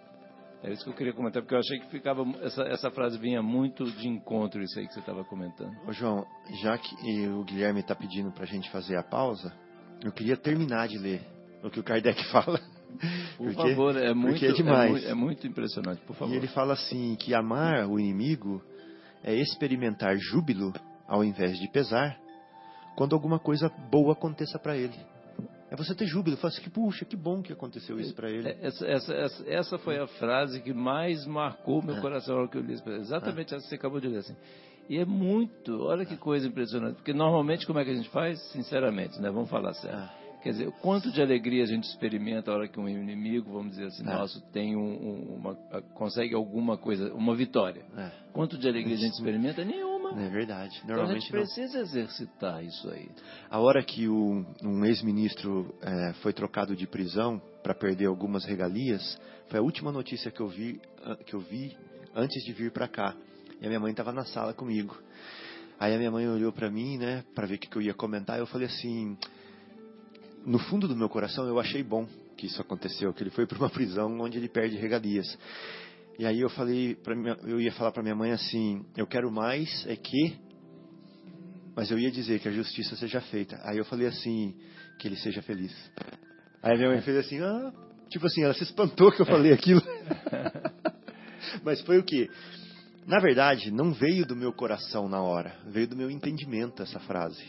é 0.63 0.71
isso 0.73 0.85
que 0.85 0.91
eu 0.91 0.95
queria 0.95 1.13
comentar, 1.13 1.43
porque 1.43 1.55
eu 1.55 1.59
achei 1.59 1.79
que 1.79 1.87
ficava, 1.91 2.23
essa, 2.43 2.63
essa 2.65 2.91
frase 2.91 3.17
vinha 3.19 3.43
muito 3.43 3.85
de 3.85 4.09
encontro, 4.09 4.63
isso 4.63 4.79
aí 4.79 4.87
que 4.87 4.93
você 4.95 5.01
estava 5.01 5.25
comentando. 5.25 5.75
Ô 5.87 5.93
João, 5.93 6.27
já 6.63 6.77
que 6.77 6.95
o 7.29 7.45
Guilherme 7.45 7.81
está 7.81 7.95
pedindo 7.95 8.31
para 8.33 8.45
a 8.45 8.47
gente 8.47 8.71
fazer 8.71 8.97
a 8.97 9.03
pausa, 9.03 9.53
eu 10.05 10.13
queria 10.13 10.37
terminar 10.37 10.89
de 10.89 10.99
ler 10.99 11.23
o 11.63 11.71
que 11.71 11.81
o 11.81 11.83
Kardec 11.85 12.23
fala. 12.31 12.61
Por 13.37 13.55
Porque- 13.55 13.71
favor, 13.71 13.97
é 13.97 14.13
muito, 14.13 14.33
porque 14.33 14.47
é 14.47 14.53
demais. 14.53 14.91
mui- 14.91 15.05
é 15.07 15.15
muito 15.15 15.47
impressionante, 15.47 16.01
por 16.07 16.17
favor. 16.17 16.33
E 16.35 16.37
ele 16.37 16.49
fala 16.49 16.73
assim 16.75 17.15
que 17.17 17.33
amar 17.35 17.87
o 17.89 17.99
inimigo 18.01 18.61
é 19.23 19.35
experimentar 19.35 20.17
júbilo 20.19 20.73
ao 21.07 21.23
invés 21.25 21.57
de 21.59 21.69
pesar 21.71 22.19
quando 22.97 23.15
alguma 23.15 23.39
coisa 23.39 23.69
boa 23.91 24.13
aconteça 24.13 24.59
para 24.59 24.77
ele. 24.77 24.99
É 25.71 25.77
você 25.77 25.95
ter 25.95 26.07
júbilo, 26.07 26.37
fala 26.37 26.53
assim 26.53 26.63
que 26.63 26.69
puxa, 26.71 27.05
que 27.05 27.17
bom 27.17 27.41
que 27.43 27.53
aconteceu 27.53 27.99
isso 28.01 28.13
para 28.15 28.29
ele. 28.29 28.49
É, 28.49 28.59
Essa, 28.61 28.87
essa, 28.87 29.15
essa, 29.15 29.49
essa 29.49 29.79
foi 29.79 29.99
a 29.99 30.07
frase 30.07 30.61
que 30.61 30.73
mais 30.75 31.25
marcou 31.27 31.81
meu 31.83 31.97
É. 31.97 32.01
coração 32.01 32.35
na 32.35 32.41
hora 32.43 32.51
que 32.51 32.59
eu 32.59 32.63
li 32.63 32.75
isso. 32.75 32.89
Exatamente 32.91 33.55
essa 33.55 33.63
que 33.63 33.69
você 33.69 33.75
acabou 33.77 34.01
de 34.01 34.09
ler. 34.09 34.19
Assim. 34.19 34.35
E 34.89 34.99
é 34.99 35.05
muito, 35.05 35.81
olha 35.85 36.05
que 36.05 36.17
coisa 36.17 36.49
impressionante. 36.49 36.97
Porque 36.97 37.13
normalmente 37.13 37.65
como 37.67 37.79
é 37.79 37.85
que 37.85 37.91
a 37.93 37.95
gente 37.95 38.09
faz? 38.11 38.41
Sinceramente, 38.51 39.21
né? 39.21 39.31
Vamos 39.31 39.49
falar 39.49 39.73
sério. 39.75 40.09
Quer 40.43 40.51
dizer, 40.53 40.69
o 40.69 40.73
quanto 40.73 41.13
de 41.13 41.21
alegria 41.23 41.63
a 41.63 41.67
gente 41.67 41.85
experimenta 41.85 42.51
a 42.51 42.55
hora 42.55 42.67
que 42.67 42.81
um 42.81 42.89
inimigo, 42.89 43.53
vamos 43.53 43.73
dizer 43.73 43.85
assim, 43.89 44.03
É. 44.03 44.07
nosso, 44.07 44.41
tem 44.51 44.75
um, 44.75 44.81
um- 44.81 45.35
uma, 45.37 45.55
consegue 45.95 46.35
alguma 46.35 46.79
coisa, 46.79 47.13
uma 47.15 47.37
vitória. 47.37 47.85
É, 47.97 48.11
Quanto 48.33 48.57
de 48.59 48.67
alegria 48.67 48.97
a 48.97 48.99
gente 48.99 49.13
experimenta? 49.13 49.63
Nenhuma. 49.65 49.90
É 50.17 50.29
verdade. 50.29 50.77
Então 50.85 50.95
a 50.95 50.99
Normalmente 50.99 51.23
gente 51.23 51.33
não. 51.35 51.41
precisa 51.43 51.79
exercitar 51.81 52.65
isso 52.65 52.89
aí. 52.91 53.09
A 53.49 53.59
hora 53.59 53.83
que 53.83 54.09
o- 54.09 54.45
um 54.63 54.85
ex-ministro 54.85 55.75
eh, 55.83 56.13
foi 56.23 56.33
trocado 56.33 56.75
de 56.75 56.87
prisão 56.87 57.41
para 57.63 57.75
perder 57.75 58.07
algumas 58.07 58.45
regalias, 58.45 59.19
foi 59.49 59.59
a 59.59 59.63
última 59.63 59.93
notícia 59.93 60.31
que 60.31 60.41
eu 60.41 60.49
vi, 60.49 60.81
ah, 61.05 61.17
que 61.17 61.35
eu 61.35 61.41
vi 61.41 61.77
antes 62.15 62.43
de 62.45 62.53
vir 62.53 62.71
para 62.73 62.89
cá. 62.89 63.15
E 63.61 63.65
a 63.67 63.69
minha 63.69 63.81
mãe 63.81 63.91
estava 63.91 64.13
na 64.13 64.25
sala 64.25 64.53
comigo. 64.55 64.97
Aí 65.79 65.95
a 65.95 65.99
minha 65.99 66.11
mãe 66.11 66.29
olhou 66.29 66.53
para 66.53 66.71
mim, 66.71 66.99
né, 66.99 67.25
para 67.35 67.47
ver 67.47 67.55
o 67.55 67.59
que 67.59 67.69
que 67.69 67.77
eu 67.77 67.83
ia 67.83 67.95
comentar. 67.95 68.39
Eu 68.39 68.47
falei 68.47 68.67
assim, 68.67 69.17
no 70.45 70.59
fundo 70.59 70.89
do 70.89 70.97
meu 70.97 71.09
coração 71.09 71.47
eu 71.47 71.59
achei 71.59 71.83
bom 71.83 72.07
que 72.37 72.47
isso 72.47 72.61
aconteceu, 72.61 73.13
que 73.13 73.23
ele 73.23 73.31
foi 73.31 73.47
para 73.47 73.59
uma 73.59 73.69
prisão 73.71 74.19
onde 74.21 74.39
ele 74.39 74.49
perde 74.49 74.77
regalias. 74.77 75.39
E 76.21 76.27
aí 76.27 76.39
eu 76.39 76.51
falei, 76.51 76.97
pra 76.97 77.17
minha, 77.17 77.35
eu 77.45 77.59
ia 77.59 77.73
falar 77.73 77.93
para 77.93 78.03
minha 78.03 78.15
mãe 78.15 78.31
assim, 78.31 78.85
eu 78.95 79.07
quero 79.07 79.33
mais 79.33 79.87
é 79.87 79.97
que 79.97 80.39
mas 81.75 81.91
eu 81.91 81.99
ia 81.99 82.11
dizer 82.11 82.41
que 82.41 82.49
a 82.49 82.53
justiça 82.53 82.95
seja 82.95 83.23
feita. 83.23 83.59
Aí 83.65 83.79
eu 83.79 83.87
falei 83.87 84.07
assim, 84.07 84.55
que 84.99 85.09
ele 85.09 85.17
seja 85.17 85.41
feliz. 85.41 85.75
Aí 86.63 86.77
minha 86.77 86.91
mãe 86.91 87.01
fez 87.01 87.17
assim, 87.17 87.41
ah, 87.41 87.73
tipo 88.11 88.27
assim, 88.27 88.43
ela 88.43 88.53
se 88.53 88.65
espantou 88.65 89.11
que 89.11 89.23
eu 89.23 89.25
falei 89.25 89.51
aquilo. 89.51 89.81
Mas 91.65 91.81
foi 91.81 91.97
o 91.97 92.05
que? 92.05 92.29
Na 93.07 93.19
verdade, 93.19 93.71
não 93.71 93.95
veio 93.95 94.27
do 94.27 94.37
meu 94.37 94.53
coração 94.53 95.09
na 95.09 95.23
hora, 95.23 95.57
veio 95.69 95.89
do 95.89 95.97
meu 95.97 96.11
entendimento 96.11 96.83
essa 96.83 97.01
frase. 97.01 97.43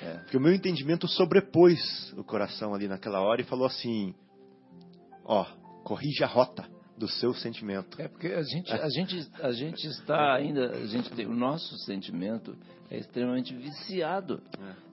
É. 0.00 0.18
Porque 0.18 0.36
o 0.36 0.40
meu 0.40 0.54
entendimento 0.54 1.08
sobrepôs 1.08 2.14
o 2.16 2.22
coração 2.22 2.72
ali 2.76 2.86
naquela 2.86 3.20
hora 3.22 3.40
e 3.40 3.44
falou 3.44 3.66
assim: 3.66 4.14
ó, 5.24 5.44
corrija 5.82 6.26
a 6.26 6.28
rota 6.28 6.73
do 6.96 7.08
seu 7.08 7.34
sentimento. 7.34 8.00
É 8.00 8.08
porque 8.08 8.28
a 8.28 8.42
gente, 8.42 8.72
a 8.72 8.88
gente, 8.88 9.28
a 9.42 9.52
gente 9.52 9.86
está 9.86 10.34
ainda, 10.34 10.70
a 10.70 10.86
gente 10.86 11.10
tem, 11.10 11.26
o 11.26 11.34
nosso 11.34 11.76
sentimento 11.78 12.56
é 12.90 12.98
extremamente 12.98 13.54
viciado. 13.54 14.40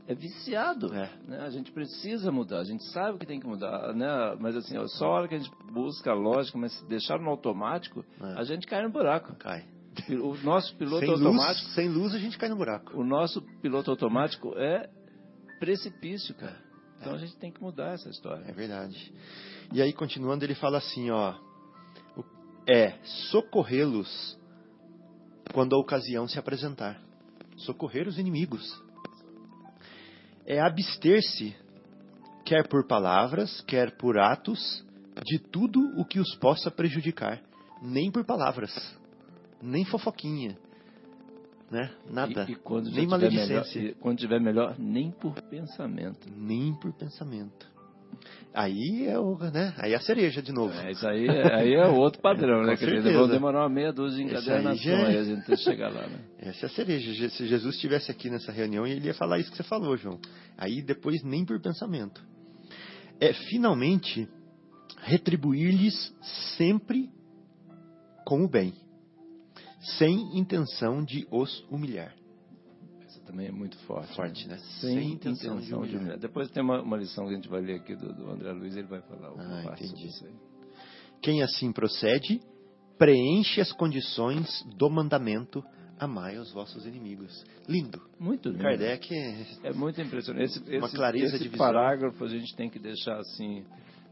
É 0.08 0.16
viciado. 0.16 0.93
É. 0.93 1.10
Né? 1.28 1.39
A 1.41 1.49
gente 1.52 1.72
precisa 1.72 2.32
mudar, 2.32 2.60
a 2.60 2.64
gente 2.64 2.84
sabe 2.91 3.20
que 3.20 3.26
tem 3.26 3.39
que 3.39 3.47
mudar, 3.47 3.93
né? 3.93 4.36
Mas 4.39 4.56
assim, 4.56 4.76
só 4.88 5.06
a 5.06 5.10
hora 5.10 5.28
que 5.28 5.36
a 5.36 5.38
gente 5.38 5.52
busca 5.72 6.12
a 6.12 6.16
lógica, 6.16 6.58
mas 6.58 6.74
se 6.74 6.86
deixar 6.88 7.20
no 7.20 7.30
automático, 7.30 8.04
É. 8.20 8.39
a 8.39 8.43
gente 8.43 8.66
cai 8.66 8.82
no 8.84 8.89
buraco. 8.91 9.36
Cai. 9.36 9.64
O 10.10 10.36
nosso 10.43 10.76
piloto 10.78 11.02
Sem 11.02 11.10
automático, 11.12 11.66
luz, 11.66 11.76
sem 11.76 11.89
luz 11.89 12.16
a 12.16 12.18
gente 12.18 12.38
cai 12.38 12.49
no 12.49 12.56
buraco. 12.56 12.97
o 12.97 13.04
nosso 13.04 13.41
piloto 13.62 13.91
automático 13.91 14.54
é 14.58 14.89
precipício, 15.60 16.34
cara. 16.34 16.58
Então 16.99 17.14
a 17.14 17.18
gente 17.18 17.36
tem 17.38 17.52
que 17.52 17.62
mudar 17.62 17.93
essa 17.93 18.10
história. 18.10 18.43
É 18.47 18.52
verdade. 18.52 19.14
E 19.74 19.82
aí, 19.82 19.91
continuando, 19.93 20.43
ele 20.45 20.56
fala 20.56 20.78
assim, 20.78 21.10
ó. 21.12 21.34
É 22.68 22.93
socorrê-los 23.30 24.39
quando 25.53 25.76
a 25.76 25.80
ocasião 25.80 26.28
se 26.28 26.39
apresentar. 26.39 27.01
Socorrer 27.57 28.07
os 28.07 28.18
inimigos. 28.18 28.82
É 30.45 30.59
abster-se, 30.59 31.55
quer 32.45 32.68
por 32.68 32.88
palavras, 32.88 33.62
quer 33.62 33.95
por 33.97 34.18
atos, 34.18 34.84
de 35.24 35.39
tudo 35.39 35.80
o 35.99 36.05
que 36.05 36.20
os 36.20 36.36
possa 36.36 36.72
prejudicar. 36.72 37.41
Nem 37.82 38.12
por 38.12 38.24
palavras. 38.26 38.72
Nem 39.62 39.86
fofoquinha. 39.86 40.57
Né? 41.70 41.89
Nada. 42.09 42.45
E, 42.49 42.53
e 42.53 42.55
quando 42.55 42.86
nem 42.86 43.07
melhor, 43.07 43.09
maledicência. 43.09 43.80
e 43.80 43.93
quando 43.95 44.18
tiver 44.18 44.41
melhor, 44.41 44.76
nem 44.78 45.12
por 45.12 45.34
pensamento. 45.43 46.28
Nem 46.36 46.74
por 46.76 46.91
pensamento. 46.93 47.71
Aí 48.53 49.07
é 49.07 49.18
o, 49.18 49.38
né? 49.38 49.74
Aí 49.78 49.93
é 49.93 49.95
a 49.95 50.01
cereja 50.01 50.41
de 50.41 50.51
novo. 50.51 50.74
É, 50.74 50.91
isso 50.91 51.07
aí, 51.07 51.26
é- 51.28 51.55
aí 51.55 51.74
é 51.74 51.88
outro 51.88 52.20
padrão, 52.24 52.64
né? 52.64 52.76
Quer 52.76 52.97
dizer, 52.97 53.14
vão 53.14 53.28
demorar 53.28 53.62
uma 53.62 53.70
meia 53.70 53.93
dúzia 53.93 54.26
de 54.26 54.36
aí 54.36 54.41
já 54.78 54.91
é. 54.91 55.05
aí 55.05 55.18
a 55.18 55.24
gente 55.24 55.45
tem 55.45 55.55
que 55.55 55.64
chegar 55.64 55.89
lá, 55.89 56.05
né? 56.07 56.20
Essa 56.39 56.66
é 56.66 56.68
a 56.68 56.70
cereja. 56.70 57.30
Se 57.30 57.47
Jesus 57.47 57.76
estivesse 57.76 58.12
aqui 58.12 58.30
nessa 58.30 58.51
reunião, 58.51 58.86
ele 58.86 59.07
ia 59.07 59.14
falar 59.14 59.39
isso 59.39 59.49
que 59.51 59.57
você 59.57 59.64
falou, 59.64 59.95
João. 59.95 60.20
Aí 60.57 60.82
depois 60.82 61.24
nem 61.24 61.45
por 61.45 61.59
pensamento. 61.62 62.22
É 63.20 63.34
finalmente 63.34 64.28
retribuir-lhes 65.03 66.14
sempre 66.57 67.09
com 68.26 68.43
o 68.43 68.49
bem, 68.49 68.74
sem 69.97 70.38
intenção 70.38 71.03
de 71.03 71.26
os 71.32 71.66
humilhar. 71.70 72.14
Também 73.32 73.48
é 73.48 73.52
muito 73.52 73.78
forte. 73.86 74.14
Forte, 74.16 74.48
né? 74.48 74.58
Sem, 74.82 74.94
Sem 74.96 75.12
intenção, 75.14 75.56
intenção 75.56 75.60
de 75.60 75.66
de 75.68 75.74
humilhar. 75.74 76.00
humilhar. 76.02 76.20
Depois 76.20 76.50
tem 76.52 76.62
uma, 76.62 76.82
uma 76.82 76.98
lição 76.98 77.26
que 77.26 77.32
a 77.32 77.36
gente 77.36 77.48
vai 77.48 77.62
ler 77.62 77.76
aqui 77.80 77.96
do, 77.96 78.14
do 78.14 78.30
André 78.30 78.52
Luiz, 78.52 78.76
ele 78.76 78.88
vai 78.88 79.02
falar 79.02 79.30
Ah, 79.30 79.62
parte 79.64 79.86
sobre 79.88 80.02
entendi. 80.02 80.08
isso 80.08 80.26
aí. 80.26 80.34
Quem 81.22 81.42
assim 81.42 81.72
procede, 81.72 82.42
preenche 82.98 83.62
as 83.62 83.72
condições 83.72 84.64
do 84.78 84.90
mandamento 84.90 85.64
amai 86.00 86.38
os 86.40 86.52
vossos 86.52 86.86
inimigos. 86.86 87.44
Lindo. 87.70 88.02
Muito 88.20 88.50
lindo. 88.50 88.64
Kardec 88.64 89.14
é 89.16 89.46
É 89.64 89.72
muito 89.72 90.02
impressionante. 90.02 90.46
Esse, 90.46 90.78
Uma 90.78 90.88
esse, 90.88 90.96
clareza 90.96 91.36
esse 91.36 91.44
de 91.44 91.50
visão. 91.50 91.66
parágrafo 91.66 92.24
a 92.24 92.28
gente 92.28 92.56
tem 92.56 92.70
que 92.70 92.80
deixar 92.80 93.18
assim 93.20 93.64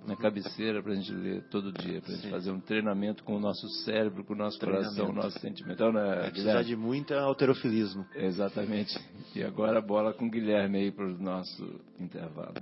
na 0.05 0.15
cabeceira 0.15 0.81
para 0.81 0.93
a 0.93 0.95
gente 0.95 1.11
ler 1.11 1.43
todo 1.49 1.71
dia, 1.71 2.01
para 2.01 2.11
a 2.11 2.15
gente 2.15 2.25
Sim. 2.25 2.29
fazer 2.31 2.51
um 2.51 2.59
treinamento 2.59 3.23
com 3.23 3.35
o 3.35 3.39
nosso 3.39 3.67
cérebro, 3.83 4.23
com 4.23 4.33
o 4.33 4.37
nosso 4.37 4.59
coração, 4.59 5.09
o 5.09 5.13
nosso 5.13 5.39
sentimento. 5.39 5.73
Então, 5.73 5.91
né, 5.91 6.29
precisar 6.29 6.51
Guilherme? 6.59 6.65
de 6.65 6.75
muito 6.75 7.13
alterofilismo. 7.13 8.05
Exatamente. 8.15 8.97
E 9.35 9.43
agora 9.43 9.79
a 9.79 9.81
bola 9.81 10.13
com 10.13 10.27
o 10.27 10.29
Guilherme 10.29 10.77
aí 10.79 10.91
para 10.91 11.05
o 11.05 11.17
nosso 11.17 11.79
intervalo. 11.99 12.55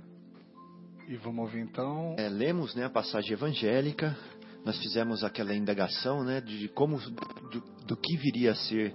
E 1.08 1.16
vamos 1.16 1.46
ouvir 1.46 1.60
então. 1.60 2.16
É, 2.18 2.28
lemos 2.28 2.74
né, 2.74 2.84
a 2.84 2.90
passagem 2.90 3.32
evangélica, 3.32 4.16
nós 4.64 4.78
fizemos 4.78 5.24
aquela 5.24 5.54
indagação 5.54 6.22
né, 6.22 6.40
de 6.40 6.68
como 6.68 6.98
do, 6.98 7.86
do 7.86 7.96
que 7.96 8.16
viria 8.16 8.52
a 8.52 8.54
ser 8.54 8.94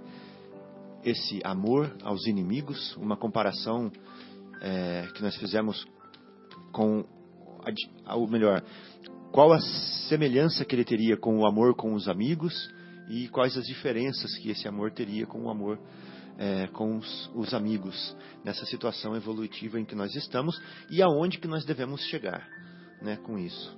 esse 1.04 1.40
amor 1.44 1.94
aos 2.02 2.26
inimigos, 2.26 2.96
uma 2.96 3.16
comparação 3.16 3.90
é, 4.60 5.08
que 5.14 5.22
nós 5.22 5.36
fizemos 5.36 5.84
com, 6.72 7.04
ou 8.14 8.28
melhor, 8.28 8.62
qual 9.32 9.52
a 9.52 9.60
semelhança 10.08 10.64
que 10.64 10.74
ele 10.74 10.84
teria 10.84 11.16
com 11.16 11.38
o 11.38 11.46
amor 11.46 11.74
com 11.74 11.94
os 11.94 12.08
amigos 12.08 12.54
e 13.08 13.28
quais 13.28 13.56
as 13.56 13.66
diferenças 13.66 14.36
que 14.38 14.50
esse 14.50 14.66
amor 14.68 14.92
teria 14.92 15.26
com 15.26 15.44
o 15.44 15.50
amor 15.50 15.78
é, 16.38 16.66
com 16.68 16.96
os, 16.96 17.30
os, 17.34 17.54
amigos 17.54 18.16
nessa 18.44 18.64
situação 18.66 19.14
evolutiva 19.14 19.78
em 19.78 19.84
que 19.84 19.94
nós 19.94 20.14
estamos 20.14 20.60
e 20.90 21.02
aonde 21.02 21.38
que 21.38 21.46
nós 21.46 21.64
devemos 21.64 22.00
chegar 22.06 22.46
né, 23.00 23.16
com 23.16 23.38
isso. 23.38 23.76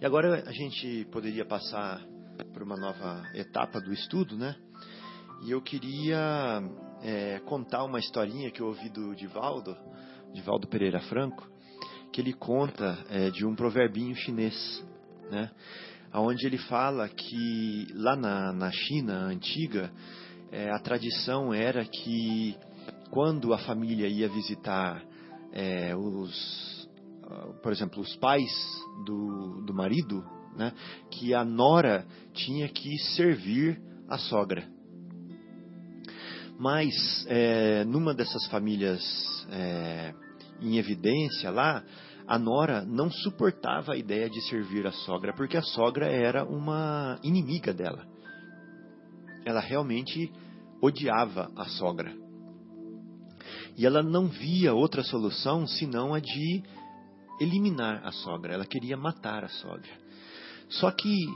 E 0.00 0.06
agora 0.06 0.44
a 0.46 0.52
gente 0.52 1.06
poderia 1.10 1.44
passar 1.44 2.00
para 2.52 2.62
uma 2.62 2.76
nova 2.76 3.28
etapa 3.34 3.80
do 3.80 3.92
estudo, 3.92 4.36
né? 4.36 4.54
E 5.44 5.50
eu 5.50 5.60
queria 5.60 6.62
é, 7.02 7.40
contar 7.40 7.84
uma 7.84 7.98
historinha 7.98 8.50
que 8.50 8.60
eu 8.60 8.66
ouvi 8.66 8.88
do 8.88 9.14
Divaldo, 9.14 9.76
Divaldo 10.32 10.68
Pereira 10.68 11.00
Franco, 11.00 11.48
que 12.12 12.20
ele 12.20 12.32
conta 12.32 12.98
é, 13.10 13.30
de 13.30 13.46
um 13.46 13.54
proverbinho 13.54 14.14
chinês, 14.16 14.84
né? 15.30 15.50
Onde 16.12 16.46
ele 16.46 16.58
fala 16.58 17.08
que 17.08 17.86
lá 17.94 18.16
na, 18.16 18.52
na 18.52 18.70
China 18.70 19.26
antiga, 19.26 19.92
é, 20.50 20.70
a 20.70 20.78
tradição 20.78 21.52
era 21.52 21.84
que 21.84 22.56
quando 23.10 23.52
a 23.52 23.58
família 23.58 24.08
ia 24.08 24.28
visitar 24.28 25.02
é, 25.52 25.94
os, 25.94 26.88
por 27.62 27.72
exemplo, 27.72 28.00
os 28.00 28.16
pais 28.16 28.50
do, 29.04 29.62
do 29.66 29.74
marido, 29.74 30.24
né, 30.56 30.72
que 31.10 31.34
a 31.34 31.44
nora 31.44 32.06
tinha 32.32 32.68
que 32.68 32.96
servir 33.16 33.80
a 34.08 34.18
sogra. 34.18 34.66
Mas, 36.58 36.92
é, 37.28 37.84
numa 37.84 38.12
dessas 38.12 38.46
famílias 38.48 39.00
é, 39.50 40.12
em 40.60 40.76
evidência 40.78 41.50
lá, 41.50 41.82
a 42.26 42.38
nora 42.38 42.84
não 42.84 43.10
suportava 43.10 43.92
a 43.92 43.96
ideia 43.96 44.28
de 44.28 44.40
servir 44.48 44.86
a 44.86 44.92
sogra, 44.92 45.32
porque 45.34 45.56
a 45.56 45.62
sogra 45.62 46.06
era 46.06 46.44
uma 46.44 47.18
inimiga 47.22 47.72
dela. 47.72 48.06
Ela 49.44 49.60
realmente 49.60 50.30
odiava 50.82 51.50
a 51.56 51.64
sogra. 51.64 52.12
E 53.76 53.86
ela 53.86 54.02
não 54.02 54.26
via 54.26 54.74
outra 54.74 55.02
solução 55.02 55.66
senão 55.66 56.12
a 56.12 56.20
de 56.20 56.62
eliminar 57.40 58.04
a 58.04 58.10
sogra. 58.10 58.52
Ela 58.52 58.66
queria 58.66 58.96
matar 58.96 59.44
a 59.44 59.48
sogra. 59.48 59.90
Só 60.68 60.90
que 60.90 61.26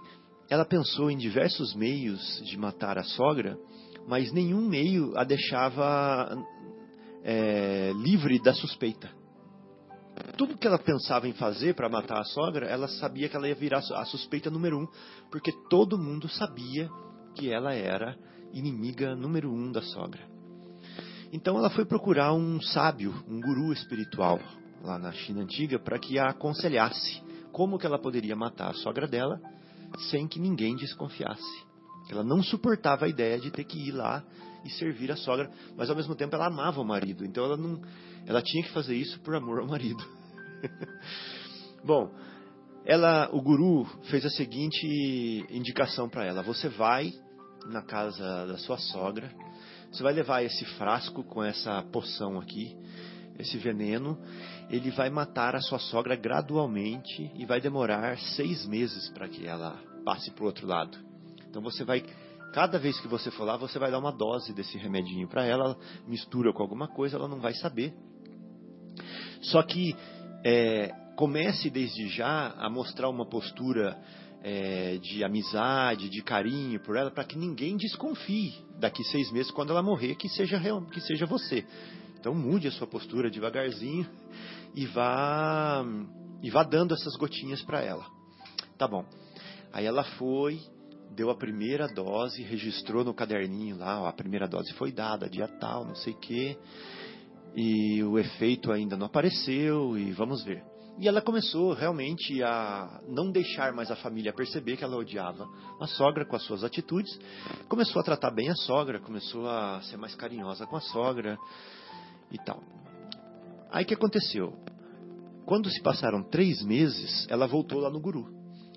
ela 0.50 0.64
pensou 0.64 1.10
em 1.10 1.16
diversos 1.16 1.74
meios 1.74 2.42
de 2.44 2.58
matar 2.58 2.98
a 2.98 3.04
sogra 3.04 3.56
mas 4.06 4.32
nenhum 4.32 4.66
meio 4.68 5.16
a 5.16 5.24
deixava 5.24 6.36
é, 7.22 7.92
livre 7.94 8.40
da 8.40 8.52
suspeita. 8.54 9.10
Tudo 10.36 10.58
que 10.58 10.66
ela 10.66 10.78
pensava 10.78 11.26
em 11.26 11.32
fazer 11.32 11.74
para 11.74 11.88
matar 11.88 12.20
a 12.20 12.24
sogra, 12.24 12.66
ela 12.66 12.88
sabia 12.88 13.28
que 13.28 13.36
ela 13.36 13.48
ia 13.48 13.54
virar 13.54 13.78
a 13.78 14.04
suspeita 14.04 14.50
número 14.50 14.78
um, 14.78 14.86
porque 15.30 15.52
todo 15.68 15.98
mundo 15.98 16.28
sabia 16.28 16.88
que 17.34 17.50
ela 17.50 17.74
era 17.74 18.16
inimiga 18.52 19.16
número 19.16 19.50
um 19.50 19.72
da 19.72 19.82
sogra. 19.82 20.22
Então 21.32 21.56
ela 21.56 21.70
foi 21.70 21.86
procurar 21.86 22.34
um 22.34 22.60
sábio, 22.60 23.14
um 23.26 23.40
guru 23.40 23.72
espiritual 23.72 24.38
lá 24.82 24.98
na 24.98 25.12
China 25.12 25.42
antiga 25.42 25.78
para 25.78 25.98
que 25.98 26.18
a 26.18 26.28
aconselhasse 26.28 27.22
como 27.52 27.78
que 27.78 27.86
ela 27.86 27.98
poderia 27.98 28.36
matar 28.36 28.70
a 28.70 28.74
sogra 28.74 29.06
dela 29.06 29.40
sem 30.10 30.26
que 30.26 30.38
ninguém 30.38 30.76
desconfiasse. 30.76 31.64
Ela 32.10 32.22
não 32.22 32.42
suportava 32.42 33.06
a 33.06 33.08
ideia 33.08 33.38
de 33.38 33.50
ter 33.50 33.64
que 33.64 33.78
ir 33.78 33.92
lá 33.92 34.22
e 34.64 34.70
servir 34.70 35.10
a 35.10 35.16
sogra, 35.16 35.50
mas 35.76 35.90
ao 35.90 35.96
mesmo 35.96 36.14
tempo 36.14 36.34
ela 36.34 36.46
amava 36.46 36.80
o 36.80 36.84
marido, 36.84 37.24
então 37.24 37.44
ela 37.44 37.56
não, 37.56 37.80
ela 38.26 38.42
tinha 38.42 38.62
que 38.62 38.72
fazer 38.72 38.94
isso 38.94 39.20
por 39.20 39.34
amor 39.34 39.60
ao 39.60 39.66
marido. 39.66 40.02
Bom, 41.84 42.10
ela, 42.84 43.28
o 43.32 43.40
guru 43.40 43.84
fez 44.10 44.24
a 44.24 44.30
seguinte 44.30 45.46
indicação 45.50 46.08
para 46.08 46.24
ela: 46.24 46.42
você 46.42 46.68
vai 46.68 47.12
na 47.66 47.82
casa 47.82 48.46
da 48.46 48.58
sua 48.58 48.78
sogra, 48.78 49.32
você 49.90 50.02
vai 50.02 50.12
levar 50.12 50.42
esse 50.42 50.64
frasco 50.76 51.22
com 51.22 51.42
essa 51.42 51.82
poção 51.92 52.40
aqui, 52.40 52.76
esse 53.38 53.56
veneno, 53.58 54.18
ele 54.70 54.90
vai 54.90 55.10
matar 55.10 55.54
a 55.54 55.60
sua 55.60 55.78
sogra 55.78 56.16
gradualmente 56.16 57.30
e 57.34 57.44
vai 57.44 57.60
demorar 57.60 58.18
seis 58.18 58.66
meses 58.66 59.08
para 59.10 59.28
que 59.28 59.46
ela 59.46 59.78
passe 60.04 60.30
para 60.30 60.42
o 60.42 60.46
outro 60.46 60.66
lado. 60.66 60.98
Então 61.48 61.62
você 61.62 61.84
vai, 61.84 62.02
cada 62.52 62.78
vez 62.78 63.00
que 63.00 63.08
você 63.08 63.30
for 63.30 63.44
lá, 63.44 63.56
você 63.56 63.78
vai 63.78 63.90
dar 63.90 63.98
uma 63.98 64.12
dose 64.12 64.52
desse 64.52 64.76
remedinho 64.78 65.26
para 65.26 65.44
ela, 65.44 65.76
mistura 66.06 66.52
com 66.52 66.62
alguma 66.62 66.86
coisa, 66.86 67.16
ela 67.16 67.28
não 67.28 67.40
vai 67.40 67.54
saber. 67.54 67.94
Só 69.42 69.62
que 69.62 69.96
é, 70.44 70.88
comece 71.16 71.70
desde 71.70 72.08
já 72.08 72.48
a 72.58 72.68
mostrar 72.68 73.08
uma 73.08 73.26
postura 73.26 73.98
é, 74.42 74.98
de 74.98 75.24
amizade, 75.24 76.08
de 76.08 76.22
carinho 76.22 76.80
por 76.80 76.96
ela, 76.96 77.10
para 77.10 77.24
que 77.24 77.38
ninguém 77.38 77.76
desconfie 77.76 78.52
daqui 78.78 79.02
seis 79.04 79.30
meses, 79.32 79.50
quando 79.50 79.70
ela 79.70 79.82
morrer, 79.82 80.16
que 80.16 80.28
seja, 80.28 80.60
que 80.92 81.00
seja 81.00 81.26
você. 81.26 81.64
Então 82.18 82.34
mude 82.34 82.68
a 82.68 82.72
sua 82.72 82.86
postura 82.86 83.30
devagarzinho 83.30 84.06
e 84.74 84.86
vá, 84.86 85.84
e 86.42 86.50
vá 86.50 86.62
dando 86.62 86.94
essas 86.94 87.16
gotinhas 87.16 87.62
para 87.62 87.80
ela. 87.80 88.04
Tá 88.76 88.86
bom. 88.86 89.04
Aí 89.72 89.86
ela 89.86 90.04
foi, 90.04 90.60
deu 91.14 91.30
a 91.30 91.36
primeira 91.36 91.86
dose, 91.88 92.42
registrou 92.42 93.04
no 93.04 93.14
caderninho 93.14 93.76
lá, 93.76 94.02
ó, 94.02 94.06
a 94.06 94.12
primeira 94.12 94.48
dose 94.48 94.72
foi 94.74 94.92
dada, 94.92 95.28
dia 95.28 95.48
tal, 95.48 95.84
não 95.84 95.94
sei 95.94 96.12
o 96.12 96.18
quê, 96.18 96.58
e 97.54 98.02
o 98.02 98.18
efeito 98.18 98.72
ainda 98.72 98.96
não 98.96 99.06
apareceu, 99.06 99.96
e 99.96 100.12
vamos 100.12 100.42
ver. 100.42 100.64
E 100.98 101.08
ela 101.08 101.22
começou 101.22 101.72
realmente 101.72 102.42
a 102.42 103.00
não 103.08 103.30
deixar 103.30 103.72
mais 103.72 103.90
a 103.90 103.96
família 103.96 104.32
perceber 104.32 104.76
que 104.76 104.84
ela 104.84 104.96
odiava 104.96 105.48
a 105.80 105.86
sogra 105.86 106.24
com 106.24 106.36
as 106.36 106.42
suas 106.42 106.62
atitudes. 106.62 107.18
Começou 107.66 108.00
a 108.00 108.04
tratar 108.04 108.30
bem 108.30 108.50
a 108.50 108.54
sogra, 108.54 109.00
começou 109.00 109.48
a 109.48 109.80
ser 109.82 109.96
mais 109.96 110.14
carinhosa 110.14 110.66
com 110.66 110.76
a 110.76 110.80
sogra 110.80 111.38
e 112.30 112.38
tal. 112.44 112.62
Aí 113.70 113.86
que 113.86 113.94
aconteceu? 113.94 114.52
Quando 115.46 115.70
se 115.70 115.82
passaram 115.82 116.22
três 116.22 116.62
meses, 116.62 117.26
ela 117.30 117.46
voltou 117.46 117.80
lá 117.80 117.90
no 117.90 118.00
guru. 118.00 118.28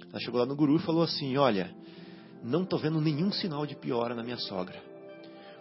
Ela 0.09 0.19
chegou 0.19 0.39
lá 0.39 0.45
no 0.45 0.55
guru 0.55 0.77
e 0.77 0.83
falou 0.83 1.03
assim: 1.03 1.35
Olha, 1.35 1.75
não 2.45 2.61
estou 2.61 2.77
vendo 2.77 3.01
nenhum 3.01 3.31
sinal 3.31 3.65
de 3.65 3.75
piora 3.75 4.13
na 4.13 4.23
minha 4.23 4.37
sogra. 4.37 4.79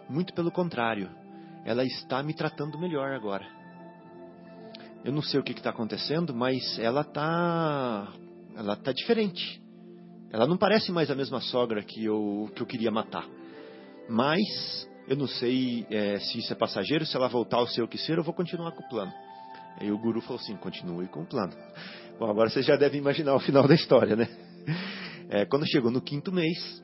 Muito 0.07 0.33
pelo 0.33 0.51
contrário, 0.51 1.09
ela 1.65 1.83
está 1.83 2.21
me 2.21 2.33
tratando 2.33 2.77
melhor 2.77 3.11
agora. 3.11 3.45
Eu 5.03 5.11
não 5.11 5.21
sei 5.21 5.39
o 5.39 5.43
que 5.43 5.51
está 5.51 5.71
acontecendo, 5.71 6.33
mas 6.33 6.77
ela 6.77 7.01
está, 7.01 8.13
ela 8.55 8.73
está 8.73 8.91
diferente. 8.91 9.59
Ela 10.31 10.45
não 10.45 10.57
parece 10.57 10.91
mais 10.91 11.09
a 11.09 11.15
mesma 11.15 11.41
sogra 11.41 11.81
que 11.81 12.03
eu 12.03 12.51
que 12.55 12.61
eu 12.61 12.67
queria 12.67 12.91
matar. 12.91 13.25
Mas 14.07 14.87
eu 15.07 15.15
não 15.15 15.27
sei 15.27 15.87
é, 15.89 16.19
se 16.19 16.37
isso 16.37 16.53
é 16.53 16.55
passageiro, 16.55 17.05
se 17.05 17.15
ela 17.15 17.27
voltar 17.27 17.57
ao 17.57 17.67
seu 17.67 17.87
que 17.87 17.97
ser, 17.97 18.17
eu 18.17 18.23
vou 18.23 18.33
continuar 18.33 18.71
com 18.71 18.83
o 18.83 18.89
plano. 18.89 19.11
Aí 19.79 19.91
o 19.91 19.97
guru 19.97 20.21
falou 20.21 20.39
assim: 20.39 20.55
continue 20.57 21.07
com 21.07 21.23
o 21.23 21.25
plano. 21.25 21.53
Bom, 22.19 22.29
agora 22.29 22.49
você 22.49 22.61
já 22.61 22.75
deve 22.75 22.97
imaginar 22.97 23.33
o 23.33 23.39
final 23.39 23.67
da 23.67 23.73
história, 23.73 24.15
né? 24.15 24.27
É, 25.29 25.45
quando 25.45 25.67
chegou 25.67 25.91
no 25.91 26.01
quinto 26.01 26.31
mês, 26.31 26.83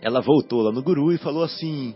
ela 0.00 0.20
voltou 0.20 0.62
lá 0.62 0.72
no 0.72 0.82
guru 0.82 1.12
e 1.12 1.18
falou 1.18 1.42
assim: 1.42 1.94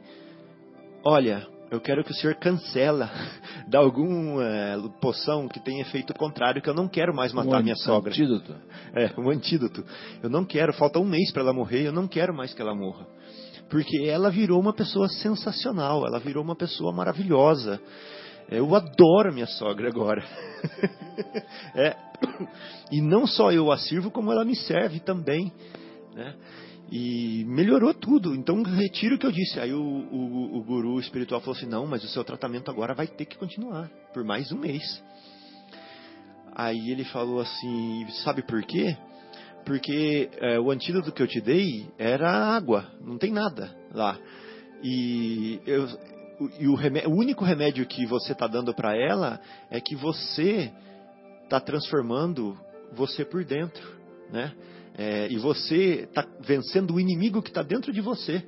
Olha, 1.04 1.46
eu 1.70 1.80
quero 1.80 2.04
que 2.04 2.10
o 2.10 2.14
senhor 2.14 2.34
cancela, 2.36 3.10
dá 3.66 3.78
alguma 3.78 4.44
é, 4.44 4.76
poção 5.00 5.48
que 5.48 5.58
tenha 5.58 5.80
efeito 5.80 6.12
contrário, 6.14 6.60
que 6.60 6.68
eu 6.68 6.74
não 6.74 6.86
quero 6.86 7.14
mais 7.14 7.32
matar 7.32 7.60
um 7.60 7.62
minha 7.62 7.76
sogra. 7.76 8.12
Antídoto. 8.12 8.54
É, 8.94 9.10
um 9.18 9.30
antídoto. 9.30 9.84
Eu 10.22 10.28
não 10.28 10.44
quero, 10.44 10.72
falta 10.74 10.98
um 10.98 11.04
mês 11.04 11.32
para 11.32 11.42
ela 11.42 11.52
morrer, 11.52 11.86
eu 11.86 11.92
não 11.92 12.06
quero 12.06 12.34
mais 12.34 12.52
que 12.52 12.60
ela 12.60 12.74
morra. 12.74 13.06
Porque 13.70 14.06
ela 14.06 14.30
virou 14.30 14.60
uma 14.60 14.74
pessoa 14.74 15.08
sensacional, 15.08 16.06
ela 16.06 16.18
virou 16.18 16.44
uma 16.44 16.54
pessoa 16.54 16.92
maravilhosa. 16.92 17.80
Eu 18.50 18.74
adoro 18.74 19.32
minha 19.32 19.46
sogra 19.46 19.88
agora. 19.88 20.22
é. 21.74 21.96
E 22.90 23.00
não 23.00 23.26
só 23.26 23.50
eu 23.52 23.72
a 23.72 23.78
sirvo, 23.78 24.10
como 24.10 24.30
ela 24.30 24.44
me 24.44 24.54
serve 24.54 25.00
também. 25.00 25.52
Né? 26.14 26.34
E 26.90 27.44
melhorou 27.46 27.94
tudo. 27.94 28.34
Então, 28.34 28.62
retiro 28.62 29.16
o 29.16 29.18
que 29.18 29.26
eu 29.26 29.32
disse. 29.32 29.58
Aí 29.58 29.72
o, 29.72 29.80
o, 29.80 30.58
o, 30.58 30.62
guru 30.62 31.00
espiritual 31.00 31.40
falou 31.40 31.56
assim: 31.56 31.66
não, 31.66 31.86
mas 31.86 32.04
o 32.04 32.08
seu 32.08 32.22
tratamento 32.22 32.70
agora 32.70 32.94
vai 32.94 33.06
ter 33.06 33.24
que 33.24 33.38
continuar 33.38 33.90
por 34.12 34.22
mais 34.24 34.52
um 34.52 34.58
mês. 34.58 34.82
Aí 36.54 36.90
ele 36.90 37.04
falou 37.04 37.40
assim: 37.40 38.06
sabe 38.24 38.42
por 38.42 38.62
quê? 38.62 38.94
Porque 39.64 40.28
é, 40.38 40.60
o 40.60 40.70
antídoto 40.70 41.12
que 41.12 41.22
eu 41.22 41.26
te 41.26 41.40
dei 41.40 41.86
era 41.96 42.28
água, 42.30 42.90
não 43.00 43.16
tem 43.16 43.32
nada 43.32 43.74
lá. 43.94 44.18
E 44.82 45.60
eu, 45.64 45.86
e 46.58 46.66
o, 46.68 46.74
remédio, 46.74 47.10
o 47.10 47.14
único 47.14 47.44
remédio 47.44 47.86
que 47.86 48.06
você 48.06 48.32
está 48.32 48.46
dando 48.46 48.74
para 48.74 48.96
ela 48.96 49.40
é 49.70 49.80
que 49.80 49.94
você 49.94 50.72
está 51.44 51.60
transformando 51.60 52.58
você 52.92 53.24
por 53.24 53.44
dentro, 53.44 53.82
né? 54.30 54.52
É, 54.96 55.26
e 55.30 55.38
você 55.38 56.06
está 56.08 56.26
vencendo 56.40 56.94
o 56.94 57.00
inimigo 57.00 57.40
que 57.40 57.48
está 57.48 57.62
dentro 57.62 57.92
de 57.92 58.00
você, 58.00 58.42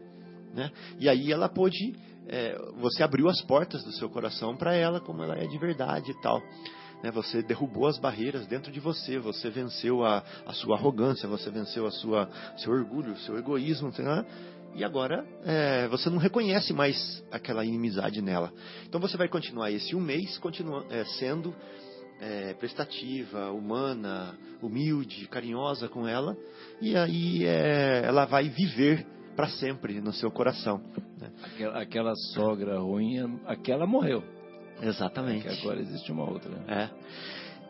né? 0.52 0.70
E 0.98 1.08
aí 1.08 1.32
ela 1.32 1.48
pôde, 1.48 1.94
é, 2.28 2.56
você 2.78 3.02
abriu 3.02 3.28
as 3.28 3.40
portas 3.42 3.82
do 3.82 3.92
seu 3.92 4.10
coração 4.10 4.56
para 4.56 4.74
ela 4.74 5.00
como 5.00 5.22
ela 5.22 5.36
é 5.36 5.46
de 5.46 5.58
verdade 5.58 6.10
e 6.10 6.20
tal. 6.20 6.42
né? 7.02 7.10
Você 7.10 7.42
derrubou 7.42 7.86
as 7.86 7.98
barreiras 7.98 8.46
dentro 8.46 8.72
de 8.72 8.80
você, 8.80 9.18
você 9.18 9.50
venceu 9.50 10.04
a, 10.04 10.22
a 10.46 10.52
sua 10.54 10.76
arrogância, 10.76 11.28
você 11.28 11.50
venceu 11.50 11.86
a 11.86 11.90
sua 11.90 12.28
seu 12.56 12.72
orgulho, 12.72 13.16
seu 13.18 13.36
egoísmo, 13.38 13.92
né? 13.98 14.24
E 14.74 14.84
agora 14.84 15.24
é, 15.44 15.86
você 15.88 16.10
não 16.10 16.18
reconhece 16.18 16.72
mais 16.72 17.24
aquela 17.30 17.64
inimizade 17.64 18.20
nela. 18.20 18.52
Então 18.86 19.00
você 19.00 19.16
vai 19.16 19.28
continuar 19.28 19.70
esse 19.70 19.94
um 19.94 20.00
mês 20.00 20.36
continua, 20.38 20.84
é, 20.90 21.04
sendo 21.04 21.54
é, 22.20 22.54
prestativa, 22.54 23.50
humana, 23.50 24.36
humilde, 24.62 25.28
carinhosa 25.28 25.88
com 25.88 26.06
ela, 26.06 26.36
e 26.80 26.96
aí 26.96 27.44
é, 27.44 28.02
ela 28.04 28.24
vai 28.24 28.48
viver 28.48 29.06
para 29.36 29.48
sempre 29.48 30.00
no 30.00 30.12
seu 30.12 30.30
coração. 30.30 30.80
Né? 31.20 31.30
Aquela, 31.42 31.82
aquela, 31.82 32.14
sogra 32.32 32.78
ruim, 32.78 33.40
aquela 33.46 33.86
morreu. 33.86 34.22
Exatamente. 34.80 35.48
Agora 35.48 35.80
existe 35.80 36.10
uma 36.10 36.28
outra. 36.28 36.52
É. 36.68 36.90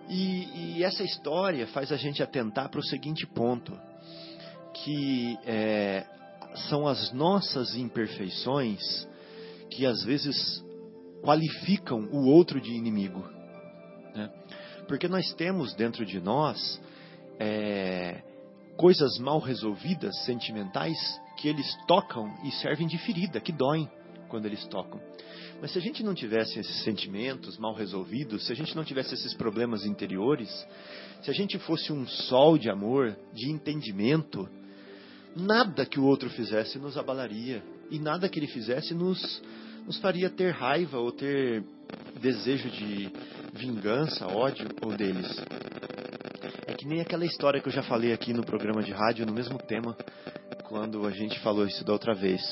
E, 0.09 0.77
e, 0.79 0.85
essa 0.85 1.03
história 1.03 1.67
faz 1.69 1.91
a 1.91 1.97
gente 1.97 2.23
atentar 2.23 2.69
para 2.71 2.81
o 2.81 2.85
seguinte 2.85 3.27
ponto, 3.27 3.73
que 4.75 5.39
é, 5.47 6.05
são 6.55 6.87
as 6.87 7.13
nossas 7.13 7.75
imperfeições 7.75 8.81
que 9.71 9.85
às 9.87 10.03
vezes 10.05 10.65
qualificam 11.23 12.09
o 12.13 12.27
outro 12.27 12.61
de 12.61 12.73
inimigo. 12.73 13.25
Né? 14.15 14.31
Porque 14.87 15.09
nós 15.09 15.33
temos 15.35 15.75
dentro 15.75 16.05
de 16.05 16.21
nós 16.21 16.81
é, 17.41 18.23
coisas 18.77 19.19
mal 19.19 19.39
resolvidas, 19.39 20.17
sentimentais, 20.25 20.99
que 21.39 21.49
eles 21.49 21.67
tocam 21.87 22.33
e 22.45 22.51
servem 22.53 22.87
de 22.87 22.99
ferida, 22.99 23.41
que 23.41 23.53
doem 23.53 23.91
quando 24.29 24.47
eles 24.47 24.65
tocam. 24.67 25.01
Mas 25.61 25.73
se 25.73 25.79
a 25.79 25.81
gente 25.81 26.03
não 26.03 26.15
tivesse 26.15 26.59
esses 26.59 26.83
sentimentos 26.83 27.57
mal 27.57 27.75
resolvidos, 27.75 28.47
se 28.47 28.53
a 28.53 28.57
gente 28.57 28.77
não 28.77 28.85
tivesse 28.85 29.15
esses 29.15 29.35
problemas 29.35 29.85
interiores, 29.87 30.51
se 31.23 31.31
a 31.31 31.35
gente 31.35 31.59
fosse 31.59 31.93
um 31.93 32.07
sol 32.07 32.59
de 32.59 32.69
amor, 32.69 33.17
de 33.33 33.51
entendimento, 33.51 34.49
nada 35.37 35.85
que 35.85 35.99
o 35.99 36.05
outro 36.05 36.31
fizesse 36.31 36.79
nos 36.79 36.97
abalaria 36.97 37.63
e 37.91 37.99
nada 37.99 38.29
que 38.29 38.39
ele 38.39 38.47
fizesse 38.47 38.95
nos, 38.95 39.43
nos 39.87 39.99
faria 39.99 40.31
ter 40.31 40.51
raiva 40.53 40.99
ou 40.99 41.13
ter 41.13 41.65
desejo 42.21 42.71
de 42.71 43.11
vingança, 43.53 44.27
ódio 44.27 44.69
ou 44.83 44.97
deles. 44.97 45.29
É 46.67 46.75
que 46.75 46.87
nem 46.87 47.01
aquela 47.01 47.25
história 47.25 47.61
que 47.61 47.69
eu 47.69 47.73
já 47.73 47.83
falei 47.83 48.13
aqui 48.13 48.33
no 48.33 48.45
programa 48.45 48.83
de 48.83 48.93
rádio, 48.93 49.27
no 49.27 49.33
mesmo 49.33 49.59
tema, 49.59 49.97
quando 50.69 51.07
a 51.07 51.11
gente 51.11 51.39
falou 51.41 51.67
isso 51.67 51.85
da 51.85 51.93
outra 51.93 52.15
vez. 52.15 52.43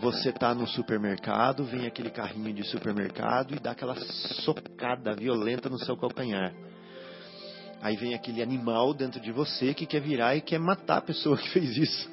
Você 0.00 0.30
está 0.30 0.54
no 0.54 0.66
supermercado, 0.66 1.64
vem 1.64 1.86
aquele 1.86 2.10
carrinho 2.10 2.52
de 2.54 2.62
supermercado 2.64 3.54
e 3.54 3.58
dá 3.58 3.72
aquela 3.72 3.96
socada 4.44 5.14
violenta 5.14 5.68
no 5.68 5.78
seu 5.78 5.96
calcanhar. 5.96 6.54
Aí 7.80 7.96
vem 7.96 8.14
aquele 8.14 8.42
animal 8.42 8.92
dentro 8.92 9.20
de 9.20 9.30
você 9.30 9.72
que 9.72 9.86
quer 9.86 10.00
virar 10.00 10.34
e 10.36 10.40
quer 10.40 10.58
matar 10.58 10.98
a 10.98 11.02
pessoa 11.02 11.36
que 11.36 11.48
fez 11.50 11.76
isso. 11.76 12.10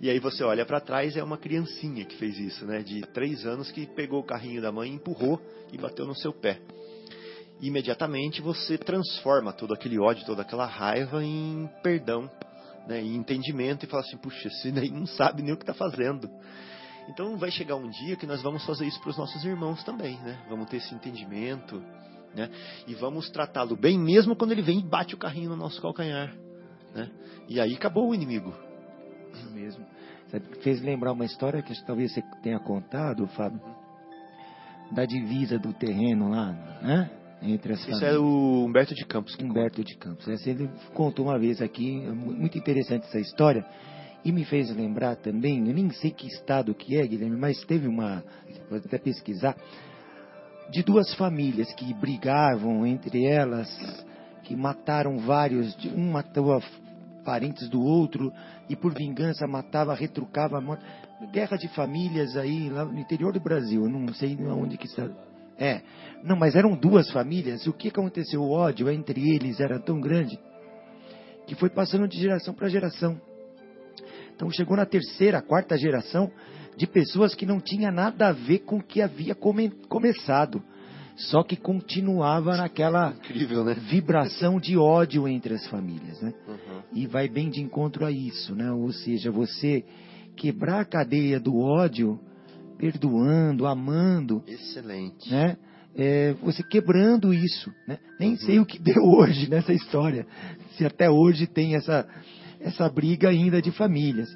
e 0.00 0.08
aí 0.08 0.18
você 0.18 0.42
olha 0.42 0.64
para 0.64 0.80
trás, 0.80 1.16
é 1.16 1.22
uma 1.22 1.36
criancinha 1.36 2.04
que 2.04 2.16
fez 2.16 2.38
isso, 2.38 2.64
né? 2.64 2.82
De 2.82 3.02
três 3.12 3.44
anos 3.44 3.70
que 3.70 3.86
pegou 3.86 4.20
o 4.20 4.24
carrinho 4.24 4.62
da 4.62 4.72
mãe, 4.72 4.90
empurrou 4.90 5.40
e 5.72 5.78
bateu 5.78 6.06
no 6.06 6.14
seu 6.14 6.32
pé. 6.32 6.60
Imediatamente 7.60 8.40
você 8.40 8.76
transforma 8.76 9.52
todo 9.52 9.72
aquele 9.74 9.98
ódio, 9.98 10.26
toda 10.26 10.42
aquela 10.42 10.66
raiva 10.66 11.22
em 11.22 11.68
perdão, 11.82 12.28
né? 12.88 13.00
em 13.00 13.14
entendimento 13.14 13.84
e 13.84 13.88
fala 13.88 14.02
assim: 14.02 14.16
puxa, 14.16 14.48
esse 14.48 14.72
daí 14.72 14.90
não 14.90 15.06
sabe 15.06 15.42
nem 15.42 15.52
o 15.52 15.56
que 15.56 15.62
está 15.62 15.74
fazendo. 15.74 16.28
Então 17.08 17.36
vai 17.36 17.50
chegar 17.50 17.76
um 17.76 17.88
dia 17.88 18.16
que 18.16 18.26
nós 18.26 18.42
vamos 18.42 18.64
fazer 18.64 18.86
isso 18.86 19.00
para 19.00 19.10
os 19.10 19.18
nossos 19.18 19.44
irmãos 19.44 19.84
também, 19.84 20.16
né? 20.20 20.40
Vamos 20.48 20.68
ter 20.68 20.78
esse 20.78 20.94
entendimento 20.94 21.82
né? 22.34 22.50
E 22.86 22.94
vamos 22.94 23.30
tratá-lo 23.30 23.76
bem, 23.76 23.98
mesmo 23.98 24.36
quando 24.36 24.52
ele 24.52 24.62
vem 24.62 24.80
e 24.80 24.84
bate 24.84 25.14
o 25.14 25.18
carrinho 25.18 25.50
no 25.50 25.56
nosso 25.56 25.80
calcanhar. 25.80 26.34
Né? 26.94 27.10
E 27.48 27.60
aí 27.60 27.74
acabou 27.74 28.10
o 28.10 28.14
inimigo. 28.14 28.52
Isso 29.34 29.50
mesmo. 29.50 29.84
Sabe, 30.30 30.44
fez 30.62 30.80
lembrar 30.82 31.12
uma 31.12 31.24
história 31.24 31.62
que 31.62 31.74
talvez 31.84 32.12
você 32.12 32.22
tenha 32.42 32.58
contado, 32.58 33.26
Fábio, 33.28 33.60
da 34.90 35.04
divisa 35.04 35.58
do 35.58 35.72
terreno 35.72 36.30
lá, 36.30 36.52
né? 36.82 37.10
Entre 37.42 37.72
as 37.72 37.80
Isso 37.80 37.90
famílias. 37.90 38.14
é 38.14 38.18
o 38.18 38.64
Humberto 38.64 38.94
de 38.94 39.04
Campos. 39.04 39.34
Humberto 39.34 39.78
conta. 39.78 39.88
de 39.88 39.96
Campos. 39.96 40.28
Essa 40.28 40.48
ele 40.48 40.70
contou 40.94 41.26
uma 41.26 41.38
vez 41.38 41.60
aqui, 41.60 42.02
é 42.04 42.12
muito 42.12 42.56
interessante 42.56 43.04
essa 43.06 43.18
história. 43.18 43.66
E 44.24 44.30
me 44.30 44.44
fez 44.44 44.74
lembrar 44.74 45.16
também, 45.16 45.58
eu 45.58 45.74
nem 45.74 45.90
sei 45.90 46.12
que 46.12 46.28
estado 46.28 46.72
que 46.74 46.96
é, 46.96 47.04
Guilherme, 47.04 47.36
mas 47.36 47.60
teve 47.64 47.88
uma, 47.88 48.22
pode 48.68 48.86
até 48.86 48.96
pesquisar, 48.96 49.56
de 50.70 50.82
duas 50.82 51.14
famílias 51.14 51.72
que 51.74 51.92
brigavam 51.94 52.86
entre 52.86 53.26
elas, 53.26 53.68
que 54.44 54.56
mataram 54.56 55.18
vários, 55.18 55.76
um 55.94 56.12
matou 56.12 56.60
parentes 57.24 57.68
do 57.68 57.80
outro 57.80 58.32
e 58.68 58.76
por 58.76 58.94
vingança 58.94 59.46
matava, 59.46 59.94
retrucava. 59.94 60.60
Guerra 61.30 61.56
de 61.56 61.68
famílias 61.68 62.36
aí 62.36 62.68
lá 62.68 62.84
no 62.84 62.98
interior 62.98 63.32
do 63.32 63.40
Brasil, 63.40 63.88
não 63.88 64.12
sei 64.12 64.36
onde 64.44 64.76
que 64.76 64.86
está. 64.86 65.08
É, 65.58 65.80
não, 66.24 66.34
mas 66.36 66.56
eram 66.56 66.74
duas 66.74 67.10
famílias. 67.10 67.66
O 67.66 67.72
que 67.72 67.88
aconteceu? 67.88 68.42
O 68.42 68.50
ódio 68.50 68.90
entre 68.90 69.34
eles 69.34 69.60
era 69.60 69.78
tão 69.78 70.00
grande 70.00 70.38
que 71.46 71.54
foi 71.54 71.70
passando 71.70 72.08
de 72.08 72.18
geração 72.18 72.54
para 72.54 72.68
geração. 72.68 73.20
Então 74.34 74.50
chegou 74.50 74.76
na 74.76 74.86
terceira, 74.86 75.40
quarta 75.40 75.76
geração, 75.76 76.30
de 76.76 76.86
pessoas 76.86 77.34
que 77.34 77.46
não 77.46 77.60
tinha 77.60 77.90
nada 77.90 78.28
a 78.28 78.32
ver 78.32 78.60
com 78.60 78.78
o 78.78 78.82
que 78.82 79.00
havia 79.00 79.34
come, 79.34 79.70
começado. 79.88 80.62
Só 81.16 81.42
que 81.42 81.56
continuava 81.56 82.56
naquela 82.56 83.10
Incrível, 83.10 83.64
né? 83.64 83.74
vibração 83.74 84.58
de 84.58 84.76
ódio 84.76 85.28
entre 85.28 85.54
as 85.54 85.66
famílias, 85.66 86.20
né? 86.22 86.32
Uhum. 86.48 86.82
E 86.94 87.06
vai 87.06 87.28
bem 87.28 87.50
de 87.50 87.60
encontro 87.60 88.06
a 88.06 88.10
isso, 88.10 88.54
né? 88.54 88.72
Ou 88.72 88.90
seja, 88.92 89.30
você 89.30 89.84
quebrar 90.34 90.80
a 90.80 90.84
cadeia 90.84 91.38
do 91.38 91.58
ódio, 91.58 92.18
perdoando, 92.78 93.66
amando. 93.66 94.42
Excelente. 94.46 95.30
Né? 95.30 95.58
É, 95.94 96.32
você 96.42 96.62
quebrando 96.62 97.34
isso, 97.34 97.70
né? 97.86 97.98
Nem 98.18 98.30
uhum. 98.30 98.38
sei 98.38 98.58
o 98.58 98.66
que 98.66 98.78
deu 98.78 99.02
hoje 99.04 99.48
nessa 99.50 99.74
história, 99.74 100.26
se 100.76 100.84
até 100.84 101.10
hoje 101.10 101.46
tem 101.46 101.74
essa 101.76 102.08
essa 102.62 102.88
briga 102.88 103.28
ainda 103.28 103.60
de 103.60 103.70
famílias, 103.72 104.28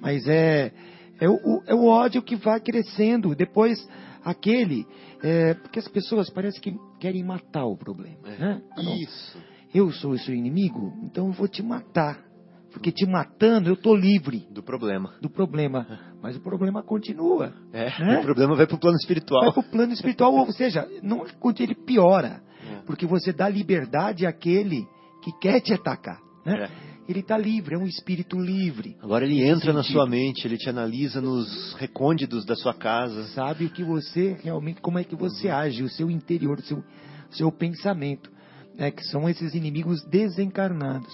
mas 0.00 0.26
é 0.26 0.72
é 1.20 1.28
o, 1.28 1.62
é 1.66 1.74
o 1.74 1.86
ódio 1.86 2.22
que 2.22 2.36
vai 2.36 2.60
crescendo. 2.60 3.34
Depois, 3.34 3.78
aquele. 4.24 4.86
É, 5.22 5.54
porque 5.54 5.78
as 5.78 5.88
pessoas 5.88 6.30
parecem 6.30 6.60
que 6.60 6.76
querem 7.00 7.24
matar 7.24 7.64
o 7.64 7.76
problema. 7.76 8.18
É. 8.26 8.38
Né? 8.38 8.62
Isso. 9.02 9.38
Eu 9.74 9.90
sou 9.92 10.12
o 10.12 10.18
seu 10.18 10.34
inimigo, 10.34 10.92
então 11.02 11.26
eu 11.26 11.32
vou 11.32 11.48
te 11.48 11.62
matar. 11.62 12.26
Porque 12.72 12.92
te 12.92 13.06
matando, 13.06 13.70
eu 13.70 13.74
estou 13.74 13.96
livre. 13.96 14.46
Do 14.50 14.62
problema. 14.62 15.14
Do 15.20 15.30
problema. 15.30 15.86
Mas 16.22 16.36
o 16.36 16.40
problema 16.40 16.82
continua. 16.82 17.52
É, 17.72 17.86
né? 17.98 18.18
o 18.20 18.22
problema 18.22 18.54
vai 18.54 18.66
para 18.66 18.76
o 18.76 18.78
plano 18.78 18.96
espiritual. 18.96 19.42
Vai 19.42 19.52
para 19.52 19.60
o 19.60 19.70
plano 19.70 19.92
espiritual, 19.92 20.34
ou 20.34 20.52
seja, 20.52 20.86
não 21.02 21.24
ele 21.58 21.74
piora. 21.74 22.42
É. 22.62 22.82
Porque 22.86 23.06
você 23.06 23.32
dá 23.32 23.48
liberdade 23.48 24.26
àquele 24.26 24.86
que 25.22 25.32
quer 25.40 25.60
te 25.60 25.72
atacar. 25.72 26.20
Né? 26.44 26.64
É 26.64 26.97
ele 27.08 27.20
está 27.20 27.38
livre, 27.38 27.74
é 27.74 27.78
um 27.78 27.86
espírito 27.86 28.38
livre. 28.38 28.94
Agora 29.02 29.24
ele 29.24 29.42
entra 29.42 29.72
na 29.72 29.82
sua 29.82 30.06
mente, 30.06 30.46
ele 30.46 30.58
te 30.58 30.68
analisa 30.68 31.22
nos 31.22 31.72
recônditos 31.78 32.44
da 32.44 32.54
sua 32.54 32.74
casa. 32.74 33.24
Sabe 33.28 33.64
o 33.64 33.70
que 33.70 33.82
você 33.82 34.36
realmente, 34.42 34.82
como 34.82 34.98
é 34.98 35.04
que 35.04 35.16
você 35.16 35.48
age, 35.48 35.82
o 35.82 35.88
seu 35.88 36.10
interior, 36.10 36.58
o 36.58 36.62
seu, 36.62 36.84
seu 37.30 37.50
pensamento, 37.50 38.30
né, 38.76 38.90
que 38.90 39.02
são 39.04 39.26
esses 39.26 39.54
inimigos 39.54 40.04
desencarnados. 40.04 41.10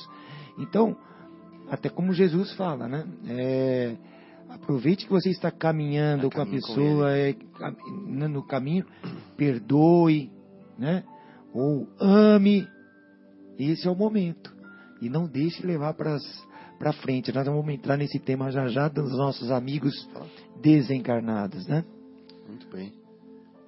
Então, 0.59 0.97
até 1.71 1.89
como 1.89 2.13
Jesus 2.13 2.53
fala, 2.55 2.89
né? 2.89 3.07
É, 3.29 3.97
aproveite 4.49 5.07
que 5.07 5.13
você 5.13 5.31
está 5.31 5.53
caminhando 5.53 6.29
com 6.29 6.41
a 6.41 6.47
pessoa, 6.47 7.09
com 7.57 7.65
é, 7.65 8.29
no 8.29 8.43
caminho, 8.43 8.85
perdoe, 9.37 10.29
né? 10.77 11.05
Ou 11.53 11.89
ame. 12.01 12.67
Esse 13.57 13.87
é 13.87 13.91
o 13.91 13.95
momento 13.95 14.54
e 15.01 15.09
não 15.09 15.27
deixe 15.27 15.67
levar 15.67 15.95
para 15.95 16.93
frente. 16.95 17.33
Nós 17.33 17.47
vamos 17.47 17.69
entrar 17.73 17.97
nesse 17.97 18.19
tema 18.19 18.51
já 18.51 18.67
já 18.69 18.89
dos 18.89 19.11
nossos 19.17 19.51
amigos 19.51 19.93
desencarnados, 20.61 21.67
né? 21.67 21.85
Muito 22.49 22.69
bem. 22.69 23.05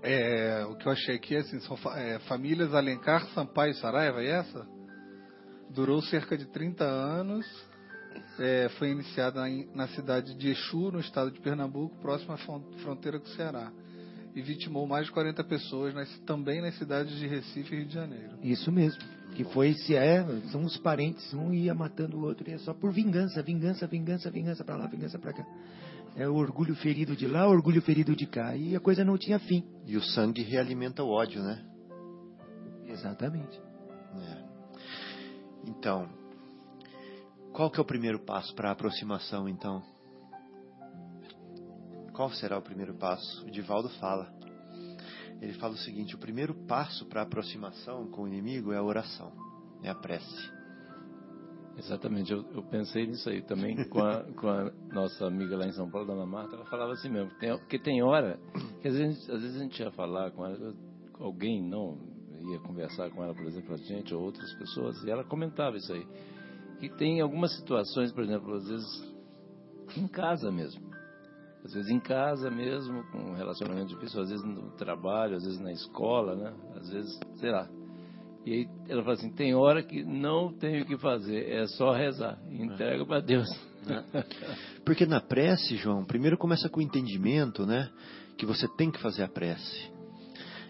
É, 0.03 0.65
o 0.67 0.77
que 0.77 0.87
eu 0.87 0.93
achei 0.93 1.17
aqui 1.17 1.37
assim, 1.37 1.59
são 1.61 1.77
é, 1.95 2.19
famílias 2.21 2.73
Alencar, 2.75 3.27
Sampaio 3.31 3.73
e 3.73 3.75
Saraiva, 3.75 4.23
é 4.23 4.39
essa? 4.39 4.67
Durou 5.71 6.01
cerca 6.03 6.37
de 6.37 6.47
30 6.47 6.85
anos. 6.85 7.45
É, 8.39 8.69
foi 8.79 8.91
iniciada 8.91 9.41
na, 9.41 9.49
na, 9.75 9.89
cidade 9.89 10.35
de 10.37 10.51
Exu, 10.51 10.91
no 10.93 11.01
estado 11.01 11.31
de 11.31 11.41
Pernambuco, 11.41 12.01
próxima 12.01 12.35
à 12.35 12.39
fronteira 12.39 13.19
com 13.19 13.27
o 13.27 13.31
Ceará. 13.31 13.73
E 14.35 14.41
vitimou 14.41 14.87
mais 14.87 15.07
de 15.07 15.13
40 15.13 15.43
pessoas, 15.45 15.93
nas, 15.93 16.09
também 16.21 16.63
nas 16.63 16.77
cidades 16.79 17.15
de 17.19 17.27
Recife 17.27 17.75
e 17.75 17.79
Rio 17.79 17.89
de 17.89 17.95
Janeiro. 17.95 18.39
Isso 18.43 18.71
mesmo. 18.71 19.03
Que 19.37 19.45
foi 19.45 19.75
se 19.75 19.95
é, 19.95 20.25
são 20.51 20.65
os 20.65 20.79
parentes, 20.79 21.35
um 21.35 21.53
ia 21.53 21.75
matando 21.75 22.17
o 22.17 22.23
outro, 22.25 22.51
é 22.51 22.57
só 22.57 22.73
por 22.73 22.91
vingança, 22.91 23.43
vingança, 23.43 23.87
vingança, 23.87 24.31
vingança 24.31 24.65
para 24.65 24.77
lá, 24.77 24.87
vingança 24.87 25.19
para 25.19 25.35
cá. 25.35 25.47
É 26.17 26.27
o 26.27 26.35
orgulho 26.35 26.75
ferido 26.75 27.15
de 27.15 27.27
lá, 27.27 27.47
orgulho 27.47 27.83
ferido 27.83 28.17
de 28.17 28.27
cá. 28.27 28.57
E 28.57 28.75
a 28.75 28.81
coisa 28.81 29.05
não 29.05 29.19
tinha 29.19 29.39
fim. 29.39 29.63
E 29.85 29.95
o 29.95 30.03
sangue 30.03 30.43
realimenta 30.43 31.03
o 31.05 31.11
ódio, 31.11 31.43
né? 31.43 31.63
Exatamente. 32.87 33.61
É. 34.15 34.45
Então, 35.67 36.09
qual 37.53 37.71
que 37.71 37.79
é 37.79 37.83
o 37.83 37.87
primeiro 37.87 38.19
passo 38.19 38.55
para 38.55 38.71
a 38.71 38.73
aproximação, 38.73 39.47
então? 39.47 39.83
Qual 42.15 42.31
será 42.31 42.57
o 42.57 42.63
primeiro 42.63 42.95
passo? 42.95 43.45
O 43.45 43.51
Divaldo 43.51 43.91
fala. 44.01 44.33
Ele 45.41 45.53
fala 45.55 45.75
o 45.75 45.79
seguinte: 45.79 46.15
o 46.15 46.19
primeiro 46.19 46.55
passo 46.67 47.07
para 47.07 47.21
a 47.21 47.25
aproximação 47.25 48.07
com 48.09 48.23
o 48.23 48.29
inimigo 48.29 48.73
é 48.73 48.77
a 48.77 48.83
oração, 48.83 49.33
é 49.83 49.91
a 49.91 49.95
prece. 49.95 50.57
Exatamente, 51.79 52.33
eu, 52.33 52.43
eu 52.55 52.63
pensei 52.63 53.07
nisso 53.07 53.29
aí 53.29 53.43
também 53.43 53.77
com 53.91 54.01
a, 54.01 54.23
com 54.33 54.49
a, 54.49 54.71
nossa 54.91 55.27
amiga 55.27 55.57
lá 55.57 55.67
em 55.67 55.73
São 55.73 55.91
Paulo, 55.91 56.07
Dona 56.07 56.25
Marta, 56.25 56.57
ela 56.57 56.65
falava 56.65 56.93
assim 56.93 57.11
mesmo, 57.11 57.31
tem, 57.39 57.57
porque 57.59 57.79
tem 57.79 58.03
hora 58.03 58.39
que 58.81 58.89
às 58.89 58.97
vezes, 58.97 59.29
às 59.29 59.43
vezes 59.43 59.57
a 59.57 59.63
gente 59.63 59.83
ia 59.83 59.91
falar 59.91 60.31
com 60.31 60.47
ela, 60.47 60.75
alguém 61.21 61.63
não 61.63 61.99
ia 62.51 62.59
conversar 62.61 63.11
com 63.11 63.23
ela, 63.23 63.35
por 63.35 63.45
exemplo, 63.45 63.75
a 63.75 63.77
gente 63.77 64.15
ou 64.15 64.23
outras 64.23 64.51
pessoas, 64.55 65.03
e 65.05 65.11
ela 65.11 65.23
comentava 65.23 65.77
isso 65.77 65.93
aí, 65.93 66.07
que 66.81 66.89
tem 66.89 67.21
algumas 67.21 67.55
situações, 67.57 68.11
por 68.11 68.25
exemplo, 68.25 68.55
às 68.55 68.67
vezes 68.67 69.17
em 69.99 70.09
casa 70.09 70.51
mesmo, 70.51 70.81
às 71.67 71.75
vezes 71.75 71.91
em 71.91 72.01
casa 72.01 72.51
mesmo, 72.51 73.03
com 73.11 73.35
relacionamento 73.35 73.89
difícil, 73.89 74.21
às 74.21 74.31
vezes 74.31 74.45
no 74.45 74.71
trabalho, 74.73 75.37
às 75.37 75.45
vezes 75.45 75.61
na 75.61 75.73
escola, 75.73 76.35
né, 76.35 76.55
às 76.77 76.89
vezes, 76.89 77.19
sei 77.37 77.51
lá, 77.51 77.69
e 78.47 78.53
aí 78.53 78.69
ela 78.89 79.03
fala 79.03 79.15
assim: 79.15 79.31
tem 79.31 79.55
hora 79.57 79.83
que 79.83 80.05
não 80.05 80.53
tem 80.53 80.81
o 80.81 80.87
que 80.87 80.97
fazer, 80.97 81.51
é 81.51 81.67
só 81.67 81.93
rezar. 81.93 82.39
Entrega 82.49 83.05
para 83.05 83.21
Deus. 83.21 83.49
Porque 84.87 85.05
na 85.05 85.21
prece, 85.21 85.77
João, 85.77 86.05
primeiro 86.05 86.39
começa 86.39 86.69
com 86.69 86.79
o 86.79 86.83
entendimento, 86.83 87.67
né? 87.67 87.91
Que 88.39 88.47
você 88.47 88.69
tem 88.77 88.89
que 88.89 89.01
fazer 89.01 89.25
a 89.25 89.29
prece. 89.29 89.91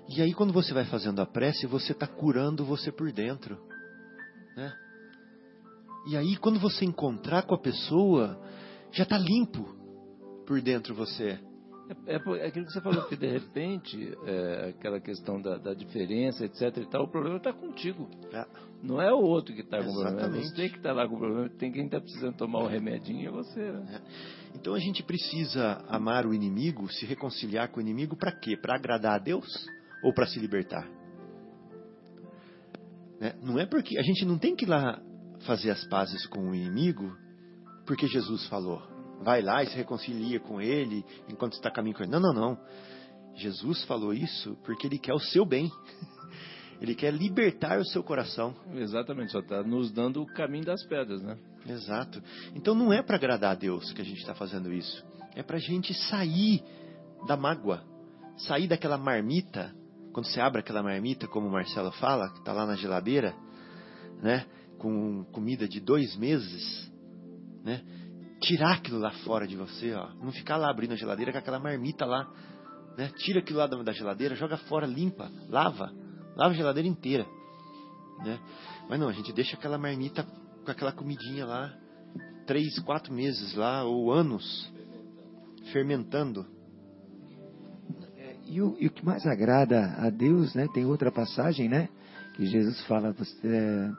E 0.08 0.22
aí, 0.22 0.32
quando 0.32 0.54
você 0.54 0.72
vai 0.72 0.86
fazendo 0.86 1.20
a 1.20 1.26
prece, 1.26 1.66
você 1.66 1.92
está 1.92 2.06
curando 2.06 2.64
você 2.64 2.90
por 2.90 3.12
dentro. 3.12 3.58
Né? 4.56 4.72
E 6.08 6.16
aí, 6.16 6.36
quando 6.36 6.58
você 6.58 6.84
encontrar 6.84 7.42
com 7.42 7.54
a 7.54 7.60
pessoa, 7.60 8.40
já 8.90 9.02
está 9.02 9.18
limpo 9.18 9.75
por 10.46 10.60
dentro 10.62 10.94
você. 10.94 11.38
É, 12.06 12.14
é, 12.14 12.46
aquilo 12.46 12.66
que 12.66 12.72
você 12.72 12.80
falou, 12.80 13.04
que 13.04 13.16
de 13.16 13.26
repente, 13.26 14.12
é, 14.24 14.70
aquela 14.70 15.00
questão 15.00 15.40
da, 15.40 15.56
da, 15.56 15.72
diferença, 15.72 16.44
etc 16.44 16.76
e 16.78 16.86
tal, 16.86 17.04
o 17.04 17.08
problema 17.08 17.36
está 17.36 17.52
contigo. 17.52 18.08
É. 18.32 18.44
Não 18.82 19.00
é 19.00 19.12
o 19.12 19.20
outro 19.20 19.54
que 19.54 19.60
está 19.60 19.78
com 19.78 19.90
o 19.90 19.94
problema, 19.94 20.36
é 20.36 20.42
você 20.42 20.54
tem 20.54 20.68
que 20.68 20.76
estar 20.76 20.90
tá 20.90 20.94
lá 20.94 21.08
com 21.08 21.14
o 21.14 21.18
problema, 21.18 21.48
tem 21.50 21.72
quem 21.72 21.84
está 21.84 22.00
precisando 22.00 22.36
tomar 22.36 22.60
o 22.60 22.66
remedinho, 22.66 23.28
é 23.28 23.30
você. 23.30 23.60
Né? 23.60 23.86
É. 23.94 24.56
Então 24.56 24.74
a 24.74 24.78
gente 24.78 25.02
precisa 25.02 25.84
amar 25.88 26.26
o 26.26 26.34
inimigo, 26.34 26.90
se 26.92 27.06
reconciliar 27.06 27.70
com 27.70 27.78
o 27.78 27.82
inimigo, 27.82 28.16
para 28.16 28.32
quê? 28.32 28.56
Para 28.56 28.76
agradar 28.76 29.14
a 29.14 29.18
Deus 29.18 29.46
ou 30.02 30.12
para 30.12 30.26
se 30.26 30.40
libertar? 30.40 30.88
Né? 33.20 33.34
Não 33.40 33.58
é 33.58 33.66
porque 33.66 33.96
a 33.96 34.02
gente 34.02 34.24
não 34.24 34.38
tem 34.38 34.56
que 34.56 34.64
ir 34.64 34.68
lá 34.68 35.00
fazer 35.46 35.70
as 35.70 35.84
pazes 35.88 36.26
com 36.26 36.50
o 36.50 36.54
inimigo 36.54 37.16
porque 37.86 38.08
Jesus 38.08 38.46
falou 38.48 38.95
vai 39.22 39.42
lá 39.42 39.62
e 39.62 39.66
se 39.66 39.76
reconcilia 39.76 40.40
com 40.40 40.60
ele 40.60 41.04
enquanto 41.28 41.54
está 41.54 41.70
caminho 41.70 41.96
com 41.96 42.02
ele. 42.02 42.12
Não, 42.12 42.20
não, 42.20 42.32
não. 42.32 42.58
Jesus 43.34 43.84
falou 43.84 44.14
isso 44.14 44.56
porque 44.64 44.86
ele 44.86 44.98
quer 44.98 45.14
o 45.14 45.20
seu 45.20 45.44
bem. 45.44 45.70
Ele 46.80 46.94
quer 46.94 47.10
libertar 47.10 47.78
o 47.78 47.86
seu 47.86 48.02
coração. 48.02 48.54
Exatamente, 48.74 49.32
só 49.32 49.38
está 49.38 49.62
nos 49.62 49.90
dando 49.90 50.22
o 50.22 50.26
caminho 50.26 50.66
das 50.66 50.84
pedras, 50.84 51.22
né? 51.22 51.38
Exato. 51.66 52.22
Então 52.54 52.74
não 52.74 52.92
é 52.92 53.02
para 53.02 53.16
agradar 53.16 53.52
a 53.52 53.54
Deus 53.54 53.92
que 53.92 54.02
a 54.02 54.04
gente 54.04 54.18
está 54.18 54.34
fazendo 54.34 54.70
isso. 54.70 55.02
É 55.34 55.42
para 55.42 55.56
a 55.56 55.60
gente 55.60 55.94
sair 55.94 56.62
da 57.26 57.36
mágoa, 57.36 57.82
sair 58.36 58.68
daquela 58.68 58.98
marmita. 58.98 59.74
Quando 60.12 60.26
você 60.26 60.40
abre 60.40 60.60
aquela 60.60 60.82
marmita, 60.82 61.26
como 61.26 61.46
o 61.46 61.50
Marcelo 61.50 61.92
fala, 61.92 62.30
que 62.30 62.40
está 62.40 62.52
lá 62.52 62.66
na 62.66 62.76
geladeira, 62.76 63.34
né? 64.22 64.46
Com 64.78 65.24
comida 65.32 65.66
de 65.66 65.80
dois 65.80 66.14
meses, 66.16 66.92
né? 67.64 67.82
Tirar 68.46 68.74
aquilo 68.74 68.98
lá 68.98 69.10
fora 69.24 69.46
de 69.46 69.56
você, 69.56 69.92
ó. 69.92 70.08
Não 70.22 70.30
ficar 70.32 70.56
lá 70.56 70.70
abrindo 70.70 70.92
a 70.92 70.96
geladeira 70.96 71.32
com 71.32 71.38
aquela 71.38 71.58
marmita 71.58 72.06
lá. 72.06 72.28
Né? 72.96 73.10
Tira 73.16 73.40
aquilo 73.40 73.58
lá 73.58 73.66
da 73.66 73.92
geladeira, 73.92 74.34
joga 74.34 74.56
fora, 74.56 74.86
limpa, 74.86 75.30
lava. 75.48 75.92
Lava 76.36 76.52
a 76.52 76.56
geladeira 76.56 76.88
inteira. 76.88 77.26
Né? 78.24 78.38
Mas 78.88 79.00
não, 79.00 79.08
a 79.08 79.12
gente 79.12 79.32
deixa 79.32 79.56
aquela 79.56 79.76
marmita 79.76 80.24
com 80.64 80.70
aquela 80.70 80.92
comidinha 80.92 81.44
lá, 81.44 81.74
três, 82.46 82.78
quatro 82.80 83.12
meses 83.12 83.54
lá, 83.54 83.84
ou 83.84 84.12
anos, 84.12 84.72
fermentando. 85.72 86.46
É, 88.16 88.36
e 88.46 88.62
o, 88.62 88.76
e 88.80 88.86
o 88.86 88.90
que 88.90 89.04
mais 89.04 89.26
agrada 89.26 89.94
a 89.98 90.10
Deus, 90.10 90.54
né? 90.54 90.66
Tem 90.72 90.84
outra 90.86 91.10
passagem, 91.12 91.68
né? 91.68 91.88
Que 92.36 92.46
Jesus 92.46 92.80
fala, 92.86 93.12
você, 93.12 93.46
é, 93.46 93.90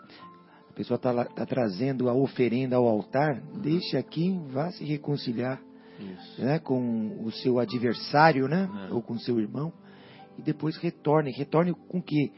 pessoa 0.78 0.96
está 0.96 1.26
tá 1.26 1.46
trazendo 1.46 2.08
a 2.08 2.14
oferenda 2.14 2.76
ao 2.76 2.88
altar, 2.88 3.42
deixe 3.64 3.98
aqui, 3.98 4.40
vá 4.52 4.72
se 4.72 4.86
reconciliar 4.86 5.60
né, 6.38 6.60
com 6.60 7.24
o 7.24 7.32
seu 7.32 7.58
adversário, 7.58 8.48
né, 8.48 8.70
é. 8.88 8.94
ou 8.94 9.02
com 9.02 9.16
o 9.16 9.20
seu 9.20 9.40
irmão, 9.40 9.74
e 10.38 10.42
depois 10.44 10.78
retorne. 10.78 11.32
Retorne 11.32 11.74
com 11.74 12.00
que? 12.00 12.32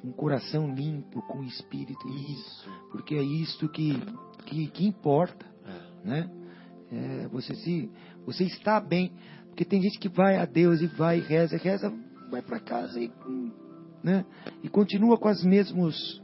Com 0.00 0.10
o 0.10 0.12
coração 0.12 0.72
limpo, 0.72 1.20
com 1.22 1.42
espírito 1.42 2.08
isso, 2.08 2.70
porque 2.92 3.16
é 3.16 3.22
isto 3.22 3.68
que, 3.68 4.00
que, 4.46 4.68
que 4.68 4.86
importa, 4.86 5.44
é. 5.66 6.08
né? 6.08 6.30
É, 6.92 7.28
você 7.28 7.56
se, 7.56 7.90
você 8.24 8.44
está 8.44 8.78
bem, 8.78 9.12
porque 9.48 9.64
tem 9.64 9.82
gente 9.82 9.98
que 9.98 10.08
vai 10.08 10.36
a 10.36 10.44
Deus 10.44 10.80
e 10.80 10.86
vai 10.86 11.18
e 11.18 11.22
reza, 11.22 11.56
reza, 11.56 11.92
vai 12.30 12.40
para 12.40 12.60
casa 12.60 13.00
e 13.00 13.10
hum, 13.26 13.50
né? 14.04 14.26
E 14.62 14.68
continua 14.68 15.16
com 15.16 15.28
as, 15.28 15.42
mesmos, 15.42 16.22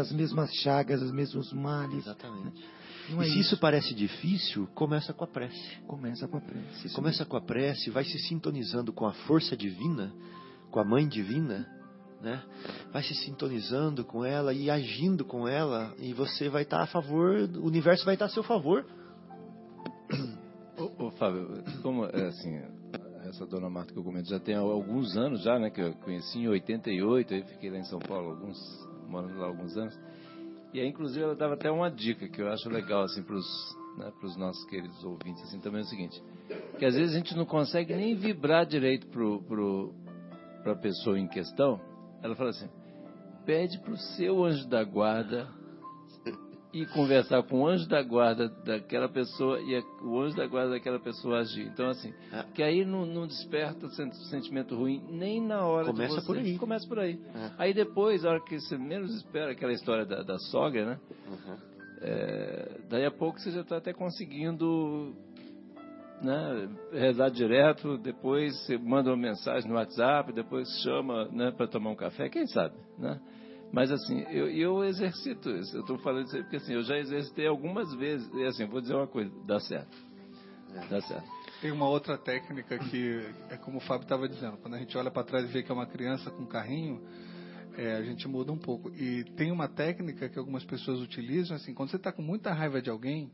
as 0.00 0.12
mesmas 0.12 0.54
chagas, 0.62 1.02
os 1.02 1.10
mesmos 1.10 1.52
males. 1.52 2.06
Exatamente. 2.06 2.44
Né? 2.44 2.62
e 3.08 3.24
se 3.24 3.30
isso. 3.30 3.38
isso 3.40 3.58
parece 3.58 3.92
difícil, 3.92 4.68
começa 4.74 5.12
com 5.12 5.24
a 5.24 5.26
prece. 5.26 5.78
Começa 5.86 6.28
com 6.28 6.36
a 6.36 6.40
prece. 6.40 6.94
Começa 6.94 7.24
com 7.24 7.36
a 7.36 7.40
prece, 7.40 7.90
vai 7.90 8.04
se 8.04 8.18
sintonizando 8.20 8.92
com 8.92 9.04
a 9.04 9.12
força 9.12 9.56
divina, 9.56 10.12
com 10.70 10.78
a 10.78 10.84
mãe 10.84 11.08
divina, 11.08 11.66
né? 12.22 12.40
Vai 12.92 13.02
se 13.02 13.14
sintonizando 13.16 14.04
com 14.04 14.24
ela 14.24 14.52
e 14.52 14.70
agindo 14.70 15.24
com 15.24 15.48
ela, 15.48 15.94
e 15.98 16.12
você 16.12 16.48
vai 16.48 16.62
estar 16.62 16.82
a 16.82 16.86
favor, 16.86 17.34
o 17.56 17.66
universo 17.66 18.04
vai 18.04 18.14
estar 18.14 18.26
a 18.26 18.30
seu 18.30 18.44
favor. 18.44 18.86
Ô, 20.78 21.06
ô 21.06 21.10
Fábio, 21.12 21.64
como 21.82 22.04
é 22.04 22.26
assim, 22.26 22.60
essa 23.28 23.46
dona 23.46 23.68
Marta 23.68 23.92
que 23.92 23.98
eu 23.98 24.04
comento 24.04 24.28
já 24.28 24.40
tem 24.40 24.54
alguns 24.54 25.16
anos 25.16 25.42
já, 25.42 25.58
né? 25.58 25.70
Que 25.70 25.80
eu 25.80 25.92
conheci 25.94 26.38
em 26.38 26.48
88, 26.48 27.34
aí 27.34 27.42
fiquei 27.44 27.70
lá 27.70 27.78
em 27.78 27.84
São 27.84 27.98
Paulo 27.98 28.30
alguns, 28.30 28.58
morando 29.06 29.38
lá 29.38 29.46
alguns 29.46 29.76
anos. 29.76 29.98
E 30.72 30.80
aí, 30.80 30.88
inclusive, 30.88 31.22
ela 31.22 31.34
dava 31.34 31.54
até 31.54 31.70
uma 31.70 31.90
dica 31.90 32.28
que 32.28 32.40
eu 32.40 32.48
acho 32.48 32.68
legal, 32.68 33.02
assim, 33.02 33.22
para 33.22 33.36
os 33.36 33.76
né, 33.96 34.12
nossos 34.36 34.64
queridos 34.66 35.02
ouvintes, 35.02 35.42
assim, 35.44 35.60
também 35.60 35.80
é 35.80 35.84
o 35.84 35.86
seguinte, 35.86 36.22
que 36.78 36.84
às 36.84 36.94
vezes 36.94 37.14
a 37.14 37.18
gente 37.18 37.36
não 37.36 37.46
consegue 37.46 37.94
nem 37.94 38.14
vibrar 38.14 38.66
direito 38.66 39.06
pro, 39.08 39.42
pro, 39.42 39.94
a 40.64 40.74
pessoa 40.74 41.18
em 41.18 41.26
questão. 41.26 41.80
Ela 42.22 42.34
fala 42.34 42.50
assim, 42.50 42.68
pede 43.46 43.78
para 43.78 43.92
o 43.92 43.96
seu 43.96 44.44
anjo 44.44 44.68
da 44.68 44.84
guarda 44.84 45.48
e 46.72 46.84
conversar 46.86 47.42
com 47.44 47.62
o 47.62 47.66
anjo 47.66 47.88
da 47.88 48.02
guarda 48.02 48.48
daquela 48.48 49.08
pessoa 49.08 49.58
e 49.60 49.82
o 50.02 50.20
anjo 50.20 50.36
da 50.36 50.46
guarda 50.46 50.72
daquela 50.72 51.00
pessoa 51.00 51.38
agir. 51.38 51.66
Então, 51.66 51.88
assim, 51.88 52.12
é. 52.32 52.44
que 52.54 52.62
aí 52.62 52.84
não, 52.84 53.06
não 53.06 53.26
desperta 53.26 53.88
sentimento 54.30 54.76
ruim 54.76 55.02
nem 55.08 55.40
na 55.40 55.64
hora 55.64 55.86
Começa 55.86 56.16
de 56.16 56.20
você... 56.20 56.26
por 56.26 56.36
aí. 56.38 56.58
Começa 56.58 56.86
por 56.86 56.98
aí. 56.98 57.18
É. 57.34 57.50
Aí 57.58 57.74
depois, 57.74 58.24
a 58.24 58.30
hora 58.30 58.40
que 58.40 58.60
você 58.60 58.76
menos 58.76 59.14
espera, 59.14 59.52
aquela 59.52 59.72
história 59.72 60.04
da, 60.04 60.22
da 60.22 60.38
sogra, 60.38 60.84
né? 60.84 61.00
Uhum. 61.26 61.56
É, 62.00 62.80
daí 62.88 63.04
a 63.04 63.10
pouco 63.10 63.40
você 63.40 63.50
já 63.50 63.62
está 63.62 63.78
até 63.78 63.92
conseguindo 63.92 65.16
né, 66.22 66.68
rezar 66.92 67.30
direto, 67.30 67.96
depois 67.98 68.54
você 68.64 68.76
manda 68.76 69.10
uma 69.10 69.16
mensagem 69.16 69.68
no 69.68 69.76
WhatsApp, 69.76 70.32
depois 70.32 70.68
chama 70.82 71.28
né, 71.28 71.50
para 71.50 71.66
tomar 71.66 71.90
um 71.90 71.96
café, 71.96 72.28
quem 72.28 72.46
sabe, 72.46 72.74
né? 72.98 73.20
Mas 73.72 73.90
assim, 73.90 74.20
eu, 74.30 74.48
eu 74.48 74.84
exercito 74.84 75.50
isso. 75.50 75.76
Eu 75.76 75.82
estou 75.82 75.98
falando 75.98 76.26
isso 76.26 76.36
aí 76.36 76.42
porque 76.42 76.56
assim, 76.56 76.72
eu 76.72 76.82
já 76.82 76.98
exercitei 76.98 77.46
algumas 77.46 77.92
vezes. 77.94 78.28
E 78.34 78.44
assim, 78.44 78.66
vou 78.66 78.80
dizer 78.80 78.94
uma 78.94 79.06
coisa, 79.06 79.30
dá 79.46 79.60
certo. 79.60 79.96
Dá 80.90 81.00
certo. 81.02 81.28
Tem 81.60 81.72
uma 81.72 81.88
outra 81.88 82.16
técnica 82.16 82.78
que 82.78 83.20
é 83.50 83.56
como 83.56 83.78
o 83.78 83.80
Fábio 83.80 84.04
estava 84.04 84.28
dizendo. 84.28 84.56
Quando 84.58 84.74
a 84.74 84.78
gente 84.78 84.96
olha 84.96 85.10
para 85.10 85.24
trás 85.24 85.44
e 85.44 85.52
vê 85.52 85.62
que 85.62 85.70
é 85.70 85.74
uma 85.74 85.86
criança 85.86 86.30
com 86.30 86.46
carrinho, 86.46 87.02
é, 87.76 87.96
a 87.96 88.02
gente 88.02 88.26
muda 88.28 88.52
um 88.52 88.58
pouco. 88.58 88.90
E 88.94 89.24
tem 89.36 89.50
uma 89.50 89.68
técnica 89.68 90.28
que 90.28 90.38
algumas 90.38 90.64
pessoas 90.64 91.00
utilizam, 91.00 91.56
assim, 91.56 91.74
quando 91.74 91.90
você 91.90 91.96
está 91.96 92.12
com 92.12 92.22
muita 92.22 92.52
raiva 92.52 92.80
de 92.80 92.90
alguém, 92.90 93.32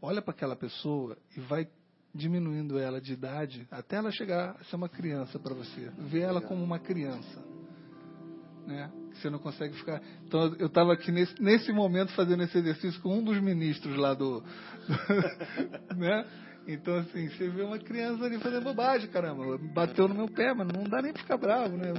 olha 0.00 0.22
para 0.22 0.32
aquela 0.32 0.56
pessoa 0.56 1.16
e 1.36 1.40
vai 1.40 1.68
diminuindo 2.14 2.78
ela 2.78 3.00
de 3.00 3.12
idade 3.12 3.66
até 3.70 3.96
ela 3.96 4.10
chegar 4.10 4.56
a 4.60 4.64
ser 4.64 4.76
uma 4.76 4.88
criança 4.88 5.38
para 5.38 5.54
você. 5.54 5.90
Vê 5.98 6.20
ela 6.20 6.40
como 6.40 6.62
uma 6.62 6.78
criança. 6.78 7.44
Né? 8.66 8.90
Você 9.14 9.30
não 9.30 9.38
consegue 9.38 9.74
ficar. 9.74 10.00
Então 10.26 10.54
eu 10.58 10.66
estava 10.66 10.92
aqui 10.92 11.10
nesse, 11.10 11.40
nesse 11.42 11.72
momento 11.72 12.12
fazendo 12.12 12.42
esse 12.42 12.58
exercício 12.58 13.00
com 13.00 13.18
um 13.18 13.24
dos 13.24 13.40
ministros 13.40 13.96
lá 13.96 14.14
do. 14.14 14.42
né? 15.96 16.24
Então, 16.68 16.94
assim, 16.98 17.28
você 17.28 17.48
vê 17.48 17.62
uma 17.62 17.78
criança 17.78 18.24
ali 18.24 18.38
fazendo 18.38 18.64
bobagem, 18.64 19.08
caramba. 19.08 19.58
Bateu 19.74 20.06
no 20.06 20.14
meu 20.14 20.28
pé, 20.28 20.52
mas 20.54 20.68
não 20.68 20.84
dá 20.84 21.02
nem 21.02 21.12
pra 21.12 21.22
ficar 21.22 21.36
bravo, 21.36 21.76
né? 21.76 21.92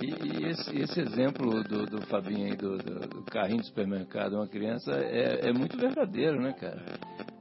E, 0.00 0.06
e 0.06 0.50
esse, 0.50 0.76
esse, 0.76 1.00
exemplo 1.00 1.62
do, 1.62 1.86
do 1.86 2.02
Fabinho 2.06 2.46
aí, 2.46 2.56
do, 2.56 2.78
do, 2.78 3.00
do, 3.08 3.22
carrinho 3.24 3.60
de 3.60 3.68
supermercado, 3.68 4.34
uma 4.34 4.48
criança, 4.48 4.92
é, 4.92 5.48
é, 5.48 5.52
muito 5.52 5.76
verdadeiro, 5.76 6.40
né, 6.40 6.52
cara? 6.54 6.82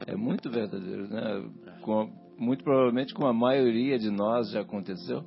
É 0.05 0.15
muito 0.15 0.49
verdadeiro, 0.49 1.07
né? 1.07 1.49
Com, 1.81 2.11
muito 2.37 2.63
provavelmente 2.63 3.13
com 3.13 3.25
a 3.25 3.33
maioria 3.33 3.97
de 3.97 4.09
nós 4.09 4.51
já 4.51 4.61
aconteceu. 4.61 5.23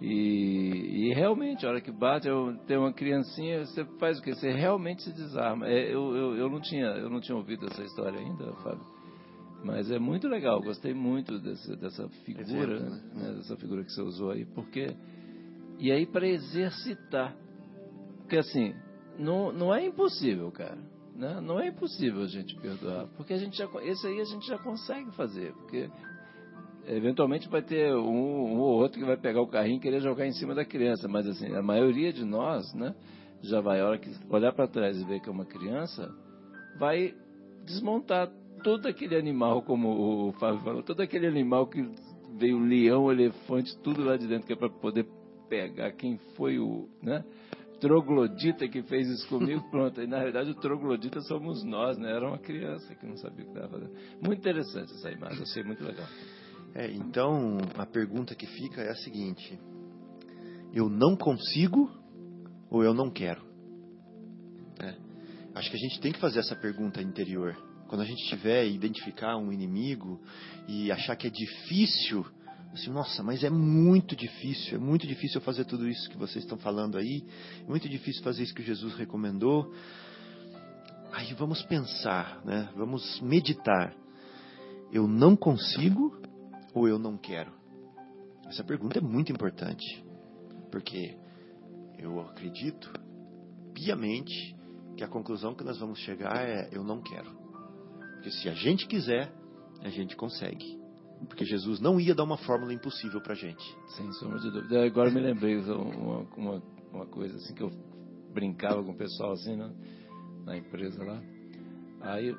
E, 0.00 1.08
e, 1.08 1.14
realmente, 1.14 1.64
a 1.64 1.70
hora 1.70 1.80
que 1.80 1.90
bate, 1.90 2.28
eu, 2.28 2.54
tem 2.66 2.76
uma 2.76 2.92
criancinha, 2.92 3.64
você 3.64 3.84
faz 3.98 4.18
o 4.18 4.22
quê? 4.22 4.34
Você 4.34 4.52
realmente 4.52 5.02
se 5.02 5.12
desarma. 5.12 5.66
É, 5.66 5.94
eu, 5.94 6.14
eu, 6.14 6.36
eu, 6.36 6.50
não 6.50 6.60
tinha, 6.60 6.86
eu 6.86 7.08
não 7.08 7.20
tinha 7.20 7.36
ouvido 7.36 7.66
essa 7.66 7.82
história 7.82 8.18
ainda, 8.18 8.52
Fábio. 8.62 8.84
Mas 9.64 9.90
é 9.90 9.98
muito 9.98 10.28
legal, 10.28 10.60
gostei 10.60 10.92
muito 10.92 11.38
desse, 11.38 11.74
dessa 11.76 12.08
figura, 12.24 12.42
Exemplo, 12.42 12.90
né? 12.90 13.00
né? 13.14 13.32
dessa 13.36 13.56
figura 13.56 13.82
que 13.82 13.92
você 13.92 14.02
usou 14.02 14.30
aí, 14.30 14.44
porque. 14.44 14.94
E 15.78 15.90
aí 15.90 16.06
para 16.06 16.26
exercitar. 16.26 17.34
Porque 18.18 18.36
assim, 18.36 18.74
não, 19.18 19.52
não 19.52 19.74
é 19.74 19.84
impossível, 19.84 20.50
cara. 20.52 20.78
Né? 21.14 21.40
Não 21.40 21.58
é 21.58 21.68
impossível 21.68 22.22
a 22.22 22.26
gente 22.26 22.54
perdoar. 22.56 23.06
Porque 23.16 23.32
a 23.32 23.38
gente 23.38 23.56
já, 23.56 23.66
esse 23.82 24.06
aí 24.06 24.20
a 24.20 24.24
gente 24.24 24.46
já 24.46 24.58
consegue 24.58 25.10
fazer. 25.12 25.52
Porque 25.54 25.90
eventualmente 26.88 27.48
vai 27.48 27.62
ter 27.62 27.94
um, 27.94 28.54
um, 28.54 28.58
ou 28.58 28.80
outro 28.80 28.98
que 28.98 29.04
vai 29.04 29.16
pegar 29.16 29.40
o 29.40 29.46
carrinho 29.46 29.76
e 29.76 29.80
querer 29.80 30.00
jogar 30.00 30.26
em 30.26 30.32
cima 30.32 30.54
da 30.54 30.64
criança, 30.64 31.08
mas 31.08 31.26
assim, 31.26 31.54
a 31.54 31.62
maioria 31.62 32.12
de 32.12 32.24
nós, 32.24 32.72
né, 32.74 32.94
já 33.42 33.60
vai, 33.60 33.80
a 33.80 33.86
hora 33.86 33.98
que 33.98 34.10
olhar 34.28 34.52
para 34.52 34.68
trás 34.68 35.00
e 35.00 35.04
ver 35.04 35.20
que 35.20 35.28
é 35.28 35.32
uma 35.32 35.44
criança, 35.44 36.10
vai 36.78 37.14
desmontar 37.64 38.30
todo 38.62 38.86
aquele 38.86 39.16
animal, 39.16 39.62
como 39.62 40.28
o 40.28 40.32
Fábio 40.32 40.60
falou, 40.60 40.82
todo 40.82 41.00
aquele 41.00 41.26
animal 41.26 41.66
que 41.66 41.88
veio 42.38 42.58
leão, 42.58 43.10
elefante, 43.10 43.76
tudo 43.82 44.04
lá 44.04 44.16
de 44.16 44.26
dentro, 44.26 44.46
que 44.46 44.52
é 44.52 44.56
para 44.56 44.68
poder 44.68 45.06
pegar 45.48 45.92
quem 45.92 46.18
foi 46.36 46.58
o, 46.58 46.88
né, 47.02 47.24
troglodita 47.80 48.66
que 48.68 48.82
fez 48.82 49.08
isso 49.08 49.28
comigo, 49.28 49.62
pronto. 49.70 50.00
E 50.00 50.06
na 50.06 50.18
realidade 50.18 50.50
o 50.50 50.54
troglodita 50.54 51.20
somos 51.22 51.62
nós, 51.64 51.98
né? 51.98 52.10
Era 52.10 52.26
uma 52.26 52.38
criança 52.38 52.94
que 52.94 53.06
não 53.06 53.16
sabia 53.16 53.44
o 53.44 53.48
que 53.48 53.54
estava 53.54 53.68
fazendo. 53.68 53.92
Muito 54.20 54.38
interessante 54.38 54.92
essa 54.92 55.10
imagem, 55.10 55.42
achei 55.42 55.62
muito 55.62 55.84
legal. 55.84 56.06
É, 56.78 56.92
então, 56.92 57.56
a 57.78 57.86
pergunta 57.86 58.34
que 58.34 58.46
fica 58.46 58.82
é 58.82 58.90
a 58.90 58.96
seguinte: 58.96 59.58
eu 60.74 60.90
não 60.90 61.16
consigo 61.16 61.90
ou 62.68 62.84
eu 62.84 62.92
não 62.92 63.10
quero? 63.10 63.42
É. 64.80 64.94
Acho 65.54 65.70
que 65.70 65.76
a 65.76 65.80
gente 65.80 65.98
tem 66.00 66.12
que 66.12 66.20
fazer 66.20 66.40
essa 66.40 66.54
pergunta 66.54 67.00
interior. 67.00 67.56
Quando 67.88 68.02
a 68.02 68.04
gente 68.04 68.22
tiver 68.28 68.66
identificar 68.66 69.38
um 69.38 69.50
inimigo 69.50 70.20
e 70.68 70.92
achar 70.92 71.16
que 71.16 71.26
é 71.26 71.30
difícil, 71.30 72.26
assim, 72.74 72.90
nossa, 72.90 73.22
mas 73.22 73.42
é 73.42 73.48
muito 73.48 74.14
difícil, 74.14 74.76
é 74.76 74.78
muito 74.78 75.06
difícil 75.06 75.40
fazer 75.40 75.64
tudo 75.64 75.88
isso 75.88 76.10
que 76.10 76.18
vocês 76.18 76.44
estão 76.44 76.58
falando 76.58 76.98
aí, 76.98 77.24
é 77.62 77.66
muito 77.66 77.88
difícil 77.88 78.22
fazer 78.22 78.42
isso 78.42 78.54
que 78.54 78.62
Jesus 78.62 78.94
recomendou. 78.96 79.72
Aí 81.10 81.32
vamos 81.32 81.62
pensar, 81.62 82.44
né? 82.44 82.68
Vamos 82.76 83.18
meditar. 83.22 83.94
Eu 84.92 85.08
não 85.08 85.34
consigo 85.34 86.25
ou 86.76 86.86
eu 86.86 86.98
não 86.98 87.16
quero? 87.16 87.50
Essa 88.46 88.62
pergunta 88.62 88.98
é 88.98 89.00
muito 89.00 89.32
importante, 89.32 90.04
porque 90.70 91.16
eu 91.98 92.20
acredito 92.20 92.92
piamente 93.72 94.54
que 94.94 95.02
a 95.02 95.08
conclusão 95.08 95.54
que 95.54 95.64
nós 95.64 95.78
vamos 95.78 95.98
chegar 96.00 96.36
é 96.46 96.68
eu 96.70 96.84
não 96.84 97.00
quero. 97.00 97.30
Porque 98.12 98.30
se 98.30 98.48
a 98.48 98.52
gente 98.52 98.86
quiser, 98.86 99.32
a 99.82 99.88
gente 99.88 100.14
consegue. 100.16 100.78
Porque 101.26 101.46
Jesus 101.46 101.80
não 101.80 101.98
ia 101.98 102.14
dar 102.14 102.24
uma 102.24 102.36
fórmula 102.36 102.74
impossível 102.74 103.22
para 103.22 103.32
a 103.32 103.36
gente. 103.36 103.64
Sem 103.96 104.12
sombra 104.12 104.38
de 104.38 104.50
dúvida. 104.50 104.84
Agora 104.84 105.10
me 105.10 105.20
lembrei 105.20 105.56
uma, 105.56 106.26
uma, 106.36 106.62
uma, 106.92 107.06
coisa 107.06 107.36
assim 107.36 107.54
que 107.54 107.62
eu 107.62 107.70
brincava 108.34 108.84
com 108.84 108.92
o 108.92 108.96
pessoal 108.96 109.32
assim 109.32 109.56
né, 109.56 109.74
na 110.44 110.58
empresa 110.58 111.02
lá. 111.02 111.22
Aí 112.02 112.36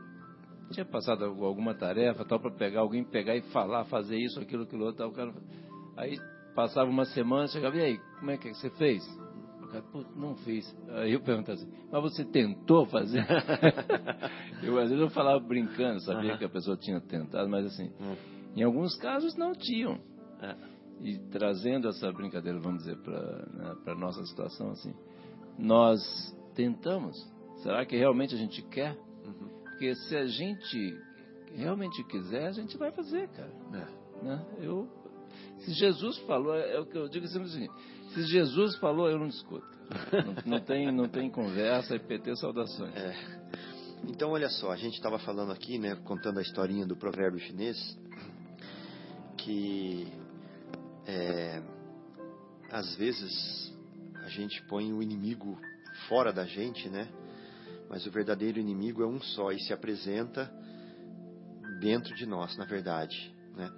tinha 0.72 0.86
passado 0.86 1.24
alguma 1.24 1.74
tarefa 1.74 2.26
tal 2.26 2.40
para 2.40 2.52
pegar 2.52 2.82
alguém 2.82 3.04
pegar 3.04 3.36
e 3.36 3.42
falar, 3.52 3.86
fazer 3.86 4.18
isso, 4.18 4.40
aquilo, 4.40 4.64
aquilo 4.64 4.86
outro, 4.86 5.00
tal, 5.00 5.10
o 5.10 5.14
cara, 5.14 5.34
aí 5.96 6.18
passava 6.56 6.90
uma 6.90 7.06
semana, 7.06 7.48
chegava, 7.48 7.78
e 7.78 7.82
aí, 7.82 8.00
como 8.20 8.32
é 8.32 8.38
que 8.38 8.54
você 8.54 8.70
fez? 8.72 9.04
O 9.62 9.68
cara, 9.68 9.84
pô, 9.92 10.04
não 10.16 10.36
fiz. 10.38 10.66
Aí 10.90 11.14
eu 11.14 11.22
perguntava 11.22 11.54
assim, 11.54 11.72
mas 11.92 12.02
você 12.02 12.26
tentou 12.26 12.86
fazer? 12.88 13.26
eu 14.64 14.80
às 14.80 14.90
vezes 14.90 15.00
eu 15.00 15.10
falava 15.10 15.40
brincando, 15.40 16.00
sabia 16.02 16.32
uhum. 16.32 16.38
que 16.38 16.46
a 16.46 16.50
pessoa 16.50 16.76
tinha 16.78 17.00
tentado, 17.00 17.50
mas 17.50 17.66
assim, 17.66 17.92
uhum. 18.00 18.16
em 18.56 18.64
alguns 18.64 18.96
casos 18.96 19.36
não 19.36 19.54
tinham. 19.54 20.00
É. 20.42 20.56
E 21.02 21.20
trazendo 21.30 21.90
essa 21.90 22.12
brincadeira, 22.12 22.60
vamos 22.60 22.80
dizer, 22.84 22.98
para 22.98 23.94
a 23.94 23.96
nossa 23.96 24.24
situação 24.26 24.72
assim, 24.72 24.94
nós 25.60 26.00
tentamos. 26.56 27.16
Será 27.58 27.86
que 27.86 27.96
realmente 27.96 28.34
a 28.34 28.38
gente 28.38 28.62
quer? 28.64 28.98
Porque 29.78 29.94
se 29.94 30.18
a 30.18 30.26
gente 30.26 31.00
realmente 31.54 32.04
quiser, 32.06 32.48
a 32.48 32.52
gente 32.52 32.76
vai 32.78 32.92
fazer, 32.92 33.28
cara. 33.28 33.54
É. 33.74 34.26
Né? 34.26 34.46
Eu, 34.60 34.90
se 35.60 35.72
Jesus 35.72 36.18
falou, 36.26 36.56
é, 36.56 36.74
é 36.74 36.80
o 36.80 36.86
que 36.88 36.98
eu 36.98 37.08
digo 37.08 37.28
sempre 37.28 37.48
assim, 37.48 37.70
se 38.12 38.24
Jesus 38.24 38.76
falou, 38.78 39.08
eu 39.08 39.20
não 39.20 39.28
discuto. 39.28 39.68
Não, 40.12 40.58
não, 40.58 40.60
tem, 40.60 40.92
não 40.92 41.08
tem 41.08 41.30
conversa, 41.30 41.96
é 41.96 42.00
PT 42.00 42.38
saudações. 42.38 42.96
É. 42.96 43.16
Então, 44.08 44.32
olha 44.32 44.50
só, 44.50 44.72
a 44.72 44.76
gente 44.76 44.96
estava 44.96 45.20
falando 45.20 45.52
aqui, 45.52 45.78
né, 45.78 45.96
contando 46.04 46.40
a 46.40 46.42
historinha 46.42 46.88
do 46.88 46.98
provérbio 46.98 47.40
chinês, 47.40 47.78
que 49.38 50.08
é, 51.06 51.62
às 52.72 52.96
vezes 52.96 53.78
a 54.24 54.30
gente 54.30 54.60
põe 54.64 54.92
o 54.92 55.04
inimigo 55.04 55.56
fora 56.10 56.34
da 56.34 56.46
gente, 56.46 56.90
né? 56.90 57.08
Mas 57.90 58.06
o 58.06 58.12
verdadeiro 58.12 58.60
inimigo 58.60 59.02
é 59.02 59.08
um 59.08 59.20
só 59.20 59.52
e 59.52 59.60
se 59.60 59.74
apresenta 59.74 60.52
dentro 61.80 62.14
de 62.16 62.26
nós, 62.26 62.56
na 62.58 62.66
verdade. 62.66 63.34
Né? 63.56 63.72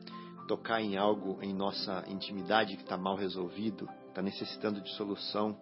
Tocar 0.47 0.81
em 0.81 0.97
algo 0.97 1.39
em 1.41 1.53
nossa 1.53 2.03
intimidade 2.07 2.75
que 2.75 2.83
está 2.83 2.97
mal 2.97 3.15
resolvido, 3.15 3.87
está 4.07 4.21
necessitando 4.21 4.81
de 4.81 4.89
solução. 4.95 5.57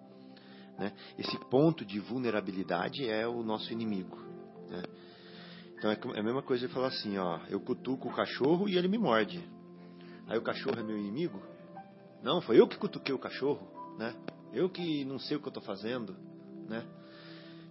Né? 0.78 0.94
Esse 1.18 1.38
ponto 1.50 1.84
de 1.84 2.00
vulnerabilidade 2.00 3.08
é 3.10 3.28
o 3.28 3.44
nosso 3.44 3.72
inimigo. 3.74 4.18
Né? 4.70 4.84
Então 5.78 5.92
é 5.92 6.20
a 6.20 6.24
mesma 6.24 6.42
coisa 6.42 6.68
de 6.68 6.74
falar 6.74 6.88
assim, 6.88 7.18
ó, 7.18 7.40
eu 7.50 7.60
cutuco 7.60 8.08
o 8.10 8.14
cachorro 8.14 8.68
e 8.68 8.78
ele 8.78 8.88
me 8.88 8.98
morde. 8.98 9.44
Aí 10.28 10.38
o 10.38 10.42
cachorro 10.42 10.80
é 10.80 10.84
meu 10.84 10.98
inimigo? 10.98 11.42
Não, 12.24 12.42
foi 12.42 12.60
eu 12.60 12.68
que 12.68 12.78
cutuquei 12.78 13.14
o 13.14 13.20
cachorro, 13.20 13.96
né? 13.98 14.14
Eu 14.52 14.70
que 14.70 15.06
não 15.06 15.20
sei 15.20 15.38
o 15.38 15.40
que 15.40 15.48
eu 15.48 15.52
estou 15.52 15.64
fazendo, 15.64 16.16
né? 16.68 16.84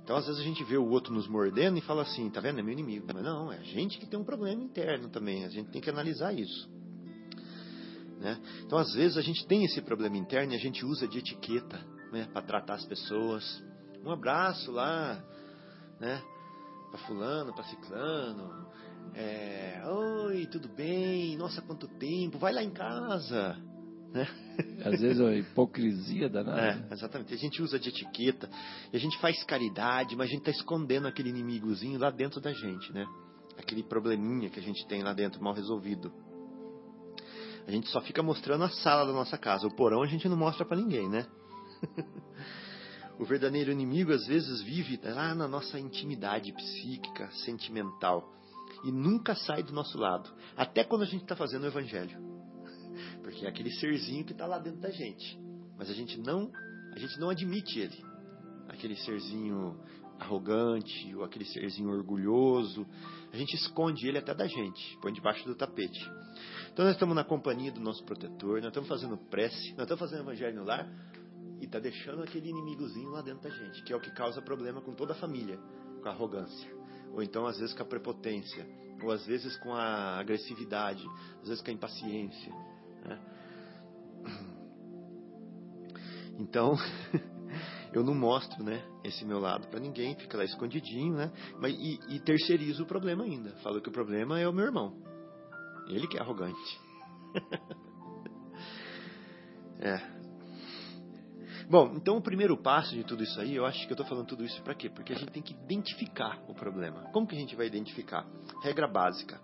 Então, 0.07 0.17
às 0.17 0.25
vezes 0.25 0.41
a 0.41 0.45
gente 0.45 0.63
vê 0.63 0.77
o 0.77 0.89
outro 0.89 1.13
nos 1.13 1.27
mordendo 1.27 1.79
e 1.79 1.81
fala 1.81 2.03
assim, 2.03 2.31
tá 2.31 2.41
vendo? 2.41 2.61
É 2.61 2.63
meu 2.63 2.73
inimigo. 2.73 3.09
Mas 3.13 3.25
não, 3.25 3.53
é 3.53 3.59
a 3.59 3.63
gente 3.63 3.99
que 3.99 4.07
tem 4.07 4.17
um 4.17 4.23
problema 4.23 4.63
interno 4.63 5.09
também. 5.09 5.45
A 5.45 5.49
gente 5.49 5.69
tem 5.71 5.83
que 5.83 5.91
analisar 5.91 6.33
isso. 6.33 6.71
Né? 8.21 8.41
Então, 8.65 8.79
às 8.79 8.95
vezes 8.95 9.17
a 9.19 9.21
gente 9.21 9.45
tem 9.49 9.65
esse 9.65 9.83
problema 9.83 10.17
interno 10.17 10.53
e 10.53 10.55
a 10.55 10.61
gente 10.61 10.87
usa 10.87 11.09
de 11.09 11.19
etiqueta 11.19 11.81
né, 12.13 12.29
para 12.33 12.41
tratar 12.41 12.75
as 12.75 12.85
pessoas. 12.85 13.61
Um 14.05 14.13
abraço 14.13 14.71
lá, 14.71 15.21
né? 15.99 16.23
Para 16.93 17.01
fulano, 17.01 17.53
para 17.53 17.65
ciclano. 17.65 18.65
É, 19.13 19.83
Oi, 19.89 20.47
tudo 20.47 20.69
bem? 20.69 21.37
Nossa, 21.37 21.61
quanto 21.63 21.89
tempo? 21.89 22.39
Vai 22.39 22.53
lá 22.53 22.63
em 22.63 22.71
casa. 22.71 23.61
Né? 24.17 24.27
Às 24.83 24.99
vezes 24.99 25.21
é 25.21 25.37
hipocrisia 25.37 26.27
danada. 26.31 26.87
É, 26.91 26.95
exatamente. 26.95 27.35
A 27.35 27.37
gente 27.37 27.61
usa 27.61 27.79
de 27.79 27.91
etiqueta, 27.91 28.49
e 28.91 28.97
a 28.97 29.01
gente 29.01 29.19
faz 29.19 29.45
caridade, 29.45 30.17
mas 30.17 30.29
a 30.29 30.31
gente 30.31 30.49
está 30.49 30.51
escondendo 30.51 31.07
aquele 31.07 31.29
inimigozinho 31.29 31.99
lá 31.99 32.11
dentro 32.11 32.41
da 32.41 32.51
gente, 32.51 32.91
né? 32.95 33.07
Aquele 33.59 33.83
probleminha 33.83 34.49
que 34.49 34.59
a 34.59 34.63
gente 34.63 34.87
tem 34.87 35.03
lá 35.03 35.13
dentro 35.13 35.43
mal 35.43 35.53
resolvido. 35.53 36.11
A 37.67 37.71
gente 37.71 37.89
só 37.89 38.01
fica 38.01 38.23
mostrando 38.23 38.65
a 38.65 38.71
sala 38.71 39.05
da 39.05 39.13
nossa 39.13 39.37
casa. 39.37 39.67
O 39.67 39.75
porão 39.75 40.03
a 40.03 40.07
gente 40.07 40.27
não 40.29 40.37
mostra 40.37 40.65
para 40.65 40.79
ninguém, 40.79 41.11
né? 41.11 41.27
o 43.21 43.25
verdadeiro 43.27 43.71
inimigo 43.71 44.13
às 44.13 44.27
vezes 44.27 44.63
vive 44.63 44.99
lá 45.05 45.35
na 45.35 45.47
nossa 45.47 45.79
intimidade 45.79 46.53
psíquica, 46.55 47.29
sentimental. 47.45 48.33
E 48.83 48.91
nunca 48.91 49.35
sai 49.35 49.63
do 49.63 49.75
nosso 49.75 49.99
lado. 49.99 50.31
Até 50.57 50.85
quando 50.85 51.03
a 51.03 51.07
gente 51.07 51.23
está 51.23 51.37
fazendo 51.37 51.65
o 51.65 51.67
evangelho 51.67 52.36
porque 53.27 53.45
é 53.45 53.49
aquele 53.49 53.73
serzinho 53.73 54.25
que 54.25 54.31
está 54.31 54.47
lá 54.47 54.57
dentro 54.57 54.81
da 54.81 54.89
gente. 54.89 55.37
Mas 55.77 55.91
a 55.91 55.93
gente 55.93 56.17
não, 56.17 56.49
a 56.93 56.99
gente 57.01 57.19
não 57.19 57.29
admite 57.29 57.81
ele. 57.81 58.05
Aquele 58.69 58.95
serzinho 58.95 59.77
arrogante 60.17 61.13
ou 61.13 61.25
aquele 61.25 61.45
serzinho 61.45 61.91
orgulhoso. 61.91 62.87
A 63.33 63.37
gente 63.37 63.57
esconde 63.57 64.07
ele 64.07 64.17
até 64.17 64.33
da 64.33 64.47
gente, 64.47 64.97
põe 65.03 65.13
debaixo 65.13 65.45
do 65.45 65.57
tapete. 65.57 66.01
Então 66.73 66.85
nós 66.85 66.95
estamos 66.95 67.17
na 67.17 67.25
companhia 67.25 67.73
do 67.73 67.81
nosso 67.81 68.05
protetor, 68.05 68.61
nós 68.61 68.69
estamos 68.69 68.89
fazendo 68.89 69.19
prece, 69.29 69.73
nós 69.73 69.91
estamos 69.91 69.99
fazendo 69.99 70.21
evangelho 70.21 70.61
no 70.61 70.65
lar 70.65 70.89
e 71.61 71.65
está 71.65 71.81
deixando 71.81 72.23
aquele 72.23 72.51
inimigozinho 72.51 73.11
lá 73.11 73.23
dentro 73.23 73.43
da 73.43 73.51
gente, 73.51 73.83
que 73.83 73.93
é 73.93 73.97
o 73.97 74.01
que 74.01 74.13
causa 74.13 74.41
problema 74.41 74.81
com 74.81 74.95
toda 74.95 75.15
a 75.15 75.17
família, 75.17 75.59
com 76.01 76.09
a 76.09 76.13
arrogância, 76.13 76.73
ou 77.13 77.25
então 77.25 77.45
às 77.45 77.59
vezes 77.59 77.75
com 77.75 77.83
a 77.83 77.87
prepotência, 77.87 78.65
ou 79.03 79.11
às 79.11 79.27
vezes 79.27 79.57
com 79.57 79.75
a 79.75 80.21
agressividade, 80.21 81.05
às 81.43 81.49
vezes 81.49 81.61
com 81.61 81.71
a 81.71 81.75
impaciência. 81.75 82.53
Né? 83.07 83.19
Então, 86.39 86.77
eu 87.93 88.05
não 88.05 88.15
mostro, 88.15 88.63
né, 88.63 88.83
esse 89.05 89.25
meu 89.25 89.39
lado 89.39 89.69
para 89.69 89.81
ninguém, 89.81 90.15
fica 90.17 90.37
lá 90.37 90.45
escondidinho, 90.45 91.15
né? 91.15 91.33
Mas 91.61 91.75
e, 91.75 91.99
e 92.09 92.21
terceirizo 92.21 92.83
o 92.83 92.87
problema 92.87 93.25
ainda. 93.25 93.51
Falo 93.63 93.81
que 93.81 93.89
o 93.89 93.93
problema 93.93 94.39
é 94.39 94.49
o 94.49 94.53
meu 94.53 94.65
irmão. 94.65 94.95
Ele 95.89 96.07
que 96.07 96.19
é 96.19 96.21
arrogante. 96.21 96.81
é. 99.81 100.17
Bom, 101.69 101.95
então 101.97 102.17
o 102.17 102.23
primeiro 102.23 102.57
passo 102.57 102.95
de 102.95 103.03
tudo 103.03 103.25
isso 103.25 103.41
aí, 103.41 103.57
eu 103.57 103.67
acho 103.67 103.85
que 103.87 103.93
eu 103.93 103.95
estou 103.95 104.07
falando 104.07 104.27
tudo 104.27 104.45
isso 104.45 104.63
para 104.63 104.75
quê? 104.75 104.89
Porque 104.89 105.13
a 105.13 105.17
gente 105.17 105.33
tem 105.33 105.43
que 105.43 105.55
identificar 105.55 106.41
o 106.49 106.55
problema. 106.55 107.11
Como 107.13 107.27
que 107.27 107.35
a 107.35 107.39
gente 107.39 107.57
vai 107.57 107.67
identificar? 107.67 108.25
Regra 108.63 108.87
básica, 108.87 109.41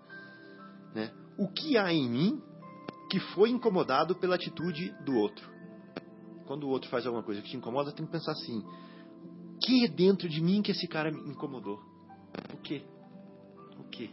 né? 0.93 1.11
O 1.37 1.49
que 1.49 1.77
há 1.77 1.91
em 1.91 2.09
mim 2.09 2.41
que 3.13 3.19
foi 3.35 3.51
incomodado 3.51 4.15
pela 4.15 4.33
atitude 4.33 4.89
do 5.05 5.15
outro? 5.15 5.47
Quando 6.47 6.63
o 6.63 6.69
outro 6.69 6.89
faz 6.89 7.05
alguma 7.05 7.23
coisa 7.23 7.43
que 7.43 7.49
te 7.51 7.55
incomoda, 7.55 7.91
tem 7.91 8.07
que 8.07 8.11
pensar 8.11 8.31
assim: 8.31 8.65
o 9.53 9.59
que 9.59 9.85
é 9.85 9.87
dentro 9.87 10.27
de 10.27 10.41
mim 10.41 10.63
que 10.63 10.71
esse 10.71 10.87
cara 10.87 11.11
me 11.11 11.29
incomodou? 11.29 11.79
O 12.51 12.57
quê? 12.57 12.81
O 13.77 13.83
quê? 13.83 14.09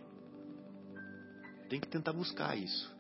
Tem 1.71 1.81
que 1.81 1.89
tentar 1.89 2.13
buscar 2.13 2.59
isso. 2.59 2.95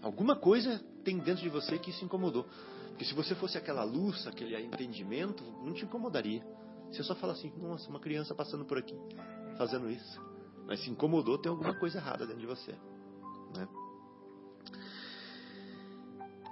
Alguma 0.00 0.36
coisa 0.36 0.78
tem 1.02 1.18
dentro 1.18 1.42
de 1.42 1.48
você 1.48 1.76
que 1.76 1.92
se 1.92 2.04
incomodou. 2.04 2.46
Porque 2.90 3.04
se 3.04 3.12
você 3.12 3.34
fosse 3.34 3.58
aquela 3.58 3.82
luz, 3.82 4.28
aquele 4.28 4.56
entendimento, 4.62 5.42
não 5.64 5.72
te 5.72 5.84
incomodaria. 5.84 6.46
Você 6.88 7.02
só 7.02 7.16
fala 7.16 7.32
assim, 7.32 7.52
nossa, 7.58 7.90
uma 7.90 7.98
criança 7.98 8.32
passando 8.32 8.64
por 8.64 8.78
aqui, 8.78 8.96
fazendo 9.58 9.90
isso. 9.90 10.22
Mas 10.68 10.84
se 10.84 10.88
incomodou, 10.88 11.36
tem 11.36 11.50
alguma 11.50 11.74
coisa 11.74 11.98
errada 11.98 12.24
dentro 12.24 12.40
de 12.42 12.46
você. 12.46 12.76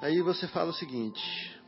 Aí 0.05 0.20
você 0.20 0.47
fala 0.48 0.68
o 0.68 0.74
seguinte: 0.74 1.59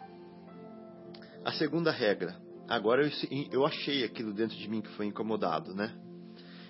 a 1.42 1.52
segunda 1.52 1.90
regra. 1.90 2.36
Agora 2.68 3.02
eu, 3.02 3.10
eu 3.50 3.64
achei 3.64 4.04
aquilo 4.04 4.30
dentro 4.34 4.54
de 4.54 4.68
mim 4.68 4.82
que 4.82 4.90
foi 4.90 5.06
incomodado, 5.06 5.74
né? 5.74 5.96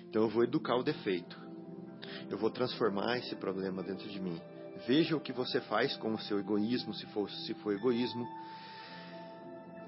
Então 0.07 0.21
eu 0.21 0.29
vou 0.29 0.45
educar 0.45 0.77
o 0.77 0.83
defeito. 0.83 1.37
Eu 2.29 2.37
vou 2.37 2.49
transformar 2.49 3.17
esse 3.17 3.35
problema 3.35 3.83
dentro 3.83 4.07
de 4.07 4.17
mim. 4.17 4.39
Veja 4.87 5.17
o 5.17 5.19
que 5.19 5.33
você 5.33 5.59
faz 5.59 5.93
com 5.97 6.13
o 6.13 6.19
seu 6.19 6.39
egoísmo, 6.39 6.93
se 6.93 7.05
for, 7.07 7.29
se 7.29 7.53
for 7.55 7.73
egoísmo. 7.73 8.25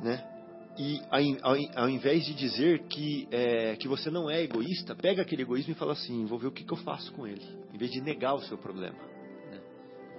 Né? 0.01 0.22
E 0.77 1.01
ao, 1.41 1.84
ao, 1.84 1.89
invés 1.89 2.26
de 2.26 2.34
dizer 2.34 2.88
que, 2.88 3.26
é, 3.31 3.77
que 3.77 3.88
você 3.88 4.10
não 4.10 4.30
é 4.30 4.41
egoísta, 4.41 4.95
pega 4.95 5.22
aquele 5.22 5.43
egoísmo 5.43 5.72
e 5.72 5.76
fala 5.76 5.93
assim: 5.93 6.26
vou 6.26 6.39
ver 6.39 6.47
o 6.47 6.51
que, 6.51 6.65
que 6.65 6.73
eu 6.73 6.77
faço 6.77 7.14
com 7.14 7.26
ele. 7.26 7.57
Em 7.73 7.77
vez 7.77 7.89
de 7.89 8.01
negar 8.01 8.34
o 8.34 8.41
seu 8.41 8.57
problema. 8.57 8.97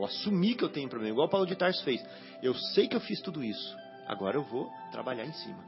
Vou 0.00 0.06
assumir 0.06 0.54
que 0.54 0.64
eu 0.64 0.70
tenho 0.70 0.88
problema, 0.88 1.12
igual 1.12 1.26
o 1.26 1.30
Paulo 1.30 1.46
de 1.46 1.54
Tarso 1.54 1.84
fez. 1.84 2.02
Eu 2.42 2.54
sei 2.54 2.88
que 2.88 2.96
eu 2.96 3.00
fiz 3.00 3.20
tudo 3.20 3.44
isso. 3.44 3.76
Agora 4.06 4.34
eu 4.34 4.42
vou 4.42 4.66
trabalhar 4.90 5.26
em 5.26 5.32
cima. 5.34 5.58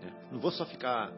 Né? 0.00 0.10
Não 0.32 0.40
vou 0.40 0.50
só 0.50 0.64
ficar 0.64 1.12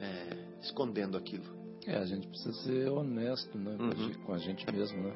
é, 0.00 0.38
escondendo 0.62 1.18
aquilo. 1.18 1.44
É, 1.86 1.98
a 1.98 2.06
gente 2.06 2.26
precisa 2.28 2.54
ser 2.62 2.88
honesto 2.88 3.58
né, 3.58 3.76
uhum. 3.78 4.14
com 4.24 4.32
a 4.32 4.38
gente 4.38 4.64
mesmo, 4.72 5.02
né? 5.02 5.12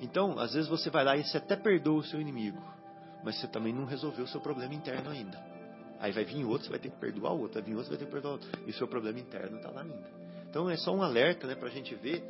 Então, 0.00 0.38
às 0.38 0.54
vezes 0.54 0.70
você 0.70 0.88
vai 0.88 1.04
lá 1.04 1.14
e 1.14 1.24
você 1.24 1.36
até 1.36 1.54
perdoa 1.54 1.98
o 1.98 2.02
seu 2.02 2.18
inimigo, 2.18 2.62
mas 3.22 3.38
você 3.38 3.46
também 3.46 3.74
não 3.74 3.84
resolveu 3.84 4.24
o 4.24 4.28
seu 4.28 4.40
problema 4.40 4.72
interno 4.72 5.10
ainda. 5.10 5.38
Aí 6.00 6.12
vai 6.12 6.24
vir 6.24 6.46
outro, 6.46 6.64
você 6.64 6.70
vai 6.70 6.78
ter 6.78 6.88
que 6.88 6.96
perdoar 6.96 7.34
o 7.34 7.40
outro, 7.40 7.60
vai 7.60 7.62
vir 7.62 7.76
outro, 7.76 7.90
você 7.90 7.90
vai 7.90 7.98
ter 7.98 8.06
que 8.06 8.10
perdoar 8.10 8.30
o 8.30 8.34
outro. 8.36 8.48
E 8.66 8.70
o 8.70 8.74
seu 8.74 8.88
problema 8.88 9.20
interno 9.20 9.58
está 9.58 9.70
lá 9.70 9.82
ainda. 9.82 10.10
Então 10.48 10.70
é 10.70 10.78
só 10.78 10.94
um 10.94 11.02
alerta 11.02 11.46
né, 11.46 11.54
para 11.54 11.68
a 11.68 11.70
gente 11.70 11.94
ver 11.94 12.24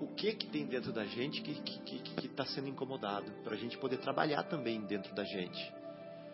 o 0.00 0.08
que 0.14 0.32
que 0.32 0.46
tem 0.48 0.66
dentro 0.66 0.92
da 0.92 1.04
gente 1.04 1.42
que 1.42 1.52
está 1.52 1.62
que, 1.62 1.98
que, 1.98 2.14
que 2.22 2.28
tá 2.28 2.44
sendo 2.46 2.68
incomodado, 2.68 3.30
para 3.42 3.54
a 3.54 3.58
gente 3.58 3.76
poder 3.78 3.98
trabalhar 3.98 4.44
também 4.44 4.80
dentro 4.82 5.14
da 5.14 5.24
gente. 5.24 5.74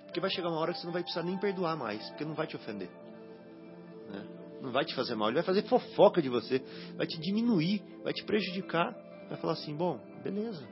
Porque 0.05 0.21
vai 0.21 0.31
chegar 0.31 0.49
uma 0.49 0.59
hora 0.59 0.73
que 0.73 0.79
você 0.79 0.87
não 0.87 0.93
vai 0.93 1.03
precisar 1.03 1.25
nem 1.25 1.37
perdoar 1.39 1.77
mais, 1.77 2.09
porque 2.11 2.25
não 2.25 2.35
vai 2.35 2.47
te 2.47 2.57
ofender. 2.57 2.91
Né? 4.11 4.27
Não 4.63 4.71
vai 4.71 4.85
te 4.85 4.95
fazer 4.95 5.15
mal, 5.15 5.29
ele 5.29 5.37
vai 5.37 5.45
fazer 5.45 5.63
fofoca 5.63 6.23
de 6.23 6.29
você, 6.29 6.63
vai 6.97 7.07
te 7.07 7.19
diminuir, 7.21 7.83
vai 8.03 8.13
te 8.13 8.25
prejudicar 8.25 8.95
vai 9.29 9.39
falar 9.39 9.53
assim, 9.55 9.75
bom, 9.75 9.99
beleza. 10.23 10.67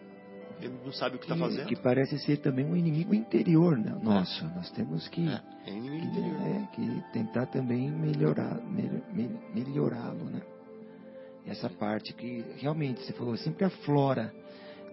Ele 0.60 0.74
não 0.84 0.92
sabe 0.92 1.16
o 1.16 1.18
que 1.18 1.24
está 1.24 1.36
fazendo. 1.36 1.66
Que 1.66 1.76
parece 1.76 2.18
ser 2.18 2.36
também 2.36 2.64
um 2.64 2.76
inimigo 2.76 3.14
interior 3.14 3.76
né? 3.76 3.98
nosso. 4.00 4.44
É. 4.44 4.54
Nós 4.54 4.70
temos 4.70 5.08
que, 5.08 5.26
é, 5.26 5.40
é 5.66 5.70
inimigo 5.72 6.02
que, 6.02 6.18
interior. 6.18 6.40
É, 6.40 6.66
que 6.72 7.12
tentar 7.12 7.46
também 7.46 7.90
melhorar, 7.90 8.60
melhorá-lo, 9.52 10.24
né? 10.24 10.40
Essa 11.46 11.68
parte 11.68 12.12
que 12.12 12.44
realmente 12.56 13.02
você 13.02 13.12
falou 13.12 13.36
sempre 13.36 13.64
aflora, 13.64 14.32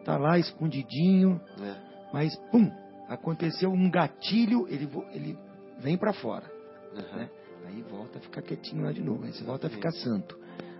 tá 0.03 0.17
lá 0.17 0.39
escondidinho, 0.39 1.39
é. 1.61 1.75
mas 2.11 2.35
pum, 2.51 2.71
aconteceu 3.07 3.71
um 3.71 3.89
gatilho, 3.89 4.67
ele 4.67 4.89
ele 5.13 5.37
vem 5.79 5.97
para 5.97 6.13
fora, 6.13 6.51
uhum. 6.93 7.17
né? 7.17 7.29
Aí 7.67 7.83
volta 7.83 8.17
a 8.17 8.21
ficar 8.21 8.41
quietinho 8.41 8.83
lá 8.83 8.91
de 8.91 9.01
novo, 9.01 9.23
aí 9.25 9.31
você 9.31 9.43
volta 9.43 9.67
a 9.67 9.69
ficar 9.69 9.91
santo. 9.91 10.37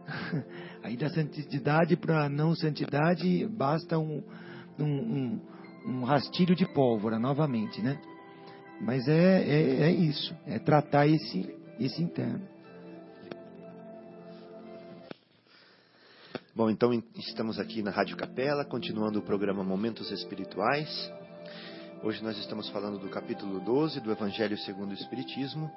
Aí 0.82 0.98
da 0.98 1.10
santidade 1.10 1.96
para 1.96 2.28
não 2.30 2.56
santidade 2.56 3.46
basta 3.46 4.00
um, 4.00 4.24
um, 4.80 4.86
um, 4.86 5.42
um, 5.86 6.04
rastilho 6.04 6.56
de 6.56 6.66
pólvora 6.66 7.20
novamente, 7.20 7.82
né? 7.82 8.00
Mas 8.82 9.08
é, 9.08 9.44
é, 9.44 9.82
é 9.84 9.92
isso, 9.92 10.36
é 10.48 10.58
tratar 10.58 11.06
esse, 11.08 11.56
esse 11.80 12.02
interno. 12.02 12.42
Bom, 16.60 16.70
então 16.70 16.92
estamos 17.16 17.58
aqui 17.58 17.82
na 17.82 17.90
Rádio 17.90 18.18
Capela, 18.18 18.66
continuando 18.66 19.20
o 19.20 19.22
programa 19.22 19.64
Momentos 19.64 20.12
Espirituais. 20.12 21.10
Hoje 22.04 22.22
nós 22.22 22.38
estamos 22.38 22.68
falando 22.68 23.00
do 23.00 23.08
capítulo 23.08 23.62
12 23.62 24.02
do 24.02 24.12
Evangelho 24.12 24.58
segundo 24.58 24.92
o 24.92 24.94
Espiritismo, 24.94 25.72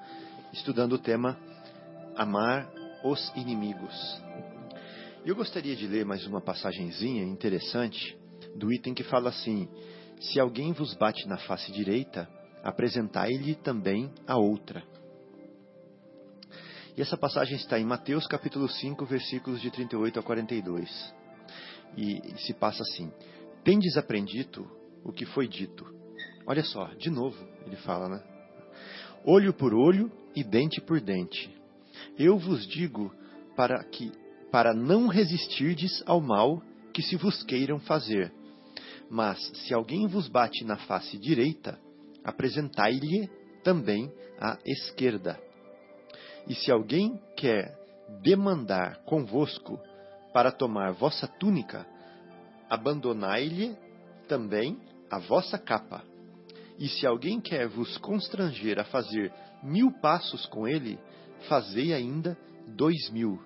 estudando 0.52 0.94
o 0.94 0.98
tema 0.98 1.38
Amar 2.16 2.68
os 3.04 3.32
inimigos. 3.36 3.94
Eu 5.24 5.36
gostaria 5.36 5.76
de 5.76 5.86
ler 5.86 6.04
mais 6.04 6.26
uma 6.26 6.40
passagenzinha 6.40 7.22
interessante 7.22 8.18
do 8.56 8.72
item 8.72 8.92
que 8.92 9.04
fala 9.04 9.28
assim: 9.28 9.68
Se 10.20 10.40
alguém 10.40 10.72
vos 10.72 10.94
bate 10.94 11.28
na 11.28 11.38
face 11.38 11.70
direita, 11.70 12.28
apresentai-lhe 12.64 13.54
também 13.54 14.10
a 14.26 14.36
outra. 14.36 14.82
E 16.94 17.00
essa 17.00 17.16
passagem 17.16 17.56
está 17.56 17.78
em 17.78 17.84
Mateus 17.84 18.26
capítulo 18.26 18.68
5, 18.68 19.06
versículos 19.06 19.62
de 19.62 19.70
38 19.70 20.20
a 20.20 20.22
42. 20.22 21.14
E 21.96 22.20
se 22.38 22.52
passa 22.52 22.82
assim: 22.82 23.10
Tendes 23.64 23.96
aprendido 23.96 24.70
o 25.02 25.10
que 25.10 25.24
foi 25.24 25.48
dito. 25.48 25.86
Olha 26.46 26.62
só, 26.62 26.86
de 26.98 27.08
novo 27.08 27.36
ele 27.64 27.76
fala, 27.76 28.08
né? 28.08 28.22
Olho 29.24 29.54
por 29.54 29.72
olho 29.72 30.12
e 30.36 30.44
dente 30.44 30.82
por 30.82 31.00
dente. 31.00 31.50
Eu 32.18 32.36
vos 32.36 32.66
digo 32.66 33.10
para 33.56 33.82
que 33.84 34.12
para 34.50 34.74
não 34.74 35.06
resistirdes 35.06 36.02
ao 36.04 36.20
mal 36.20 36.62
que 36.92 37.00
se 37.00 37.16
vos 37.16 37.42
queiram 37.42 37.80
fazer. 37.80 38.30
Mas 39.08 39.38
se 39.54 39.72
alguém 39.72 40.06
vos 40.06 40.28
bate 40.28 40.62
na 40.62 40.76
face 40.76 41.16
direita, 41.16 41.80
apresentai-lhe 42.22 43.30
também 43.64 44.12
a 44.38 44.58
esquerda. 44.66 45.40
E 46.46 46.54
se 46.54 46.70
alguém 46.70 47.20
quer 47.36 47.76
demandar 48.22 48.98
convosco 49.04 49.80
para 50.32 50.50
tomar 50.50 50.92
vossa 50.92 51.26
túnica, 51.26 51.86
abandonai-lhe 52.68 53.76
também 54.26 54.78
a 55.10 55.18
vossa 55.18 55.58
capa. 55.58 56.02
E 56.78 56.88
se 56.88 57.06
alguém 57.06 57.40
quer 57.40 57.68
vos 57.68 57.96
constranger 57.98 58.78
a 58.78 58.84
fazer 58.84 59.32
mil 59.62 59.92
passos 60.00 60.46
com 60.46 60.66
ele, 60.66 60.98
fazei 61.48 61.92
ainda 61.92 62.36
dois 62.66 63.10
mil. 63.10 63.38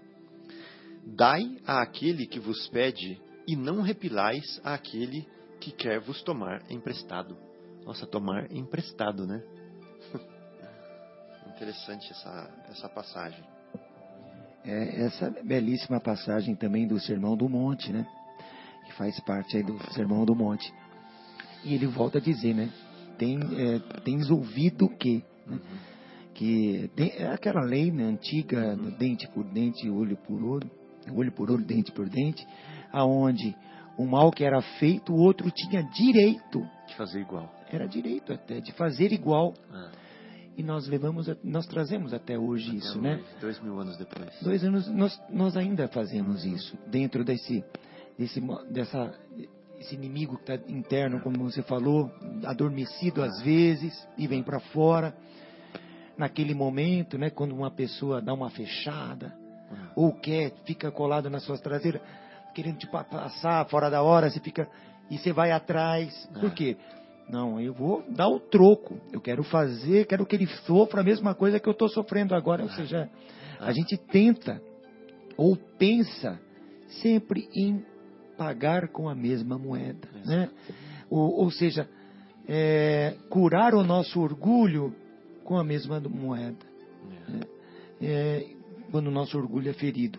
Dai 1.05 1.59
a 1.67 1.83
aquele 1.83 2.27
que 2.27 2.41
vos 2.41 2.69
pede, 2.69 3.21
e 3.47 3.55
não 3.55 3.81
repilais 3.81 4.61
a 4.65 4.75
aquele 4.75 5.27
que 5.61 5.71
quer 5.71 6.01
vos 6.01 6.23
tomar 6.23 6.63
emprestado. 6.71 7.37
Nossa, 7.85 8.07
tomar 8.07 8.51
emprestado, 8.51 9.27
né? 9.27 9.43
Interessante 11.57 12.11
essa, 12.13 12.51
essa 12.71 12.89
passagem. 12.89 13.43
É, 14.65 15.05
essa 15.05 15.31
belíssima 15.43 16.01
passagem 16.01 16.55
também 16.55 16.87
do 16.87 17.01
Sermão 17.01 17.37
do 17.37 17.49
Monte, 17.49 17.93
né? 17.93 18.07
Que 18.85 18.93
faz 18.93 19.19
parte 19.21 19.57
aí 19.57 19.63
do 19.63 19.79
Sermão 19.93 20.25
do 20.25 20.35
Monte. 20.35 20.73
E 21.65 21.75
ele 21.75 21.87
volta 21.87 22.19
a 22.19 22.21
dizer, 22.21 22.55
né? 22.55 22.71
Tem, 23.19 23.39
é, 23.39 23.79
tens 24.01 24.31
ouvido 24.31 24.89
que. 24.89 25.25
Né? 25.47 25.57
Uhum 25.57 25.97
que 26.37 26.91
é 26.99 27.29
aquela 27.29 27.63
lei 27.63 27.91
né, 27.91 28.05
antiga, 28.05 28.77
dente 28.99 29.27
por 29.29 29.43
dente, 29.43 29.89
olho 29.89 30.17
por 30.19 30.43
olho, 30.45 30.71
olho 31.11 31.33
por 31.33 31.51
olho, 31.51 31.65
dente 31.65 31.91
por 31.93 32.09
dente, 32.09 32.47
aonde 32.93 33.57
o 33.97 34.05
mal 34.05 34.31
que 34.31 34.45
era 34.45 34.61
feito, 34.79 35.15
o 35.15 35.19
outro 35.19 35.51
tinha 35.51 35.83
direito 35.83 36.61
de 36.87 36.95
fazer 36.95 37.21
igual. 37.21 37.51
Era 37.71 37.89
direito 37.89 38.35
até 38.35 38.61
de 38.61 38.71
fazer 38.73 39.13
igual. 39.13 39.55
Ah. 39.73 39.91
E 40.57 40.63
nós 40.63 40.89
levamos, 40.89 41.29
nós 41.45 41.67
trazemos 41.67 42.15
até 42.15 42.39
hoje 42.39 42.69
até 42.69 42.79
isso, 42.79 42.99
hoje, 42.99 43.01
né? 43.01 43.23
Dois 43.41 43.61
mil 43.61 43.79
anos 43.79 43.97
depois. 43.99 44.31
Dois 44.41 44.65
anos, 44.65 44.89
nós, 44.89 45.21
nós 45.29 45.57
ainda 45.57 45.87
fazemos 45.89 46.45
isso 46.47 46.79
dentro 46.87 47.23
desse, 47.23 47.63
desse, 48.19 48.41
dessa 48.71 49.15
esse 49.79 49.95
inimigo 49.95 50.37
que 50.37 50.51
está 50.51 50.73
interno, 50.73 51.21
como 51.21 51.45
você 51.45 51.63
falou, 51.63 52.11
adormecido 52.45 53.23
às 53.23 53.41
vezes 53.43 54.09
e 54.17 54.27
vem 54.27 54.43
para 54.43 54.59
fora. 54.59 55.15
Naquele 56.17 56.55
momento, 56.55 57.19
né, 57.19 57.29
quando 57.29 57.55
uma 57.55 57.71
pessoa 57.71 58.23
dá 58.23 58.33
uma 58.33 58.49
fechada 58.49 59.37
ou 59.95 60.15
quer, 60.15 60.53
fica 60.65 60.91
colado 60.91 61.29
nas 61.29 61.43
suas 61.43 61.61
traseiras, 61.61 62.01
querendo 62.55 62.79
te 62.79 62.87
passar 62.87 63.67
fora 63.67 63.91
da 63.91 64.03
hora, 64.03 64.31
você 64.31 64.41
fica 64.41 64.67
e 65.11 65.19
você 65.19 65.33
vai 65.33 65.53
atrás. 65.53 66.29
Por 66.41 66.53
quê? 66.53 66.77
Não, 67.29 67.61
eu 67.61 67.73
vou 67.73 68.05
dar 68.09 68.29
o 68.29 68.39
troco. 68.39 69.01
Eu 69.13 69.21
quero 69.21 69.43
fazer, 69.43 70.07
quero 70.07 70.25
que 70.25 70.37
ele 70.37 70.47
sofra 70.65 71.01
a 71.01 71.05
mesma 71.05 71.35
coisa 71.35 71.59
que 71.59 71.69
eu 71.69 71.73
estou 71.73 71.89
sofrendo 71.89 72.35
agora. 72.35 72.63
Ou 72.63 72.71
seja, 72.71 73.11
a 73.59 73.73
gente 73.73 73.97
tenta 73.97 74.63
ou 75.37 75.57
pensa 75.79 76.41
sempre 77.03 77.49
em 77.55 77.85
pagar 78.37 78.89
com 78.89 79.09
a 79.09 79.15
mesma 79.15 79.59
moeda. 79.59 80.09
Né? 80.25 80.51
Ou, 81.11 81.41
ou 81.41 81.51
seja, 81.51 81.89
é, 82.47 83.17
curar 83.29 83.75
o 83.75 83.83
nosso 83.83 84.21
orgulho 84.21 84.95
com 85.45 85.59
a 85.59 85.65
mesma 85.65 86.01
moeda. 86.01 86.65
Né? 87.29 87.41
É, 88.01 88.47
quando 88.91 89.09
o 89.09 89.13
nosso 89.13 89.37
orgulho 89.37 89.69
é 89.69 89.75
ferido. 89.75 90.19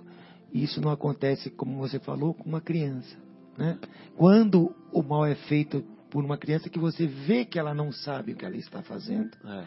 Isso 0.53 0.81
não 0.81 0.91
acontece, 0.91 1.49
como 1.51 1.77
você 1.77 1.99
falou, 1.99 2.34
com 2.34 2.47
uma 2.47 2.61
criança. 2.61 3.15
Né? 3.57 3.77
Quando 4.15 4.73
o 4.91 5.01
mal 5.01 5.25
é 5.25 5.35
feito 5.35 5.84
por 6.09 6.23
uma 6.23 6.38
criança 6.38 6.69
que 6.69 6.79
você 6.79 7.05
vê 7.05 7.45
que 7.45 7.59
ela 7.59 7.73
não 7.73 7.91
sabe 7.91 8.31
o 8.31 8.35
que 8.35 8.45
ela 8.45 8.57
está 8.57 8.81
fazendo, 8.81 9.31
É. 9.45 9.63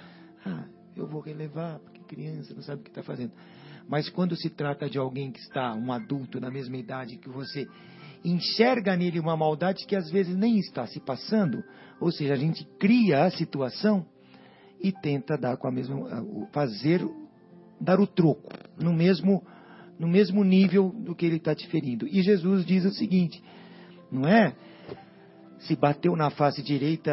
ah, 0.46 0.64
eu 0.96 1.06
vou 1.06 1.20
relevar, 1.20 1.78
porque 1.80 2.00
criança 2.14 2.54
não 2.54 2.62
sabe 2.62 2.80
o 2.80 2.84
que 2.84 2.90
está 2.90 3.02
fazendo. 3.02 3.32
Mas 3.88 4.08
quando 4.08 4.36
se 4.36 4.48
trata 4.50 4.88
de 4.88 4.98
alguém 4.98 5.32
que 5.32 5.40
está, 5.40 5.74
um 5.74 5.92
adulto 5.92 6.40
na 6.40 6.50
mesma 6.50 6.76
idade, 6.76 7.16
que 7.16 7.28
você 7.28 7.66
enxerga 8.24 8.96
nele 8.96 9.18
uma 9.18 9.36
maldade 9.36 9.86
que 9.86 9.96
às 9.96 10.10
vezes 10.10 10.36
nem 10.36 10.58
está 10.58 10.86
se 10.86 11.00
passando, 11.00 11.62
ou 12.00 12.12
seja, 12.12 12.34
a 12.34 12.36
gente 12.36 12.64
cria 12.78 13.24
a 13.24 13.30
situação 13.30 14.06
e 14.80 14.92
tenta 14.92 15.36
dar 15.36 15.56
com 15.56 15.66
a 15.68 15.70
mesma, 15.70 16.24
fazer, 16.52 17.06
dar 17.80 18.00
o 18.00 18.06
troco 18.06 18.50
no 18.78 18.92
mesmo, 18.92 19.44
no 19.98 20.08
mesmo 20.08 20.44
nível 20.44 20.90
do 20.90 21.14
que 21.14 21.26
ele 21.26 21.36
está 21.36 21.54
te 21.54 21.66
ferindo. 21.68 22.06
E 22.06 22.22
Jesus 22.22 22.64
diz 22.64 22.84
o 22.84 22.92
seguinte, 22.92 23.42
não 24.10 24.26
é? 24.26 24.54
Se 25.60 25.76
bateu 25.76 26.16
na 26.16 26.30
face 26.30 26.62
direita, 26.62 27.12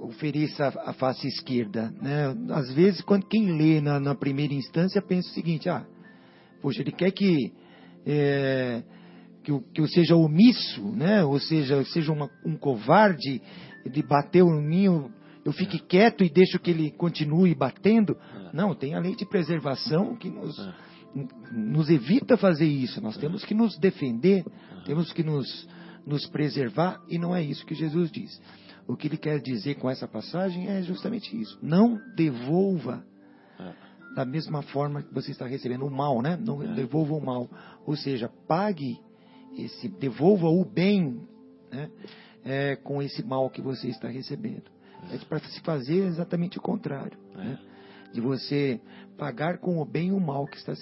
ofereça 0.00 0.68
a 0.84 0.92
face 0.92 1.26
esquerda. 1.28 1.92
Né? 2.00 2.34
Às 2.50 2.72
vezes, 2.72 3.02
quando 3.02 3.26
quem 3.26 3.52
lê 3.52 3.80
na, 3.80 4.00
na, 4.00 4.14
primeira 4.14 4.54
instância 4.54 5.02
pensa 5.02 5.28
o 5.28 5.32
seguinte: 5.32 5.68
ah, 5.68 5.84
poxa, 6.62 6.80
ele 6.80 6.92
quer 6.92 7.10
que, 7.10 7.52
é, 8.06 8.82
que, 9.44 9.50
eu, 9.50 9.60
que 9.74 9.80
eu 9.80 9.86
seja 9.88 10.16
omisso, 10.16 10.82
né? 10.92 11.22
ou 11.22 11.38
seja, 11.38 11.84
seja 11.84 12.10
uma, 12.12 12.30
um 12.46 12.56
covarde, 12.56 13.42
ele 13.84 14.02
bateu 14.02 14.48
em 14.48 14.66
mim, 14.66 14.84
eu, 14.84 15.10
eu 15.44 15.52
fique 15.52 15.78
quieto 15.78 16.24
e 16.24 16.30
deixo 16.30 16.58
que 16.58 16.70
ele 16.70 16.90
continue 16.92 17.54
batendo. 17.54 18.16
Não, 18.54 18.74
tem 18.74 18.94
a 18.94 19.00
lei 19.00 19.14
de 19.14 19.26
preservação 19.26 20.16
que 20.16 20.30
nos, 20.30 20.56
nos 21.52 21.90
evita 21.90 22.38
fazer 22.38 22.66
isso. 22.66 23.02
Nós 23.02 23.18
temos 23.18 23.44
que 23.44 23.52
nos 23.52 23.78
defender, 23.78 24.44
temos 24.86 25.12
que 25.12 25.22
nos 25.22 25.68
nos 26.10 26.26
preservar, 26.26 27.00
e 27.08 27.16
não 27.18 27.34
é 27.34 27.42
isso 27.42 27.64
que 27.64 27.74
Jesus 27.74 28.10
diz. 28.10 28.40
O 28.86 28.96
que 28.96 29.06
ele 29.06 29.16
quer 29.16 29.40
dizer 29.40 29.76
com 29.76 29.88
essa 29.88 30.08
passagem 30.08 30.68
é 30.68 30.82
justamente 30.82 31.40
isso. 31.40 31.56
Não 31.62 31.98
devolva 32.16 33.04
É. 33.58 33.72
da 34.16 34.24
mesma 34.24 34.62
forma 34.62 35.02
que 35.02 35.14
você 35.14 35.30
está 35.30 35.46
recebendo 35.46 35.86
o 35.86 35.90
mal, 35.90 36.20
né? 36.20 36.36
Não 36.36 36.58
devolva 36.74 37.14
o 37.14 37.24
mal. 37.24 37.48
Ou 37.86 37.94
seja, 37.96 38.28
pague 38.48 38.98
esse, 39.56 39.88
devolva 39.88 40.48
o 40.48 40.64
bem, 40.64 41.20
né? 41.70 41.88
É, 42.44 42.76
com 42.76 43.00
esse 43.00 43.22
mal 43.22 43.48
que 43.50 43.62
você 43.62 43.88
está 43.88 44.08
recebendo. 44.08 44.64
É 45.12 45.18
para 45.18 45.38
se 45.40 45.60
fazer 45.60 46.06
exatamente 46.06 46.58
o 46.58 46.60
contrário, 46.60 47.16
né? 47.36 47.58
De 48.12 48.20
você 48.20 48.80
pagar 49.16 49.58
com 49.58 49.80
o 49.80 49.84
bem 49.84 50.10
o 50.10 50.18
mal 50.18 50.46
que 50.46 50.56
está 50.56 50.72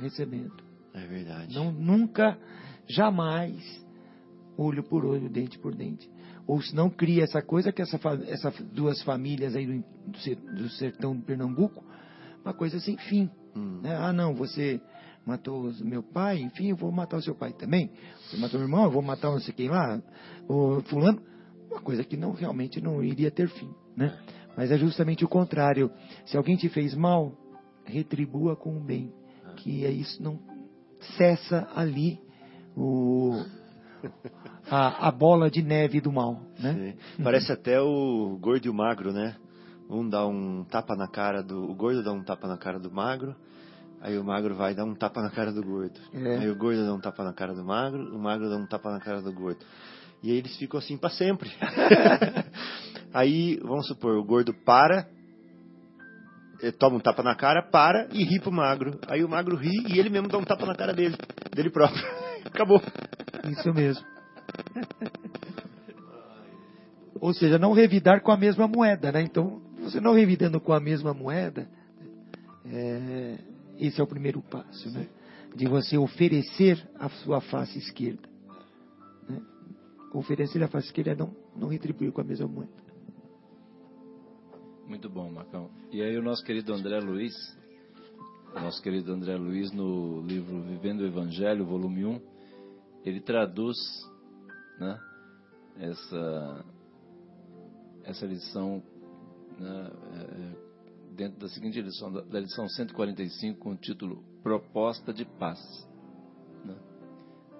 recebendo. 0.00 0.54
É 0.94 1.06
verdade. 1.06 1.54
Não, 1.54 1.70
nunca, 1.70 2.38
jamais, 2.88 3.83
olho 4.56 4.82
por 4.82 5.04
olho, 5.04 5.28
dente 5.28 5.58
por 5.58 5.74
dente. 5.74 6.08
Ou 6.46 6.60
se 6.60 6.74
não 6.74 6.90
cria 6.90 7.24
essa 7.24 7.40
coisa 7.40 7.72
que 7.72 7.82
essa, 7.82 7.98
essas 8.26 8.54
duas 8.72 9.02
famílias 9.02 9.56
aí 9.56 9.66
do, 9.66 9.84
do 10.06 10.56
do 10.56 10.68
sertão 10.70 11.16
de 11.16 11.22
Pernambuco, 11.22 11.84
uma 12.44 12.54
coisa 12.54 12.78
sem 12.80 12.96
fim. 12.96 13.30
Hum. 13.56 13.80
né? 13.82 13.96
Ah, 13.96 14.12
não, 14.12 14.34
você 14.34 14.80
matou 15.24 15.72
meu 15.80 16.02
pai, 16.02 16.40
enfim, 16.40 16.68
eu 16.68 16.76
vou 16.76 16.92
matar 16.92 17.16
o 17.16 17.22
seu 17.22 17.34
pai 17.34 17.52
também. 17.52 17.90
Você 18.20 18.36
matou 18.36 18.58
meu 18.58 18.68
irmão, 18.68 18.84
eu 18.84 18.90
vou 18.90 19.02
matar 19.02 19.30
não 19.30 19.40
sei 19.40 19.54
quem 19.54 19.68
lá, 19.68 20.02
o 20.48 20.80
fulano. 20.82 21.20
Uma 21.70 21.80
coisa 21.80 22.04
que 22.04 22.16
não 22.16 22.32
realmente 22.32 22.80
não 22.80 23.02
iria 23.02 23.30
ter 23.30 23.48
fim, 23.48 23.70
né? 23.96 24.16
Mas 24.56 24.70
é 24.70 24.78
justamente 24.78 25.24
o 25.24 25.28
contrário. 25.28 25.90
Se 26.26 26.36
alguém 26.36 26.56
te 26.56 26.68
fez 26.68 26.94
mal, 26.94 27.32
retribua 27.84 28.54
com 28.54 28.76
o 28.76 28.80
bem. 28.80 29.12
Que 29.56 29.84
é 29.84 29.90
isso, 29.90 30.22
não 30.22 30.38
cessa 31.16 31.68
ali 31.74 32.20
o, 32.76 33.40
a, 34.70 35.08
a 35.08 35.10
bola 35.10 35.50
de 35.50 35.62
neve 35.62 36.00
do 36.00 36.12
mal, 36.12 36.40
né? 36.58 36.94
Sim. 37.16 37.22
Parece 37.22 37.52
até 37.52 37.80
o 37.80 38.38
gordo 38.40 38.66
e 38.66 38.70
o 38.70 38.74
magro, 38.74 39.12
né? 39.12 39.36
Um 39.88 40.08
dá 40.08 40.26
um 40.26 40.64
tapa 40.64 40.96
na 40.96 41.08
cara 41.08 41.42
do. 41.42 41.70
O 41.70 41.74
gordo 41.74 42.02
dá 42.02 42.12
um 42.12 42.22
tapa 42.22 42.48
na 42.48 42.56
cara 42.56 42.78
do 42.78 42.90
magro, 42.90 43.34
aí 44.00 44.18
o 44.18 44.24
magro 44.24 44.54
vai 44.54 44.74
dar 44.74 44.84
um 44.84 44.94
tapa 44.94 45.20
na 45.20 45.30
cara 45.30 45.52
do 45.52 45.62
gordo. 45.62 46.00
É. 46.12 46.38
Aí 46.38 46.50
o 46.50 46.56
gordo 46.56 46.84
dá 46.84 46.94
um 46.94 47.00
tapa 47.00 47.22
na 47.22 47.32
cara 47.32 47.54
do 47.54 47.64
magro, 47.64 48.14
o 48.14 48.18
magro 48.18 48.48
dá 48.48 48.56
um 48.56 48.66
tapa 48.66 48.90
na 48.90 49.00
cara 49.00 49.20
do 49.20 49.32
gordo. 49.32 49.64
E 50.22 50.30
aí 50.30 50.38
eles 50.38 50.56
ficam 50.56 50.78
assim 50.78 50.96
para 50.96 51.10
sempre. 51.10 51.52
aí, 53.12 53.60
vamos 53.62 53.86
supor, 53.86 54.16
o 54.16 54.24
gordo 54.24 54.54
para, 54.54 55.06
eh, 56.62 56.72
toma 56.72 56.96
um 56.96 57.00
tapa 57.00 57.22
na 57.22 57.34
cara, 57.34 57.62
para 57.62 58.08
e 58.10 58.24
ri 58.24 58.40
pro 58.40 58.50
magro. 58.50 58.98
Aí 59.06 59.22
o 59.22 59.28
magro 59.28 59.54
ri 59.54 59.84
e 59.86 59.98
ele 59.98 60.08
mesmo 60.08 60.28
dá 60.28 60.38
um 60.38 60.44
tapa 60.44 60.64
na 60.64 60.74
cara 60.74 60.94
dele, 60.94 61.14
dele 61.54 61.68
próprio. 61.68 62.02
Acabou. 62.46 62.80
Isso 63.50 63.72
mesmo. 63.74 64.04
Ou 67.20 67.32
seja, 67.32 67.58
não 67.58 67.72
revidar 67.72 68.22
com 68.22 68.30
a 68.30 68.36
mesma 68.36 68.68
moeda, 68.68 69.10
né? 69.10 69.22
Então, 69.22 69.62
você 69.78 70.00
não 70.00 70.12
revidando 70.14 70.60
com 70.60 70.72
a 70.72 70.80
mesma 70.80 71.14
moeda, 71.14 71.68
é, 72.66 73.38
esse 73.78 74.00
é 74.00 74.04
o 74.04 74.06
primeiro 74.06 74.42
passo, 74.42 74.90
né? 74.90 75.08
De 75.54 75.66
você 75.66 75.96
oferecer 75.96 76.86
a 76.98 77.08
sua 77.08 77.40
face 77.40 77.78
esquerda. 77.78 78.28
né? 79.28 79.40
Oferecer 80.12 80.62
a 80.62 80.68
face 80.68 80.88
esquerda 80.88 81.12
é 81.12 81.14
não, 81.14 81.34
não 81.56 81.68
retribuir 81.68 82.12
com 82.12 82.20
a 82.20 82.24
mesma 82.24 82.46
moeda. 82.48 82.72
Muito 84.86 85.08
bom, 85.08 85.30
Marcão. 85.30 85.70
E 85.90 86.02
aí 86.02 86.16
o 86.18 86.22
nosso 86.22 86.44
querido 86.44 86.74
André 86.74 86.98
Luiz, 87.00 87.32
o 88.54 88.60
nosso 88.60 88.82
querido 88.82 89.12
André 89.12 89.34
Luiz, 89.36 89.72
no 89.72 90.20
livro 90.20 90.60
Vivendo 90.62 91.00
o 91.00 91.06
Evangelho, 91.06 91.64
volume 91.64 92.04
1, 92.04 92.20
ele 93.04 93.20
traduz 93.20 93.76
né, 94.78 94.98
essa, 95.76 96.64
essa 98.04 98.26
lição 98.26 98.82
né, 99.58 99.90
é, 100.14 101.14
dentro 101.14 101.38
da 101.38 101.48
seguinte 101.48 101.80
lição, 101.80 102.12
da, 102.12 102.40
lição 102.40 102.68
145, 102.68 103.60
com 103.60 103.72
o 103.72 103.76
título 103.76 104.24
Proposta 104.42 105.12
de 105.12 105.24
Paz. 105.24 105.60
né? 106.64 106.76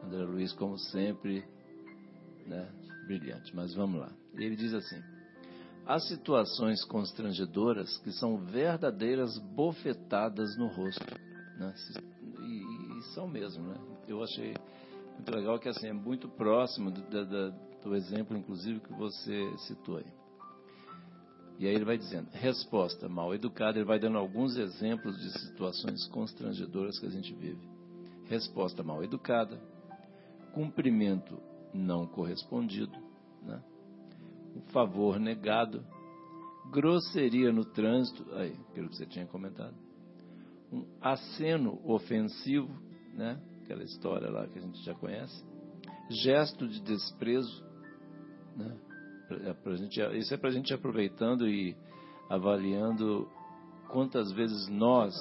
André 0.03 0.25
Luiz, 0.25 0.53
como 0.53 0.79
sempre, 0.79 1.45
né, 2.47 2.69
brilhante. 3.07 3.55
Mas 3.55 3.75
vamos 3.75 4.01
lá. 4.01 4.11
Ele 4.35 4.57
diz 4.57 4.73
assim: 4.75 5.01
Há 5.87 5.99
situações 5.99 6.85
constrangedoras 6.85 7.99
que 7.99 8.11
são 8.13 8.39
verdadeiras 8.39 9.39
bofetadas 9.39 10.57
no 10.57 10.69
rosto. 10.69 11.15
Né? 11.59 11.75
E, 12.41 12.99
e 12.99 13.03
são 13.15 13.29
mesmo, 13.29 13.63
né? 13.63 13.77
Eu 14.09 14.23
achei 14.23 14.55
muito 15.15 15.31
legal 15.35 15.59
que 15.59 15.69
assim, 15.69 15.89
é 15.89 15.93
muito 15.93 16.29
próximo 16.29 16.91
do, 16.91 17.03
da- 17.03 17.51
do 17.83 17.95
exemplo, 17.95 18.37
inclusive, 18.37 18.81
que 18.81 18.93
você 18.93 19.57
citou 19.59 19.99
aí. 19.99 20.07
E 21.59 21.67
aí 21.67 21.75
ele 21.75 21.85
vai 21.85 21.97
dizendo, 21.97 22.29
resposta 22.33 23.09
mal 23.09 23.33
educada, 23.35 23.79
ele 23.79 23.85
vai 23.85 23.99
dando 23.99 24.19
alguns 24.19 24.57
exemplos 24.57 25.17
de 25.19 25.31
situações 25.39 26.07
constrangedoras 26.09 26.99
que 26.99 27.07
a 27.07 27.11
gente 27.11 27.33
vive. 27.35 27.61
Resposta 28.27 28.83
mal 28.83 29.05
educada, 29.05 29.61
cumprimento 30.53 31.39
não 31.73 32.07
correspondido, 32.07 32.97
né? 33.43 33.63
um 34.57 34.61
favor 34.73 35.19
negado, 35.19 35.85
grosseria 36.71 37.53
no 37.53 37.65
trânsito, 37.65 38.25
aí, 38.35 38.57
aquilo 38.71 38.89
que 38.89 38.97
você 38.97 39.07
tinha 39.07 39.27
comentado, 39.27 39.75
um 40.73 40.85
aceno 41.01 41.81
ofensivo, 41.85 42.69
né? 43.15 43.41
Aquela 43.65 43.83
história 43.83 44.31
lá 44.31 44.47
que 44.47 44.59
a 44.59 44.63
gente 44.63 44.83
já 44.85 44.95
conhece, 44.95 45.45
gesto 46.11 46.69
de 46.69 46.81
desprezo, 46.83 47.65
né? 48.57 48.77
Pra- 49.27 49.55
pra 49.55 49.77
gente, 49.77 50.01
isso 50.19 50.33
é 50.35 50.37
para 50.37 50.51
a 50.51 50.53
gente 50.53 50.73
aproveitando 50.73 51.49
e 51.49 51.75
avaliando 52.29 53.27
quantas 53.89 54.31
vezes 54.33 54.69
nós. 54.69 55.15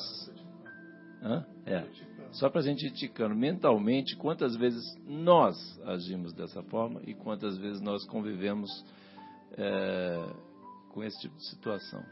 Hã? 1.21 1.45
É. 1.65 1.85
Só 2.33 2.49
para 2.49 2.59
a 2.59 2.63
gente 2.63 2.85
ir 2.85 2.91
ticando 2.91 3.35
mentalmente 3.35 4.15
quantas 4.17 4.55
vezes 4.55 4.83
nós 5.05 5.55
agimos 5.85 6.33
dessa 6.33 6.61
forma 6.63 7.01
e 7.05 7.13
quantas 7.13 7.57
vezes 7.57 7.79
nós 7.79 8.05
convivemos 8.07 8.69
é, 9.55 10.33
com 10.89 11.03
esse 11.03 11.17
tipo 11.21 11.35
de 11.37 11.47
situação. 11.49 12.03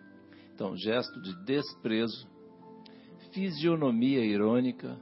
Então, 0.54 0.78
gesto 0.78 1.20
de 1.22 1.34
desprezo, 1.44 2.28
fisionomia 3.34 4.24
irônica, 4.24 4.96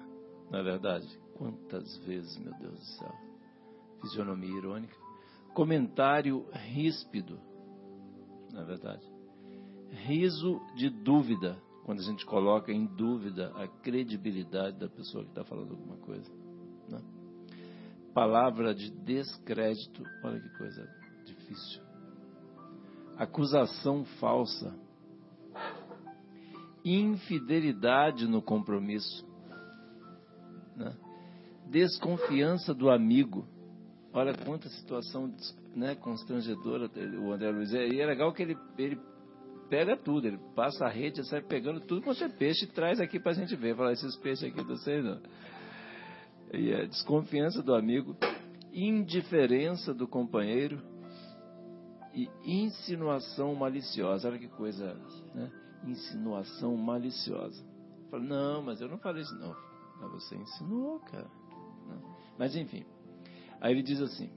na 0.49 0.59
é 0.59 0.63
verdade, 0.63 1.07
quantas 1.35 1.97
vezes, 1.99 2.37
meu 2.37 2.53
Deus 2.55 2.73
do 2.73 2.85
céu, 2.85 3.13
fisionomia 4.01 4.57
irônica, 4.57 4.95
comentário 5.53 6.45
ríspido, 6.51 7.39
na 8.51 8.61
é 8.61 8.65
verdade, 8.65 9.05
riso 9.91 10.59
de 10.75 10.89
dúvida, 10.89 11.57
quando 11.85 11.99
a 11.99 12.03
gente 12.03 12.25
coloca 12.25 12.71
em 12.71 12.85
dúvida 12.85 13.51
a 13.55 13.67
credibilidade 13.67 14.77
da 14.77 14.87
pessoa 14.87 15.23
que 15.23 15.31
está 15.31 15.43
falando 15.43 15.71
alguma 15.71 15.97
coisa. 15.97 16.29
Né? 16.87 17.01
Palavra 18.13 18.73
de 18.73 18.91
descrédito, 18.91 20.03
olha 20.23 20.39
que 20.39 20.49
coisa 20.57 20.87
difícil. 21.25 21.81
Acusação 23.17 24.05
falsa. 24.19 24.73
Infidelidade 26.83 28.27
no 28.27 28.41
compromisso. 28.41 29.28
Né? 30.79 30.95
Desconfiança 31.67 32.73
do 32.73 32.89
amigo. 32.89 33.45
Olha 34.13 34.33
quanta 34.33 34.67
situação 34.69 35.31
né, 35.75 35.93
constrangedora 35.95 36.89
o 37.19 37.31
André 37.31 37.51
Luiz. 37.51 37.71
E 37.71 38.01
é 38.01 38.05
legal 38.05 38.33
que 38.33 38.41
ele, 38.41 38.57
ele 38.77 38.99
pega 39.69 39.95
tudo, 39.95 40.25
ele 40.25 40.39
passa 40.55 40.85
a 40.85 40.89
rede, 40.89 41.23
sai 41.27 41.41
pegando 41.41 41.81
tudo 41.81 42.01
quanto 42.01 42.23
é 42.23 42.29
peixe 42.29 42.65
e 42.65 42.69
traz 42.69 42.99
aqui 42.99 43.19
para 43.19 43.33
a 43.33 43.35
gente 43.35 43.55
ver. 43.55 43.75
Fala, 43.75 43.91
esses 43.91 44.15
peixes 44.15 44.49
aqui, 44.49 44.63
vocês 44.63 45.03
não. 45.03 45.21
E 46.53 46.71
é 46.71 46.87
desconfiança 46.87 47.61
do 47.61 47.75
amigo, 47.75 48.17
indiferença 48.73 49.93
do 49.93 50.07
companheiro 50.07 50.81
e 52.15 52.27
insinuação 52.43 53.53
maliciosa. 53.53 54.27
Olha 54.27 54.39
que 54.39 54.47
coisa, 54.47 54.95
né? 55.35 55.51
Insinuação 55.85 56.75
maliciosa. 56.75 57.63
Fala, 58.09 58.23
não, 58.23 58.63
mas 58.63 58.81
eu 58.81 58.89
não 58.89 58.97
falei 58.97 59.21
isso, 59.21 59.35
não. 59.35 59.68
Mas 59.99 60.11
você 60.11 60.35
insinuou, 60.35 60.99
cara. 60.99 61.29
Mas 62.37 62.55
enfim. 62.55 62.85
Aí 63.59 63.73
ele 63.73 63.83
diz 63.83 64.01
assim: 64.01 64.29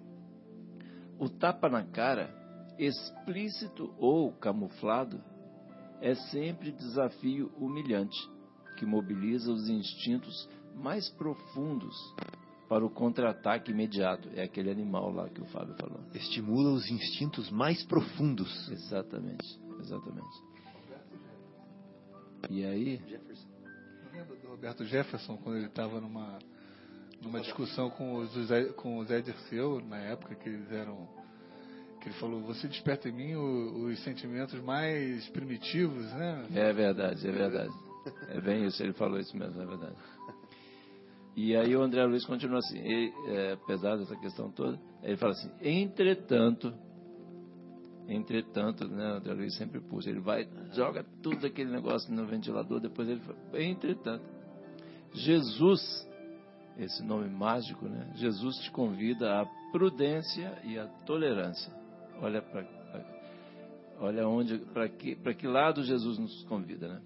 o 1.19 1.29
tapa 1.29 1.69
na 1.69 1.85
cara 1.85 2.43
explícito 2.79 3.95
ou 3.99 4.33
camuflado, 4.33 5.23
é 6.01 6.15
sempre 6.15 6.73
desafio 6.73 7.53
humilhante, 7.57 8.19
que 8.77 8.85
mobiliza 8.85 9.53
os 9.53 9.69
instintos 9.69 10.49
mais 10.75 11.09
profundos 11.11 11.95
para 12.69 12.85
o 12.85 12.91
contra-ataque 12.91 13.71
imediato. 13.71 14.29
É 14.35 14.43
aquele 14.43 14.71
animal 14.71 15.13
lá 15.13 15.29
que 15.29 15.41
o 15.41 15.47
Fábio 15.47 15.77
falou. 15.77 16.01
Estimula 16.15 16.73
os 16.73 16.91
instintos 16.91 17.51
mais 17.51 17.85
profundos. 17.85 18.69
Exatamente, 18.71 19.61
exatamente. 19.79 20.43
E 22.51 22.65
aí? 22.65 22.97
Jefferson. 23.07 23.52
Roberto 24.53 24.85
Jefferson 24.85 25.39
quando 25.39 25.57
ele 25.57 25.67
estava 25.67 25.99
numa 25.99 26.39
numa 27.23 27.41
discussão 27.41 27.89
com 27.89 28.17
o 28.17 28.27
Zé, 28.27 28.65
com 28.75 28.99
o 28.99 29.05
Zé 29.05 29.23
Dirceu 29.23 29.81
na 29.81 29.97
época 29.97 30.35
que 30.35 30.47
eles 30.47 30.71
eram 30.71 31.09
que 31.99 32.09
ele 32.09 32.15
falou, 32.17 32.43
você 32.43 32.69
desperta 32.69 33.09
em 33.09 33.13
mim 33.13 33.35
o, 33.35 33.87
os 33.87 33.99
sentimentos 34.05 34.61
mais 34.63 35.27
primitivos, 35.31 36.05
né? 36.13 36.47
É 36.55 36.73
verdade, 36.73 37.27
é 37.27 37.33
verdade. 37.33 37.73
É 38.29 38.41
bem 38.41 38.67
isso, 38.67 38.83
ele 38.83 38.93
falou 38.93 39.19
isso 39.19 39.35
mesmo, 39.35 39.63
é 39.63 39.65
verdade. 39.65 39.95
E 41.35 41.57
aí 41.57 41.75
o 41.75 41.81
André 41.81 42.05
Luiz 42.05 42.27
continua 42.27 42.59
assim, 42.59 42.79
ele, 42.79 43.13
é, 43.29 43.53
apesar 43.53 43.97
dessa 43.97 44.17
questão 44.17 44.51
toda, 44.51 44.79
ele 45.03 45.17
fala 45.17 45.33
assim, 45.33 45.51
entretanto, 45.63 46.75
entretanto, 48.07 48.87
né, 48.87 49.17
André 49.17 49.33
Luiz 49.33 49.57
sempre 49.57 49.81
puxa, 49.81 50.11
ele 50.11 50.21
vai, 50.21 50.47
joga 50.73 51.07
tudo 51.23 51.47
aquele 51.47 51.71
negócio 51.71 52.13
no 52.13 52.27
ventilador, 52.27 52.81
depois 52.81 53.09
ele 53.09 53.21
fala, 53.21 53.39
entretanto, 53.63 54.32
Jesus, 55.15 56.09
esse 56.79 57.03
nome 57.03 57.29
mágico, 57.29 57.87
né, 57.87 58.11
Jesus 58.17 58.57
te 58.59 58.71
convida 58.71 59.41
à 59.41 59.47
prudência 59.71 60.59
e 60.65 60.79
à 60.79 60.87
tolerância 61.07 61.73
Olha 62.23 62.41
para 62.41 62.65
olha 63.99 64.29
onde 64.29 64.59
para 64.73 64.89
que 64.89 65.17
para 65.17 65.35
que 65.35 65.47
lado 65.47 65.83
Jesus 65.83 66.19
nos 66.19 66.45
convida, 66.45 66.89
né? 66.89 67.01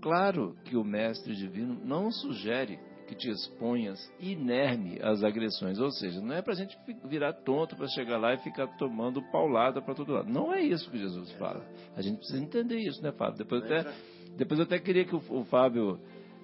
Claro 0.00 0.56
que 0.64 0.76
o 0.76 0.84
mestre 0.84 1.34
divino 1.34 1.80
não 1.84 2.10
sugere 2.10 2.78
que 3.06 3.14
te 3.14 3.28
exponhas 3.28 4.00
inerme 4.20 4.98
às 5.02 5.22
agressões, 5.22 5.78
ou 5.78 5.90
seja, 5.90 6.20
não 6.20 6.34
é 6.34 6.42
para 6.42 6.54
a 6.54 6.56
gente 6.56 6.76
virar 7.04 7.32
tonto 7.32 7.76
para 7.76 7.86
chegar 7.88 8.18
lá 8.18 8.34
e 8.34 8.38
ficar 8.38 8.66
tomando 8.78 9.20
paulada 9.30 9.82
para 9.82 9.94
todo 9.94 10.12
lado. 10.12 10.30
Não 10.30 10.52
é 10.54 10.62
isso 10.62 10.90
que 10.90 10.98
Jesus 10.98 11.30
fala. 11.32 11.64
A 11.96 12.02
gente 12.02 12.18
precisa 12.18 12.42
entender 12.42 12.78
isso, 12.78 13.02
né, 13.02 13.12
Fábio? 13.12 13.38
Depois 13.38 13.62
até 13.64 13.92
depois 14.36 14.58
eu 14.58 14.64
até 14.64 14.78
queria 14.78 15.04
que 15.04 15.14
o, 15.14 15.22
o 15.28 15.44
Fábio 15.44 16.00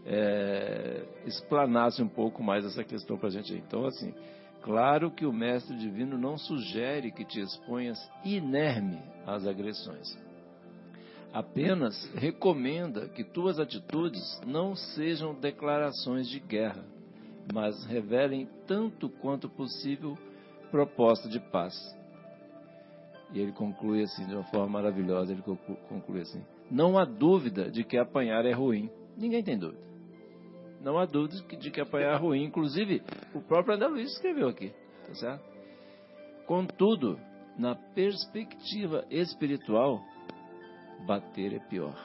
é, 0.06 1.04
explanasse 1.26 2.02
um 2.02 2.08
pouco 2.08 2.42
mais 2.42 2.64
essa 2.64 2.84
questão 2.84 3.16
para 3.16 3.28
a 3.28 3.32
gente. 3.32 3.54
Então, 3.54 3.84
assim, 3.84 4.14
Claro 4.62 5.10
que 5.10 5.24
o 5.24 5.32
Mestre 5.32 5.76
Divino 5.76 6.18
não 6.18 6.36
sugere 6.36 7.12
que 7.12 7.24
te 7.24 7.40
exponhas 7.40 7.98
inerme 8.24 9.00
às 9.26 9.46
agressões. 9.46 10.14
Apenas 11.32 12.10
recomenda 12.14 13.08
que 13.08 13.22
tuas 13.22 13.58
atitudes 13.58 14.40
não 14.46 14.74
sejam 14.74 15.34
declarações 15.34 16.28
de 16.28 16.40
guerra, 16.40 16.84
mas 17.52 17.84
revelem 17.86 18.48
tanto 18.66 19.08
quanto 19.08 19.48
possível 19.48 20.18
proposta 20.70 21.28
de 21.28 21.38
paz. 21.38 21.74
E 23.32 23.40
ele 23.40 23.52
conclui 23.52 24.02
assim, 24.02 24.26
de 24.26 24.34
uma 24.34 24.44
forma 24.44 24.68
maravilhosa, 24.68 25.32
ele 25.32 25.42
conclui 25.88 26.22
assim: 26.22 26.42
Não 26.70 26.98
há 26.98 27.04
dúvida 27.04 27.70
de 27.70 27.84
que 27.84 27.96
apanhar 27.96 28.44
é 28.44 28.52
ruim. 28.52 28.90
Ninguém 29.16 29.42
tem 29.42 29.58
dúvida. 29.58 29.87
Não 30.80 30.98
há 30.98 31.04
dúvida 31.06 31.42
de 31.56 31.70
que 31.70 31.80
apanhar 31.80 32.14
é 32.14 32.16
ruim. 32.16 32.44
Inclusive, 32.44 33.02
o 33.34 33.40
próprio 33.40 33.74
André 33.74 33.88
Luiz 33.88 34.12
escreveu 34.12 34.48
aqui. 34.48 34.72
Tá 35.06 35.14
certo? 35.14 35.44
Contudo, 36.46 37.18
na 37.58 37.74
perspectiva 37.74 39.04
espiritual, 39.10 40.00
bater 41.06 41.54
é 41.54 41.58
pior. 41.58 41.96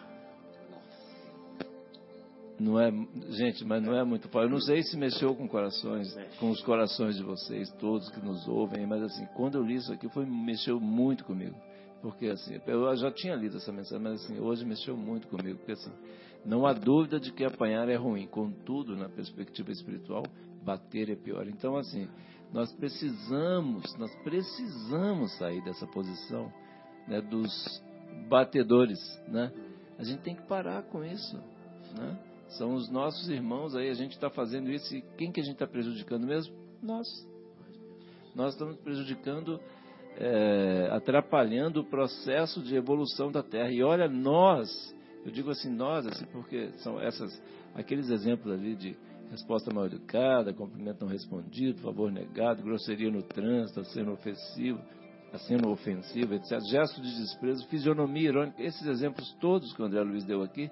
Não 2.59 2.79
é, 2.79 2.91
gente, 3.29 3.65
mas 3.65 3.81
não 3.83 3.95
é 3.95 4.03
muito 4.03 4.29
forte. 4.29 4.45
Eu 4.45 4.51
não 4.51 4.61
sei 4.61 4.83
se 4.83 4.97
mexeu 4.97 5.35
com 5.35 5.47
corações, 5.47 6.07
com 6.39 6.49
os 6.49 6.61
corações 6.61 7.15
de 7.15 7.23
vocês, 7.23 7.69
todos 7.79 8.09
que 8.09 8.23
nos 8.23 8.47
ouvem, 8.47 8.85
mas 8.85 9.01
assim, 9.03 9.25
quando 9.35 9.57
eu 9.57 9.63
li 9.63 9.75
isso 9.75 9.91
aqui, 9.91 10.07
foi 10.09 10.25
mexeu 10.25 10.79
muito 10.79 11.25
comigo. 11.25 11.55
Porque 12.01 12.27
assim, 12.27 12.59
eu 12.67 12.95
já 12.95 13.11
tinha 13.11 13.35
lido 13.35 13.57
essa 13.57 13.71
mensagem, 13.71 14.03
mas 14.03 14.23
assim, 14.23 14.39
hoje 14.39 14.65
mexeu 14.65 14.95
muito 14.95 15.27
comigo, 15.27 15.57
porque 15.57 15.71
assim, 15.71 15.91
não 16.45 16.65
há 16.65 16.74
dúvida 16.74 17.20
de 17.20 17.32
que 17.32 17.44
apanhar 17.44 17.88
é 17.90 17.95
ruim, 17.95 18.28
contudo, 18.28 18.95
na 18.95 19.07
perspectiva 19.07 19.72
espiritual, 19.72 20.24
bater 20.64 21.10
é 21.10 21.15
pior. 21.15 21.48
Então, 21.48 21.78
assim, 21.78 22.07
nós 22.52 22.72
precisamos, 22.74 23.95
nós 23.98 24.14
precisamos 24.24 25.38
sair 25.38 25.64
dessa 25.64 25.88
posição 25.88 26.52
né, 27.07 27.22
dos 27.22 27.52
batedores, 28.28 28.99
né? 29.28 29.52
A 29.98 30.03
gente 30.03 30.22
tem 30.22 30.36
que 30.36 30.44
parar 30.44 30.84
com 30.84 31.03
isso, 31.03 31.38
né? 31.98 32.20
São 32.49 32.76
os 32.76 32.90
nossos 32.90 33.30
irmãos 33.30 33.76
aí, 33.76 33.90
a 33.90 33.95
gente 33.95 34.11
está 34.11 34.30
fazendo 34.30 34.70
isso 34.70 34.95
e 34.95 35.02
quem 35.18 35.32
que 35.32 35.40
a 35.40 35.44
gente 35.44 35.53
está 35.53 35.65
prejudicando 35.65 36.26
mesmo? 36.26 36.53
Nós. 36.82 37.07
Nós 38.36 38.53
estamos 38.53 38.76
prejudicando, 38.78 39.60
é, 40.18 40.90
atrapalhando 40.91 41.82
o 41.82 41.86
processo 41.86 42.61
de 42.61 42.76
evolução 42.76 43.32
da 43.32 43.41
Terra. 43.41 43.72
E 43.72 43.82
olha, 43.82 44.07
nós 44.07 44.93
eu 45.25 45.31
digo 45.31 45.49
assim, 45.51 45.69
nós, 45.69 46.05
assim, 46.05 46.25
porque 46.25 46.71
são 46.79 46.99
essas, 46.99 47.41
aqueles 47.73 48.09
exemplos 48.09 48.53
ali 48.53 48.75
de 48.75 48.95
resposta 49.31 49.73
mal 49.73 49.85
educada, 49.85 50.53
cumprimento 50.53 51.01
não 51.01 51.11
respondido, 51.11 51.81
favor 51.81 52.11
negado, 52.11 52.61
grosseria 52.61 53.09
no 53.09 53.23
trânsito, 53.23 53.79
aceno 53.79 54.13
ofensivo, 54.13 54.79
aceno 55.31 55.71
ofensivo, 55.71 56.33
etc. 56.35 56.59
Gesto 56.69 57.01
de 57.01 57.15
desprezo, 57.15 57.65
fisionomia 57.67 58.29
irônica, 58.29 58.61
esses 58.61 58.85
exemplos 58.85 59.33
todos 59.39 59.73
que 59.73 59.81
o 59.81 59.85
André 59.85 60.01
Luiz 60.01 60.23
deu 60.25 60.43
aqui, 60.43 60.69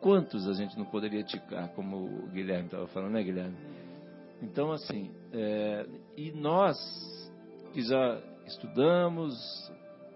quantos 0.00 0.46
a 0.48 0.52
gente 0.52 0.76
não 0.76 0.84
poderia 0.84 1.22
ticar, 1.22 1.68
como 1.70 2.04
o 2.04 2.26
Guilherme 2.28 2.66
estava 2.66 2.86
falando, 2.88 3.12
né, 3.12 3.22
Guilherme? 3.22 3.56
Então, 4.42 4.70
assim, 4.70 5.10
é, 5.32 5.86
e 6.16 6.30
nós 6.32 6.76
que 7.72 7.82
já 7.82 8.20
estudamos 8.46 9.34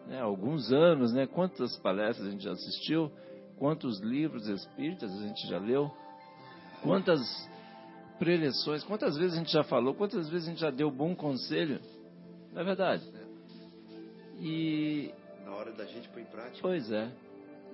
né, 0.06 0.20
alguns 0.20 0.72
anos, 0.72 1.12
né, 1.12 1.26
quantas 1.26 1.76
palestras 1.78 2.28
a 2.28 2.30
gente 2.30 2.44
já 2.44 2.52
assistiu, 2.52 3.10
Quantos 3.62 4.01
livros 4.01 4.48
espíritas 4.48 5.09
a 5.12 5.22
gente 5.24 5.47
já 5.47 5.56
leu? 5.56 5.89
Quantas 6.82 7.20
preleções? 8.18 8.82
Quantas 8.82 9.16
vezes 9.16 9.34
a 9.34 9.39
gente 9.39 9.52
já 9.52 9.62
falou? 9.62 9.94
Quantas 9.94 10.28
vezes 10.28 10.48
a 10.48 10.51
gente 10.51 10.60
já 10.60 10.70
deu 10.72 10.90
bom 10.90 11.14
conselho? 11.14 11.78
Não 12.52 12.60
é 12.60 12.64
verdade? 12.64 13.09
E. 14.40 15.14
Na 15.44 15.52
hora 15.52 15.70
da 15.70 15.84
gente 15.84 16.09
pôr 16.09 16.18
em 16.18 16.24
prática. 16.24 16.59
Pois 16.60 16.90
é. 16.90 17.09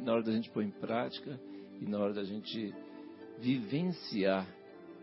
Na 0.00 0.12
hora 0.12 0.22
da 0.22 0.30
gente 0.30 0.50
pôr 0.50 0.62
em 0.62 0.70
prática 0.70 1.40
e 1.80 1.86
na 1.86 1.98
hora 1.98 2.12
da 2.12 2.22
gente 2.22 2.74
vivenciar 3.38 4.46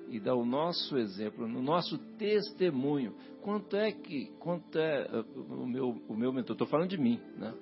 e 0.07 0.19
dar 0.19 0.35
o 0.35 0.45
nosso 0.45 0.99
exemplo, 0.99 1.45
o 1.45 1.63
nosso 1.63 1.97
testemunho. 2.15 3.15
Quanto 3.41 3.75
é 3.75 3.91
que, 3.91 4.27
quanto 4.37 4.77
é 4.77 5.07
o 5.35 5.65
meu, 5.65 5.99
o 6.07 6.15
meu 6.15 6.31
mentor? 6.31 6.53
Estou 6.53 6.67
falando 6.67 6.91
de 6.91 6.97
mim, 6.99 7.19
né? 7.39 7.55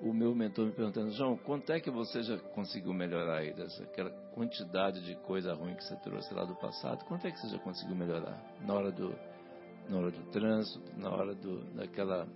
O 0.00 0.12
meu 0.12 0.34
mentor 0.34 0.66
me 0.66 0.72
perguntando, 0.72 1.10
João, 1.12 1.36
quanto 1.36 1.72
é 1.72 1.80
que 1.80 1.90
você 1.90 2.22
já 2.22 2.38
conseguiu 2.38 2.92
melhorar 2.92 3.38
aí 3.38 3.52
dessa 3.52 3.82
aquela 3.82 4.10
quantidade 4.32 5.04
de 5.04 5.16
coisa 5.16 5.52
ruim 5.54 5.74
que 5.74 5.82
você 5.82 5.96
trouxe 5.96 6.32
lá 6.32 6.44
do 6.44 6.54
passado? 6.54 7.04
Quanto 7.04 7.26
é 7.26 7.32
que 7.32 7.40
você 7.40 7.48
já 7.48 7.58
conseguiu 7.58 7.96
melhorar 7.96 8.40
na 8.60 8.74
hora 8.74 8.92
do, 8.92 9.12
na 9.88 9.98
hora 9.98 10.10
do 10.10 10.30
trânsito, 10.30 10.80
na 10.96 11.10
hora 11.10 11.34
do, 11.34 11.64
daquela, 11.74 12.28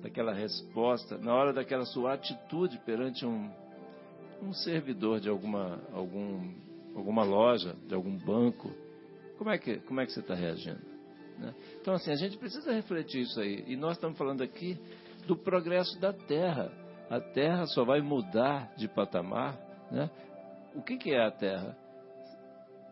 daquela 0.00 0.32
resposta, 0.32 1.18
na 1.18 1.34
hora 1.34 1.52
daquela 1.52 1.84
sua 1.84 2.14
atitude 2.14 2.78
perante 2.86 3.26
um, 3.26 3.50
um 4.40 4.52
servidor 4.52 5.18
de 5.18 5.28
alguma, 5.28 5.80
algum 5.92 6.54
alguma 6.94 7.24
loja, 7.24 7.74
de 7.86 7.94
algum 7.94 8.16
banco, 8.16 8.70
como 9.38 9.50
é 9.50 9.58
que, 9.58 9.78
como 9.78 10.00
é 10.00 10.06
que 10.06 10.12
você 10.12 10.20
está 10.20 10.34
reagindo? 10.34 10.80
Né? 11.38 11.54
Então, 11.80 11.94
assim, 11.94 12.12
a 12.12 12.16
gente 12.16 12.36
precisa 12.36 12.72
refletir 12.72 13.22
isso 13.22 13.40
aí. 13.40 13.64
E 13.66 13.76
nós 13.76 13.92
estamos 13.92 14.18
falando 14.18 14.42
aqui 14.42 14.78
do 15.26 15.36
progresso 15.36 15.98
da 15.98 16.12
Terra. 16.12 16.70
A 17.10 17.20
Terra 17.20 17.66
só 17.66 17.84
vai 17.84 18.00
mudar 18.00 18.72
de 18.76 18.86
patamar. 18.86 19.58
Né? 19.90 20.08
O 20.76 20.82
que, 20.82 20.96
que 20.96 21.12
é 21.12 21.26
a 21.26 21.30
Terra? 21.32 21.76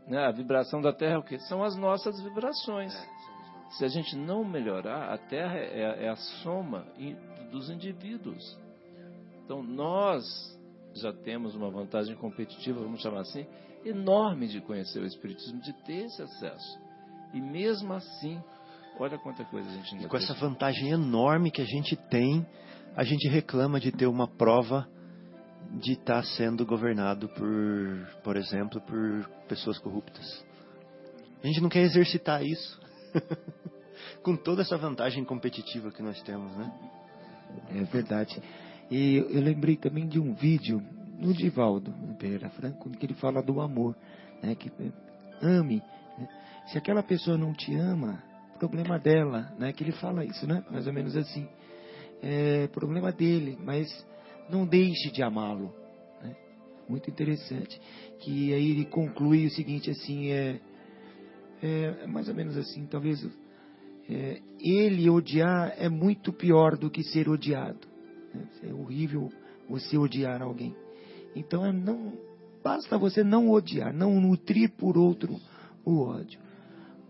Né? 0.08 0.18
A 0.26 0.32
vibração 0.32 0.82
da 0.82 0.92
Terra 0.92 1.14
é 1.14 1.18
o 1.18 1.22
quê? 1.22 1.38
São 1.38 1.62
as 1.62 1.76
nossas 1.76 2.20
vibrações. 2.20 2.92
Se 3.70 3.84
a 3.84 3.88
gente 3.88 4.16
não 4.16 4.44
melhorar, 4.44 5.12
a 5.12 5.18
Terra 5.18 5.56
é, 5.56 6.06
é 6.06 6.08
a 6.08 6.16
soma 6.16 6.84
dos 7.52 7.70
indivíduos. 7.70 8.58
Então, 9.44 9.62
nós 9.62 10.24
já 10.94 11.12
temos 11.12 11.54
uma 11.54 11.70
vantagem 11.70 12.16
competitiva, 12.16 12.80
vamos 12.80 13.00
chamar 13.00 13.20
assim, 13.20 13.46
enorme 13.84 14.48
de 14.48 14.60
conhecer 14.60 15.00
o 15.00 15.06
Espiritismo, 15.06 15.60
de 15.60 15.72
ter 15.84 16.06
esse 16.06 16.20
acesso. 16.22 16.80
E 17.32 17.40
mesmo 17.40 17.92
assim, 17.92 18.42
olha 18.98 19.18
quanta 19.18 19.44
coisa 19.44 19.68
a 19.68 19.72
gente 19.72 19.94
ainda 19.94 20.06
e 20.06 20.08
Com 20.08 20.16
essa 20.16 20.34
vantagem 20.34 20.90
enorme 20.90 21.50
que 21.50 21.62
a 21.62 21.66
gente 21.66 21.94
tem, 21.94 22.46
a 22.98 23.04
gente 23.04 23.28
reclama 23.28 23.78
de 23.78 23.92
ter 23.92 24.08
uma 24.08 24.26
prova 24.26 24.84
de 25.80 25.92
estar 25.92 26.20
sendo 26.24 26.66
governado 26.66 27.28
por, 27.28 28.08
por 28.24 28.36
exemplo, 28.36 28.80
por 28.80 29.30
pessoas 29.46 29.78
corruptas. 29.78 30.44
A 31.40 31.46
gente 31.46 31.60
não 31.60 31.68
quer 31.68 31.82
exercitar 31.82 32.44
isso. 32.44 32.80
Com 34.20 34.34
toda 34.34 34.62
essa 34.62 34.76
vantagem 34.76 35.24
competitiva 35.24 35.92
que 35.92 36.02
nós 36.02 36.20
temos, 36.22 36.52
né? 36.56 36.72
É 37.76 37.84
verdade. 37.84 38.42
E 38.90 39.18
eu 39.30 39.42
lembrei 39.42 39.76
também 39.76 40.08
de 40.08 40.18
um 40.18 40.34
vídeo 40.34 40.82
no 41.20 41.32
Divaldo 41.32 41.94
Pereira 42.18 42.50
Franco, 42.50 42.90
que 42.90 43.06
ele 43.06 43.14
fala 43.14 43.40
do 43.40 43.60
amor, 43.60 43.94
né, 44.42 44.56
que 44.56 44.72
ame. 45.40 45.80
Né? 46.18 46.28
Se 46.66 46.76
aquela 46.76 47.04
pessoa 47.04 47.38
não 47.38 47.52
te 47.52 47.72
ama, 47.76 48.20
problema 48.58 48.98
dela, 48.98 49.52
né, 49.56 49.72
que 49.72 49.84
ele 49.84 49.92
fala 49.92 50.24
isso, 50.24 50.48
né, 50.48 50.64
mais 50.68 50.88
ou 50.88 50.92
menos 50.92 51.16
assim. 51.16 51.48
É 52.22 52.66
problema 52.68 53.12
dele, 53.12 53.56
mas 53.64 53.88
não 54.50 54.66
deixe 54.66 55.10
de 55.10 55.22
amá-lo. 55.22 55.72
Né? 56.22 56.34
Muito 56.88 57.10
interessante. 57.10 57.80
Que 58.20 58.52
aí 58.52 58.70
ele 58.70 58.84
conclui 58.86 59.46
o 59.46 59.50
seguinte, 59.50 59.90
assim, 59.90 60.30
é, 60.30 60.60
é, 61.62 61.96
é 62.02 62.06
mais 62.06 62.28
ou 62.28 62.34
menos 62.34 62.56
assim, 62.56 62.86
talvez 62.86 63.24
é, 64.08 64.40
ele 64.58 65.08
odiar 65.10 65.74
é 65.76 65.88
muito 65.88 66.32
pior 66.32 66.76
do 66.76 66.90
que 66.90 67.02
ser 67.02 67.28
odiado. 67.28 67.86
Né? 68.34 68.48
É 68.64 68.72
horrível 68.72 69.30
você 69.68 69.96
odiar 69.96 70.42
alguém. 70.42 70.74
Então 71.36 71.64
é 71.64 71.72
não 71.72 72.14
basta 72.62 72.98
você 72.98 73.22
não 73.22 73.50
odiar, 73.50 73.92
não 73.92 74.20
nutrir 74.20 74.70
por 74.76 74.96
outro 74.96 75.38
o 75.84 76.00
ódio. 76.00 76.40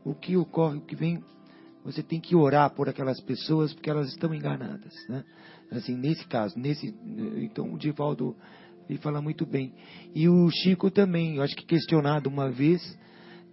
O 0.05 0.15
que 0.15 0.37
ocorre, 0.37 0.79
o 0.79 0.81
que 0.81 0.95
vem, 0.95 1.23
você 1.91 2.03
tem 2.03 2.21
que 2.21 2.37
orar 2.37 2.69
por 2.75 2.87
aquelas 2.87 3.19
pessoas 3.23 3.73
porque 3.73 3.89
elas 3.89 4.09
estão 4.09 4.35
enganadas, 4.35 4.93
né? 5.09 5.25
Assim, 5.71 5.97
nesse 5.97 6.27
caso, 6.27 6.59
nesse, 6.59 6.95
então 7.39 7.73
o 7.73 7.79
Divaldo 7.79 8.37
ele 8.89 8.99
fala 8.99 9.23
muito 9.23 9.47
bem. 9.47 9.73
E 10.15 10.29
o 10.29 10.51
Chico 10.51 10.91
também, 10.91 11.37
eu 11.37 11.43
acho 11.43 11.57
que 11.57 11.65
questionado 11.65 12.29
uma 12.29 12.51
vez, 12.51 12.81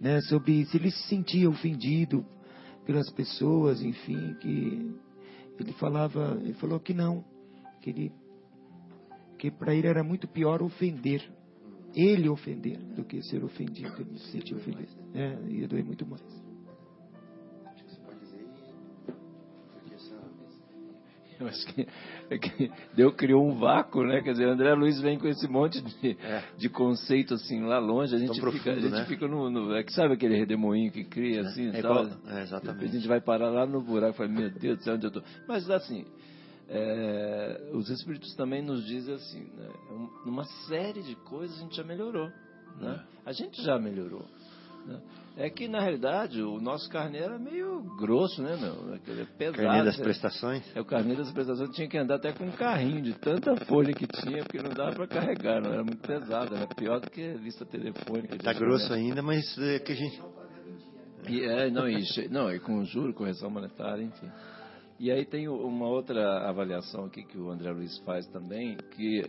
né, 0.00 0.20
sobre 0.22 0.66
se 0.66 0.76
ele 0.76 0.90
se 0.90 1.02
sentia 1.08 1.48
ofendido 1.48 2.26
pelas 2.84 3.10
pessoas, 3.10 3.82
enfim, 3.82 4.34
que 4.34 4.94
ele 5.58 5.72
falava, 5.72 6.38
ele 6.42 6.54
falou 6.54 6.78
que 6.78 6.92
não, 6.92 7.24
que 7.80 7.90
ele 7.90 8.12
que 9.38 9.50
para 9.50 9.74
ele 9.74 9.86
era 9.86 10.02
muito 10.02 10.28
pior 10.28 10.62
ofender, 10.62 11.22
ele 11.94 12.28
ofender, 12.28 12.78
do 12.94 13.04
que 13.04 13.22
ser 13.22 13.42
ofendido, 13.44 13.94
ele 14.00 14.18
se 14.18 14.30
sentir 14.30 14.54
ofendido. 14.54 14.92
É, 15.14 15.38
ia 15.48 15.68
doer 15.68 15.84
muito 15.84 16.06
mais. 16.06 16.45
Eu 21.40 21.46
acho 21.48 21.66
que, 21.66 21.86
é 22.30 22.38
que 22.38 22.70
Deus 22.94 23.14
criou 23.14 23.46
um 23.46 23.58
vácuo, 23.58 24.04
né? 24.04 24.22
Quer 24.22 24.32
dizer, 24.32 24.48
André 24.48 24.74
Luiz 24.74 25.00
vem 25.00 25.18
com 25.18 25.28
esse 25.28 25.46
monte 25.46 25.80
de, 25.82 26.16
é. 26.20 26.44
de 26.56 26.68
conceito 26.68 27.34
assim 27.34 27.62
lá 27.62 27.78
longe. 27.78 28.14
A 28.14 28.18
gente 28.18 28.40
Tão 28.40 28.50
fica, 28.50 28.50
profundo, 28.50 28.78
a 28.78 28.80
gente 28.80 29.00
né? 29.00 29.04
fica 29.06 29.28
no, 29.28 29.50
no, 29.50 29.74
é 29.74 29.82
que 29.82 29.92
sabe 29.92 30.14
aquele 30.14 30.36
redemoinho 30.36 30.90
que 30.90 31.04
cria 31.04 31.42
assim, 31.42 31.68
é, 31.68 31.82
tal? 31.82 32.04
igual, 32.04 32.18
é, 32.28 32.42
exatamente. 32.42 32.84
A 32.84 32.88
gente 32.88 33.08
vai 33.08 33.20
parar 33.20 33.50
lá 33.50 33.66
no 33.66 33.82
buraco, 33.82 34.14
e 34.14 34.16
fala, 34.16 34.28
meu 34.28 34.50
Deus 34.50 34.78
do 34.78 34.84
céu, 34.84 34.94
onde 34.94 35.06
eu 35.06 35.10
tô? 35.10 35.22
Mas 35.46 35.68
assim, 35.70 36.06
é, 36.68 37.70
os 37.72 37.90
Espíritos 37.90 38.34
também 38.34 38.62
nos 38.62 38.84
dizem 38.86 39.14
assim, 39.14 39.44
né, 39.56 39.68
uma 40.24 40.44
série 40.66 41.02
de 41.02 41.14
coisas 41.16 41.58
a 41.58 41.60
gente 41.60 41.76
já 41.76 41.84
melhorou. 41.84 42.30
Né? 42.80 43.04
A 43.24 43.32
gente 43.32 43.62
já 43.62 43.78
melhorou. 43.78 44.24
Né? 44.86 45.00
É 45.38 45.50
que, 45.50 45.68
na 45.68 45.80
realidade, 45.80 46.40
o 46.40 46.58
nosso 46.58 46.88
carneiro 46.88 47.34
é 47.34 47.38
meio 47.38 47.82
grosso, 47.98 48.42
né, 48.42 48.56
meu? 48.56 48.94
Aquele 48.94 49.20
é 49.20 49.24
pesado. 49.26 49.58
Carneiro 49.58 49.84
das 49.84 49.96
prestações? 49.98 50.64
É, 50.74 50.80
o 50.80 50.84
carneiro 50.84 51.22
das 51.22 51.30
prestações 51.30 51.70
tinha 51.76 51.86
que 51.86 51.98
andar 51.98 52.14
até 52.14 52.32
com 52.32 52.44
um 52.44 52.52
carrinho, 52.52 53.02
de 53.02 53.12
tanta 53.18 53.54
folha 53.66 53.92
que 53.92 54.06
tinha, 54.06 54.42
porque 54.44 54.62
não 54.62 54.70
dava 54.70 54.94
para 54.94 55.06
carregar, 55.06 55.60
não 55.60 55.74
era 55.74 55.84
muito 55.84 56.00
pesado, 56.00 56.56
era 56.56 56.66
pior 56.68 57.00
do 57.00 57.10
que 57.10 57.34
lista 57.34 57.66
telefônica. 57.66 58.34
Está 58.34 58.54
grosso 58.54 58.90
ainda, 58.94 59.20
mas 59.20 59.44
é 59.58 59.78
que 59.78 59.92
a 59.92 59.94
gente... 59.94 60.22
E, 61.28 61.42
é, 61.42 61.70
não, 61.70 61.86
e, 61.86 62.02
não, 62.30 62.50
e 62.50 62.58
com 62.58 62.82
juro, 62.84 63.12
correção 63.12 63.50
monetária, 63.50 64.02
enfim. 64.02 64.30
E 64.98 65.10
aí 65.10 65.26
tem 65.26 65.48
uma 65.48 65.86
outra 65.86 66.48
avaliação 66.48 67.04
aqui 67.04 67.22
que 67.22 67.36
o 67.36 67.50
André 67.50 67.70
Luiz 67.72 67.98
faz 67.98 68.26
também, 68.28 68.78
que 68.92 69.22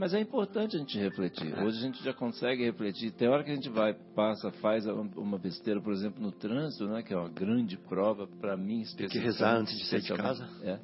mas 0.00 0.14
é 0.14 0.18
importante 0.18 0.76
a 0.76 0.78
gente 0.78 0.98
refletir. 0.98 1.52
Hoje 1.58 1.76
a 1.76 1.82
gente 1.82 2.02
já 2.02 2.14
consegue 2.14 2.64
refletir. 2.64 3.10
Tem 3.10 3.28
hora 3.28 3.44
que 3.44 3.50
a 3.50 3.54
gente 3.54 3.68
vai, 3.68 3.92
passa, 3.92 4.50
faz 4.52 4.86
uma 4.86 5.36
besteira, 5.36 5.78
por 5.78 5.92
exemplo, 5.92 6.22
no 6.22 6.32
trânsito, 6.32 6.88
né, 6.88 7.02
que 7.02 7.12
é 7.12 7.16
uma 7.18 7.28
grande 7.28 7.76
prova 7.76 8.26
para 8.26 8.56
mim. 8.56 8.82
Tem 8.96 9.10
que 9.10 9.18
rezar 9.18 9.58
antes 9.58 9.76
de 9.76 9.84
sair 9.84 10.00
de 10.00 10.14
casa. 10.14 10.48
É. 10.62 10.78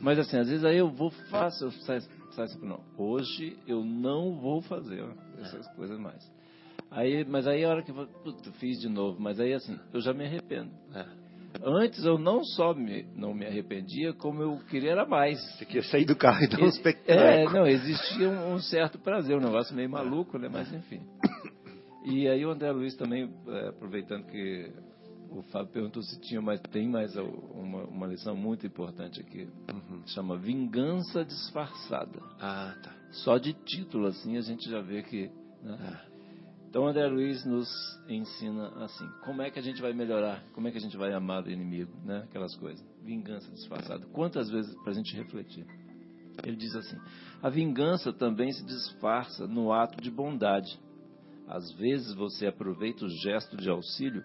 Mas 0.00 0.16
assim, 0.16 0.36
às 0.36 0.48
vezes 0.48 0.64
aí 0.64 0.78
eu 0.78 0.88
vou, 0.88 1.10
faço, 1.28 1.64
eu 1.64 1.72
saio, 1.72 2.02
saio 2.02 2.44
assim, 2.44 2.64
não, 2.64 2.80
hoje 2.96 3.58
eu 3.66 3.84
não 3.84 4.36
vou 4.36 4.62
fazer 4.62 5.04
essas 5.40 5.66
é. 5.66 5.74
coisas 5.74 5.98
mais. 5.98 6.30
Aí, 6.88 7.24
mas 7.24 7.48
aí 7.48 7.64
a 7.64 7.68
hora 7.68 7.82
que 7.82 7.90
eu, 7.90 8.06
puta, 8.22 8.52
fiz 8.60 8.78
de 8.78 8.88
novo, 8.88 9.20
mas 9.20 9.40
aí 9.40 9.54
assim, 9.54 9.76
eu 9.92 10.00
já 10.00 10.14
me 10.14 10.24
arrependo. 10.24 10.70
É. 10.94 11.21
Antes 11.62 12.04
eu 12.04 12.18
não 12.18 12.42
só 12.42 12.72
me, 12.74 13.04
não 13.14 13.34
me 13.34 13.46
arrependia, 13.46 14.12
como 14.12 14.42
eu 14.42 14.58
queria 14.70 14.92
era 14.92 15.06
mais. 15.06 15.38
Você 15.56 15.64
queria 15.64 15.82
sair 15.82 16.04
do 16.04 16.16
carro 16.16 16.44
e 16.44 16.48
dar 16.48 16.60
uns 16.62 16.80
É, 17.06 17.44
não, 17.44 17.66
existia 17.66 18.28
um, 18.28 18.54
um, 18.54 18.58
certo 18.58 18.98
prazer, 18.98 19.36
um 19.36 19.40
negócio 19.40 19.74
meio 19.74 19.90
maluco, 19.90 20.38
né? 20.38 20.48
Mas 20.50 20.72
enfim. 20.72 21.00
E 22.04 22.26
aí 22.26 22.44
o 22.44 22.50
André 22.50 22.72
Luiz 22.72 22.96
também, 22.96 23.32
é, 23.46 23.68
aproveitando 23.68 24.26
que 24.26 24.72
o 25.30 25.42
Fábio 25.44 25.72
perguntou 25.72 26.02
se 26.02 26.20
tinha 26.20 26.42
mais, 26.42 26.60
tem 26.60 26.88
mais 26.88 27.14
uma, 27.16 27.84
uma 27.84 28.06
lição 28.06 28.36
muito 28.36 28.66
importante 28.66 29.20
aqui. 29.20 29.48
Uhum. 29.72 30.02
Chama 30.06 30.36
Vingança 30.36 31.24
Disfarçada. 31.24 32.20
Ah, 32.40 32.74
tá. 32.82 32.92
Só 33.12 33.38
de 33.38 33.52
título, 33.52 34.06
assim, 34.06 34.36
a 34.36 34.40
gente 34.40 34.68
já 34.68 34.80
vê 34.80 35.02
que. 35.02 35.30
Né? 35.62 35.78
Ah. 35.80 36.11
Então, 36.72 36.86
André 36.86 37.06
Luiz 37.06 37.44
nos 37.44 37.68
ensina 38.08 38.68
assim: 38.82 39.06
como 39.26 39.42
é 39.42 39.50
que 39.50 39.58
a 39.58 39.62
gente 39.62 39.82
vai 39.82 39.92
melhorar? 39.92 40.42
Como 40.54 40.66
é 40.66 40.70
que 40.70 40.78
a 40.78 40.80
gente 40.80 40.96
vai 40.96 41.12
amar 41.12 41.44
o 41.44 41.50
inimigo? 41.50 41.92
Né? 42.02 42.22
Aquelas 42.24 42.56
coisas. 42.56 42.82
Vingança 43.02 43.50
disfarçada. 43.50 44.06
Quantas 44.06 44.48
vezes 44.48 44.74
para 44.76 44.92
a 44.92 44.94
gente 44.94 45.14
refletir? 45.14 45.66
Ele 46.42 46.56
diz 46.56 46.74
assim: 46.74 46.96
a 47.42 47.50
vingança 47.50 48.10
também 48.10 48.50
se 48.52 48.64
disfarça 48.64 49.46
no 49.46 49.70
ato 49.70 50.00
de 50.00 50.10
bondade. 50.10 50.80
Às 51.46 51.70
vezes 51.72 52.14
você 52.14 52.46
aproveita 52.46 53.04
o 53.04 53.08
gesto 53.22 53.54
de 53.54 53.68
auxílio 53.68 54.24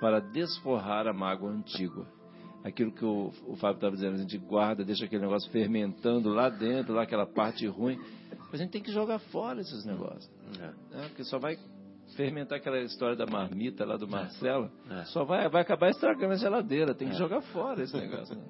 para 0.00 0.18
desforrar 0.18 1.06
a 1.06 1.12
mágoa 1.12 1.50
antiga. 1.50 2.06
Aquilo 2.64 2.90
que 2.90 3.04
o, 3.04 3.30
o 3.46 3.56
Fábio 3.56 3.74
estava 3.74 3.94
dizendo, 3.94 4.14
a 4.14 4.18
gente 4.22 4.38
guarda, 4.38 4.82
deixa 4.82 5.04
aquele 5.04 5.20
negócio 5.20 5.50
fermentando 5.50 6.30
lá 6.30 6.48
dentro, 6.48 6.94
lá 6.94 7.02
aquela 7.02 7.26
parte 7.26 7.66
ruim. 7.66 7.98
A 8.50 8.56
gente 8.56 8.70
tem 8.70 8.82
que 8.82 8.92
jogar 8.92 9.18
fora 9.18 9.60
esses 9.60 9.84
negócios. 9.84 10.30
É. 10.58 10.96
Né? 10.96 11.08
Porque 11.08 11.24
só 11.24 11.38
vai 11.38 11.58
fermentar 12.16 12.58
aquela 12.58 12.80
história 12.80 13.16
da 13.16 13.26
marmita 13.26 13.84
lá 13.84 13.96
do 13.96 14.08
Marcelo, 14.08 14.70
é. 14.90 15.04
só 15.06 15.24
vai, 15.24 15.48
vai 15.48 15.62
acabar 15.62 15.90
estragando 15.90 16.34
a 16.34 16.36
geladeira. 16.36 16.94
Tem 16.94 17.08
que 17.08 17.14
é. 17.14 17.18
jogar 17.18 17.40
fora 17.40 17.82
esse 17.82 17.96
negócio. 17.96 18.34
Né? 18.34 18.44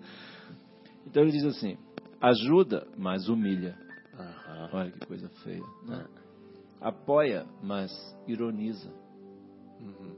Então 1.06 1.22
ele 1.22 1.32
diz 1.32 1.44
assim: 1.44 1.76
ajuda, 2.20 2.86
mas 2.96 3.28
humilha. 3.28 3.76
Uhum. 4.14 4.68
Olha 4.72 4.90
que 4.90 5.06
coisa 5.06 5.28
feia. 5.42 5.62
Né? 5.86 6.04
Apoia, 6.80 7.46
mas 7.62 7.90
ironiza. 8.26 8.90
Uhum. 9.80 10.16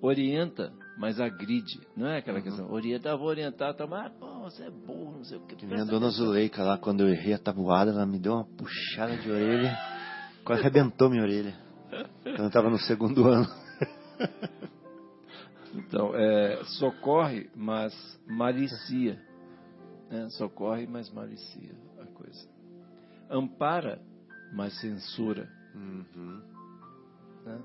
orienta, 0.00 0.72
mas 0.96 1.20
agride. 1.20 1.78
Não 1.94 2.06
é 2.06 2.18
aquela 2.18 2.38
uhum. 2.38 2.44
questão, 2.44 2.70
orienta, 2.70 3.16
vou 3.16 3.28
orientar, 3.28 3.74
tá, 3.74 3.86
mas 3.86 4.10
pô, 4.14 4.26
você 4.40 4.64
é 4.64 4.70
burro, 4.70 5.18
não 5.18 5.24
sei 5.24 5.36
o 5.36 5.40
que. 5.42 5.56
Que 5.56 5.66
minha 5.66 5.84
dona 5.84 6.08
Zuleika 6.08 6.62
lá, 6.62 6.78
quando 6.78 7.00
eu 7.02 7.08
errei 7.08 7.34
a 7.34 7.38
tabuada, 7.38 7.90
ela 7.90 8.06
me 8.06 8.18
deu 8.18 8.32
uma 8.32 8.44
puxada 8.44 9.16
de 9.16 9.30
orelha, 9.30 9.76
quase 10.44 10.62
arrebentou 10.62 11.10
minha 11.10 11.22
orelha. 11.22 11.54
Quando 12.22 12.38
eu 12.38 12.46
estava 12.46 12.70
no 12.70 12.78
segundo 12.78 13.26
ano. 13.28 13.48
Então, 15.74 16.14
é, 16.14 16.62
socorre, 16.64 17.50
mas 17.54 17.92
malicia. 18.26 19.20
Né? 20.10 20.28
Socorre, 20.30 20.86
mas 20.86 21.10
malicia 21.10 21.74
a 21.98 22.06
coisa. 22.06 22.48
Ampara, 23.30 24.00
mas 24.52 24.78
censura. 24.80 25.48
Uhum. 25.74 26.42
Né? 27.44 27.60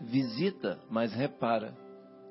Visita, 0.00 0.80
mas 0.90 1.12
repara. 1.12 1.76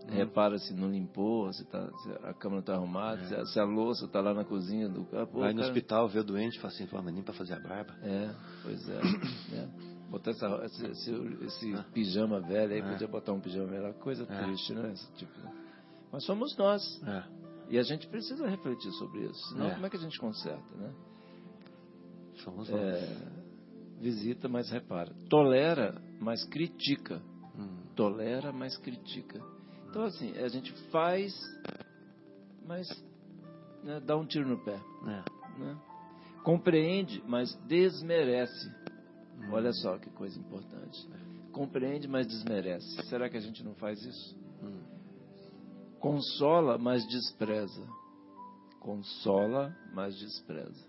Uhum. 0.09 0.15
Repara 0.15 0.57
se 0.57 0.73
não 0.73 0.91
limpou, 0.91 1.53
se, 1.53 1.63
tá, 1.65 1.87
se 1.99 2.11
a 2.25 2.33
cama 2.33 2.55
não 2.55 2.59
está 2.59 2.73
arrumada, 2.73 3.21
é. 3.21 3.25
se, 3.25 3.35
a, 3.35 3.45
se, 3.45 3.59
a, 3.59 3.63
louça 3.63 4.05
está 4.05 4.19
lá 4.19 4.33
na 4.33 4.43
cozinha 4.43 4.89
do 4.89 5.05
carro. 5.05 5.29
Vai 5.31 5.53
no 5.53 5.59
cara... 5.59 5.67
hospital, 5.71 6.09
vê 6.09 6.19
o 6.19 6.23
doente 6.23 6.57
e 6.57 6.59
fala 6.59 6.73
assim, 6.73 6.87
mas 6.91 7.13
nem 7.13 7.23
para 7.23 7.33
fazer 7.33 7.53
a 7.53 7.59
barba. 7.59 7.95
É, 8.01 8.33
pois 8.63 8.89
é. 8.89 8.99
é 9.53 9.92
botar 10.13 10.29
essa, 10.29 10.65
esse, 10.65 10.85
esse, 10.85 11.11
esse 11.43 11.73
ah. 11.73 11.83
pijama 11.91 12.39
velho 12.39 12.71
aí, 12.71 12.81
ah. 12.81 12.91
podia 12.91 13.07
botar 13.07 13.33
um 13.33 13.39
pijama 13.39 13.65
velho, 13.65 13.87
é 13.87 13.93
coisa 13.93 14.27
ah. 14.29 14.43
triste, 14.43 14.71
né? 14.75 14.91
Esse 14.93 15.11
tipo. 15.13 15.33
Mas 16.11 16.23
somos 16.25 16.55
nós. 16.55 17.01
Ah. 17.03 17.27
E 17.67 17.79
a 17.79 17.81
gente 17.81 18.07
precisa 18.07 18.47
refletir 18.47 18.91
sobre 18.91 19.25
isso. 19.25 19.49
Senão, 19.49 19.69
é. 19.69 19.73
como 19.73 19.85
é 19.87 19.89
que 19.89 19.97
a 19.97 19.99
gente 19.99 20.19
conserta, 20.19 20.75
né? 20.75 20.93
Somos 22.43 22.69
nós. 22.69 22.79
É, 22.79 23.17
visita, 23.99 24.47
mas 24.47 24.69
repara. 24.69 25.11
Tolera, 25.29 25.99
mas 26.19 26.45
critica. 26.45 27.19
Hum. 27.57 27.77
Tolera, 27.95 28.53
mas 28.53 28.77
critica. 28.77 29.41
Então, 29.89 30.03
assim, 30.03 30.37
a 30.37 30.47
gente 30.47 30.71
faz, 30.91 31.33
mas 32.67 32.87
né, 33.83 33.99
dá 33.99 34.15
um 34.15 34.27
tiro 34.27 34.47
no 34.47 34.63
pé. 34.63 34.79
É. 35.07 35.59
Né? 35.59 35.77
Compreende, 36.43 37.23
mas 37.27 37.55
desmerece. 37.67 38.69
Olha 39.51 39.71
só 39.73 39.97
que 39.97 40.09
coisa 40.11 40.39
importante. 40.39 41.07
Compreende, 41.51 42.07
mas 42.07 42.27
desmerece. 42.27 43.01
Será 43.03 43.29
que 43.29 43.37
a 43.37 43.41
gente 43.41 43.63
não 43.63 43.75
faz 43.75 44.03
isso? 44.03 44.37
Hum. 44.63 44.81
Consola, 45.99 46.77
mas 46.77 47.07
despreza. 47.07 47.87
Consola, 48.79 49.75
mas 49.93 50.17
despreza. 50.17 50.85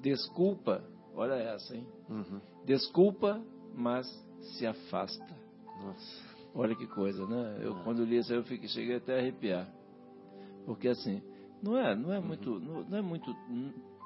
Desculpa, 0.00 0.82
olha 1.14 1.34
essa, 1.34 1.76
hein? 1.76 1.86
Uhum. 2.08 2.40
Desculpa, 2.64 3.42
mas 3.74 4.06
se 4.56 4.66
afasta. 4.66 5.36
Nossa. 5.82 6.34
Olha 6.54 6.76
que 6.76 6.86
coisa, 6.86 7.26
né? 7.26 7.58
Eu, 7.60 7.74
ah. 7.74 7.80
quando 7.82 8.04
li 8.04 8.18
isso, 8.18 8.32
eu 8.32 8.44
fiquei, 8.44 8.68
cheguei 8.68 8.96
até 8.96 9.16
a 9.16 9.18
arrepiar. 9.18 9.68
Porque 10.64 10.88
assim, 10.88 11.20
não 11.62 11.76
é, 11.76 11.94
não 11.94 12.12
é 12.12 12.18
uhum. 12.18 12.26
muito, 12.26 12.60
não, 12.60 12.84
não 12.84 12.98
é 12.98 13.02
muito 13.02 13.34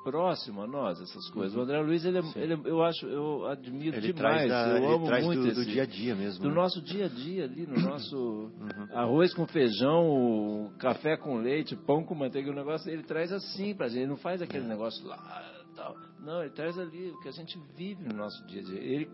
próximo 0.09 0.63
a 0.63 0.67
nós 0.67 0.99
essas 1.03 1.29
coisas. 1.31 1.55
Uhum. 1.55 1.61
O 1.61 1.65
André 1.65 1.81
Luiz, 1.81 2.03
ele, 2.03 2.19
é, 2.19 2.23
ele, 2.37 2.55
é, 2.55 2.61
eu 2.65 2.83
acho, 2.83 3.07
eu 3.07 3.47
admiro 3.47 3.95
ele 3.95 4.13
demais. 4.13 4.49
Da, 4.49 4.79
eu 4.79 4.95
amo 4.95 5.07
muito 5.07 5.43
do, 5.43 5.49
esse, 5.49 5.55
do 5.55 5.67
dia 5.67 5.83
a 5.83 5.87
dia 5.87 6.15
mesmo. 6.15 6.43
Do 6.43 6.49
né? 6.49 6.55
nosso 6.55 6.81
dia 6.81 7.05
a 7.05 7.09
dia 7.09 7.45
ali, 7.45 7.67
no 7.67 7.77
nosso 7.87 8.17
uhum. 8.17 8.89
arroz 8.95 9.35
com 9.35 9.47
feijão, 9.47 10.73
café 10.79 11.19
com 11.19 11.37
leite, 11.37 11.77
pão 11.77 12.03
com 12.03 12.15
manteiga, 12.15 12.51
o 12.51 12.55
negócio 12.55 12.91
ele 12.91 13.03
traz 13.03 13.31
assim 13.31 13.75
pra 13.75 13.89
gente. 13.89 13.99
Ele 13.99 14.07
não 14.07 14.17
faz 14.17 14.41
aquele 14.41 14.65
é. 14.65 14.69
negócio 14.69 15.07
lá, 15.07 15.63
tal. 15.77 15.95
Não, 16.21 16.41
ele 16.41 16.55
traz 16.55 16.79
ali 16.79 17.11
o 17.11 17.21
que 17.21 17.29
a 17.29 17.33
gente 17.33 17.59
vive 17.77 18.03
no 18.03 18.17
nosso 18.17 18.47
dia 18.47 18.63
a 18.63 18.65
dia. 18.65 18.81
Ele, 18.81 19.11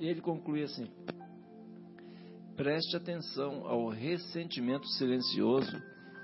ele 0.00 0.20
conclui 0.20 0.64
assim: 0.64 0.90
preste 2.56 2.96
atenção 2.96 3.64
ao 3.64 3.88
ressentimento 3.88 4.88
silencioso 4.88 5.80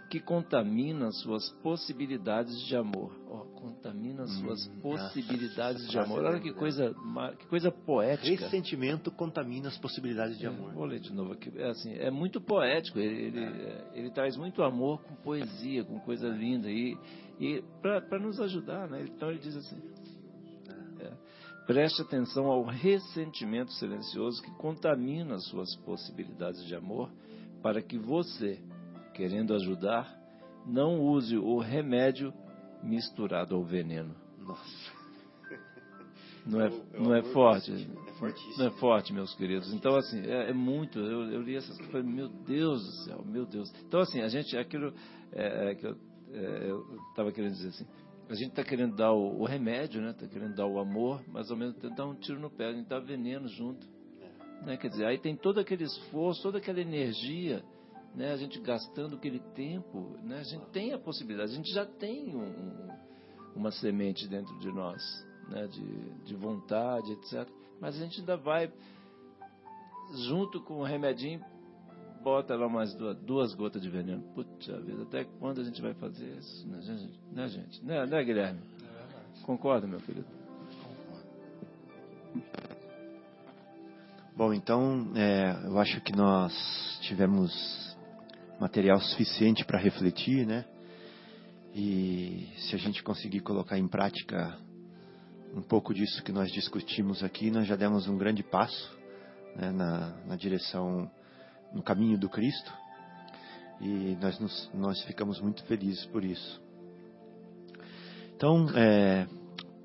que 0.09 0.21
contamina 0.21 1.11
suas 1.11 1.51
possibilidades 1.63 2.59
de 2.67 2.77
amor. 2.77 3.13
Oh, 3.29 3.46
contamina 3.57 4.27
suas 4.27 4.67
hum, 4.67 4.81
possibilidades 4.81 5.89
de 5.89 5.99
amor. 5.99 6.25
Olha 6.25 6.41
que 6.41 6.53
coisa, 6.53 6.95
que 7.39 7.47
coisa 7.47 7.71
poética. 7.71 8.45
Ressentimento 8.45 9.11
contamina 9.11 9.69
as 9.69 9.79
possibilidades 9.79 10.39
de 10.39 10.47
amor. 10.47 10.73
Vou 10.73 10.85
ler 10.85 11.01
de 11.01 11.13
novo 11.13 11.33
aqui. 11.33 11.53
É, 11.57 11.71
assim, 11.71 11.93
é 11.95 12.11
muito 12.11 12.41
poético. 12.41 12.99
Ele, 12.99 13.27
ele, 13.27 13.45
é. 13.45 13.91
ele, 13.95 14.11
traz 14.11 14.37
muito 14.37 14.63
amor 14.63 15.03
com 15.03 15.15
poesia, 15.17 15.85
com 15.85 15.99
coisa 16.01 16.29
linda. 16.29 16.71
E, 16.71 16.97
e 17.41 17.63
para 17.83 18.19
nos 18.19 18.41
ajudar, 18.41 18.89
né? 18.89 19.05
então 19.05 19.31
ele 19.31 19.41
diz 19.41 19.57
assim: 19.57 19.81
é, 21.01 21.13
Preste 21.67 22.03
atenção 22.03 22.47
ao 22.47 22.65
ressentimento 22.65 23.73
silencioso 23.73 24.43
que 24.43 24.51
contamina 24.53 25.39
suas 25.39 25.75
possibilidades 25.77 26.65
de 26.65 26.75
amor 26.75 27.11
para 27.63 27.83
que 27.83 27.99
você 27.99 28.61
querendo 29.17 29.55
ajudar, 29.55 30.15
não 30.67 31.01
use 31.01 31.39
o 31.39 31.59
remédio 31.59 32.35
misturado 32.87 33.55
ao 33.55 33.65
veneno. 33.65 34.15
Nossa. 34.39 34.97
Não 36.47 36.61
é, 36.61 36.71
não 36.97 37.15
é 37.15 37.23
forte? 37.33 37.73
É 37.73 38.13
fortíssimo. 38.13 38.59
Não 38.59 38.67
é 38.67 38.71
forte, 38.79 39.13
meus 39.13 39.35
queridos. 39.35 39.73
Então, 39.75 39.97
assim, 39.97 40.21
é, 40.21 40.51
é 40.51 40.53
muito. 40.53 40.99
Eu, 41.01 41.33
eu, 41.33 41.43
li 41.43 41.57
essas 41.57 41.77
coisas, 41.77 42.05
meu 42.05 42.29
Deus 42.29 42.83
do 42.83 42.93
céu, 43.05 43.25
meu 43.25 43.45
Deus. 43.45 43.73
Então, 43.85 44.01
assim, 44.01 44.21
a 44.21 44.29
gente, 44.29 44.57
aquilo 44.57 44.95
é, 45.33 45.71
é 45.71 45.75
que 45.75 45.87
eu 45.87 45.97
é, 46.33 46.71
estava 47.11 47.33
querendo 47.33 47.53
dizer 47.53 47.69
assim, 47.71 47.87
a 48.29 48.35
gente 48.35 48.51
está 48.51 48.63
querendo 48.63 48.95
dar 48.95 49.13
o, 49.13 49.41
o 49.41 49.45
remédio, 49.45 50.01
né? 50.01 50.11
Está 50.11 50.29
querendo 50.29 50.55
dar 50.55 50.67
o 50.67 50.79
amor, 50.79 51.21
mas 51.29 51.51
ao 51.51 51.57
mesmo 51.57 51.75
tempo 51.75 51.97
dar 51.97 52.07
um 52.07 52.15
tiro 52.15 52.39
no 52.39 52.51
pé, 52.51 52.67
a 52.67 52.73
gente 52.73 52.89
dá 52.89 53.01
veneno 53.01 53.49
junto. 53.49 53.85
Né? 54.63 54.77
Quer 54.77 54.89
dizer, 54.89 55.07
aí 55.07 55.19
tem 55.19 55.37
todo 55.37 55.59
aquele 55.59 55.85
esforço, 55.85 56.43
toda 56.43 56.59
aquela 56.59 56.81
energia 56.81 57.65
né, 58.17 58.33
a 58.33 58.37
gente 58.37 58.59
gastando 58.61 59.17
aquele 59.17 59.41
tempo, 59.55 60.17
né, 60.25 60.39
a 60.39 60.43
gente 60.43 60.65
tem 60.71 60.95
a 60.95 60.99
possibilidade, 60.99 61.53
a 61.53 61.55
gente 61.55 61.71
já 61.71 61.85
tem 61.85 62.35
um, 62.35 62.89
uma 63.55 63.71
semente 63.71 64.27
dentro 64.27 64.59
de 64.59 64.73
nós, 64.73 65.03
né, 65.51 65.67
de, 65.67 66.25
de 66.25 66.35
vontade, 66.35 67.13
etc. 67.13 67.47
Mas 67.79 67.95
a 67.95 67.99
gente 67.99 68.21
ainda 68.21 68.39
vai, 68.39 68.73
junto 70.27 70.63
com 70.63 70.81
o 70.81 70.83
remedinho, 70.83 71.45
bota 72.23 72.57
lá 72.57 72.71
mais 72.71 72.95
duas, 72.95 73.19
duas 73.19 73.55
gotas 73.55 73.83
de 73.83 73.91
veneno. 73.91 74.23
Puta 74.35 74.81
vida, 74.81 75.03
até 75.03 75.25
quando 75.39 75.61
a 75.61 75.65
gente 75.65 75.81
vai 75.83 75.93
fazer 75.93 76.27
isso? 76.39 76.67
Né, 76.67 76.81
gente? 76.81 77.21
Né, 77.31 77.49
gente? 77.49 77.85
Né, 77.85 78.07
né 78.07 78.25
Guilherme? 78.25 78.61
É 78.83 79.45
Concorda, 79.45 79.87
meu 79.87 80.01
querido? 80.01 80.27
Bom, 84.35 84.53
então, 84.55 85.13
é, 85.15 85.67
eu 85.67 85.79
acho 85.79 86.01
que 86.01 86.13
nós 86.15 86.53
tivemos 87.03 87.96
material 88.61 89.01
suficiente 89.01 89.65
para 89.65 89.79
refletir, 89.79 90.47
né? 90.47 90.65
E 91.75 92.49
se 92.57 92.75
a 92.75 92.79
gente 92.79 93.03
conseguir 93.03 93.41
colocar 93.41 93.79
em 93.79 93.87
prática 93.87 94.59
um 95.55 95.63
pouco 95.63 95.93
disso 95.93 96.23
que 96.23 96.33
nós 96.33 96.51
discutimos 96.51 97.23
aqui, 97.23 97.51
nós 97.51 97.67
já 97.67 97.77
demos 97.77 98.09
um 98.09 98.17
grande 98.17 98.43
passo 98.43 98.99
né, 99.55 99.71
na, 99.71 100.17
na, 100.27 100.37
direção, 100.37 101.11
no 101.73 101.83
caminho 101.83 102.19
do 102.19 102.29
Cristo. 102.29 102.73
E 103.81 104.17
nós, 104.21 104.39
nos, 104.39 104.71
nós 104.73 105.03
ficamos 105.05 105.41
muito 105.41 105.63
felizes 105.65 106.05
por 106.07 106.25
isso. 106.25 106.63
Então, 108.35 108.67
é, 108.75 109.27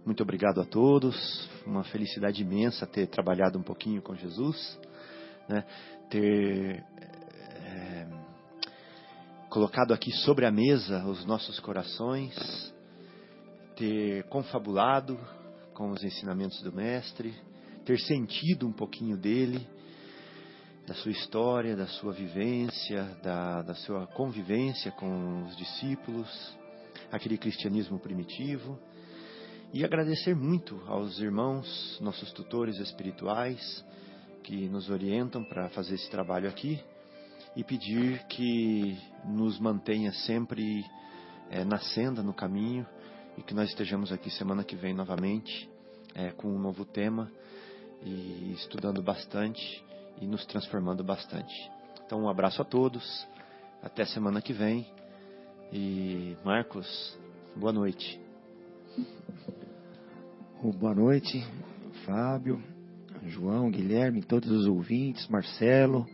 muito 0.05 0.23
obrigado 0.23 0.61
a 0.61 0.65
todos. 0.65 1.49
Uma 1.65 1.83
felicidade 1.83 2.41
imensa 2.41 2.87
ter 2.87 3.07
trabalhado 3.07 3.59
um 3.59 3.63
pouquinho 3.63 4.01
com 4.01 4.15
Jesus, 4.15 4.79
né, 5.47 5.65
ter 6.09 6.83
colocado 9.51 9.93
aqui 9.93 10.13
sobre 10.13 10.45
a 10.45 10.51
mesa 10.51 11.03
os 11.05 11.25
nossos 11.25 11.59
corações, 11.59 12.73
ter 13.75 14.23
confabulado 14.29 15.19
com 15.73 15.89
os 15.91 16.01
ensinamentos 16.01 16.61
do 16.61 16.71
Mestre, 16.71 17.35
ter 17.83 17.99
sentido 17.99 18.65
um 18.65 18.71
pouquinho 18.71 19.17
dele, 19.17 19.67
da 20.87 20.93
sua 20.93 21.11
história, 21.11 21.75
da 21.75 21.85
sua 21.85 22.13
vivência, 22.13 23.03
da, 23.21 23.61
da 23.61 23.75
sua 23.75 24.07
convivência 24.07 24.89
com 24.93 25.43
os 25.43 25.57
discípulos, 25.57 26.57
aquele 27.11 27.37
cristianismo 27.37 27.99
primitivo. 27.99 28.79
E 29.73 29.83
agradecer 29.83 30.33
muito 30.33 30.81
aos 30.87 31.19
irmãos, 31.19 31.99
nossos 31.99 32.31
tutores 32.31 32.79
espirituais, 32.79 33.85
que 34.43 34.69
nos 34.69 34.89
orientam 34.89 35.43
para 35.43 35.67
fazer 35.71 35.95
esse 35.95 36.09
trabalho 36.09 36.47
aqui 36.47 36.81
e 37.55 37.63
pedir 37.63 38.23
que 38.27 38.97
nos 39.25 39.59
mantenha 39.59 40.11
sempre 40.13 40.85
é, 41.49 41.63
na 41.63 41.79
senda, 41.79 42.23
no 42.23 42.33
caminho, 42.33 42.85
e 43.37 43.41
que 43.41 43.53
nós 43.53 43.69
estejamos 43.69 44.11
aqui 44.11 44.29
semana 44.29 44.63
que 44.63 44.75
vem 44.75 44.93
novamente 44.93 45.69
é, 46.15 46.31
com 46.31 46.47
um 46.47 46.59
novo 46.59 46.85
tema 46.85 47.31
e 48.03 48.53
estudando 48.53 49.01
bastante 49.01 49.83
e 50.19 50.25
nos 50.25 50.45
transformando 50.45 51.03
bastante. 51.03 51.53
Então, 52.05 52.23
um 52.23 52.29
abraço 52.29 52.61
a 52.61 52.65
todos, 52.65 53.27
até 53.81 54.05
semana 54.05 54.41
que 54.41 54.53
vem 54.53 54.85
e 55.71 56.35
Marcos, 56.43 57.17
boa 57.55 57.73
noite. 57.73 58.19
Boa 60.79 60.93
noite, 60.93 61.43
Fábio, 62.05 62.61
João, 63.25 63.71
Guilherme, 63.71 64.21
todos 64.21 64.51
os 64.51 64.67
ouvintes, 64.67 65.27
Marcelo 65.27 66.07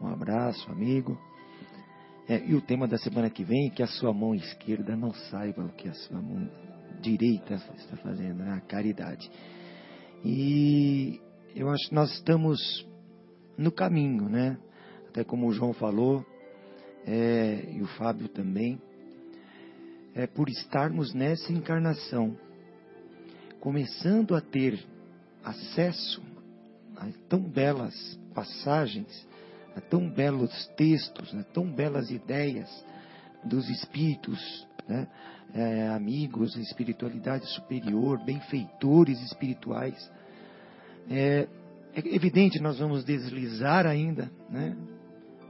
Um 0.00 0.08
abraço, 0.08 0.70
amigo. 0.72 1.18
É, 2.26 2.42
e 2.46 2.54
o 2.54 2.62
tema 2.62 2.88
da 2.88 2.96
semana 2.96 3.28
que 3.28 3.44
vem 3.44 3.66
é 3.66 3.70
que 3.70 3.82
a 3.82 3.86
sua 3.86 4.14
mão 4.14 4.34
esquerda 4.34 4.96
não 4.96 5.12
saiba 5.12 5.62
o 5.62 5.72
que 5.72 5.88
a 5.88 5.92
sua 5.92 6.22
mão 6.22 6.50
direita 7.02 7.54
está 7.76 7.96
fazendo, 7.98 8.38
né? 8.38 8.54
a 8.54 8.60
caridade. 8.60 9.30
E 10.24 11.20
eu 11.54 11.68
acho 11.68 11.88
que 11.88 11.94
nós 11.94 12.10
estamos 12.14 12.86
no 13.58 13.70
caminho, 13.70 14.28
né? 14.28 14.56
Até 15.08 15.22
como 15.22 15.48
o 15.48 15.52
João 15.52 15.74
falou, 15.74 16.24
é, 17.06 17.68
e 17.72 17.82
o 17.82 17.86
Fábio 17.86 18.28
também, 18.28 18.80
é 20.14 20.26
por 20.26 20.48
estarmos 20.48 21.12
nessa 21.12 21.52
encarnação, 21.52 22.36
começando 23.60 24.34
a 24.34 24.40
ter 24.40 24.82
acesso 25.44 26.22
a 26.96 27.08
tão 27.28 27.40
belas 27.40 28.18
passagens, 28.34 29.28
a 29.76 29.80
tão 29.80 30.08
belos 30.08 30.66
textos, 30.76 31.34
a 31.34 31.42
tão 31.44 31.70
belas 31.70 32.10
ideias 32.10 32.68
dos 33.44 33.68
espíritos, 33.68 34.66
né? 34.88 35.06
é, 35.54 35.88
amigos, 35.88 36.56
espiritualidade 36.56 37.46
superior, 37.46 38.22
benfeitores 38.24 39.20
espirituais. 39.22 40.10
É, 41.10 41.48
é 41.94 42.14
evidente 42.14 42.60
nós 42.60 42.78
vamos 42.78 43.04
deslizar 43.04 43.86
ainda, 43.86 44.30
né? 44.48 44.76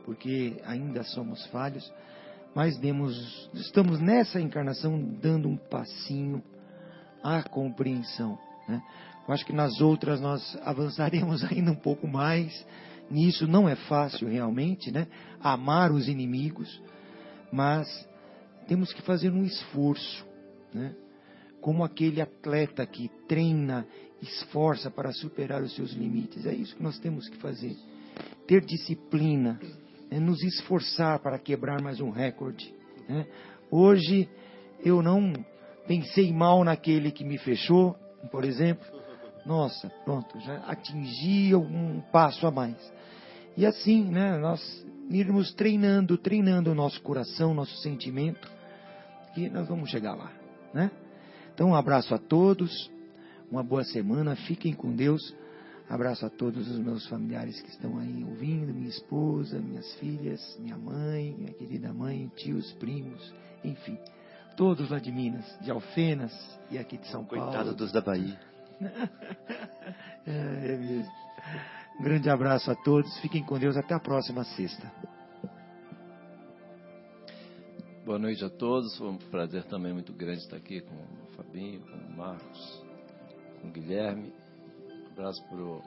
porque 0.05 0.60
ainda 0.64 1.02
somos 1.05 1.44
falhos, 1.47 1.92
mas 2.55 2.78
demos, 2.78 3.51
estamos 3.55 4.01
nessa 4.01 4.40
encarnação 4.40 5.01
dando 5.20 5.48
um 5.48 5.56
passinho 5.56 6.42
à 7.22 7.42
compreensão. 7.42 8.38
Né? 8.68 8.82
Eu 9.26 9.34
acho 9.34 9.47
que 9.47 9.52
nas 9.52 9.80
outras 9.80 10.20
nós 10.20 10.59
avançaremos 10.64 11.44
ainda 11.44 11.70
um 11.70 11.76
pouco 11.76 12.09
mais. 12.09 12.66
Nisso 13.10 13.46
não 13.46 13.68
é 13.68 13.74
fácil 13.74 14.28
realmente, 14.28 14.92
né? 14.92 15.06
Amar 15.40 15.90
os 15.90 16.08
inimigos, 16.08 16.80
mas 17.52 18.08
temos 18.68 18.92
que 18.92 19.02
fazer 19.02 19.30
um 19.30 19.44
esforço, 19.44 20.24
né? 20.72 20.94
Como 21.60 21.84
aquele 21.84 22.20
atleta 22.22 22.86
que 22.86 23.10
treina, 23.28 23.86
esforça 24.22 24.90
para 24.90 25.12
superar 25.12 25.62
os 25.62 25.74
seus 25.74 25.92
limites. 25.92 26.46
É 26.46 26.54
isso 26.54 26.76
que 26.76 26.82
nós 26.82 26.98
temos 26.98 27.28
que 27.28 27.36
fazer. 27.38 27.76
Ter 28.46 28.64
disciplina, 28.64 29.60
né? 30.10 30.18
nos 30.18 30.42
esforçar 30.42 31.18
para 31.18 31.38
quebrar 31.38 31.82
mais 31.82 32.00
um 32.00 32.10
recorde. 32.10 32.74
Né? 33.08 33.26
Hoje 33.70 34.28
eu 34.84 35.02
não 35.02 35.32
pensei 35.86 36.32
mal 36.32 36.64
naquele 36.64 37.10
que 37.10 37.24
me 37.24 37.38
fechou, 37.38 37.94
por 38.30 38.44
exemplo. 38.44 38.86
Nossa, 39.44 39.88
pronto, 40.04 40.38
já 40.40 40.56
atingi 40.58 41.54
um 41.54 42.00
passo 42.12 42.46
a 42.46 42.50
mais. 42.50 42.76
E 43.60 43.66
assim, 43.66 44.04
né, 44.04 44.38
nós 44.38 44.58
irmos 45.10 45.52
treinando, 45.52 46.16
treinando 46.16 46.70
o 46.70 46.74
nosso 46.74 46.98
coração, 47.02 47.52
nosso 47.52 47.76
sentimento, 47.82 48.50
que 49.34 49.50
nós 49.50 49.68
vamos 49.68 49.90
chegar 49.90 50.14
lá, 50.14 50.32
né? 50.72 50.90
Então, 51.52 51.68
um 51.68 51.74
abraço 51.74 52.14
a 52.14 52.18
todos, 52.18 52.90
uma 53.52 53.62
boa 53.62 53.84
semana, 53.84 54.34
fiquem 54.34 54.72
com 54.72 54.96
Deus. 54.96 55.36
Abraço 55.90 56.24
a 56.24 56.30
todos 56.30 56.70
os 56.70 56.78
meus 56.78 57.06
familiares 57.06 57.60
que 57.60 57.68
estão 57.68 57.98
aí 57.98 58.24
ouvindo, 58.24 58.72
minha 58.72 58.88
esposa, 58.88 59.58
minhas 59.58 59.92
filhas, 59.96 60.40
minha 60.58 60.78
mãe, 60.78 61.36
minha 61.36 61.52
querida 61.52 61.92
mãe, 61.92 62.32
tios, 62.36 62.72
primos, 62.80 63.34
enfim, 63.62 63.98
todos 64.56 64.88
lá 64.88 64.98
de 64.98 65.12
Minas, 65.12 65.44
de 65.60 65.70
Alfenas 65.70 66.32
e 66.70 66.78
aqui 66.78 66.96
de 66.96 67.06
São 67.08 67.26
Coitado 67.26 67.52
Paulo. 67.52 67.74
Coitado 67.74 67.76
dos 67.76 67.92
da 67.92 68.00
Bahia. 68.00 68.40
é, 70.26 70.72
é 70.72 70.76
mesmo. 70.78 71.12
Um 71.98 72.02
grande 72.02 72.30
abraço 72.30 72.70
a 72.70 72.74
todos, 72.74 73.18
fiquem 73.20 73.44
com 73.44 73.58
Deus, 73.58 73.76
até 73.76 73.94
a 73.94 74.00
próxima 74.00 74.44
sexta. 74.44 74.90
Boa 78.04 78.18
noite 78.18 78.44
a 78.44 78.50
todos, 78.50 78.96
foi 78.96 79.08
um 79.08 79.18
prazer 79.18 79.64
também 79.64 79.92
muito 79.92 80.12
grande 80.12 80.40
estar 80.40 80.56
aqui 80.56 80.80
com 80.80 80.94
o 80.94 81.36
Fabinho, 81.36 81.80
com 81.80 81.96
o 81.96 82.16
Marcos, 82.16 82.84
com 83.60 83.68
o 83.68 83.70
Guilherme. 83.70 84.32
Um 84.88 85.12
abraço 85.12 85.42
para 85.48 85.58
o 85.58 85.82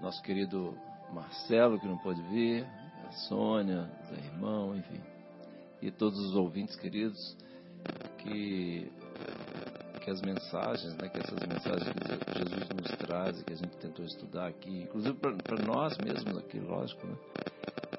nosso 0.00 0.20
querido 0.22 0.76
Marcelo, 1.12 1.78
que 1.78 1.86
não 1.86 1.96
pôde 1.98 2.20
vir, 2.22 2.66
a 3.06 3.12
Sônia, 3.28 3.88
Zé 4.08 4.16
Irmão, 4.16 4.76
enfim. 4.76 5.00
E 5.80 5.90
todos 5.90 6.18
os 6.18 6.34
ouvintes 6.34 6.74
queridos, 6.76 7.36
que, 8.18 8.90
que 10.04 10.10
as 10.10 10.20
mensagens, 10.20 10.94
né, 10.96 11.08
que 11.08 11.18
essas 11.18 11.40
mensagens 11.48 11.94
que 11.94 12.38
Jesus 12.38 12.68
nos 12.68 12.98
traz 12.98 13.40
e 13.40 13.44
que 13.44 13.54
a 13.54 13.56
gente 13.56 13.74
tentou 13.78 14.04
estudar 14.04 14.48
aqui, 14.48 14.82
inclusive 14.82 15.14
para 15.14 15.64
nós 15.64 15.96
mesmos 15.96 16.36
aqui, 16.36 16.60
lógico, 16.60 17.06
né? 17.06 17.16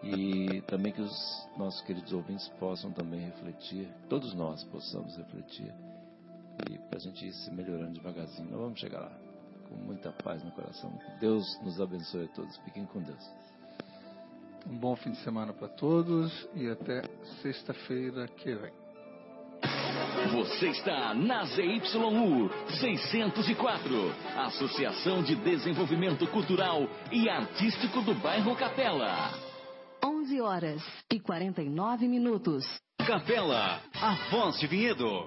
e 0.04 0.62
também 0.68 0.94
que 0.94 1.02
os 1.02 1.48
nossos 1.58 1.82
queridos 1.82 2.14
ouvintes 2.14 2.48
possam 2.60 2.92
também 2.92 3.22
refletir, 3.22 3.92
todos 4.08 4.36
nós 4.36 4.64
possamos 4.66 5.18
refletir 5.18 5.74
e 6.70 6.78
para 6.78 6.98
a 6.98 7.02
gente 7.02 7.26
ir 7.26 7.34
se 7.34 7.52
melhorando 7.52 7.94
devagarzinho. 7.94 8.52
Nós 8.52 8.60
vamos 8.60 8.80
chegar 8.80 9.00
lá 9.00 9.12
com 9.68 9.76
muita 9.76 10.12
paz 10.12 10.44
no 10.44 10.52
coração. 10.52 10.94
Deus 11.20 11.60
nos 11.64 11.82
abençoe 11.82 12.26
a 12.26 12.28
todos. 12.30 12.56
Fiquem 12.58 12.86
com 12.86 13.02
Deus. 13.02 13.32
Um 14.70 14.78
bom 14.78 14.96
fim 14.96 15.12
de 15.12 15.18
semana 15.18 15.52
para 15.54 15.70
todos 15.70 16.48
e 16.54 16.70
até 16.70 17.02
sexta-feira 17.42 18.28
que 18.28 18.54
vem. 18.54 18.85
Você 20.32 20.70
está 20.70 21.14
na 21.14 21.46
ZYU 21.46 22.50
604, 22.80 24.16
Associação 24.38 25.22
de 25.22 25.36
Desenvolvimento 25.36 26.26
Cultural 26.28 26.88
e 27.12 27.30
Artístico 27.30 28.02
do 28.02 28.16
Bairro 28.16 28.56
Capela. 28.56 29.32
11 30.04 30.42
horas 30.42 30.82
e 31.12 31.20
49 31.20 32.08
minutos. 32.08 32.66
Capela, 33.06 33.80
a 34.02 34.16
voz 34.32 34.60
de 34.60 34.66
Vinhedo. 34.66 35.26